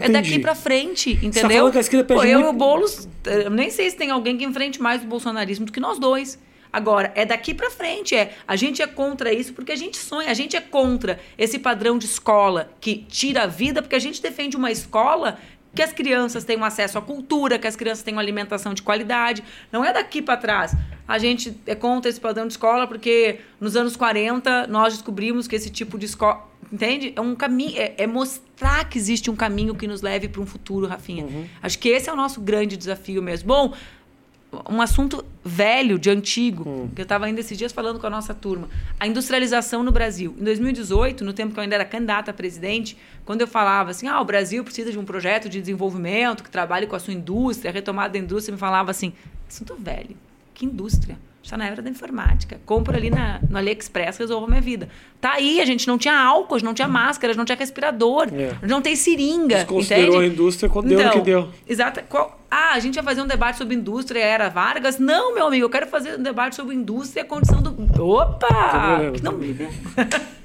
É 0.00 0.08
daqui 0.08 0.38
para 0.38 0.54
frente, 0.54 1.12
entendeu? 1.22 1.32
Você 1.32 1.42
tá 1.42 1.70
que 1.70 1.78
a 1.78 1.80
esquerda 1.80 2.14
Pô, 2.14 2.24
eu 2.24 2.40
muito... 2.40 2.46
e 2.46 2.50
o 2.50 2.52
Boulos, 2.52 3.08
eu 3.26 3.50
nem 3.50 3.70
sei 3.70 3.90
se 3.90 3.96
tem 3.96 4.10
alguém 4.10 4.38
que 4.38 4.44
enfrente 4.44 4.80
mais 4.80 5.02
o 5.02 5.06
bolsonarismo 5.06 5.66
do 5.66 5.72
que 5.72 5.80
nós 5.80 5.98
dois. 5.98 6.38
Agora, 6.72 7.12
é 7.14 7.24
daqui 7.24 7.52
para 7.52 7.70
frente, 7.70 8.14
é. 8.14 8.34
A 8.46 8.56
gente 8.56 8.80
é 8.80 8.86
contra 8.86 9.32
isso 9.32 9.52
porque 9.52 9.72
a 9.72 9.76
gente 9.76 9.96
sonha, 9.96 10.30
a 10.30 10.34
gente 10.34 10.56
é 10.56 10.60
contra 10.60 11.18
esse 11.36 11.58
padrão 11.58 11.98
de 11.98 12.06
escola 12.06 12.70
que 12.80 13.04
tira 13.08 13.42
a 13.42 13.46
vida, 13.46 13.82
porque 13.82 13.96
a 13.96 14.00
gente 14.00 14.22
defende 14.22 14.56
uma 14.56 14.70
escola 14.70 15.38
que 15.74 15.82
as 15.82 15.92
crianças 15.92 16.44
tenham 16.44 16.64
acesso 16.64 16.98
à 16.98 17.02
cultura, 17.02 17.58
que 17.58 17.66
as 17.66 17.76
crianças 17.76 18.02
tenham 18.02 18.18
alimentação 18.18 18.74
de 18.74 18.82
qualidade. 18.82 19.42
Não 19.70 19.84
é 19.84 19.92
daqui 19.92 20.20
para 20.20 20.36
trás. 20.36 20.74
A 21.06 21.18
gente 21.18 21.56
é 21.66 21.74
contra 21.74 22.08
esse 22.08 22.20
padrão 22.20 22.46
de 22.46 22.52
escola 22.52 22.86
porque 22.86 23.40
nos 23.60 23.76
anos 23.76 23.96
40 23.96 24.66
nós 24.66 24.94
descobrimos 24.94 25.46
que 25.46 25.56
esse 25.56 25.70
tipo 25.70 25.98
de 25.98 26.06
escola. 26.06 26.48
Entende? 26.72 27.12
É 27.16 27.20
um 27.20 27.34
caminho, 27.34 27.76
é, 27.76 27.94
é 27.98 28.06
mostrar 28.06 28.88
que 28.88 28.96
existe 28.96 29.28
um 29.28 29.34
caminho 29.34 29.74
que 29.74 29.88
nos 29.88 30.02
leve 30.02 30.28
para 30.28 30.40
um 30.40 30.46
futuro, 30.46 30.86
Rafinha. 30.86 31.24
Uhum. 31.24 31.46
Acho 31.60 31.76
que 31.78 31.88
esse 31.88 32.08
é 32.08 32.12
o 32.12 32.16
nosso 32.16 32.40
grande 32.40 32.76
desafio 32.76 33.20
mesmo. 33.20 33.48
Bom, 33.48 33.74
um 34.68 34.80
assunto 34.80 35.24
velho, 35.44 35.98
de 35.98 36.10
antigo, 36.10 36.68
hum. 36.68 36.90
que 36.94 37.00
eu 37.00 37.04
estava 37.04 37.26
ainda 37.26 37.40
esses 37.40 37.56
dias 37.56 37.72
falando 37.72 38.00
com 38.00 38.06
a 38.06 38.10
nossa 38.10 38.34
turma. 38.34 38.68
A 38.98 39.06
industrialização 39.06 39.82
no 39.82 39.92
Brasil. 39.92 40.34
Em 40.38 40.44
2018, 40.44 41.24
no 41.24 41.32
tempo 41.32 41.52
que 41.52 41.58
eu 41.58 41.62
ainda 41.62 41.76
era 41.76 41.84
candidata 41.84 42.30
a 42.30 42.34
presidente, 42.34 42.96
quando 43.24 43.42
eu 43.42 43.46
falava 43.46 43.90
assim, 43.90 44.08
ah, 44.08 44.20
o 44.20 44.24
Brasil 44.24 44.64
precisa 44.64 44.90
de 44.90 44.98
um 44.98 45.04
projeto 45.04 45.48
de 45.48 45.60
desenvolvimento 45.60 46.42
que 46.42 46.50
trabalhe 46.50 46.86
com 46.86 46.96
a 46.96 46.98
sua 46.98 47.14
indústria, 47.14 47.70
a 47.70 47.74
retomada 47.74 48.12
da 48.12 48.18
indústria, 48.18 48.52
me 48.52 48.58
falava 48.58 48.90
assim, 48.90 49.12
assunto 49.48 49.76
velho, 49.76 50.16
que 50.52 50.66
indústria? 50.66 51.16
Está 51.42 51.56
na 51.56 51.66
era 51.66 51.80
da 51.80 51.88
informática. 51.88 52.60
Compro 52.66 52.94
ali 52.94 53.10
na, 53.10 53.40
no 53.48 53.56
AliExpress, 53.56 54.18
resolvo 54.18 54.46
a 54.46 54.48
minha 54.48 54.60
vida. 54.60 54.88
Tá 55.20 55.32
aí, 55.32 55.60
a 55.60 55.64
gente 55.64 55.88
não 55.88 55.96
tinha 55.96 56.18
álcool, 56.18 56.54
a 56.54 56.58
gente 56.58 56.66
não 56.66 56.74
tinha 56.74 56.88
máscara, 56.88 57.30
a 57.30 57.32
gente 57.32 57.38
não 57.38 57.44
tinha 57.46 57.56
respirador, 57.56 58.28
é. 58.32 58.48
a 58.48 58.52
gente 58.52 58.66
não 58.66 58.82
tem 58.82 58.94
seringa. 58.94 59.56
Desconsiderou 59.56 60.16
entende? 60.16 60.24
a 60.24 60.34
indústria 60.34 60.68
quando 60.68 60.92
então, 60.92 61.02
deu 61.02 61.08
o 61.08 61.12
que 61.12 61.20
deu. 61.20 61.48
Exato. 61.66 62.00
Qual, 62.08 62.40
ah, 62.50 62.72
a 62.74 62.78
gente 62.78 62.96
ia 62.96 63.02
fazer 63.02 63.22
um 63.22 63.26
debate 63.26 63.58
sobre 63.58 63.74
indústria, 63.74 64.20
era 64.20 64.48
Vargas. 64.48 64.98
Não, 64.98 65.34
meu 65.34 65.46
amigo, 65.46 65.64
eu 65.64 65.70
quero 65.70 65.86
fazer 65.86 66.18
um 66.18 66.22
debate 66.22 66.56
sobre 66.56 66.74
indústria 66.74 67.20
e 67.20 67.24
a 67.24 67.26
condição 67.26 67.62
do. 67.62 68.02
Opa! 68.02 69.00
Não 69.22 69.32
me 69.32 69.56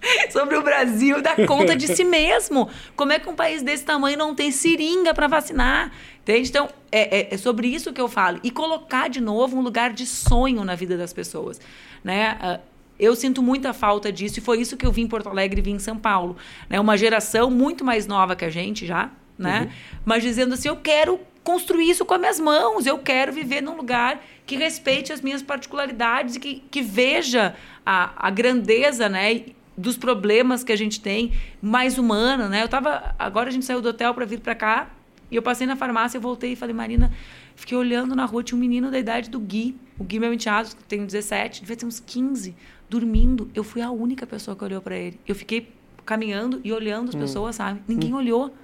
sobre 0.30 0.56
o 0.56 0.62
Brasil 0.62 1.20
dar 1.22 1.36
conta 1.46 1.76
de 1.76 1.94
si 1.94 2.04
mesmo. 2.04 2.68
Como 2.96 3.12
é 3.12 3.18
que 3.18 3.28
um 3.28 3.34
país 3.34 3.62
desse 3.62 3.84
tamanho 3.84 4.16
não 4.18 4.34
tem 4.34 4.50
seringa 4.50 5.14
para 5.14 5.26
vacinar? 5.26 5.92
Entende? 6.22 6.48
Então, 6.48 6.68
é, 6.90 7.20
é, 7.20 7.34
é, 7.34 7.36
sobre 7.36 7.68
isso 7.68 7.92
que 7.92 8.00
eu 8.00 8.08
falo. 8.08 8.40
E 8.42 8.50
colocar 8.50 9.08
de 9.08 9.20
novo 9.20 9.56
um 9.56 9.60
lugar 9.60 9.92
de 9.92 10.06
sonho 10.06 10.64
na 10.64 10.74
vida 10.74 10.96
das 10.96 11.12
pessoas. 11.12 11.60
Né? 12.04 12.36
Uh, 12.42 12.70
eu 12.98 13.16
sinto 13.16 13.42
muita 13.42 13.72
falta 13.72 14.12
disso 14.12 14.38
e 14.38 14.42
foi 14.42 14.60
isso 14.60 14.76
que 14.76 14.86
eu 14.86 14.92
vim 14.92 15.02
em 15.02 15.08
Porto 15.08 15.28
Alegre 15.28 15.60
e 15.60 15.62
vim 15.62 15.74
em 15.74 15.78
São 15.78 15.96
Paulo. 15.96 16.36
Né? 16.68 16.78
Uma 16.78 16.96
geração 16.96 17.50
muito 17.50 17.84
mais 17.84 18.06
nova 18.06 18.36
que 18.36 18.44
a 18.44 18.50
gente 18.50 18.86
já, 18.86 19.10
né? 19.38 19.62
Uhum. 19.62 19.98
Mas 20.04 20.22
dizendo 20.22 20.52
assim, 20.52 20.68
eu 20.68 20.76
quero 20.76 21.18
construir 21.42 21.88
isso 21.88 22.04
com 22.04 22.12
as 22.12 22.20
minhas 22.20 22.38
mãos, 22.38 22.84
eu 22.84 22.98
quero 22.98 23.32
viver 23.32 23.62
num 23.62 23.74
lugar 23.74 24.22
que 24.44 24.56
respeite 24.56 25.12
as 25.12 25.22
minhas 25.22 25.42
particularidades 25.42 26.36
e 26.36 26.40
que, 26.40 26.62
que 26.70 26.82
veja 26.82 27.54
a, 27.84 28.28
a 28.28 28.30
grandeza, 28.30 29.08
né? 29.08 29.44
Dos 29.80 29.96
problemas 29.96 30.62
que 30.62 30.72
a 30.72 30.76
gente 30.76 31.00
tem, 31.00 31.32
mais 31.60 31.98
humana, 31.98 32.48
né? 32.48 32.62
Eu 32.62 32.68
tava, 32.68 33.14
agora 33.18 33.48
a 33.48 33.52
gente 33.52 33.64
saiu 33.64 33.80
do 33.80 33.88
hotel 33.88 34.14
para 34.14 34.24
vir 34.24 34.40
para 34.40 34.54
cá, 34.54 34.90
e 35.30 35.36
eu 35.36 35.42
passei 35.42 35.66
na 35.66 35.76
farmácia, 35.76 36.18
eu 36.18 36.22
voltei 36.22 36.52
e 36.52 36.56
falei, 36.56 36.74
Marina, 36.74 37.12
fiquei 37.54 37.76
olhando 37.76 38.14
na 38.14 38.24
rua, 38.24 38.42
tinha 38.42 38.56
um 38.56 38.60
menino 38.60 38.90
da 38.90 38.98
idade 38.98 39.30
do 39.30 39.38
Gui, 39.38 39.76
o 39.98 40.04
Gui 40.04 40.18
meu 40.18 40.32
enteado, 40.32 40.68
que 40.70 40.84
tem 40.84 41.04
17, 41.04 41.60
devia 41.60 41.76
ter 41.76 41.86
uns 41.86 42.00
15, 42.00 42.54
dormindo. 42.88 43.50
Eu 43.54 43.62
fui 43.62 43.80
a 43.80 43.90
única 43.90 44.26
pessoa 44.26 44.56
que 44.56 44.64
olhou 44.64 44.80
para 44.82 44.96
ele. 44.96 45.18
Eu 45.26 45.34
fiquei 45.34 45.72
caminhando 46.04 46.60
e 46.64 46.72
olhando 46.72 47.10
as 47.10 47.14
hum. 47.14 47.20
pessoas, 47.20 47.56
sabe? 47.56 47.80
Ninguém 47.86 48.12
hum. 48.12 48.16
olhou. 48.16 48.54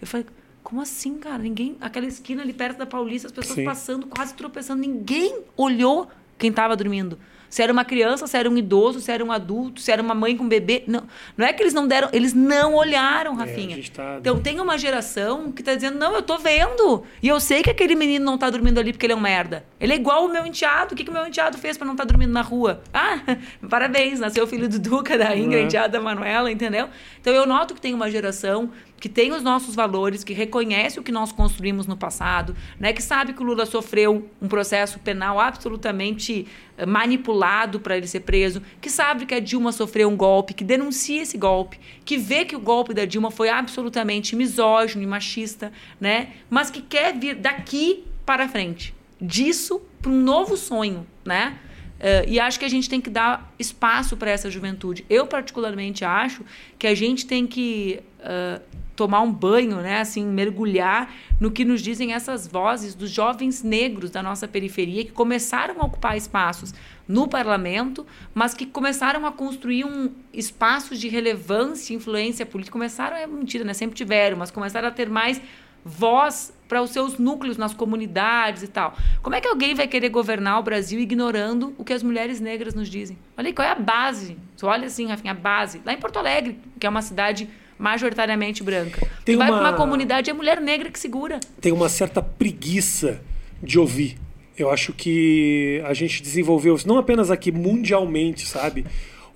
Eu 0.00 0.06
falei, 0.06 0.26
como 0.62 0.80
assim, 0.80 1.16
cara? 1.18 1.42
Ninguém. 1.42 1.76
Aquela 1.80 2.06
esquina 2.06 2.42
ali 2.42 2.52
perto 2.52 2.78
da 2.78 2.86
Paulista, 2.86 3.28
as 3.28 3.32
pessoas 3.32 3.56
Sim. 3.56 3.64
passando, 3.64 4.06
quase 4.06 4.34
tropeçando. 4.34 4.82
Ninguém 4.82 5.42
olhou 5.56 6.08
quem 6.36 6.50
estava 6.50 6.76
dormindo. 6.76 7.18
Se 7.54 7.62
era 7.62 7.72
uma 7.72 7.84
criança, 7.84 8.26
se 8.26 8.36
era 8.36 8.50
um 8.50 8.58
idoso, 8.58 8.98
se 8.98 9.12
era 9.12 9.24
um 9.24 9.30
adulto, 9.30 9.80
se 9.80 9.92
era 9.92 10.02
uma 10.02 10.12
mãe 10.12 10.36
com 10.36 10.48
bebê. 10.48 10.82
Não, 10.88 11.04
não 11.36 11.46
é 11.46 11.52
que 11.52 11.62
eles 11.62 11.72
não 11.72 11.86
deram, 11.86 12.08
eles 12.12 12.34
não 12.34 12.74
olharam, 12.74 13.34
é, 13.34 13.36
Rafinha. 13.36 13.78
É, 13.78 13.82
tá... 13.94 14.16
Então 14.18 14.40
tem 14.40 14.60
uma 14.60 14.76
geração 14.76 15.52
que 15.52 15.62
está 15.62 15.72
dizendo: 15.72 15.96
não, 15.96 16.16
eu 16.16 16.20
tô 16.20 16.36
vendo. 16.36 17.04
E 17.22 17.28
eu 17.28 17.38
sei 17.38 17.62
que 17.62 17.70
aquele 17.70 17.94
menino 17.94 18.24
não 18.24 18.34
está 18.34 18.50
dormindo 18.50 18.80
ali 18.80 18.92
porque 18.92 19.06
ele 19.06 19.12
é 19.12 19.16
um 19.16 19.20
merda. 19.20 19.64
Ele 19.78 19.92
é 19.92 19.94
igual 19.94 20.24
o 20.24 20.28
meu 20.28 20.44
enteado. 20.44 20.94
O 20.94 20.96
que, 20.96 21.04
que 21.04 21.10
o 21.10 21.12
meu 21.12 21.24
enteado 21.28 21.56
fez 21.56 21.78
para 21.78 21.86
não 21.86 21.94
estar 21.94 22.04
tá 22.04 22.08
dormindo 22.08 22.32
na 22.32 22.42
rua? 22.42 22.82
Ah, 22.92 23.20
parabéns, 23.70 24.18
nasceu 24.18 24.42
o 24.42 24.48
filho 24.48 24.68
do 24.68 24.80
Duca, 24.80 25.16
da 25.16 25.36
Ingrid, 25.36 25.76
uhum. 25.76 25.88
da 25.88 26.00
Manuela, 26.00 26.50
entendeu? 26.50 26.88
Então 27.20 27.32
eu 27.32 27.46
noto 27.46 27.72
que 27.72 27.80
tem 27.80 27.94
uma 27.94 28.10
geração 28.10 28.72
que 28.98 29.08
tem 29.08 29.32
os 29.32 29.42
nossos 29.42 29.74
valores, 29.74 30.24
que 30.24 30.32
reconhece 30.32 30.98
o 30.98 31.02
que 31.02 31.12
nós 31.12 31.30
construímos 31.30 31.86
no 31.86 31.96
passado, 31.96 32.56
né, 32.78 32.92
que 32.92 33.02
sabe 33.02 33.34
que 33.34 33.42
o 33.42 33.44
Lula 33.44 33.66
sofreu 33.66 34.28
um 34.40 34.48
processo 34.48 34.98
penal 34.98 35.38
absolutamente 35.38 36.46
eh, 36.78 36.86
manipulado 36.86 37.80
para 37.80 37.96
ele 37.96 38.06
ser 38.06 38.20
preso, 38.20 38.62
que 38.80 38.88
sabe 38.88 39.26
que 39.26 39.34
a 39.34 39.40
Dilma 39.40 39.72
sofreu 39.72 40.08
um 40.08 40.16
golpe, 40.16 40.54
que 40.54 40.64
denuncia 40.64 41.22
esse 41.22 41.36
golpe, 41.36 41.78
que 42.04 42.16
vê 42.16 42.44
que 42.44 42.56
o 42.56 42.60
golpe 42.60 42.94
da 42.94 43.04
Dilma 43.04 43.30
foi 43.30 43.50
absolutamente 43.50 44.34
misógino 44.34 45.02
e 45.02 45.06
machista, 45.06 45.72
né, 46.00 46.32
mas 46.48 46.70
que 46.70 46.80
quer 46.80 47.14
vir 47.18 47.34
daqui 47.34 48.04
para 48.24 48.48
frente, 48.48 48.94
disso 49.20 49.82
para 50.00 50.10
um 50.10 50.20
novo 50.20 50.56
sonho, 50.56 51.06
né? 51.24 51.58
Uh, 51.94 52.28
e 52.28 52.38
acho 52.38 52.58
que 52.58 52.64
a 52.64 52.68
gente 52.68 52.90
tem 52.90 53.00
que 53.00 53.08
dar 53.08 53.54
espaço 53.58 54.16
para 54.16 54.30
essa 54.30 54.50
juventude. 54.50 55.06
Eu, 55.08 55.26
particularmente, 55.26 56.04
acho 56.04 56.44
que 56.78 56.86
a 56.86 56.94
gente 56.94 57.26
tem 57.26 57.46
que 57.46 58.02
uh, 58.20 58.60
tomar 58.94 59.20
um 59.22 59.32
banho, 59.32 59.76
né, 59.76 60.00
assim, 60.00 60.24
mergulhar 60.24 61.12
no 61.40 61.50
que 61.50 61.64
nos 61.64 61.82
dizem 61.82 62.12
essas 62.12 62.46
vozes 62.46 62.94
dos 62.94 63.10
jovens 63.10 63.62
negros 63.62 64.10
da 64.10 64.22
nossa 64.22 64.46
periferia 64.46 65.04
que 65.04 65.12
começaram 65.12 65.80
a 65.80 65.84
ocupar 65.84 66.16
espaços 66.16 66.72
no 67.06 67.28
parlamento, 67.28 68.06
mas 68.32 68.54
que 68.54 68.64
começaram 68.64 69.26
a 69.26 69.32
construir 69.32 69.84
um 69.84 70.10
espaço 70.32 70.96
de 70.96 71.08
relevância 71.08 71.92
influência 71.92 72.46
política. 72.46 72.72
Começaram, 72.72 73.16
é 73.16 73.26
mentira, 73.26 73.64
né, 73.64 73.74
sempre 73.74 73.96
tiveram, 73.96 74.36
mas 74.36 74.50
começaram 74.50 74.88
a 74.88 74.90
ter 74.90 75.10
mais 75.10 75.40
voz 75.84 76.52
para 76.66 76.80
os 76.80 76.90
seus 76.90 77.18
núcleos 77.18 77.58
nas 77.58 77.74
comunidades 77.74 78.62
e 78.62 78.68
tal. 78.68 78.96
Como 79.22 79.36
é 79.36 79.40
que 79.40 79.46
alguém 79.46 79.74
vai 79.74 79.86
querer 79.86 80.08
governar 80.08 80.58
o 80.58 80.62
Brasil 80.62 80.98
ignorando 80.98 81.74
o 81.76 81.84
que 81.84 81.92
as 81.92 82.02
mulheres 82.02 82.40
negras 82.40 82.74
nos 82.74 82.88
dizem? 82.88 83.18
Olha 83.36 83.48
aí, 83.48 83.52
qual 83.52 83.68
é 83.68 83.70
a 83.70 83.74
base? 83.74 84.38
Olha 84.62 84.86
assim, 84.86 85.06
Rafinha, 85.06 85.32
a 85.32 85.34
base. 85.34 85.82
Lá 85.84 85.92
em 85.92 85.98
Porto 85.98 86.18
Alegre, 86.18 86.58
que 86.80 86.86
é 86.86 86.90
uma 86.90 87.02
cidade 87.02 87.50
majoritariamente 87.78 88.62
branca. 88.62 89.06
Tem 89.24 89.36
vai 89.36 89.50
uma... 89.50 89.58
para 89.58 89.70
uma 89.70 89.76
comunidade, 89.76 90.30
é 90.30 90.32
mulher 90.32 90.60
negra 90.60 90.90
que 90.90 90.98
segura. 90.98 91.40
Tem 91.60 91.72
uma 91.72 91.88
certa 91.88 92.22
preguiça 92.22 93.20
de 93.62 93.78
ouvir. 93.78 94.16
Eu 94.56 94.70
acho 94.70 94.92
que 94.92 95.82
a 95.84 95.92
gente 95.94 96.22
desenvolveu, 96.22 96.76
não 96.86 96.98
apenas 96.98 97.30
aqui, 97.30 97.50
mundialmente, 97.50 98.46
sabe? 98.46 98.86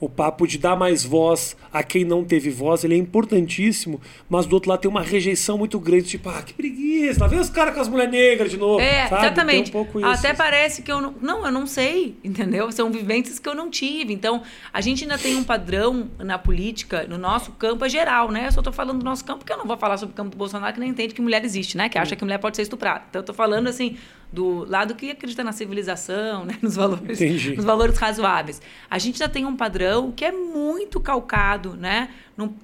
O 0.01 0.09
papo 0.09 0.47
de 0.47 0.59
dar 0.59 0.77
mais 0.77 1.05
voz 1.05 1.57
a 1.73 1.83
quem 1.83 2.05
não 2.05 2.25
teve 2.25 2.51
voz, 2.51 2.85
ele 2.85 2.95
é 2.95 2.97
importantíssimo, 2.97 4.01
mas 4.29 4.47
do 4.47 4.55
outro 4.55 4.71
lado 4.71 4.81
tem 4.81 4.91
uma 4.91 5.03
rejeição 5.03 5.59
muito 5.59 5.79
grande, 5.81 6.05
tipo, 6.05 6.29
ah, 6.29 6.43
que 6.43 6.55
preguiça, 6.55 7.21
lá 7.21 7.27
vem 7.27 7.39
os 7.39 7.51
caras 7.51 7.75
com 7.75 7.81
as 7.81 7.89
mulheres 7.89 8.13
negras 8.13 8.51
de 8.51 8.57
novo. 8.57 8.81
É, 8.81 9.09
sabe? 9.09 9.27
exatamente. 9.27 9.77
Um 9.77 9.83
isso, 9.83 10.07
Até 10.07 10.29
assim. 10.29 10.37
parece 10.37 10.83
que 10.83 10.93
eu 10.93 11.01
não. 11.01 11.15
Não, 11.21 11.45
eu 11.45 11.53
não 11.53 11.67
sei, 11.67 12.17
entendeu? 12.23 12.71
São 12.71 12.91
vivências 12.91 13.39
que 13.39 13.49
eu 13.49 13.55
não 13.55 13.71
tive. 13.71 14.13
Então, 14.13 14.43
a 14.73 14.81
gente 14.81 15.03
ainda 15.03 15.19
tem 15.19 15.37
um 15.37 15.45
padrão 15.45 16.09
na 16.19 16.39
política, 16.39 17.07
no 17.09 17.19
nosso 17.19 17.53
campo 17.53 17.85
é 17.85 17.89
geral, 17.89 18.31
né? 18.31 18.47
Eu 18.47 18.53
só 18.53 18.63
tô 18.63 18.73
falando 18.73 18.99
do 18.99 19.05
nosso 19.05 19.25
campo, 19.25 19.39
porque 19.41 19.53
eu 19.53 19.59
não 19.59 19.67
vou 19.67 19.77
falar 19.77 19.97
sobre 19.97 20.13
o 20.13 20.17
campo 20.17 20.31
do 20.31 20.37
Bolsonaro 20.37 20.73
que 20.73 20.81
nem 20.81 20.91
entende 20.91 21.15
que 21.15 21.21
mulher 21.21 21.45
existe, 21.45 21.77
né? 21.77 21.89
Que 21.89 21.99
acha 21.99 22.15
que 22.15 22.25
mulher 22.25 22.39
pode 22.39 22.57
ser 22.57 22.63
estuprada. 22.63 23.05
Então, 23.09 23.21
eu 23.21 23.27
tô 23.27 23.35
falando 23.35 23.69
assim, 23.69 23.97
do 24.33 24.65
lado 24.69 24.95
que 24.95 25.11
acredita 25.11 25.43
na 25.43 25.53
civilização, 25.53 26.45
né? 26.45 26.59
nos, 26.63 26.77
valores, 26.77 27.21
nos 27.57 27.65
valores 27.65 27.97
razoáveis. 27.97 28.61
A 28.91 28.99
gente 28.99 29.19
já 29.19 29.29
tem 29.29 29.47
um 29.47 29.57
padrão 29.57 30.13
que 30.13 30.25
é 30.25 30.33
muito 30.33 31.01
calcado, 31.01 31.75
né? 31.77 32.11
Num, 32.37 32.55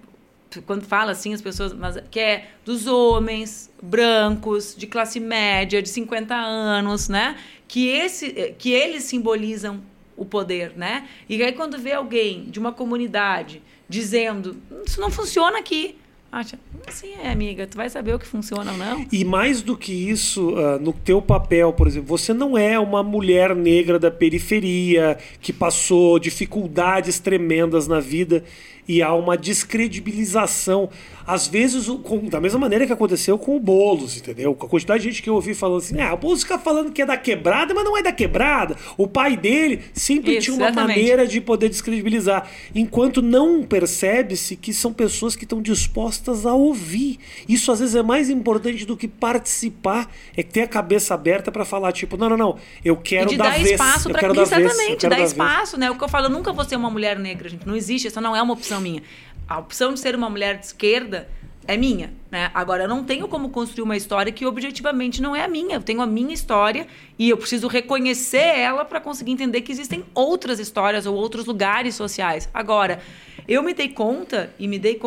quando 0.67 0.85
fala 0.85 1.13
assim 1.13 1.33
as 1.35 1.43
pessoas, 1.43 1.73
mas 1.73 1.99
que 2.11 2.21
é 2.21 2.51
dos 2.65 2.87
homens 2.87 3.71
brancos 3.83 4.75
de 4.77 4.87
classe 4.87 5.19
média 5.19 5.83
de 5.83 5.89
50 5.89 6.35
anos, 6.35 7.09
né? 7.09 7.37
Que 7.67 7.89
esse 7.89 8.55
que 8.59 8.71
eles 8.71 9.05
simbolizam 9.05 9.83
o 10.17 10.25
poder, 10.25 10.75
né? 10.77 11.09
E 11.29 11.43
aí 11.43 11.53
quando 11.53 11.79
vê 11.79 11.93
alguém 11.93 12.45
de 12.45 12.59
uma 12.59 12.73
comunidade 12.73 13.63
dizendo 13.89 14.57
isso 14.87 15.01
não 15.01 15.11
funciona 15.11 15.59
aqui, 15.59 15.97
acha, 16.35 16.59
assim 16.87 17.13
é, 17.23 17.31
amiga, 17.31 17.67
tu 17.67 17.77
vai 17.77 17.89
saber 17.89 18.15
o 18.15 18.19
que 18.19 18.27
funciona 18.27 18.73
ou 18.73 18.77
não. 18.77 19.07
E 19.13 19.25
mais 19.25 19.63
do 19.63 19.77
que 19.77 19.93
isso, 19.93 20.51
uh, 20.51 20.79
no 20.81 20.93
teu 20.93 21.23
papel, 21.23 21.73
por 21.73 21.87
exemplo, 21.87 22.09
você 22.09 22.35
não 22.35 22.59
é 22.59 22.79
uma 22.79 23.03
mulher 23.03 23.55
negra 23.55 23.99
da 23.99 24.11
periferia 24.11 25.17
que 25.41 25.53
passou 25.53 26.19
dificuldades 26.19 27.19
tremendas 27.19 27.87
na 27.87 28.01
vida 28.01 28.45
e 28.87 29.03
há 29.03 29.15
uma 29.15 29.37
descredibilização. 29.37 30.89
Às 31.27 31.47
vezes, 31.47 31.87
com, 32.03 32.29
da 32.29 32.39
mesma 32.39 32.59
maneira 32.59 32.87
que 32.87 32.93
aconteceu 32.93 33.39
com 33.39 33.57
o 33.57 33.61
Boulos, 33.61 34.19
entendeu? 34.19 34.55
Com 34.55 34.67
a 34.67 34.69
quantidade 34.69 35.03
de 35.03 35.09
gente 35.09 35.23
que 35.23 35.31
eu 35.31 35.35
ouvi 35.35 35.55
falando 35.55 35.79
assim, 35.79 35.99
ah, 36.01 36.13
o 36.13 36.19
Boulos 36.19 36.43
fica 36.43 36.59
falando 36.59 36.93
que 36.93 37.01
é 37.01 37.07
da 37.07 37.17
quebrada, 37.17 37.73
mas 37.73 37.83
não 37.83 37.97
é 37.97 38.03
da 38.03 38.13
quebrada. 38.13 38.77
O 38.99 39.07
pai 39.07 39.35
dele 39.35 39.83
sempre 39.95 40.33
Isso, 40.33 40.43
tinha 40.47 40.57
uma 40.57 40.67
exatamente. 40.67 40.99
maneira 40.99 41.27
de 41.27 41.41
poder 41.41 41.71
descredibilizar. 41.71 42.49
Enquanto 42.75 43.23
não 43.23 43.63
percebe-se 43.63 44.55
que 44.55 44.75
são 44.75 44.93
pessoas 44.93 45.35
que 45.35 45.45
estão 45.45 45.63
dispostas 45.63 46.45
a 46.45 46.53
ouvir. 46.53 47.19
Isso 47.49 47.73
às 47.73 47.81
vezes 47.81 47.95
é 47.95 48.03
mais 48.03 48.29
importante 48.29 48.85
do 48.85 48.95
que 48.95 49.09
participar, 49.09 50.11
é 50.37 50.43
ter 50.43 50.63
a 50.63 50.69
cabeça 50.69 51.15
aberta 51.15 51.51
para 51.51 51.65
falar, 51.65 51.93
tipo, 51.93 52.19
não, 52.19 52.29
não, 52.29 52.37
não, 52.37 52.59
eu 52.85 52.97
quero 52.97 53.29
e 53.29 53.33
de 53.33 53.37
dar, 53.39 53.45
dar 53.45 53.59
vez, 53.59 53.71
espaço 53.71 54.11
para 54.11 54.31
exatamente, 54.31 55.09
dar, 55.09 55.17
dar 55.17 55.21
espaço, 55.21 55.79
né? 55.79 55.91
O 55.91 55.97
que 55.97 56.05
eu 56.05 56.09
falo, 56.09 56.27
eu 56.27 56.31
nunca 56.31 56.53
vou 56.53 56.65
ser 56.65 56.77
uma 56.77 56.91
mulher 56.91 57.19
negra, 57.19 57.49
gente. 57.49 57.67
Não 57.67 57.75
existe, 57.75 58.09
essa 58.09 58.21
não 58.21 58.37
é 58.37 58.43
uma 58.43 58.53
opção 58.53 58.74
opção 58.75 58.81
minha. 58.81 59.03
A 59.49 59.59
opção 59.59 59.93
de 59.93 60.01
ser 60.01 60.15
uma 60.15 60.31
mulher 60.31 60.59
de 60.59 60.67
esquerda 60.67 61.29
é 61.67 61.77
minha, 61.77 62.13
né? 62.31 62.51
Agora 62.53 62.85
eu 62.85 62.89
não 62.89 63.05
tenho 63.05 63.27
como 63.27 63.49
construir 63.49 63.85
uma 63.85 63.97
história 63.97 64.31
que 64.31 64.45
objetivamente 64.45 65.23
não 65.23 65.35
é 65.35 65.45
a 65.45 65.49
minha. 65.49 65.77
Eu 65.77 65.83
tenho 65.83 66.03
a 66.03 66.07
minha 66.07 66.33
história 66.33 66.87
e 67.19 67.31
eu 67.31 67.37
preciso 67.37 67.69
reconhecer 67.69 68.39
ela 68.39 68.85
para 68.85 69.01
conseguir 69.01 69.33
entender 69.33 69.63
que 69.63 69.73
existem 69.73 70.05
outras 70.15 70.59
histórias 70.59 71.07
ou 71.07 71.15
outros 71.15 71.47
lugares 71.47 71.95
sociais. 71.95 72.49
Agora, 72.53 73.01
eu 73.49 73.63
me 73.63 73.73
dei 73.73 73.89
conta 73.89 74.53
e 74.59 74.69
me 74.69 74.79
dei 74.79 75.01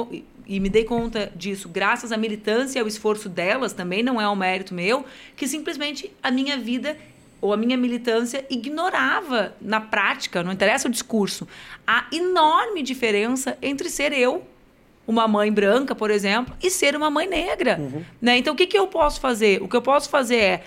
e 0.48 0.62
me 0.62 0.70
dei 0.70 0.86
conta 0.86 1.32
disso 1.36 1.68
graças 1.68 2.12
à 2.12 2.18
militância 2.18 2.80
e 2.80 2.82
ao 2.82 2.88
esforço 2.88 3.28
delas, 3.28 3.74
também 3.74 4.02
não 4.02 4.20
é 4.20 4.30
um 4.30 4.36
mérito 4.36 4.74
meu, 4.74 5.06
que 5.36 5.46
simplesmente 5.46 6.10
a 6.24 6.32
minha 6.32 6.58
vida 6.58 6.98
ou 7.40 7.54
a 7.54 7.58
minha 7.58 7.78
militância 7.78 8.46
ignorava 8.50 9.56
na 9.62 9.80
prática, 9.80 10.44
não 10.44 10.52
interessa 10.52 10.88
o 10.88 10.92
discurso, 10.92 11.48
a 11.86 12.06
enorme 12.12 12.82
diferença 12.82 13.58
entre 13.62 13.90
ser 13.90 14.12
eu, 14.12 14.44
uma 15.08 15.28
mãe 15.28 15.52
branca, 15.52 15.96
por 15.96 16.12
exemplo, 16.12 16.56
e 16.62 16.70
ser 16.70 16.96
uma 16.96 17.10
mãe 17.10 17.28
negra. 17.28 17.78
Uhum. 17.80 18.04
Né? 18.22 18.38
Então, 18.38 18.54
o 18.54 18.58
que, 18.58 18.68
que 18.68 18.78
eu 18.78 18.88
posso 18.88 19.22
fazer? 19.22 19.62
O 19.62 19.68
que 19.68 19.76
eu 19.76 19.82
posso 19.82 20.10
fazer 20.10 20.36
é 20.36 20.64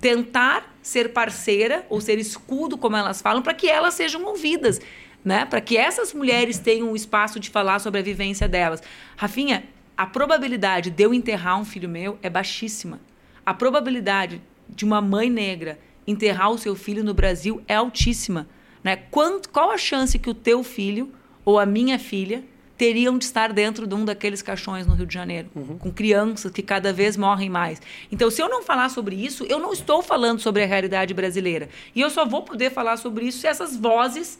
tentar 0.00 0.74
ser 0.82 1.12
parceira 1.12 1.86
ou 1.88 2.00
ser 2.00 2.18
escudo, 2.18 2.76
como 2.76 2.96
elas 2.96 3.22
falam, 3.22 3.42
para 3.42 3.54
que 3.54 3.68
elas 3.68 3.94
sejam 3.94 4.24
ouvidas. 4.24 4.80
Né? 5.24 5.44
Para 5.44 5.60
que 5.60 5.76
essas 5.76 6.12
mulheres 6.12 6.58
tenham 6.58 6.90
um 6.90 6.96
espaço 6.96 7.38
de 7.38 7.48
falar 7.48 7.78
sobre 7.78 8.00
a 8.00 8.02
vivência 8.02 8.48
delas. 8.48 8.82
Rafinha, 9.16 9.64
a 9.96 10.06
probabilidade 10.06 10.90
de 10.90 11.02
eu 11.02 11.14
enterrar 11.14 11.58
um 11.58 11.64
filho 11.64 11.88
meu 11.88 12.18
é 12.22 12.28
baixíssima. 12.28 13.00
A 13.44 13.54
probabilidade 13.54 14.42
de 14.68 14.84
uma 14.84 15.00
mãe 15.00 15.30
negra 15.30 15.78
enterrar 16.06 16.50
o 16.50 16.58
seu 16.58 16.74
filho 16.74 17.02
no 17.02 17.14
Brasil 17.14 17.62
é 17.66 17.74
altíssima. 17.74 18.48
Né? 18.82 18.96
Quanto, 18.96 19.48
qual 19.48 19.70
a 19.70 19.78
chance 19.78 20.18
que 20.18 20.30
o 20.30 20.34
teu 20.34 20.62
filho 20.62 21.12
ou 21.44 21.58
a 21.58 21.66
minha 21.66 21.98
filha 21.98 22.44
teriam 22.76 23.16
de 23.16 23.24
estar 23.24 23.52
dentro 23.52 23.86
de 23.86 23.94
um 23.94 24.04
daqueles 24.04 24.42
caixões 24.42 24.86
no 24.86 24.94
Rio 24.94 25.06
de 25.06 25.14
Janeiro, 25.14 25.48
uhum. 25.54 25.78
com 25.78 25.90
crianças 25.90 26.52
que 26.52 26.62
cada 26.62 26.92
vez 26.92 27.16
morrem 27.16 27.48
mais. 27.48 27.80
Então, 28.12 28.30
se 28.30 28.42
eu 28.42 28.48
não 28.48 28.62
falar 28.62 28.90
sobre 28.90 29.16
isso, 29.16 29.44
eu 29.48 29.58
não 29.58 29.72
estou 29.72 30.02
falando 30.02 30.40
sobre 30.40 30.62
a 30.62 30.66
realidade 30.66 31.14
brasileira. 31.14 31.68
E 31.94 32.00
eu 32.00 32.10
só 32.10 32.26
vou 32.26 32.42
poder 32.42 32.70
falar 32.70 32.98
sobre 32.98 33.26
isso 33.26 33.38
se 33.38 33.46
essas 33.46 33.76
vozes 33.76 34.38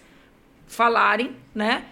falarem, 0.66 1.34
né? 1.54 1.84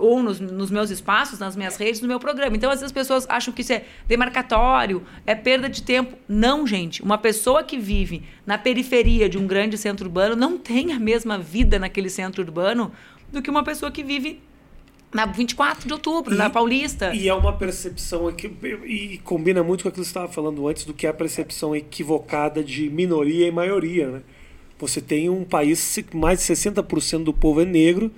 Ou 0.00 0.22
nos, 0.22 0.40
nos, 0.40 0.70
meus 0.70 0.90
espaços, 0.90 1.38
nas 1.38 1.54
minhas 1.54 1.76
redes, 1.76 2.00
no 2.00 2.08
meu 2.08 2.18
programa. 2.18 2.56
Então, 2.56 2.70
às 2.70 2.80
vezes 2.80 2.86
as 2.86 2.92
pessoas 2.92 3.26
acham 3.28 3.52
que 3.52 3.62
isso 3.62 3.72
é 3.72 3.84
demarcatório, 4.06 5.02
é 5.26 5.34
perda 5.34 5.68
de 5.68 5.82
tempo. 5.82 6.16
Não, 6.28 6.66
gente. 6.66 7.02
Uma 7.02 7.18
pessoa 7.18 7.62
que 7.62 7.78
vive 7.78 8.22
na 8.46 8.58
periferia 8.58 9.28
de 9.28 9.38
um 9.38 9.46
grande 9.46 9.76
centro 9.76 10.06
urbano 10.06 10.34
não 10.34 10.58
tem 10.58 10.92
a 10.92 10.98
mesma 10.98 11.38
vida 11.38 11.78
naquele 11.78 12.08
centro 12.08 12.42
urbano 12.42 12.90
do 13.30 13.40
que 13.42 13.50
uma 13.50 13.62
pessoa 13.62 13.90
que 13.90 14.02
vive 14.02 14.40
na 15.12 15.26
24 15.26 15.86
de 15.86 15.92
outubro, 15.92 16.34
e, 16.34 16.38
na 16.38 16.48
Paulista. 16.48 17.14
E 17.14 17.28
é 17.28 17.34
uma 17.34 17.52
percepção 17.52 18.32
e 18.86 19.18
combina 19.24 19.62
muito 19.62 19.82
com 19.82 19.88
aquilo 19.88 20.02
que 20.02 20.08
você 20.08 20.18
estava 20.18 20.32
falando 20.32 20.66
antes 20.68 20.84
do 20.84 20.94
que 20.94 21.06
é 21.06 21.10
a 21.10 21.14
percepção 21.14 21.74
equivocada 21.74 22.62
de 22.62 22.88
minoria 22.88 23.46
e 23.46 23.50
maioria, 23.50 24.08
né? 24.08 24.22
Você 24.78 25.00
tem 25.00 25.28
um 25.28 25.44
país 25.44 25.98
mais 26.14 26.38
de 26.38 26.54
60% 26.54 27.24
do 27.24 27.34
povo 27.34 27.60
é 27.60 27.64
negro 27.66 28.10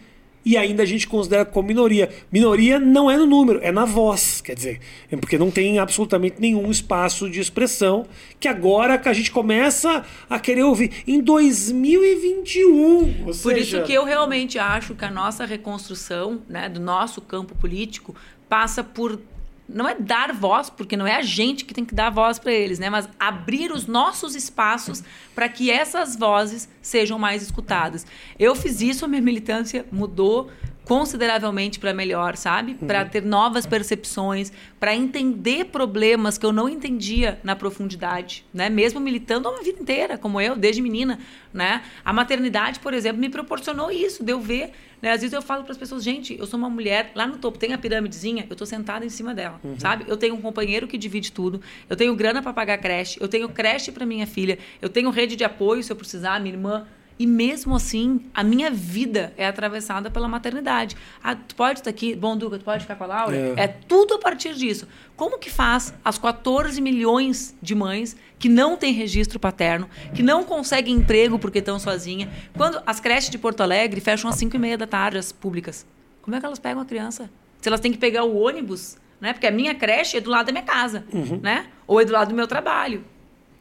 e 0.45 0.57
ainda 0.57 0.83
a 0.83 0.87
gente 0.87 1.07
considera 1.07 1.45
como 1.45 1.69
minoria. 1.69 2.11
Minoria 2.31 2.79
não 2.79 3.11
é 3.11 3.17
no 3.17 3.27
número, 3.27 3.61
é 3.63 3.71
na 3.71 3.85
voz, 3.85 4.41
quer 4.41 4.55
dizer, 4.55 4.81
é 5.11 5.17
porque 5.17 5.39
não 5.39 5.51
tem 5.51 5.79
absolutamente 5.79 6.37
nenhum 6.39 6.71
espaço 6.71 7.31
de 7.31 7.41
expressão 7.41 8.07
que 8.41 8.49
agora 8.49 8.99
que 8.99 9.09
a 9.09 9.13
gente 9.13 9.31
começa 9.31 10.05
a 10.29 10.39
querer 10.39 10.65
ouvir 10.65 11.03
em 11.07 11.21
2021. 11.21 13.25
Por 13.25 13.35
seja... 13.35 13.59
isso 13.59 13.83
que 13.83 13.93
eu 13.93 14.05
realmente 14.05 14.59
acho 14.59 14.95
que 14.95 15.05
a 15.05 15.11
nossa 15.11 15.45
reconstrução, 15.45 16.43
né, 16.49 16.69
do 16.69 16.81
nosso 16.81 17.21
campo 17.21 17.55
político 17.55 18.15
passa 18.49 18.85
por 18.85 19.19
não 19.69 19.89
é 19.89 19.95
dar 19.95 20.33
voz, 20.33 20.69
porque 20.69 20.97
não 20.97 21.07
é 21.07 21.17
a 21.17 21.23
gente 21.23 21.65
que 21.65 21.73
tem 21.73 21.85
que 21.85 21.95
dar 21.95 22.11
voz 22.11 22.39
para 22.39 22.53
eles, 22.53 22.79
né? 22.79 22.91
Mas 22.91 23.09
abrir 23.19 23.73
os 23.73 23.87
nossos 23.87 24.35
espaços 24.35 25.03
para 25.35 25.49
que 25.49 25.71
essas 25.71 26.17
vozes 26.17 26.69
sejam 26.81 27.19
mais 27.19 27.43
escutadas. 27.43 28.07
Eu 28.39 28.55
fiz 28.55 28.81
isso, 28.81 29.05
a 29.05 29.09
minha 29.09 29.23
militância 29.23 29.87
mudou 29.91 30.51
consideravelmente 30.85 31.79
para 31.79 31.95
melhor, 31.95 32.37
sabe? 32.37 32.77
Uhum. 32.81 32.87
Para 32.87 33.05
ter 33.05 33.23
novas 33.23 33.67
percepções, 33.67 34.53
para 34.81 34.95
entender 34.95 35.67
problemas 35.67 36.37
que 36.37 36.45
eu 36.45 36.53
não 36.53 36.69
entendia 36.69 37.39
na 37.45 37.55
profundidade, 37.55 38.45
né? 38.53 38.69
Mesmo 38.69 39.01
militando 39.01 39.49
uma 39.49 39.63
vida 39.63 39.81
inteira, 39.81 40.19
como 40.19 40.41
eu, 40.41 40.57
desde 40.57 40.83
menina, 40.83 41.19
né? 41.53 41.83
A 42.05 42.13
maternidade, 42.13 42.81
por 42.81 42.93
exemplo, 42.95 43.21
me 43.21 43.29
proporcionou 43.29 43.91
isso, 43.91 44.25
de 44.25 44.33
eu 44.33 44.41
ver, 44.41 44.73
né? 45.01 45.13
Às 45.13 45.21
vezes 45.21 45.33
eu 45.33 45.43
falo 45.43 45.63
para 45.63 45.73
as 45.73 45.79
pessoas, 45.79 46.03
gente, 46.03 46.37
eu 46.37 46.47
sou 46.47 46.59
uma 46.59 46.69
mulher 46.69 47.13
lá 47.15 47.27
no 47.27 47.39
topo, 47.39 47.59
tem 47.59 47.73
a 47.73 47.79
pirâmidezinha, 47.79 48.47
eu 48.51 48.57
tô 48.57 48.67
sentada 48.67 49.05
em 49.05 49.11
cima 49.11 49.33
dela, 49.35 49.61
uhum. 49.63 49.79
sabe? 49.79 50.05
Eu 50.09 50.17
tenho 50.17 50.35
um 50.35 50.41
companheiro 50.41 50.89
que 50.89 50.99
divide 50.99 51.31
tudo, 51.31 51.61
eu 51.89 51.97
tenho 51.97 52.15
grana 52.17 52.43
para 52.43 52.53
pagar 52.53 52.79
creche, 52.79 53.19
eu 53.21 53.29
tenho 53.29 53.49
creche 53.49 53.93
para 53.93 54.05
minha 54.05 54.27
filha, 54.27 54.59
eu 54.81 54.89
tenho 54.89 55.11
rede 55.11 55.37
de 55.37 55.45
apoio 55.45 55.83
se 55.83 55.93
eu 55.93 55.97
precisar, 55.97 56.41
minha 56.41 56.55
irmã 56.55 56.87
e 57.19 57.27
mesmo 57.27 57.77
assim, 57.77 58.27
a 58.35 58.43
minha 58.43 58.71
vida 58.71 59.33
é 59.37 59.47
atravessada 59.47 60.11
pela 60.11 60.27
maternidade. 60.29 60.97
Ah, 61.23 61.35
tu 61.35 61.55
pode 61.55 61.81
estar 61.81 61.91
aqui, 61.91 62.15
bom, 62.15 62.37
Duca, 62.37 62.59
tu 62.59 62.65
pode 62.65 62.83
ficar 62.83 62.97
com 62.97 63.05
a 63.05 63.07
Laura? 63.07 63.37
É. 63.37 63.55
é 63.57 63.69
tudo 63.69 64.15
a 64.15 64.19
partir 64.19 64.55
disso. 64.55 64.89
Como 65.17 65.39
que 65.39 65.51
faz 65.51 65.95
as 66.05 66.19
14 66.19 66.81
milhões 66.81 67.55
de 67.63 67.75
mães 67.75 68.17
que 68.39 68.49
não 68.49 68.77
têm 68.77 68.93
registro 68.93 69.39
paterno, 69.39 69.89
que 70.15 70.23
não 70.23 70.43
conseguem 70.43 70.95
emprego 70.97 71.39
porque 71.39 71.59
estão 71.59 71.79
sozinhas, 71.79 72.29
quando 72.57 72.83
as 72.87 72.99
creches 72.99 73.31
de 73.31 73.39
Porto 73.39 73.61
Alegre 73.61 74.01
fecham 74.01 74.29
às 74.29 74.37
5 74.37 74.57
e 74.57 74.59
meia 74.59 74.77
da 74.77 74.87
tarde, 74.87 75.19
as 75.19 75.31
públicas? 75.31 75.87
Como 76.23 76.37
é 76.37 76.41
que 76.41 76.47
elas 76.47 76.59
pegam 76.59 76.83
a 76.83 76.85
criança? 76.85 77.31
Se 77.61 77.69
elas 77.69 77.81
têm 77.81 77.93
que 77.93 77.99
pegar 77.99 78.25
o 78.25 78.37
ônibus, 78.37 78.97
né? 79.21 79.33
Porque 79.33 79.47
a 79.47 79.51
minha 79.53 79.75
creche 79.75 80.17
é 80.17 80.21
do 80.21 80.29
lado 80.29 80.47
da 80.47 80.53
minha 80.53 80.65
casa, 80.65 81.05
uhum. 81.13 81.39
né? 81.41 81.69
Ou 81.87 82.01
é 82.01 82.05
do 82.05 82.13
lado 82.13 82.31
do 82.31 82.35
meu 82.35 82.49
trabalho. 82.49 83.05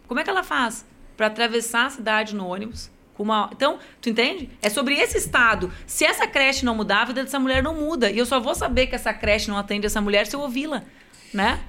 Como 0.08 0.20
é 0.20 0.24
que 0.24 0.30
ela 0.30 0.44
faz 0.44 0.84
para 1.16 1.28
atravessar 1.28 1.86
a 1.86 1.90
cidade 1.90 2.36
no 2.36 2.48
ônibus? 2.48 2.91
Uma... 3.22 3.50
Então, 3.52 3.80
tu 4.02 4.10
entende? 4.10 4.50
É 4.62 4.70
sobre 4.70 4.96
esse 4.96 5.18
estado. 5.18 5.72
Se 5.86 6.06
essa 6.06 6.28
creche 6.28 6.66
não 6.66 6.76
mudar, 6.76 7.02
a 7.02 7.06
vida 7.06 7.24
dessa 7.24 7.40
mulher 7.40 7.62
não 7.62 7.76
muda. 7.76 8.10
E 8.10 8.18
eu 8.18 8.26
só 8.26 8.40
vou 8.40 8.56
saber 8.56 8.88
que 8.88 8.96
essa 8.96 9.14
creche 9.14 9.50
não 9.50 9.58
atende 9.58 9.86
essa 9.86 10.02
mulher 10.02 10.28
se 10.28 10.36
eu 10.36 10.40
ouvi-la, 10.42 10.84
né? 11.34 11.60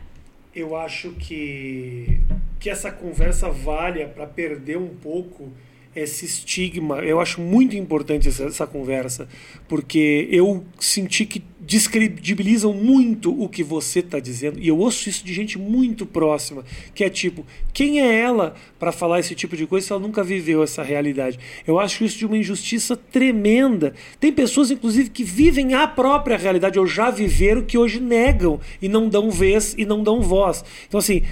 Eu 0.54 0.76
acho 0.76 1.12
que, 1.12 2.20
que 2.60 2.68
essa 2.68 2.90
conversa 2.90 3.48
valha 3.50 4.08
para 4.08 4.26
perder 4.26 4.76
um 4.76 4.94
pouco 4.94 5.52
esse 5.94 6.24
estigma. 6.24 6.98
Eu 6.98 7.20
acho 7.20 7.40
muito 7.40 7.77
importante 7.77 8.28
essa, 8.28 8.44
essa, 8.44 8.66
conversa, 8.66 9.28
porque 9.69 10.28
eu 10.31 10.64
senti 10.78 11.27
que 11.27 11.43
descredibilizam 11.60 12.73
muito 12.73 13.40
o 13.40 13.48
que 13.48 13.62
você 13.62 14.01
está 14.01 14.19
dizendo, 14.19 14.59
e 14.59 14.66
eu 14.66 14.77
ouço 14.78 15.09
isso 15.09 15.24
de 15.24 15.32
gente 15.32 15.59
muito 15.59 16.05
próxima, 16.05 16.64
que 16.94 17.05
é 17.05 17.10
tipo, 17.10 17.47
quem 17.73 18.01
é 18.01 18.20
ela 18.20 18.55
para 18.78 18.90
falar 18.90 19.20
esse 19.20 19.35
tipo 19.35 19.56
de 19.56 19.66
coisa 19.66 19.86
se 19.86 19.93
ela 19.93 20.02
nunca 20.02 20.24
viveu 20.24 20.62
essa 20.62 20.82
realidade? 20.82 21.39
Eu 21.66 21.78
acho 21.78 22.05
isso 22.05 22.19
de 22.19 22.27
uma 22.27 22.36
injustiça 22.36 22.97
tremenda. 22.97 23.94
Tem 24.19 24.32
pessoas, 24.32 24.70
inclusive, 24.70 25.10
que 25.10 25.23
vivem 25.23 25.74
a 25.74 25.86
própria 25.86 26.36
realidade, 26.36 26.78
ou 26.78 26.86
já 26.86 27.10
viveram, 27.10 27.62
que 27.62 27.78
hoje 27.78 28.01
negam 28.01 28.59
e 28.81 28.89
não 28.89 29.09
dão 29.09 29.31
vez 29.31 29.74
e 29.78 29.85
não 29.85 30.02
dão 30.02 30.20
voz. 30.20 30.64
Então, 30.89 30.98
assim, 30.98 31.23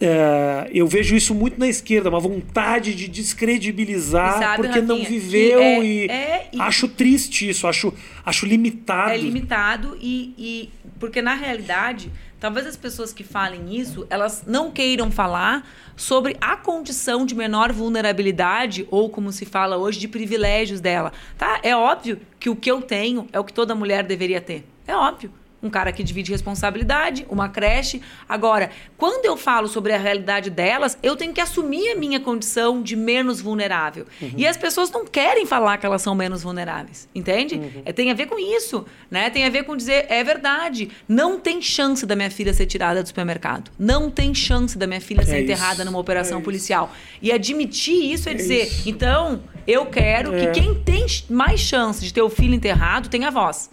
é, 0.00 0.70
eu 0.72 0.86
vejo 0.86 1.14
isso 1.14 1.34
muito 1.34 1.60
na 1.60 1.68
esquerda, 1.68 2.08
uma 2.08 2.18
vontade 2.18 2.94
de 2.94 3.06
descredibilizar 3.06 4.38
sabe, 4.38 4.56
porque 4.56 4.80
Rafinha, 4.80 4.86
não 4.86 5.04
viveu 5.04 5.60
é, 5.60 5.84
e, 5.84 6.06
é, 6.06 6.48
e, 6.54 6.60
acho 6.60 6.88
triste 6.88 7.50
isso, 7.50 7.66
acho, 7.66 7.92
acho 8.24 8.46
limitado. 8.46 9.10
É 9.10 9.18
limitado 9.18 9.98
e, 10.00 10.34
e 10.38 10.70
porque 10.98 11.20
na 11.20 11.34
realidade 11.34 12.10
talvez 12.40 12.66
as 12.66 12.78
pessoas 12.78 13.12
que 13.12 13.22
falem 13.22 13.76
isso 13.76 14.06
elas 14.08 14.44
não 14.46 14.70
queiram 14.70 15.10
falar 15.10 15.68
sobre 15.94 16.34
a 16.40 16.56
condição 16.56 17.26
de 17.26 17.34
menor 17.34 17.70
vulnerabilidade 17.70 18.88
ou 18.90 19.10
como 19.10 19.30
se 19.30 19.44
fala 19.44 19.76
hoje 19.76 20.00
de 20.00 20.08
privilégios 20.08 20.80
dela, 20.80 21.12
tá? 21.36 21.60
É 21.62 21.76
óbvio 21.76 22.18
que 22.38 22.48
o 22.48 22.56
que 22.56 22.70
eu 22.70 22.80
tenho 22.80 23.28
é 23.34 23.38
o 23.38 23.44
que 23.44 23.52
toda 23.52 23.74
mulher 23.74 24.04
deveria 24.04 24.40
ter, 24.40 24.64
é 24.86 24.96
óbvio 24.96 25.30
um 25.62 25.68
cara 25.68 25.92
que 25.92 26.02
divide 26.02 26.30
responsabilidade, 26.32 27.26
uma 27.28 27.48
creche. 27.48 28.00
Agora, 28.28 28.70
quando 28.96 29.24
eu 29.26 29.36
falo 29.36 29.68
sobre 29.68 29.92
a 29.92 29.98
realidade 29.98 30.50
delas, 30.50 30.98
eu 31.02 31.16
tenho 31.16 31.32
que 31.32 31.40
assumir 31.40 31.90
a 31.90 31.96
minha 31.96 32.20
condição 32.20 32.82
de 32.82 32.96
menos 32.96 33.40
vulnerável. 33.40 34.06
Uhum. 34.20 34.32
E 34.36 34.46
as 34.46 34.56
pessoas 34.56 34.90
não 34.90 35.04
querem 35.04 35.44
falar 35.44 35.78
que 35.78 35.86
elas 35.86 36.02
são 36.02 36.14
menos 36.14 36.42
vulneráveis, 36.42 37.08
entende? 37.14 37.56
Uhum. 37.56 37.82
É, 37.84 37.92
tem 37.92 38.10
a 38.10 38.14
ver 38.14 38.26
com 38.26 38.38
isso, 38.38 38.86
né? 39.10 39.28
Tem 39.30 39.44
a 39.44 39.50
ver 39.50 39.64
com 39.64 39.76
dizer, 39.76 40.06
é 40.08 40.24
verdade, 40.24 40.90
não 41.08 41.38
tem 41.38 41.60
chance 41.60 42.06
da 42.06 42.16
minha 42.16 42.30
filha 42.30 42.52
ser 42.54 42.66
tirada 42.66 43.02
do 43.02 43.06
supermercado. 43.06 43.70
Não 43.78 44.10
tem 44.10 44.34
chance 44.34 44.78
da 44.78 44.86
minha 44.86 45.00
filha 45.00 45.22
é 45.22 45.24
ser 45.24 45.36
isso. 45.36 45.44
enterrada 45.44 45.84
numa 45.84 45.98
operação 45.98 46.38
é 46.38 46.42
policial. 46.42 46.92
E 47.20 47.30
admitir 47.30 48.12
isso 48.12 48.28
é, 48.28 48.32
é 48.32 48.34
dizer, 48.34 48.66
isso. 48.66 48.88
então, 48.88 49.42
eu 49.66 49.86
quero 49.86 50.30
que 50.32 50.46
é. 50.46 50.50
quem 50.50 50.74
tem 50.74 51.06
mais 51.28 51.60
chance 51.60 52.04
de 52.04 52.12
ter 52.12 52.22
o 52.22 52.30
filho 52.30 52.54
enterrado 52.54 53.08
tenha 53.08 53.30
voz 53.30 53.70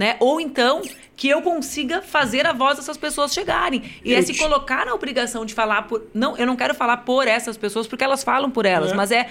né? 0.00 0.16
Ou 0.18 0.40
então 0.40 0.80
que 1.14 1.28
eu 1.28 1.42
consiga 1.42 2.00
fazer 2.00 2.46
a 2.46 2.54
voz 2.54 2.78
dessas 2.78 2.96
pessoas 2.96 3.34
chegarem. 3.34 3.82
E 4.02 4.14
é 4.14 4.22
se 4.22 4.32
colocar 4.38 4.86
na 4.86 4.94
obrigação 4.94 5.44
de 5.44 5.52
falar 5.52 5.82
por. 5.82 6.06
Não, 6.14 6.38
eu 6.38 6.46
não 6.46 6.56
quero 6.56 6.74
falar 6.74 6.96
por 6.98 7.28
essas 7.28 7.58
pessoas, 7.58 7.86
porque 7.86 8.02
elas 8.02 8.24
falam 8.24 8.50
por 8.50 8.64
elas, 8.64 8.92
é. 8.92 8.94
mas 8.94 9.12
é 9.12 9.28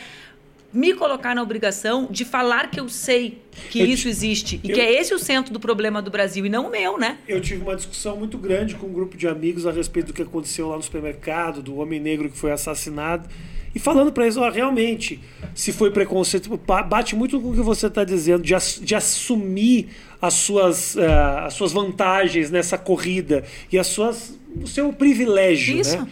me 0.72 0.94
colocar 0.94 1.34
na 1.34 1.42
obrigação 1.42 2.08
de 2.12 2.24
falar 2.24 2.70
que 2.70 2.80
eu 2.80 2.88
sei 2.88 3.42
que 3.72 3.80
eu 3.80 3.88
isso 3.88 4.08
existe 4.08 4.62
e 4.64 4.70
eu, 4.70 4.76
que 4.76 4.80
é 4.80 5.02
esse 5.02 5.12
o 5.12 5.18
centro 5.18 5.52
do 5.52 5.60
problema 5.60 6.00
do 6.00 6.12
Brasil 6.12 6.46
e 6.46 6.50
não 6.50 6.68
o 6.68 6.70
meu, 6.70 7.00
né? 7.00 7.18
Eu 7.28 7.42
tive 7.42 7.64
uma 7.64 7.76
discussão 7.76 8.16
muito 8.16 8.38
grande 8.38 8.76
com 8.76 8.86
um 8.86 8.94
grupo 8.94 9.18
de 9.18 9.28
amigos 9.28 9.66
a 9.66 9.72
respeito 9.72 10.08
do 10.08 10.14
que 10.14 10.22
aconteceu 10.22 10.70
lá 10.70 10.78
no 10.78 10.84
supermercado, 10.84 11.64
do 11.64 11.78
homem 11.78 12.00
negro 12.00 12.30
que 12.30 12.38
foi 12.38 12.52
assassinado. 12.52 13.28
E 13.74 13.80
falando 13.80 14.12
para 14.12 14.26
eles, 14.26 14.38
ó, 14.38 14.48
realmente, 14.50 15.20
se 15.60 15.74
foi 15.74 15.92
preconceito, 15.92 16.58
bate 16.88 17.18
muito 17.18 17.38
com 17.38 17.50
o 17.50 17.54
que 17.54 17.60
você 17.60 17.88
está 17.88 18.06
dizendo, 18.06 18.42
de, 18.42 18.56
de 18.82 18.96
assumir 18.96 19.90
as 20.22 20.34
suas, 20.36 20.96
uh, 20.96 21.02
as 21.48 21.54
suas 21.54 21.74
vantagens 21.74 22.50
nessa 22.50 22.78
corrida 22.78 23.44
e 23.70 23.78
as 23.78 23.88
suas, 23.88 24.40
o 24.56 24.66
seu 24.66 24.94
privilégio. 24.94 25.78
Isso. 25.78 25.98
Né? 25.98 26.08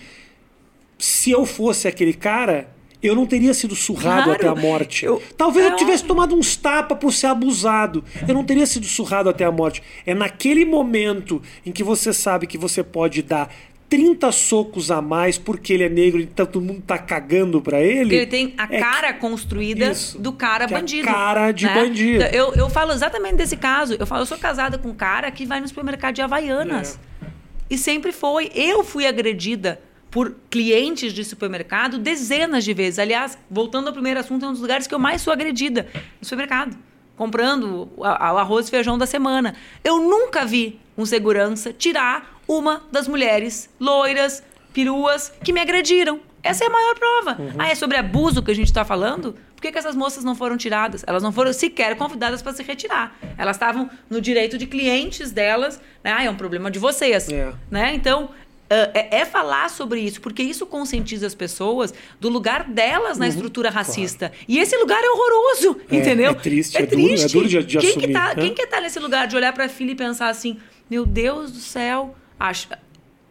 Se 1.00 1.32
eu 1.32 1.46
fosse 1.46 1.88
aquele 1.88 2.14
cara, 2.14 2.70
eu 3.02 3.16
não 3.16 3.26
teria 3.26 3.54
sido 3.54 3.74
surrado 3.74 4.26
claro. 4.26 4.32
até 4.34 4.48
a 4.50 4.56
morte. 4.56 5.06
Eu, 5.06 5.24
Talvez 5.38 5.66
é 5.66 5.70
eu 5.70 5.78
tivesse 5.78 6.04
tomado 6.04 6.36
uns 6.36 6.58
tapas 6.58 6.98
por 6.98 7.14
ser 7.14 7.28
abusado. 7.28 8.04
Eu 8.28 8.34
não 8.34 8.44
teria 8.44 8.66
sido 8.66 8.86
surrado 8.86 9.30
até 9.30 9.46
a 9.46 9.52
morte. 9.52 9.82
É 10.06 10.14
naquele 10.14 10.66
momento 10.66 11.42
em 11.66 11.72
que 11.72 11.86
você 11.86 12.12
sabe 12.12 12.48
que 12.48 12.58
você 12.58 12.84
pode 12.84 13.22
dar 13.22 13.50
30 13.90 14.32
socos 14.34 14.92
a 14.92 15.02
mais 15.02 15.38
porque 15.38 15.72
ele 15.72 15.84
é 15.84 15.90
negro 15.90 16.20
e 16.20 16.26
todo 16.26 16.60
mundo 16.60 16.84
tá 16.86 16.98
cagando 16.98 17.62
pra 17.62 17.80
ele. 17.80 18.16
Ele 18.16 18.26
tem 18.26 18.54
a 18.58 18.68
é 18.70 18.80
cara 18.80 19.14
construída 19.14 19.92
isso, 19.92 20.20
do 20.20 20.34
cara 20.34 20.66
é 20.66 20.68
bandido. 20.68 21.08
Cara 21.08 21.52
de 21.52 21.66
né? 21.66 21.74
bandido. 21.74 22.24
Eu, 22.26 22.54
eu 22.54 22.70
falo 22.70 22.92
exatamente 22.92 23.36
desse 23.36 23.56
caso. 23.56 23.96
Eu 23.98 24.06
falo, 24.06 24.24
eu 24.24 24.26
sou 24.26 24.38
casada 24.38 24.78
com 24.78 24.90
um 24.90 24.94
cara 24.94 25.32
que 25.32 25.46
vai 25.46 25.62
no 25.62 25.68
supermercado 25.68 26.16
de 26.16 26.22
Havaianas. 26.22 27.00
É. 27.24 27.28
E 27.70 27.78
sempre 27.78 28.12
foi. 28.12 28.52
Eu 28.54 28.84
fui 28.84 29.06
agredida 29.06 29.80
por 30.12 30.36
clientes 30.50 31.14
de 31.14 31.24
supermercado 31.24 31.98
dezenas 31.98 32.66
de 32.66 32.74
vezes. 32.74 33.00
Aliás, 33.00 33.38
voltando 33.50 33.88
ao 33.88 33.94
primeiro 33.94 34.20
assunto, 34.20 34.46
é 34.46 34.50
um 34.50 34.52
dos 34.52 34.62
lugares 34.62 34.86
que 34.86 34.94
eu 34.94 35.00
mais 35.00 35.22
sou 35.22 35.32
agredida 35.32 35.88
no 36.20 36.28
supermercado. 36.28 36.78
Comprando 37.16 37.90
o 37.96 38.04
arroz 38.04 38.68
e 38.68 38.72
feijão 38.72 38.98
da 38.98 39.06
semana. 39.06 39.56
Eu 39.84 40.00
nunca 40.00 40.46
vi 40.46 40.80
um 40.98 41.06
segurança 41.06 41.74
tirar 41.74 42.37
uma 42.48 42.84
das 42.92 43.08
mulheres 43.08 43.70
loiras, 43.80 44.44
peruas, 44.74 45.32
que 45.44 45.52
me 45.52 45.60
agrediram. 45.60 46.20
Essa 46.44 46.64
é 46.64 46.68
a 46.68 46.70
maior 46.70 46.96
prova. 46.96 47.42
Uhum. 47.42 47.54
Ah, 47.58 47.70
é 47.70 47.76
sobre 47.76 47.98
abuso 47.98 48.42
que 48.42 48.52
a 48.52 48.56
gente 48.56 48.68
está 48.68 48.86
falando? 48.86 49.36
Por 49.56 49.62
que, 49.62 49.72
que, 49.72 49.78
essas 49.78 49.96
moças 49.96 50.24
não 50.24 50.36
foram 50.36 50.56
tiradas? 50.56 51.04
Elas 51.08 51.24
não 51.24 51.32
foram 51.32 51.52
sequer 51.52 51.96
convidadas 51.98 52.42
para 52.42 52.54
se 52.54 52.62
retirar. 52.62 53.18
Elas 53.38 53.56
estavam 53.56 53.90
no 54.10 54.22
direito 54.22 54.58
de 54.58 54.68
clientes 54.68 55.32
delas. 55.32 55.82
Né? 56.04 56.14
Ah, 56.16 56.24
é 56.24 56.30
um 56.30 56.36
problema 56.36 56.70
de 56.70 56.78
vocês. 56.78 57.28
É. 57.30 57.54
Né? 57.70 57.94
Então, 57.96 58.30
Uh, 58.68 58.92
é, 58.94 59.20
é, 59.20 59.26
falar 59.26 59.70
sobre 59.70 60.02
isso, 60.02 60.20
porque 60.20 60.44
isso 60.44 60.66
conscientiza 60.66 61.26
as 61.26 61.34
pessoas 61.34 61.94
do 62.20 62.28
lugar 62.28 62.66
delas 62.66 63.18
na 63.18 63.24
uhum, 63.24 63.32
estrutura 63.32 63.70
racista. 63.70 64.28
Claro. 64.28 64.44
E 64.46 64.60
esse 64.60 64.76
lugar 64.76 65.02
é 65.02 65.10
horroroso, 65.10 65.80
é, 65.90 65.96
entendeu? 65.96 66.32
É 66.32 66.34
triste, 66.34 66.78
é, 66.78 66.82
é 66.82 66.86
triste. 66.86 67.32
Duro, 67.32 67.48
é 67.48 67.48
duro 67.48 67.48
de, 67.48 67.64
de 67.64 67.78
quem 67.78 67.90
assumir. 67.92 68.08
Que 68.08 68.12
tá, 68.12 68.28
né? 68.28 68.36
Quem 68.36 68.52
estar 68.52 68.68
tá 68.68 68.82
nesse 68.82 69.00
lugar 69.00 69.26
de 69.26 69.38
olhar 69.38 69.54
para 69.54 69.64
a 69.64 69.70
filha 69.70 69.92
e 69.92 69.96
pensar 69.96 70.28
assim, 70.28 70.60
meu 70.90 71.06
Deus 71.06 71.50
do 71.50 71.60
céu, 71.60 72.14
Acho, 72.40 72.70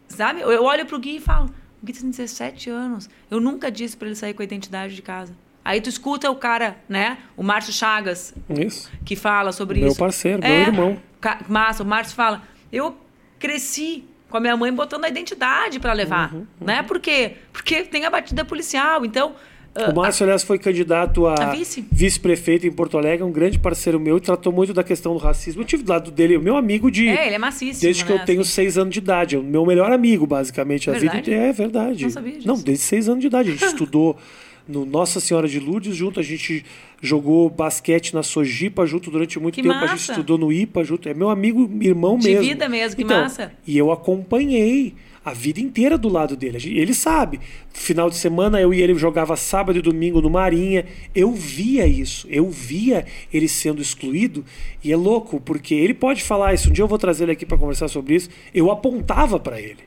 sabe? 0.07 0.41
Eu 0.41 0.63
olho 0.63 0.85
pro 0.85 0.99
Gui 0.99 1.17
e 1.17 1.19
falo, 1.19 1.49
o 1.81 1.85
Gui 1.85 1.93
tem 1.93 2.09
17 2.09 2.69
anos. 2.69 3.09
Eu 3.29 3.39
nunca 3.39 3.71
disse 3.71 3.95
para 3.95 4.07
ele 4.07 4.15
sair 4.15 4.33
com 4.33 4.41
a 4.41 4.45
identidade 4.45 4.95
de 4.95 5.01
casa. 5.01 5.33
Aí 5.63 5.81
tu 5.81 5.89
escuta 5.89 6.31
o 6.31 6.35
cara, 6.35 6.77
né? 6.87 7.17
O 7.35 7.43
Márcio 7.43 7.73
Chagas. 7.73 8.33
Isso. 8.49 8.89
Que 9.03 9.15
fala 9.17 9.51
sobre 9.51 9.79
meu 9.79 9.89
isso. 9.89 9.97
Meu 9.97 10.05
parceiro, 10.05 10.43
é, 10.43 10.49
meu 10.49 10.67
irmão. 10.67 11.01
Massa, 11.47 11.83
o 11.83 11.85
Márcio 11.85 12.15
fala, 12.15 12.41
eu 12.71 12.97
cresci 13.37 14.05
com 14.29 14.37
a 14.37 14.39
minha 14.39 14.55
mãe 14.55 14.73
botando 14.73 15.05
a 15.05 15.09
identidade 15.09 15.79
para 15.79 15.93
levar, 15.93 16.33
uhum, 16.33 16.39
uhum. 16.39 16.67
né? 16.67 16.83
Por 16.83 16.99
quê? 16.99 17.35
Porque 17.51 17.83
tem 17.83 18.05
a 18.05 18.09
batida 18.09 18.45
policial. 18.45 19.05
Então, 19.05 19.35
o 19.91 19.95
Márcio, 19.95 20.23
aliás, 20.23 20.43
foi 20.43 20.57
candidato 20.57 21.27
a, 21.27 21.33
a 21.33 21.55
vice-prefeito 21.91 22.61
vice 22.61 22.67
em 22.67 22.71
Porto 22.71 22.97
Alegre, 22.97 23.23
um 23.23 23.31
grande 23.31 23.59
parceiro 23.59 23.99
meu, 23.99 24.17
e 24.17 24.21
tratou 24.21 24.51
muito 24.51 24.73
da 24.73 24.83
questão 24.83 25.13
do 25.13 25.19
racismo. 25.19 25.61
Eu 25.61 25.65
tive 25.65 25.83
do 25.83 25.89
lado 25.91 26.11
dele, 26.11 26.37
o 26.37 26.41
meu 26.41 26.57
amigo 26.57 26.89
de. 26.89 27.07
É, 27.07 27.27
ele 27.27 27.35
é 27.35 27.39
maciço. 27.39 27.81
Desde 27.81 28.03
que 28.03 28.11
né? 28.11 28.19
eu 28.19 28.25
tenho 28.25 28.41
assim. 28.41 28.51
seis 28.51 28.77
anos 28.77 28.93
de 28.93 28.99
idade. 28.99 29.35
É 29.35 29.39
o 29.39 29.43
meu 29.43 29.65
melhor 29.65 29.91
amigo, 29.91 30.25
basicamente. 30.25 30.89
Verdade? 30.89 31.07
A 31.07 31.21
vida 31.21 31.31
é 31.31 31.51
verdade. 31.51 32.03
Não 32.03 32.09
sabia 32.09 32.33
disso. 32.33 32.47
Não, 32.47 32.55
desde 32.55 32.83
seis 32.83 33.07
anos 33.07 33.21
de 33.21 33.27
idade. 33.27 33.49
A 33.49 33.53
gente 33.53 33.65
estudou 33.67 34.17
no 34.67 34.85
Nossa 34.85 35.19
Senhora 35.19 35.47
de 35.47 35.59
Lourdes 35.59 35.95
junto, 35.95 36.19
a 36.19 36.23
gente 36.23 36.65
jogou 37.01 37.49
basquete 37.49 38.13
na 38.13 38.21
Sojipa 38.21 38.85
junto 38.85 39.09
durante 39.09 39.39
muito 39.39 39.55
que 39.55 39.61
tempo, 39.61 39.75
massa. 39.75 39.85
a 39.85 39.95
gente 39.95 40.09
estudou 40.09 40.37
no 40.37 40.51
IPA 40.51 40.83
junto. 40.83 41.07
É 41.07 41.13
meu 41.13 41.29
amigo, 41.29 41.69
irmão 41.81 42.17
de 42.17 42.27
mesmo. 42.27 42.43
De 42.43 42.49
vida 42.49 42.67
mesmo, 42.67 42.95
que 42.95 43.03
então, 43.03 43.21
massa. 43.21 43.51
E 43.65 43.77
eu 43.77 43.91
acompanhei 43.91 44.95
a 45.27 45.33
vida 45.33 45.59
inteira 45.59 45.97
do 45.97 46.07
lado 46.07 46.37
dele. 46.37 46.57
Ele 46.79 46.93
sabe. 46.93 47.41
Final 47.73 48.09
de 48.09 48.15
semana 48.15 48.61
eu 48.61 48.73
e 48.73 48.81
ele 48.81 48.95
jogava 48.95 49.35
sábado 49.35 49.77
e 49.77 49.81
domingo 49.81 50.21
no 50.21 50.29
Marinha. 50.29 50.85
Eu 51.13 51.33
via 51.33 51.85
isso. 51.85 52.25
Eu 52.29 52.49
via 52.49 53.05
ele 53.31 53.45
sendo 53.49 53.81
excluído. 53.81 54.45
E 54.81 54.89
é 54.89 54.95
louco, 54.95 55.41
porque 55.41 55.75
ele 55.75 55.93
pode 55.93 56.23
falar 56.23 56.53
isso. 56.53 56.69
Um 56.69 56.71
dia 56.71 56.81
eu 56.81 56.87
vou 56.87 56.97
trazer 56.97 57.25
ele 57.25 57.33
aqui 57.33 57.45
para 57.45 57.57
conversar 57.57 57.89
sobre 57.89 58.15
isso. 58.15 58.29
Eu 58.53 58.71
apontava 58.71 59.37
para 59.37 59.59
ele. 59.59 59.83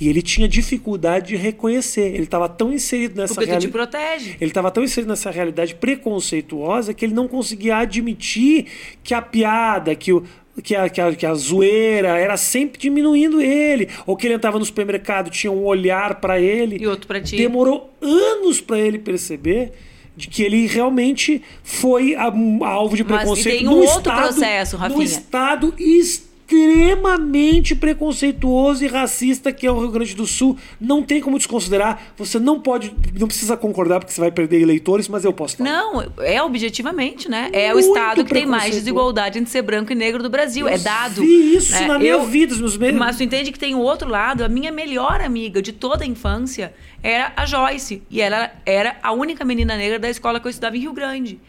E 0.00 0.08
ele 0.08 0.22
tinha 0.22 0.48
dificuldade 0.48 1.30
de 1.30 1.36
reconhecer. 1.36 2.14
Ele 2.14 2.22
estava 2.22 2.48
tão 2.48 2.72
inserido 2.72 3.16
nessa 3.20 3.34
realidade. 3.34 3.66
te 3.66 3.72
protege. 3.72 4.36
Ele 4.40 4.50
estava 4.50 4.70
tão 4.70 4.84
inserido 4.84 5.08
nessa 5.08 5.30
realidade 5.32 5.74
preconceituosa 5.74 6.94
que 6.94 7.04
ele 7.04 7.14
não 7.14 7.26
conseguia 7.26 7.78
admitir 7.78 8.66
que 9.02 9.12
a 9.12 9.20
piada, 9.20 9.92
que 9.96 10.12
o, 10.12 10.22
que 10.62 10.74
a, 10.74 10.88
que, 10.88 11.00
a, 11.00 11.14
que 11.14 11.26
a 11.26 11.34
zoeira 11.34 12.18
era 12.18 12.36
sempre 12.36 12.78
diminuindo 12.78 13.40
ele. 13.40 13.88
Ou 14.06 14.16
que 14.16 14.26
ele 14.26 14.34
entrava 14.34 14.58
no 14.58 14.64
supermercado, 14.64 15.30
tinha 15.30 15.50
um 15.50 15.64
olhar 15.64 16.20
para 16.20 16.40
ele. 16.40 16.78
E 16.80 16.86
outro 16.86 17.06
para 17.06 17.20
ti. 17.20 17.36
Demorou 17.36 17.92
anos 18.00 18.60
para 18.60 18.78
ele 18.78 18.98
perceber 18.98 19.72
de 20.16 20.28
que 20.28 20.42
ele 20.42 20.66
realmente 20.66 21.42
foi 21.62 22.14
a, 22.14 22.26
a 22.26 22.68
alvo 22.68 22.96
de 22.96 23.02
preconceito 23.02 23.46
Mas 23.46 23.58
tem 23.58 23.68
um 23.68 23.80
outro 23.80 23.98
estado, 23.98 24.22
processo, 24.28 24.76
Rafinha. 24.76 24.96
No 24.96 25.02
estado 25.02 25.74
extremo 25.76 26.33
extremamente 26.44 27.74
preconceituoso 27.74 28.84
e 28.84 28.86
racista 28.86 29.52
que 29.52 29.66
é 29.66 29.70
o 29.70 29.80
Rio 29.80 29.90
Grande 29.90 30.14
do 30.14 30.26
Sul. 30.26 30.56
Não 30.80 31.02
tem 31.02 31.20
como 31.20 31.38
desconsiderar. 31.38 32.00
Você 32.16 32.38
não 32.38 32.60
pode, 32.60 32.94
não 33.18 33.26
precisa 33.26 33.56
concordar 33.56 34.00
porque 34.00 34.12
você 34.12 34.20
vai 34.20 34.30
perder 34.30 34.60
eleitores, 34.60 35.08
mas 35.08 35.24
eu 35.24 35.32
posso 35.32 35.56
falar. 35.56 35.70
Não, 35.70 36.12
é 36.18 36.42
objetivamente, 36.42 37.28
né? 37.28 37.48
É 37.52 37.74
o 37.74 37.78
estado 37.78 38.24
que 38.24 38.32
tem 38.32 38.46
mais 38.46 38.74
desigualdade 38.74 39.38
entre 39.38 39.50
ser 39.50 39.62
branco 39.62 39.92
e 39.92 39.94
negro 39.94 40.22
do 40.22 40.28
Brasil. 40.28 40.68
Eu 40.68 40.74
é 40.74 40.78
dado. 40.78 41.22
Vi 41.22 41.56
isso 41.56 41.72
né? 41.72 41.86
na 41.86 41.98
minha 41.98 42.12
eu, 42.12 42.26
vida, 42.26 42.54
os 42.54 42.76
meus. 42.76 42.94
Mas 42.94 43.16
tu 43.16 43.22
entende 43.22 43.50
que 43.50 43.58
tem 43.58 43.74
o 43.74 43.80
outro 43.80 44.08
lado. 44.08 44.44
A 44.44 44.48
minha 44.48 44.70
melhor 44.70 45.20
amiga 45.20 45.62
de 45.62 45.72
toda 45.72 46.04
a 46.04 46.06
infância 46.06 46.74
era 47.02 47.32
a 47.36 47.46
Joyce. 47.46 48.02
E 48.10 48.20
ela 48.20 48.50
era 48.66 48.96
a 49.02 49.12
única 49.12 49.44
menina 49.44 49.76
negra 49.76 49.98
da 49.98 50.10
escola 50.10 50.38
que 50.38 50.46
eu 50.46 50.50
estudava 50.50 50.76
em 50.76 50.80
Rio 50.80 50.92
Grande. 50.92 51.40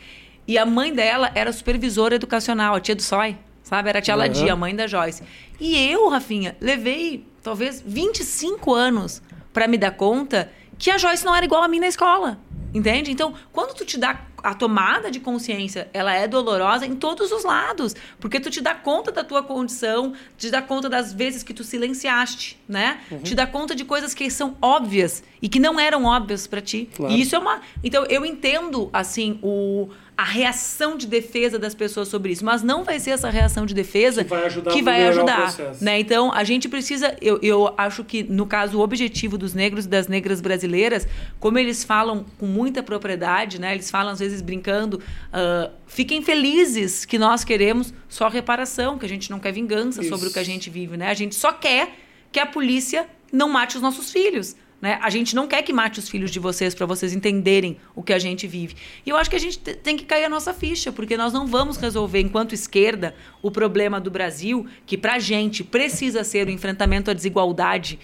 E 0.48 0.58
a 0.58 0.66
mãe 0.66 0.94
dela 0.94 1.32
era 1.34 1.52
supervisora 1.52 2.16
educacional, 2.16 2.76
a 2.76 2.80
tia 2.80 2.96
do 2.96 3.02
SOI. 3.02 3.36
Sabe? 3.66 3.90
Era 3.90 3.98
a 3.98 4.02
tia 4.02 4.14
uhum. 4.14 4.20
Ladia, 4.20 4.54
a 4.54 4.56
mãe 4.56 4.76
da 4.76 4.86
Joyce. 4.86 5.24
E 5.60 5.76
eu, 5.92 6.08
Rafinha, 6.08 6.56
levei 6.62 7.26
talvez 7.42 7.84
25 7.84 8.72
anos 8.72 9.24
para 9.52 9.68
me 9.68 9.76
dar 9.76 9.92
conta 9.92 10.52
que 10.78 10.92
a 10.92 11.00
Joyce 11.00 11.26
não 11.26 11.36
era 11.36 11.44
igual 11.44 11.64
a 11.64 11.68
mim 11.68 11.80
na 11.80 11.88
escola. 11.88 12.38
Entende? 12.76 13.10
Então, 13.10 13.34
quando 13.52 13.74
tu 13.74 13.84
te 13.84 13.98
dá 13.98 14.22
a 14.44 14.54
tomada 14.54 15.10
de 15.10 15.20
consciência, 15.20 15.90
ela 15.92 16.14
é 16.14 16.28
dolorosa 16.28 16.86
em 16.86 16.94
todos 16.94 17.32
os 17.32 17.44
lados, 17.44 17.96
porque 18.20 18.40
tu 18.40 18.52
te 18.52 18.62
dá 18.62 18.76
conta 18.76 19.12
da 19.12 19.24
tua 19.24 19.42
condição, 19.42 20.14
te 20.38 20.52
dá 20.52 20.62
conta 20.62 20.88
das 20.88 21.12
vezes 21.12 21.42
que 21.42 21.54
tu 21.54 21.64
silenciaste, 21.64 22.62
né? 22.68 23.00
Uhum. 23.10 23.20
Te 23.20 23.34
dá 23.34 23.48
conta 23.48 23.74
de 23.74 23.84
coisas 23.84 24.14
que 24.14 24.30
são 24.30 24.56
óbvias 24.62 25.24
e 25.42 25.50
que 25.50 25.58
não 25.58 25.80
eram 25.80 26.04
óbvias 26.04 26.46
para 26.46 26.62
ti. 26.62 26.88
Claro. 26.96 27.12
E 27.12 27.22
isso 27.22 27.36
é 27.36 27.40
uma, 27.40 27.62
então 27.84 28.06
eu 28.06 28.24
entendo 28.24 28.90
assim 28.94 29.40
o 29.42 29.90
a 30.18 30.24
reação 30.24 30.96
de 30.96 31.08
defesa 31.08 31.60
das 31.60 31.76
pessoas 31.76 32.08
sobre 32.08 32.32
isso, 32.32 32.46
mas 32.46 32.64
não 32.64 32.86
vai 32.86 33.00
ser 33.00 33.12
essa 33.12 33.30
reação 33.30 33.66
de 33.66 33.74
defesa 33.74 34.24
que 34.24 34.30
vai 34.30 34.46
ajudar, 34.46 34.72
que 34.72 34.82
vai 34.82 35.08
ajudar 35.08 35.54
né? 35.82 36.00
Então 36.00 36.32
a 36.32 36.44
gente 36.46 36.70
precisa, 36.70 37.18
eu, 37.22 37.38
eu 37.42 37.74
acho 37.78 38.04
que 38.04 38.24
no 38.24 38.46
caso 38.46 38.78
o 38.78 38.82
objetivo 38.82 39.38
dos 39.38 39.54
negros 39.54 39.86
e 39.86 39.90
das 39.90 40.08
negras 40.08 40.40
brasileiras, 40.40 41.06
como 41.38 41.60
eles 41.60 41.84
falam 41.84 42.26
com 42.40 42.46
muita 42.46 42.82
propriedade, 42.82 43.60
né? 43.60 43.74
Eles 43.74 43.92
falam 43.92 44.14
às 44.14 44.20
vezes 44.20 44.42
brincando, 44.42 44.98
uh, 44.98 45.72
fiquem 45.86 46.22
felizes 46.22 47.04
que 47.04 47.20
nós 47.20 47.44
queremos 47.44 47.94
só 48.08 48.30
reparação, 48.30 48.98
que 48.98 49.06
a 49.06 49.10
gente 49.10 49.30
não 49.30 49.40
quer 49.40 49.52
vingança 49.52 50.00
isso. 50.00 50.10
sobre 50.10 50.30
o 50.30 50.32
que 50.32 50.40
a 50.40 50.44
gente 50.44 50.70
vive, 50.70 50.96
né? 50.96 51.10
A 51.10 51.14
gente 51.14 51.36
só 51.36 51.52
quer 51.52 51.94
que 52.32 52.40
a 52.40 52.46
polícia 52.46 53.06
não 53.34 53.50
mate 53.50 53.76
os 53.76 53.82
nossos 53.82 54.12
filhos. 54.12 54.56
Né? 54.86 55.00
A 55.02 55.10
gente 55.10 55.36
não 55.36 55.48
quer 55.48 55.64
que 55.64 55.74
mate 55.74 55.98
os 55.98 56.08
filhos 56.08 56.30
de 56.30 56.38
vocês 56.38 56.76
para 56.76 56.86
vocês 56.86 57.12
entenderem 57.12 57.76
o 57.96 58.04
que 58.04 58.14
a 58.14 58.20
gente 58.20 58.46
vive. 58.46 58.76
E 59.04 59.10
eu 59.10 59.18
acho 59.18 59.32
que 59.32 59.36
a 59.36 59.40
gente 59.40 59.58
tem 59.58 59.98
que 59.98 60.06
cair 60.06 60.26
a 60.26 60.30
nossa 60.30 60.54
ficha, 60.54 60.92
porque 60.92 61.18
nós 61.18 61.34
não 61.34 61.48
vamos 61.48 61.78
resolver, 61.78 62.20
enquanto 62.20 62.54
esquerda, 62.54 63.16
o 63.42 63.50
problema 63.50 64.00
do 64.00 64.12
Brasil, 64.12 64.68
que 64.86 64.96
para 64.96 65.16
a 65.16 65.20
gente 65.20 65.64
precisa 65.64 66.24
ser 66.24 66.46
o 66.46 66.52
enfrentamento 66.52 67.10
à 67.10 67.16
desigualdade, 67.16 67.98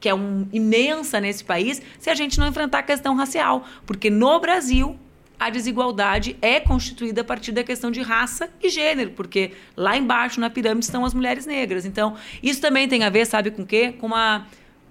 que 0.00 0.08
é 0.08 0.14
um, 0.14 0.48
imensa 0.50 1.20
nesse 1.20 1.44
país, 1.44 1.82
se 1.98 2.08
a 2.08 2.14
gente 2.14 2.38
não 2.38 2.48
enfrentar 2.48 2.78
a 2.78 2.82
questão 2.84 3.14
racial. 3.14 3.66
Porque 3.84 4.08
no 4.08 4.40
Brasil, 4.40 4.98
a 5.38 5.50
desigualdade 5.50 6.38
é 6.40 6.58
constituída 6.58 7.20
a 7.20 7.24
partir 7.24 7.52
da 7.52 7.62
questão 7.62 7.90
de 7.90 8.00
raça 8.00 8.48
e 8.62 8.70
gênero, 8.70 9.10
porque 9.10 9.52
lá 9.76 9.94
embaixo 9.94 10.40
na 10.40 10.48
pirâmide 10.48 10.86
estão 10.86 11.04
as 11.04 11.12
mulheres 11.12 11.44
negras. 11.44 11.84
Então, 11.84 12.16
isso 12.42 12.62
também 12.62 12.88
tem 12.88 13.04
a 13.04 13.10
ver, 13.10 13.26
sabe 13.26 13.50
com 13.50 13.60
o 13.60 13.66
quê? 13.66 13.92
Com 13.92 14.06
uma 14.06 14.46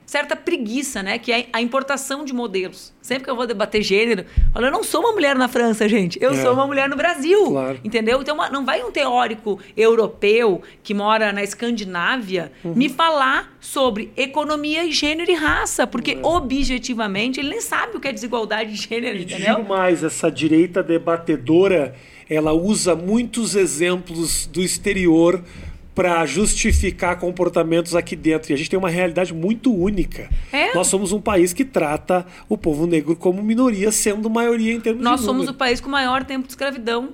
certa 0.07 0.37
preguiça, 0.37 1.03
né? 1.03 1.19
Que 1.19 1.33
é 1.33 1.47
a 1.51 1.61
importação 1.61 2.23
de 2.23 2.33
modelos. 2.33 2.93
Sempre 3.01 3.25
que 3.25 3.29
eu 3.29 3.35
vou 3.35 3.45
debater 3.45 3.83
gênero, 3.83 4.25
eu, 4.55 4.61
eu 4.61 4.71
não 4.71 4.81
sou 4.81 5.01
uma 5.01 5.11
mulher 5.11 5.35
na 5.35 5.49
França, 5.49 5.87
gente. 5.87 6.17
Eu 6.21 6.31
é. 6.31 6.41
sou 6.41 6.53
uma 6.53 6.65
mulher 6.65 6.87
no 6.87 6.95
Brasil. 6.95 7.51
Claro. 7.51 7.79
Entendeu? 7.83 8.21
Então 8.21 8.37
não 8.49 8.65
vai 8.65 8.81
um 8.81 8.89
teórico 8.89 9.59
europeu 9.75 10.61
que 10.81 10.93
mora 10.93 11.33
na 11.33 11.43
Escandinávia 11.43 12.53
uhum. 12.63 12.73
me 12.73 12.87
falar 12.87 13.55
sobre 13.59 14.09
economia, 14.15 14.89
gênero 14.89 15.29
e 15.29 15.35
raça. 15.35 15.85
Porque 15.85 16.11
é. 16.11 16.19
objetivamente 16.25 17.41
ele 17.41 17.49
nem 17.49 17.61
sabe 17.61 17.97
o 17.97 17.99
que 17.99 18.07
é 18.07 18.13
desigualdade 18.13 18.71
de 18.71 18.87
gênero, 18.87 19.17
e 19.17 19.23
entendeu? 19.23 19.57
Digo 19.57 19.67
mais, 19.67 20.05
essa 20.05 20.31
direita 20.31 20.81
debatedora, 20.81 21.93
ela 22.29 22.53
usa 22.53 22.95
muitos 22.95 23.57
exemplos 23.57 24.47
do 24.47 24.61
exterior 24.61 25.43
para 25.97 26.23
justificar 26.27 27.17
comportamentos 27.17 27.95
aqui 27.95 28.15
dentro. 28.15 28.51
E 28.51 28.53
a 28.53 28.55
gente 28.55 28.69
tem 28.69 28.77
uma 28.77 28.87
realidade 28.87 29.33
muito 29.33 29.73
única. 29.73 30.29
É? 30.53 30.71
Nós 30.75 30.85
somos 30.85 31.11
um 31.11 31.19
país 31.19 31.53
que 31.53 31.65
trata 31.65 32.23
o 32.47 32.55
povo 32.55 32.85
negro 32.85 33.15
como 33.15 33.41
minoria, 33.41 33.91
sendo 33.91 34.29
maioria 34.29 34.73
em 34.73 34.79
termos 34.79 35.03
Nós 35.03 35.21
de 35.21 35.25
somos 35.25 35.47
o 35.47 35.55
país 35.55 35.81
com 35.81 35.87
o 35.87 35.91
maior 35.91 36.23
tempo 36.23 36.45
de 36.45 36.51
escravidão 36.51 37.13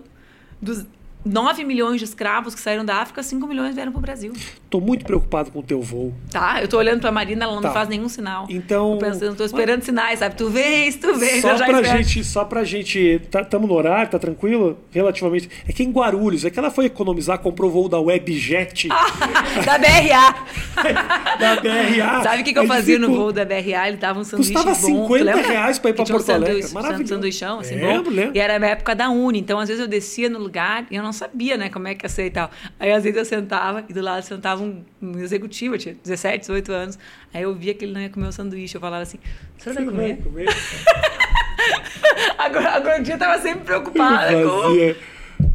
dos, 0.61 0.85
9 1.26 1.64
milhões 1.64 1.99
de 1.99 2.03
escravos 2.03 2.53
que 2.53 2.60
saíram 2.60 2.84
da 2.84 2.97
África, 2.97 3.23
5 3.23 3.47
milhões 3.47 3.73
vieram 3.73 3.93
para 3.93 3.99
o 3.99 4.01
Brasil. 4.01 4.34
Tô 4.73 4.79
muito 4.79 5.05
preocupado 5.05 5.51
com 5.51 5.59
o 5.59 5.61
teu 5.61 5.79
voo. 5.83 6.11
Tá, 6.31 6.59
eu 6.59 6.67
tô 6.67 6.79
olhando 6.79 6.99
para 6.99 7.09
a 7.09 7.11
Marina, 7.11 7.45
ela 7.45 7.53
não 7.53 7.61
tá. 7.61 7.69
faz 7.69 7.87
nenhum 7.87 8.09
sinal. 8.09 8.47
Então. 8.49 8.93
Eu 8.93 8.97
pensando, 8.97 9.35
tô 9.35 9.45
esperando 9.45 9.77
mas... 9.77 9.85
sinais, 9.85 10.17
sabe? 10.17 10.33
Tu 10.33 10.49
vês, 10.49 10.95
tu 10.95 11.13
vês, 11.13 11.43
só 11.43 11.55
pra 11.55 11.79
espero. 11.79 11.97
gente, 11.99 12.23
Só 12.23 12.43
pra 12.43 12.63
gente. 12.63 13.21
Tá, 13.29 13.59
no 13.59 13.71
horário, 13.71 14.09
tá 14.09 14.17
tranquilo? 14.17 14.79
Relativamente. 14.89 15.47
É 15.67 15.71
que 15.71 15.83
em 15.83 15.91
Guarulhos, 15.91 16.43
é 16.43 16.49
que 16.49 16.57
ela 16.57 16.71
foi 16.71 16.85
economizar, 16.85 17.37
comprou 17.37 17.69
voo 17.69 17.87
da 17.87 17.99
Webjet. 17.99 18.87
Ah, 18.89 19.05
da 19.63 19.77
BRA. 19.77 20.35
da 21.37 21.61
BRA. 21.61 22.23
Sabe 22.23 22.41
o 22.41 22.43
que, 22.43 22.53
que 22.53 22.57
eu 22.57 22.65
fazia 22.65 22.95
ficou... 22.95 23.11
no 23.11 23.15
voo 23.15 23.31
da 23.31 23.45
BRA? 23.45 23.87
Ele 23.87 23.97
tava 23.97 24.21
um 24.21 24.23
sanduíche 24.23 24.53
Custava 24.53 24.75
bom. 24.75 25.07
50 25.07 25.35
reais 25.35 25.77
pra 25.77 25.91
ir 25.91 25.93
pra 25.93 26.03
Porto 26.03 26.31
Alegre. 26.31 26.65
Um 26.65 26.73
Maravilhoso. 26.73 27.03
Um 27.03 27.07
sanduichão, 27.15 27.59
assim, 27.59 27.75
lembro, 27.75 28.05
bom. 28.05 28.09
Lembro. 28.09 28.35
E 28.35 28.39
era 28.39 28.57
na 28.57 28.69
época 28.69 28.95
da 28.95 29.07
Uni, 29.11 29.37
então 29.37 29.59
às 29.59 29.69
vezes 29.69 29.83
eu 29.83 29.87
descia 29.87 30.31
no 30.31 30.39
lugar 30.39 30.87
e 30.89 30.95
eu 30.95 31.03
não 31.03 31.13
sabia, 31.13 31.57
né, 31.57 31.69
como 31.69 31.87
é 31.87 31.93
que 31.93 32.03
ia 32.03 32.09
ser 32.09 32.25
e 32.25 32.31
tal. 32.31 32.49
Aí 32.79 32.91
às 32.91 33.03
vezes 33.03 33.19
eu 33.19 33.25
sentava 33.25 33.85
e 33.87 33.93
do 33.93 34.01
lado 34.01 34.23
sentava 34.23 34.62
um, 35.02 35.19
executivo, 35.19 35.76
eu 35.76 35.80
tinha 35.80 35.95
17, 36.03 36.40
18 36.40 36.72
anos. 36.72 36.99
Aí 37.34 37.44
eu 37.44 37.53
via 37.53 37.73
que 37.73 37.85
ele 37.85 37.94
não 37.94 38.02
ia 38.02 38.10
comer 38.10 38.27
o 38.27 38.31
sanduíche. 38.31 38.76
Eu 38.76 38.81
falava 38.81 39.03
assim: 39.03 39.19
Você 39.57 39.73
vai 39.73 39.85
comer? 39.85 40.18
comer? 40.18 40.48
agora, 42.38 42.72
agora 42.72 42.99
o 42.99 43.03
dia 43.03 43.18
tava 43.18 43.41
sempre 43.41 43.65
preocupada 43.65 44.31
com. 44.44 45.14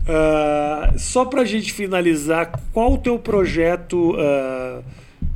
Uh, 0.08 0.98
só 0.98 1.24
pra 1.24 1.44
gente 1.44 1.72
finalizar, 1.72 2.52
qual 2.72 2.94
o 2.94 2.98
teu 2.98 3.18
projeto? 3.18 4.12
Uh, 4.12 4.82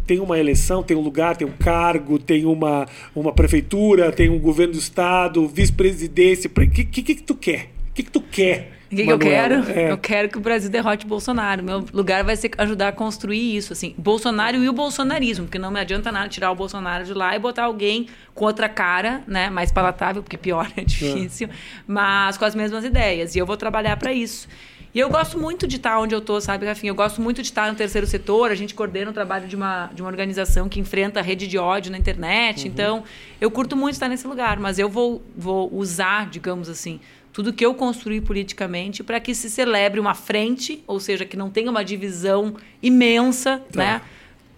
tem 0.06 0.18
uma 0.20 0.38
eleição, 0.38 0.82
tem 0.82 0.96
um 0.96 1.00
lugar, 1.00 1.36
tem 1.36 1.46
um 1.46 1.52
cargo, 1.52 2.18
tem 2.18 2.44
uma, 2.44 2.86
uma 3.14 3.32
prefeitura, 3.32 4.10
tem 4.10 4.28
um 4.28 4.38
governo 4.38 4.72
do 4.74 4.78
estado, 4.78 5.46
vice-presidência. 5.46 6.50
O 6.50 6.70
que, 6.70 6.84
que, 6.84 7.02
que, 7.02 7.22
tu 7.22 7.34
quer? 7.34 7.70
O 7.90 7.94
que, 7.94 8.02
que 8.02 8.10
tu 8.10 8.20
quer? 8.20 8.71
O 8.92 8.96
que, 8.96 9.04
que, 9.04 9.10
eu 9.10 9.18
quero? 9.18 9.54
É. 9.70 9.90
Eu 9.90 9.96
quero 9.96 10.28
que 10.28 10.36
o 10.36 10.40
Brasil 10.40 10.70
derrote 10.70 11.06
Bolsonaro. 11.06 11.62
Meu 11.62 11.84
lugar 11.92 12.22
vai 12.22 12.36
ser 12.36 12.50
ajudar 12.58 12.88
a 12.88 12.92
construir 12.92 13.56
isso, 13.56 13.72
assim. 13.72 13.94
Bolsonaro 13.96 14.56
e 14.58 14.68
o 14.68 14.72
bolsonarismo, 14.72 15.46
porque 15.46 15.58
não 15.58 15.70
me 15.70 15.80
adianta 15.80 16.12
nada 16.12 16.28
tirar 16.28 16.50
o 16.50 16.54
Bolsonaro 16.54 17.04
de 17.04 17.14
lá 17.14 17.34
e 17.34 17.38
botar 17.38 17.64
alguém 17.64 18.06
com 18.34 18.44
outra 18.44 18.68
cara, 18.68 19.22
né? 19.26 19.48
Mais 19.48 19.72
palatável, 19.72 20.22
porque 20.22 20.36
pior 20.36 20.70
é 20.76 20.84
difícil, 20.84 21.48
é. 21.48 21.50
mas 21.86 22.36
com 22.36 22.44
as 22.44 22.54
mesmas 22.54 22.84
ideias. 22.84 23.34
E 23.34 23.38
eu 23.38 23.46
vou 23.46 23.56
trabalhar 23.56 23.96
para 23.96 24.12
isso. 24.12 24.46
E 24.94 24.98
eu 24.98 25.08
gosto 25.08 25.38
muito 25.38 25.66
de 25.66 25.76
estar 25.76 25.98
onde 25.98 26.14
eu 26.14 26.18
estou, 26.18 26.38
sabe, 26.38 26.66
Rafinha? 26.66 26.90
Eu 26.90 26.94
gosto 26.94 27.22
muito 27.22 27.40
de 27.40 27.48
estar 27.48 27.70
no 27.70 27.74
terceiro 27.74 28.06
setor. 28.06 28.50
A 28.50 28.54
gente 28.54 28.74
coordena 28.74 29.10
o 29.10 29.14
trabalho 29.14 29.48
de 29.48 29.56
uma, 29.56 29.86
de 29.86 30.02
uma 30.02 30.08
organização 30.10 30.68
que 30.68 30.78
enfrenta 30.78 31.18
a 31.20 31.22
rede 31.22 31.46
de 31.46 31.56
ódio 31.56 31.90
na 31.90 31.96
internet. 31.96 32.64
Uhum. 32.64 32.66
Então, 32.66 33.04
eu 33.40 33.50
curto 33.50 33.74
muito 33.74 33.94
estar 33.94 34.08
nesse 34.08 34.26
lugar, 34.26 34.58
mas 34.60 34.78
eu 34.78 34.90
vou, 34.90 35.22
vou 35.34 35.74
usar, 35.74 36.28
digamos 36.28 36.68
assim, 36.68 37.00
tudo 37.32 37.52
que 37.52 37.64
eu 37.64 37.74
construí 37.74 38.20
politicamente 38.20 39.02
para 39.02 39.18
que 39.18 39.34
se 39.34 39.48
celebre 39.48 39.98
uma 39.98 40.14
frente, 40.14 40.82
ou 40.86 41.00
seja, 41.00 41.24
que 41.24 41.36
não 41.36 41.50
tenha 41.50 41.70
uma 41.70 41.84
divisão 41.84 42.54
imensa, 42.82 43.62
tá. 43.72 43.78
né? 43.78 44.02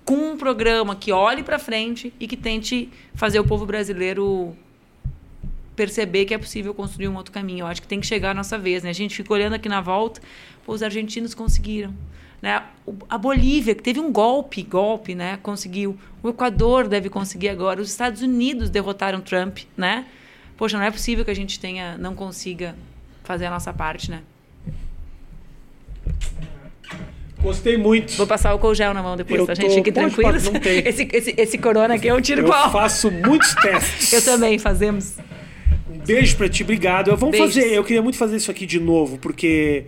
Com 0.04 0.32
um 0.32 0.36
programa 0.36 0.94
que 0.96 1.12
olhe 1.12 1.42
para 1.42 1.58
frente 1.58 2.12
e 2.18 2.26
que 2.26 2.36
tente 2.36 2.90
fazer 3.14 3.38
o 3.38 3.44
povo 3.44 3.64
brasileiro 3.64 4.54
perceber 5.74 6.24
que 6.24 6.34
é 6.34 6.38
possível 6.38 6.74
construir 6.74 7.08
um 7.08 7.16
outro 7.16 7.32
caminho. 7.32 7.60
Eu 7.60 7.66
acho 7.66 7.80
que 7.80 7.88
tem 7.88 8.00
que 8.00 8.06
chegar 8.06 8.30
a 8.30 8.34
nossa 8.34 8.58
vez, 8.58 8.82
né? 8.82 8.90
A 8.90 8.94
gente 8.94 9.14
fica 9.14 9.32
olhando 9.32 9.54
aqui 9.54 9.68
na 9.68 9.80
volta, 9.80 10.20
pô, 10.64 10.72
os 10.72 10.82
argentinos 10.82 11.34
conseguiram, 11.34 11.94
né? 12.42 12.62
A 13.08 13.16
Bolívia, 13.16 13.74
que 13.74 13.82
teve 13.82 14.00
um 14.00 14.12
golpe, 14.12 14.62
golpe, 14.62 15.14
né? 15.14 15.38
Conseguiu. 15.42 15.96
O 16.22 16.28
Equador 16.28 16.88
deve 16.88 17.08
conseguir 17.08 17.48
agora. 17.48 17.80
Os 17.80 17.90
Estados 17.90 18.20
Unidos 18.20 18.68
derrotaram 18.68 19.20
Trump, 19.20 19.60
né? 19.76 20.06
Poxa, 20.56 20.76
não 20.78 20.84
é 20.84 20.90
possível 20.90 21.24
que 21.24 21.30
a 21.30 21.34
gente 21.34 21.58
tenha, 21.58 21.96
não 21.98 22.14
consiga 22.14 22.74
fazer 23.22 23.46
a 23.46 23.50
nossa 23.50 23.72
parte, 23.72 24.10
né? 24.10 24.22
Gostei 27.44 27.76
muito. 27.76 28.16
Vou 28.16 28.26
passar 28.26 28.54
o 28.54 28.74
gel 28.74 28.94
na 28.94 29.02
mão 29.02 29.16
depois, 29.16 29.38
eu 29.38 29.44
pra 29.44 29.54
gente 29.54 29.74
fique 29.74 29.92
tranquilo. 29.92 30.30
Esse, 30.64 31.08
esse, 31.12 31.34
esse 31.36 31.58
corona 31.58 31.94
aqui 31.94 32.08
é 32.08 32.14
um 32.14 32.20
tiro 32.20 32.40
eu 32.40 32.46
qual? 32.46 32.66
Eu 32.66 32.72
faço 32.72 33.10
muitos 33.10 33.54
testes. 33.60 34.12
eu 34.14 34.22
também, 34.22 34.58
fazemos. 34.58 35.18
Um 35.90 35.98
beijo 35.98 36.36
pra 36.36 36.48
ti, 36.48 36.62
obrigado. 36.62 37.14
Vamos 37.16 37.36
Beijos. 37.36 37.54
fazer, 37.54 37.74
eu 37.74 37.84
queria 37.84 38.00
muito 38.00 38.16
fazer 38.16 38.36
isso 38.36 38.50
aqui 38.50 38.64
de 38.64 38.80
novo, 38.80 39.18
porque 39.18 39.84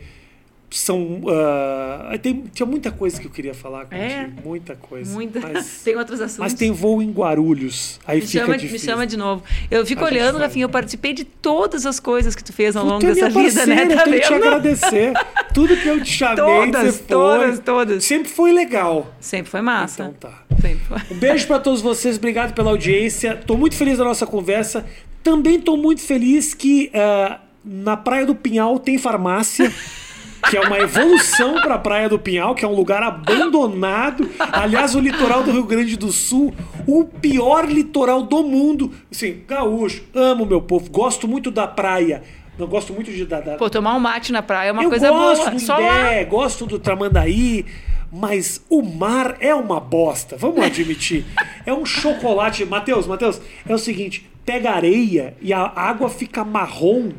são. 0.70 1.20
Uh, 1.22 2.18
tem, 2.20 2.44
tinha 2.52 2.66
muita 2.66 2.90
coisa 2.90 3.20
que 3.20 3.26
eu 3.26 3.30
queria 3.30 3.54
falar 3.54 3.84
contigo. 3.84 4.02
É? 4.02 4.28
Muita 4.44 4.74
coisa. 4.74 5.12
Muita. 5.12 5.40
Mas, 5.40 5.80
tem 5.84 5.96
outros 5.96 6.20
assuntos. 6.20 6.38
mas 6.38 6.54
tem 6.54 6.72
voo 6.72 7.00
em 7.00 7.10
Guarulhos. 7.10 8.00
Aí 8.06 8.20
me 8.20 8.26
fica 8.26 8.44
chama, 8.44 8.58
difícil. 8.58 8.86
me 8.86 8.92
chama 8.92 9.06
de 9.06 9.16
novo. 9.16 9.42
Eu 9.70 9.86
fico 9.86 10.02
A 10.02 10.06
olhando. 10.06 10.38
Rafinha, 10.38 10.64
eu 10.64 10.68
participei 10.68 11.12
de 11.12 11.24
todas 11.24 11.86
as 11.86 12.00
coisas 12.00 12.34
que 12.34 12.42
tu 12.42 12.52
fez 12.52 12.76
ao 12.76 12.84
longo 12.84 13.00
Tu 13.00 13.06
é 13.06 13.14
dessa 13.14 13.30
minha 13.30 13.48
vida, 13.48 13.66
né? 13.66 13.76
parceira, 13.76 13.96
Tá 13.96 14.00
eu 14.00 14.04
tenho 14.10 14.20
que 14.20 14.26
te 14.26 14.34
agradecer. 14.34 15.12
Tudo 15.54 15.76
que 15.76 15.88
eu 15.88 16.02
te 16.02 16.12
chamei, 16.12 16.36
Todas, 16.36 16.82
você 16.82 16.92
foi. 16.98 17.06
todas, 17.06 17.58
todas. 17.60 18.04
Sempre 18.04 18.28
foi 18.28 18.52
legal. 18.52 19.14
Sempre 19.20 19.50
foi 19.50 19.60
massa. 19.60 20.02
Então 20.04 20.30
tá. 20.30 20.42
Sempre 20.60 20.84
foi. 20.86 20.98
Um 21.16 21.18
beijo 21.18 21.46
pra 21.46 21.58
todos 21.58 21.80
vocês, 21.80 22.16
obrigado 22.16 22.54
pela 22.54 22.70
audiência. 22.70 23.36
Tô 23.46 23.56
muito 23.56 23.74
feliz 23.76 23.98
da 23.98 24.04
nossa 24.04 24.26
conversa. 24.26 24.84
Também 25.22 25.60
tô 25.60 25.76
muito 25.76 26.00
feliz 26.02 26.54
que 26.54 26.90
ah, 26.94 27.40
na 27.64 27.96
Praia 27.96 28.26
do 28.26 28.34
Pinhal 28.34 28.78
tem 28.78 28.98
farmácia. 28.98 29.72
Que 30.50 30.56
é 30.56 30.60
uma 30.60 30.78
evolução 30.78 31.60
para 31.60 31.74
a 31.74 31.78
Praia 31.78 32.08
do 32.08 32.18
Pinhal, 32.18 32.54
que 32.54 32.64
é 32.64 32.68
um 32.68 32.74
lugar 32.74 33.02
abandonado. 33.02 34.28
Aliás, 34.38 34.94
o 34.94 35.00
litoral 35.00 35.42
do 35.42 35.50
Rio 35.50 35.64
Grande 35.64 35.96
do 35.96 36.12
Sul, 36.12 36.54
o 36.86 37.04
pior 37.04 37.68
litoral 37.68 38.22
do 38.22 38.42
mundo. 38.42 38.92
Assim, 39.10 39.42
gaúcho, 39.46 40.04
amo 40.14 40.46
meu 40.46 40.60
povo, 40.62 40.88
gosto 40.90 41.26
muito 41.26 41.50
da 41.50 41.66
praia. 41.66 42.22
Não 42.58 42.66
gosto 42.66 42.92
muito 42.92 43.10
de 43.12 43.24
da, 43.26 43.40
da- 43.40 43.56
Pô, 43.56 43.68
tomar 43.68 43.94
um 43.94 44.00
mate 44.00 44.32
na 44.32 44.40
praia 44.42 44.68
é 44.70 44.72
uma 44.72 44.82
eu 44.82 44.88
coisa 44.88 45.10
gosto 45.10 45.40
boa. 45.42 45.50
do 45.50 45.60
Só 45.60 45.76
lá. 45.78 46.00
Imbé, 46.00 46.24
gosto 46.24 46.64
do 46.64 46.78
Tramandaí, 46.78 47.66
mas 48.10 48.64
o 48.70 48.80
mar 48.82 49.36
é 49.40 49.54
uma 49.54 49.78
bosta, 49.78 50.36
vamos 50.38 50.64
admitir. 50.64 51.24
é 51.66 51.72
um 51.74 51.84
chocolate. 51.84 52.64
Matheus, 52.64 53.06
Matheus, 53.06 53.40
é 53.68 53.74
o 53.74 53.78
seguinte: 53.78 54.26
pega 54.46 54.70
areia 54.70 55.36
e 55.42 55.52
a 55.52 55.60
água 55.74 56.08
fica 56.08 56.44
marrom. 56.44 57.10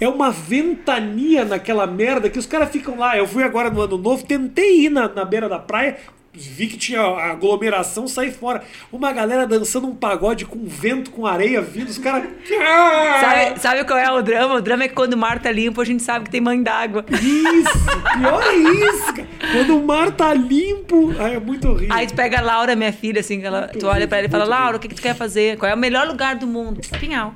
É 0.00 0.08
uma 0.08 0.30
ventania 0.30 1.44
naquela 1.44 1.86
merda 1.86 2.28
que 2.28 2.38
os 2.38 2.44
caras 2.44 2.70
ficam 2.70 2.98
lá. 2.98 3.16
Eu 3.16 3.26
fui 3.26 3.44
agora 3.44 3.70
no 3.70 3.80
ano 3.80 3.96
novo, 3.96 4.26
tentei 4.26 4.86
ir 4.86 4.90
na, 4.90 5.08
na 5.08 5.24
beira 5.24 5.48
da 5.48 5.60
praia. 5.60 5.96
Vi 6.34 6.66
que 6.66 6.78
tinha 6.78 7.02
aglomeração, 7.02 8.08
saí 8.08 8.32
fora. 8.32 8.62
Uma 8.90 9.12
galera 9.12 9.46
dançando 9.46 9.86
um 9.86 9.94
pagode 9.94 10.46
com 10.46 10.64
vento, 10.64 11.10
com 11.10 11.26
areia 11.26 11.60
vindo, 11.60 11.90
os 11.90 11.98
caras. 11.98 12.30
Sabe, 13.20 13.60
sabe 13.60 13.84
qual 13.84 13.98
é 13.98 14.10
o 14.10 14.22
drama? 14.22 14.54
O 14.54 14.60
drama 14.62 14.84
é 14.84 14.88
que 14.88 14.94
quando 14.94 15.12
o 15.12 15.18
mar 15.18 15.38
tá 15.40 15.52
limpo, 15.52 15.80
a 15.80 15.84
gente 15.84 16.02
sabe 16.02 16.24
que 16.24 16.30
tem 16.30 16.40
mãe 16.40 16.62
d'água. 16.62 17.04
Isso! 17.10 18.18
Pior 18.18 18.42
é 18.42 18.54
isso, 18.54 19.12
cara. 19.14 19.28
Quando 19.52 19.78
o 19.78 19.86
mar 19.86 20.10
tá 20.12 20.32
limpo, 20.32 21.14
ai, 21.18 21.34
é 21.36 21.40
muito 21.40 21.68
horrível. 21.68 21.94
Aí 21.94 22.06
tu 22.06 22.14
pega 22.14 22.38
a 22.38 22.40
Laura, 22.40 22.74
minha 22.74 22.92
filha, 22.92 23.20
assim, 23.20 23.42
ela, 23.42 23.68
tu 23.68 23.86
olha 23.86 24.08
pra 24.08 24.18
ela 24.18 24.26
e 24.26 24.30
fala, 24.30 24.44
Laura, 24.44 24.78
o 24.78 24.80
que, 24.80 24.88
que 24.88 24.94
tu 24.94 25.02
quer 25.02 25.14
fazer? 25.14 25.58
Qual 25.58 25.70
é 25.70 25.74
o 25.74 25.78
melhor 25.78 26.06
lugar 26.06 26.36
do 26.36 26.46
mundo? 26.46 26.80
Pinhal. 26.98 27.34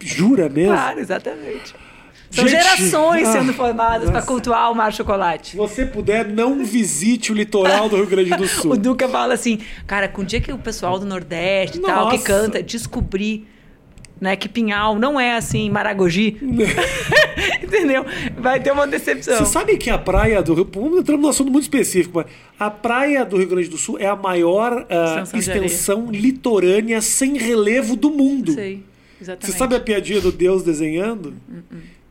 Jura 0.00 0.48
mesmo? 0.48 0.72
Claro, 0.72 0.98
exatamente. 0.98 1.74
São 2.30 2.46
Gente, 2.46 2.62
gerações 2.62 3.28
ah, 3.28 3.32
sendo 3.32 3.52
formadas 3.52 4.08
nossa. 4.08 4.24
cultuar 4.24 4.70
o 4.70 4.74
mar 4.74 4.92
chocolate. 4.92 5.50
Se 5.50 5.56
você 5.56 5.84
puder, 5.84 6.28
não 6.28 6.64
visite 6.64 7.32
o 7.32 7.34
litoral 7.34 7.88
do 7.88 7.96
Rio 7.96 8.06
Grande 8.06 8.30
do 8.30 8.46
Sul. 8.48 8.72
O 8.72 8.76
Duca 8.76 9.08
fala 9.08 9.34
assim, 9.34 9.58
cara, 9.84 10.06
com 10.06 10.22
o 10.22 10.24
dia 10.24 10.40
que 10.40 10.52
o 10.52 10.58
pessoal 10.58 10.98
do 10.98 11.04
Nordeste 11.04 11.78
e 11.78 11.80
tal, 11.80 12.08
que 12.08 12.18
canta, 12.18 12.62
descobrir 12.62 13.48
né, 14.20 14.36
que 14.36 14.48
Pinhal 14.48 14.96
não 14.96 15.18
é 15.18 15.34
assim 15.34 15.70
Maragogi, 15.70 16.36
entendeu? 17.62 18.04
Vai 18.38 18.60
ter 18.60 18.70
uma 18.70 18.86
decepção. 18.86 19.38
Você 19.38 19.46
sabe 19.46 19.76
que 19.76 19.88
a 19.88 19.98
praia 19.98 20.42
do 20.42 20.54
Rio... 20.54 20.68
Vamos 20.72 21.00
entrar 21.00 21.16
num 21.16 21.28
assunto 21.28 21.50
muito 21.50 21.64
específico, 21.64 22.18
mas 22.18 22.26
a 22.58 22.70
praia 22.70 23.24
do 23.24 23.38
Rio 23.38 23.48
Grande 23.48 23.68
do 23.68 23.78
Sul 23.78 23.98
é 23.98 24.06
a 24.06 24.14
maior 24.14 24.86
ah, 24.88 25.24
Extensão 25.34 26.10
litorânea 26.12 27.00
sem 27.00 27.38
relevo 27.38 27.96
do 27.96 28.10
mundo. 28.10 28.52
Sei, 28.52 28.84
exatamente. 29.20 29.52
Você 29.52 29.58
sabe 29.58 29.74
a 29.74 29.80
piadinha 29.80 30.20
do 30.20 30.30
Deus 30.30 30.62
desenhando? 30.62 31.34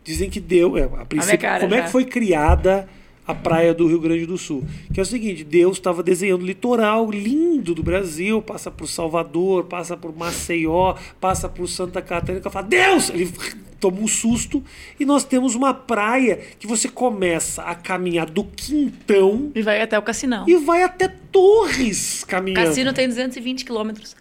Dizem 0.10 0.30
que 0.30 0.40
Deus. 0.40 0.76
É, 0.80 0.84
a 0.86 1.06
princípio, 1.06 1.40
cara 1.40 1.60
como 1.62 1.74
é 1.76 1.78
já. 1.78 1.84
que 1.84 1.92
foi 1.92 2.04
criada 2.06 2.90
a 3.28 3.36
praia 3.36 3.76
do 3.76 3.86
Rio 3.88 4.00
Grande 4.00 4.26
do 4.26 4.40
Sul? 4.40 4.64
Que 4.92 5.00
é 5.00 5.04
o 5.04 5.06
seguinte: 5.06 5.44
Deus 5.44 5.78
estava 5.78 6.02
desenhando 6.02 6.42
o 6.42 6.46
litoral 6.46 7.12
lindo 7.12 7.76
do 7.76 7.84
Brasil, 7.84 8.42
passa 8.42 8.72
por 8.72 8.88
Salvador, 8.88 9.66
passa 9.66 9.96
por 9.96 10.16
Maceió, 10.18 10.96
passa 11.22 11.48
por 11.48 11.68
Santa 11.68 12.02
Catarina. 12.02 12.42
Que 12.42 12.50
fala, 12.50 12.66
Deus! 12.68 13.12
Ele 13.12 13.32
toma 13.80 14.02
um 14.02 14.08
susto 14.08 14.62
e 15.00 15.06
nós 15.06 15.24
temos 15.24 15.54
uma 15.56 15.74
praia 15.74 16.38
que 16.60 16.66
você 16.68 16.90
começa 16.90 17.62
a 17.62 17.74
caminhar 17.76 18.30
do 18.30 18.44
Quintão 18.44 19.52
E 19.56 19.62
vai 19.62 19.82
até 19.82 19.98
o 19.98 20.02
Cassinão. 20.02 20.44
e 20.50 20.56
vai 20.58 20.84
até 20.84 21.08
Torres 21.32 22.24
O 22.24 22.28
caminhando. 22.28 22.66
Cassino 22.66 22.92
tem 22.92 23.08
220 23.08 23.64
quilômetros 23.64 24.16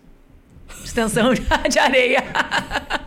extensão 0.84 1.32
de- 1.34 1.78
areia. 1.78 2.22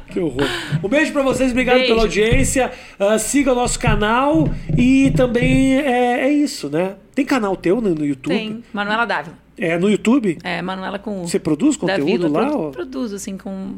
Que 0.08 0.20
horror. 0.20 0.46
Um 0.84 0.90
beijo 0.90 1.14
pra 1.14 1.22
vocês, 1.22 1.52
obrigado 1.52 1.76
Beijo. 1.78 1.90
pela 1.94 2.02
audiência. 2.02 2.72
Ah, 3.00 3.18
siga 3.18 3.54
o 3.54 3.56
nosso 3.56 3.80
canal 3.80 4.50
e 4.78 5.12
também 5.16 5.78
é, 5.80 6.26
é 6.28 6.30
isso, 6.30 6.70
né? 6.70 6.96
Tem 7.16 7.26
canal 7.26 7.56
teu 7.56 7.80
no, 7.80 7.96
no 7.96 8.06
YouTube? 8.06 8.36
Tem 8.36 8.64
Manuela 8.74 9.06
Dávila. 9.06 9.38
É 9.58 9.78
no 9.78 9.90
YouTube? 9.90 10.38
É, 10.44 10.62
Manuela 10.62 11.00
com 11.00 11.26
Você 11.26 11.40
produz 11.40 11.78
conteúdo 11.78 12.06
Vila. 12.28 12.30
lá? 12.30 12.48
Produ- 12.50 12.64
ó? 12.68 12.72
Produzo, 12.72 13.16
assim, 13.16 13.38
com... 13.38 13.76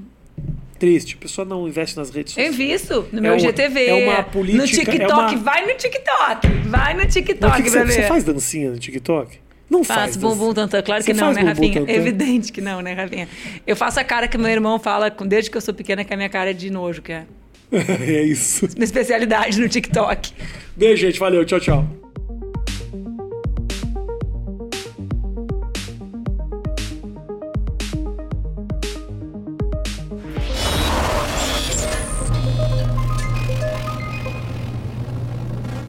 Triste, 0.79 1.15
a 1.17 1.21
pessoa 1.21 1.45
não 1.45 1.67
investe 1.67 1.95
nas 1.95 2.09
redes 2.09 2.35
Eu 2.35 2.45
sociais. 2.51 2.59
invisto 2.59 3.05
no 3.11 3.19
É 3.19 3.21
meu 3.21 3.33
uma- 3.33 3.39
GTV. 3.39 3.85
é 3.85 3.93
uma 4.09 4.23
política- 4.23 4.63
No 4.63 4.67
TikTok. 4.67 5.01
é 5.03 5.13
uma- 5.13 5.35
Vai 5.37 5.65
no 5.67 5.77
TikTok. 5.77 6.47
Vai 6.65 6.93
no 6.93 6.99
Mas 7.03 7.05
o 7.05 7.09
TikTok 7.13 7.55
que 7.57 7.63
que 7.63 7.69
você, 7.69 7.85
você 7.85 8.01
ver. 8.01 8.07
faz 8.07 8.23
dancinha 8.23 8.71
no 8.71 8.77
TikTok? 8.79 9.37
Não 9.69 9.83
faz. 9.83 10.15
Faço 10.15 10.19
bumbum 10.19 10.53
dancinha. 10.53 10.67
tantã. 10.67 10.81
Claro 10.83 11.03
Você 11.03 11.11
que 11.13 11.17
não, 11.19 11.33
faz 11.33 11.35
né, 11.37 11.41
bumbum 11.43 11.53
Rafinha? 11.67 11.79
tantã? 11.81 11.91
Evidente 11.91 12.51
que 12.51 12.61
não, 12.61 12.81
né, 12.81 12.93
Rafinha? 12.93 13.27
Eu 13.65 13.75
faço 13.75 13.99
a 13.99 14.03
cara 14.03 14.27
que 14.27 14.37
meu 14.37 14.49
irmão 14.49 14.77
fala 14.79 15.09
desde 15.09 15.49
que 15.49 15.57
eu 15.57 15.61
sou 15.61 15.73
pequena, 15.73 16.03
que 16.03 16.13
a 16.13 16.17
minha 16.17 16.29
cara 16.29 16.51
é 16.51 16.53
de 16.53 16.69
nojo, 16.69 17.01
que 17.01 17.11
é 17.11 17.25
é 17.71 18.21
isso. 18.23 18.67
minha 18.75 18.83
especialidade 18.83 19.59
no 19.59 19.67
TikTok. 19.67 20.31
Beijo, 20.75 21.01
gente. 21.07 21.19
Valeu. 21.19 21.43
Tchau, 21.45 21.59
tchau. 21.59 22.02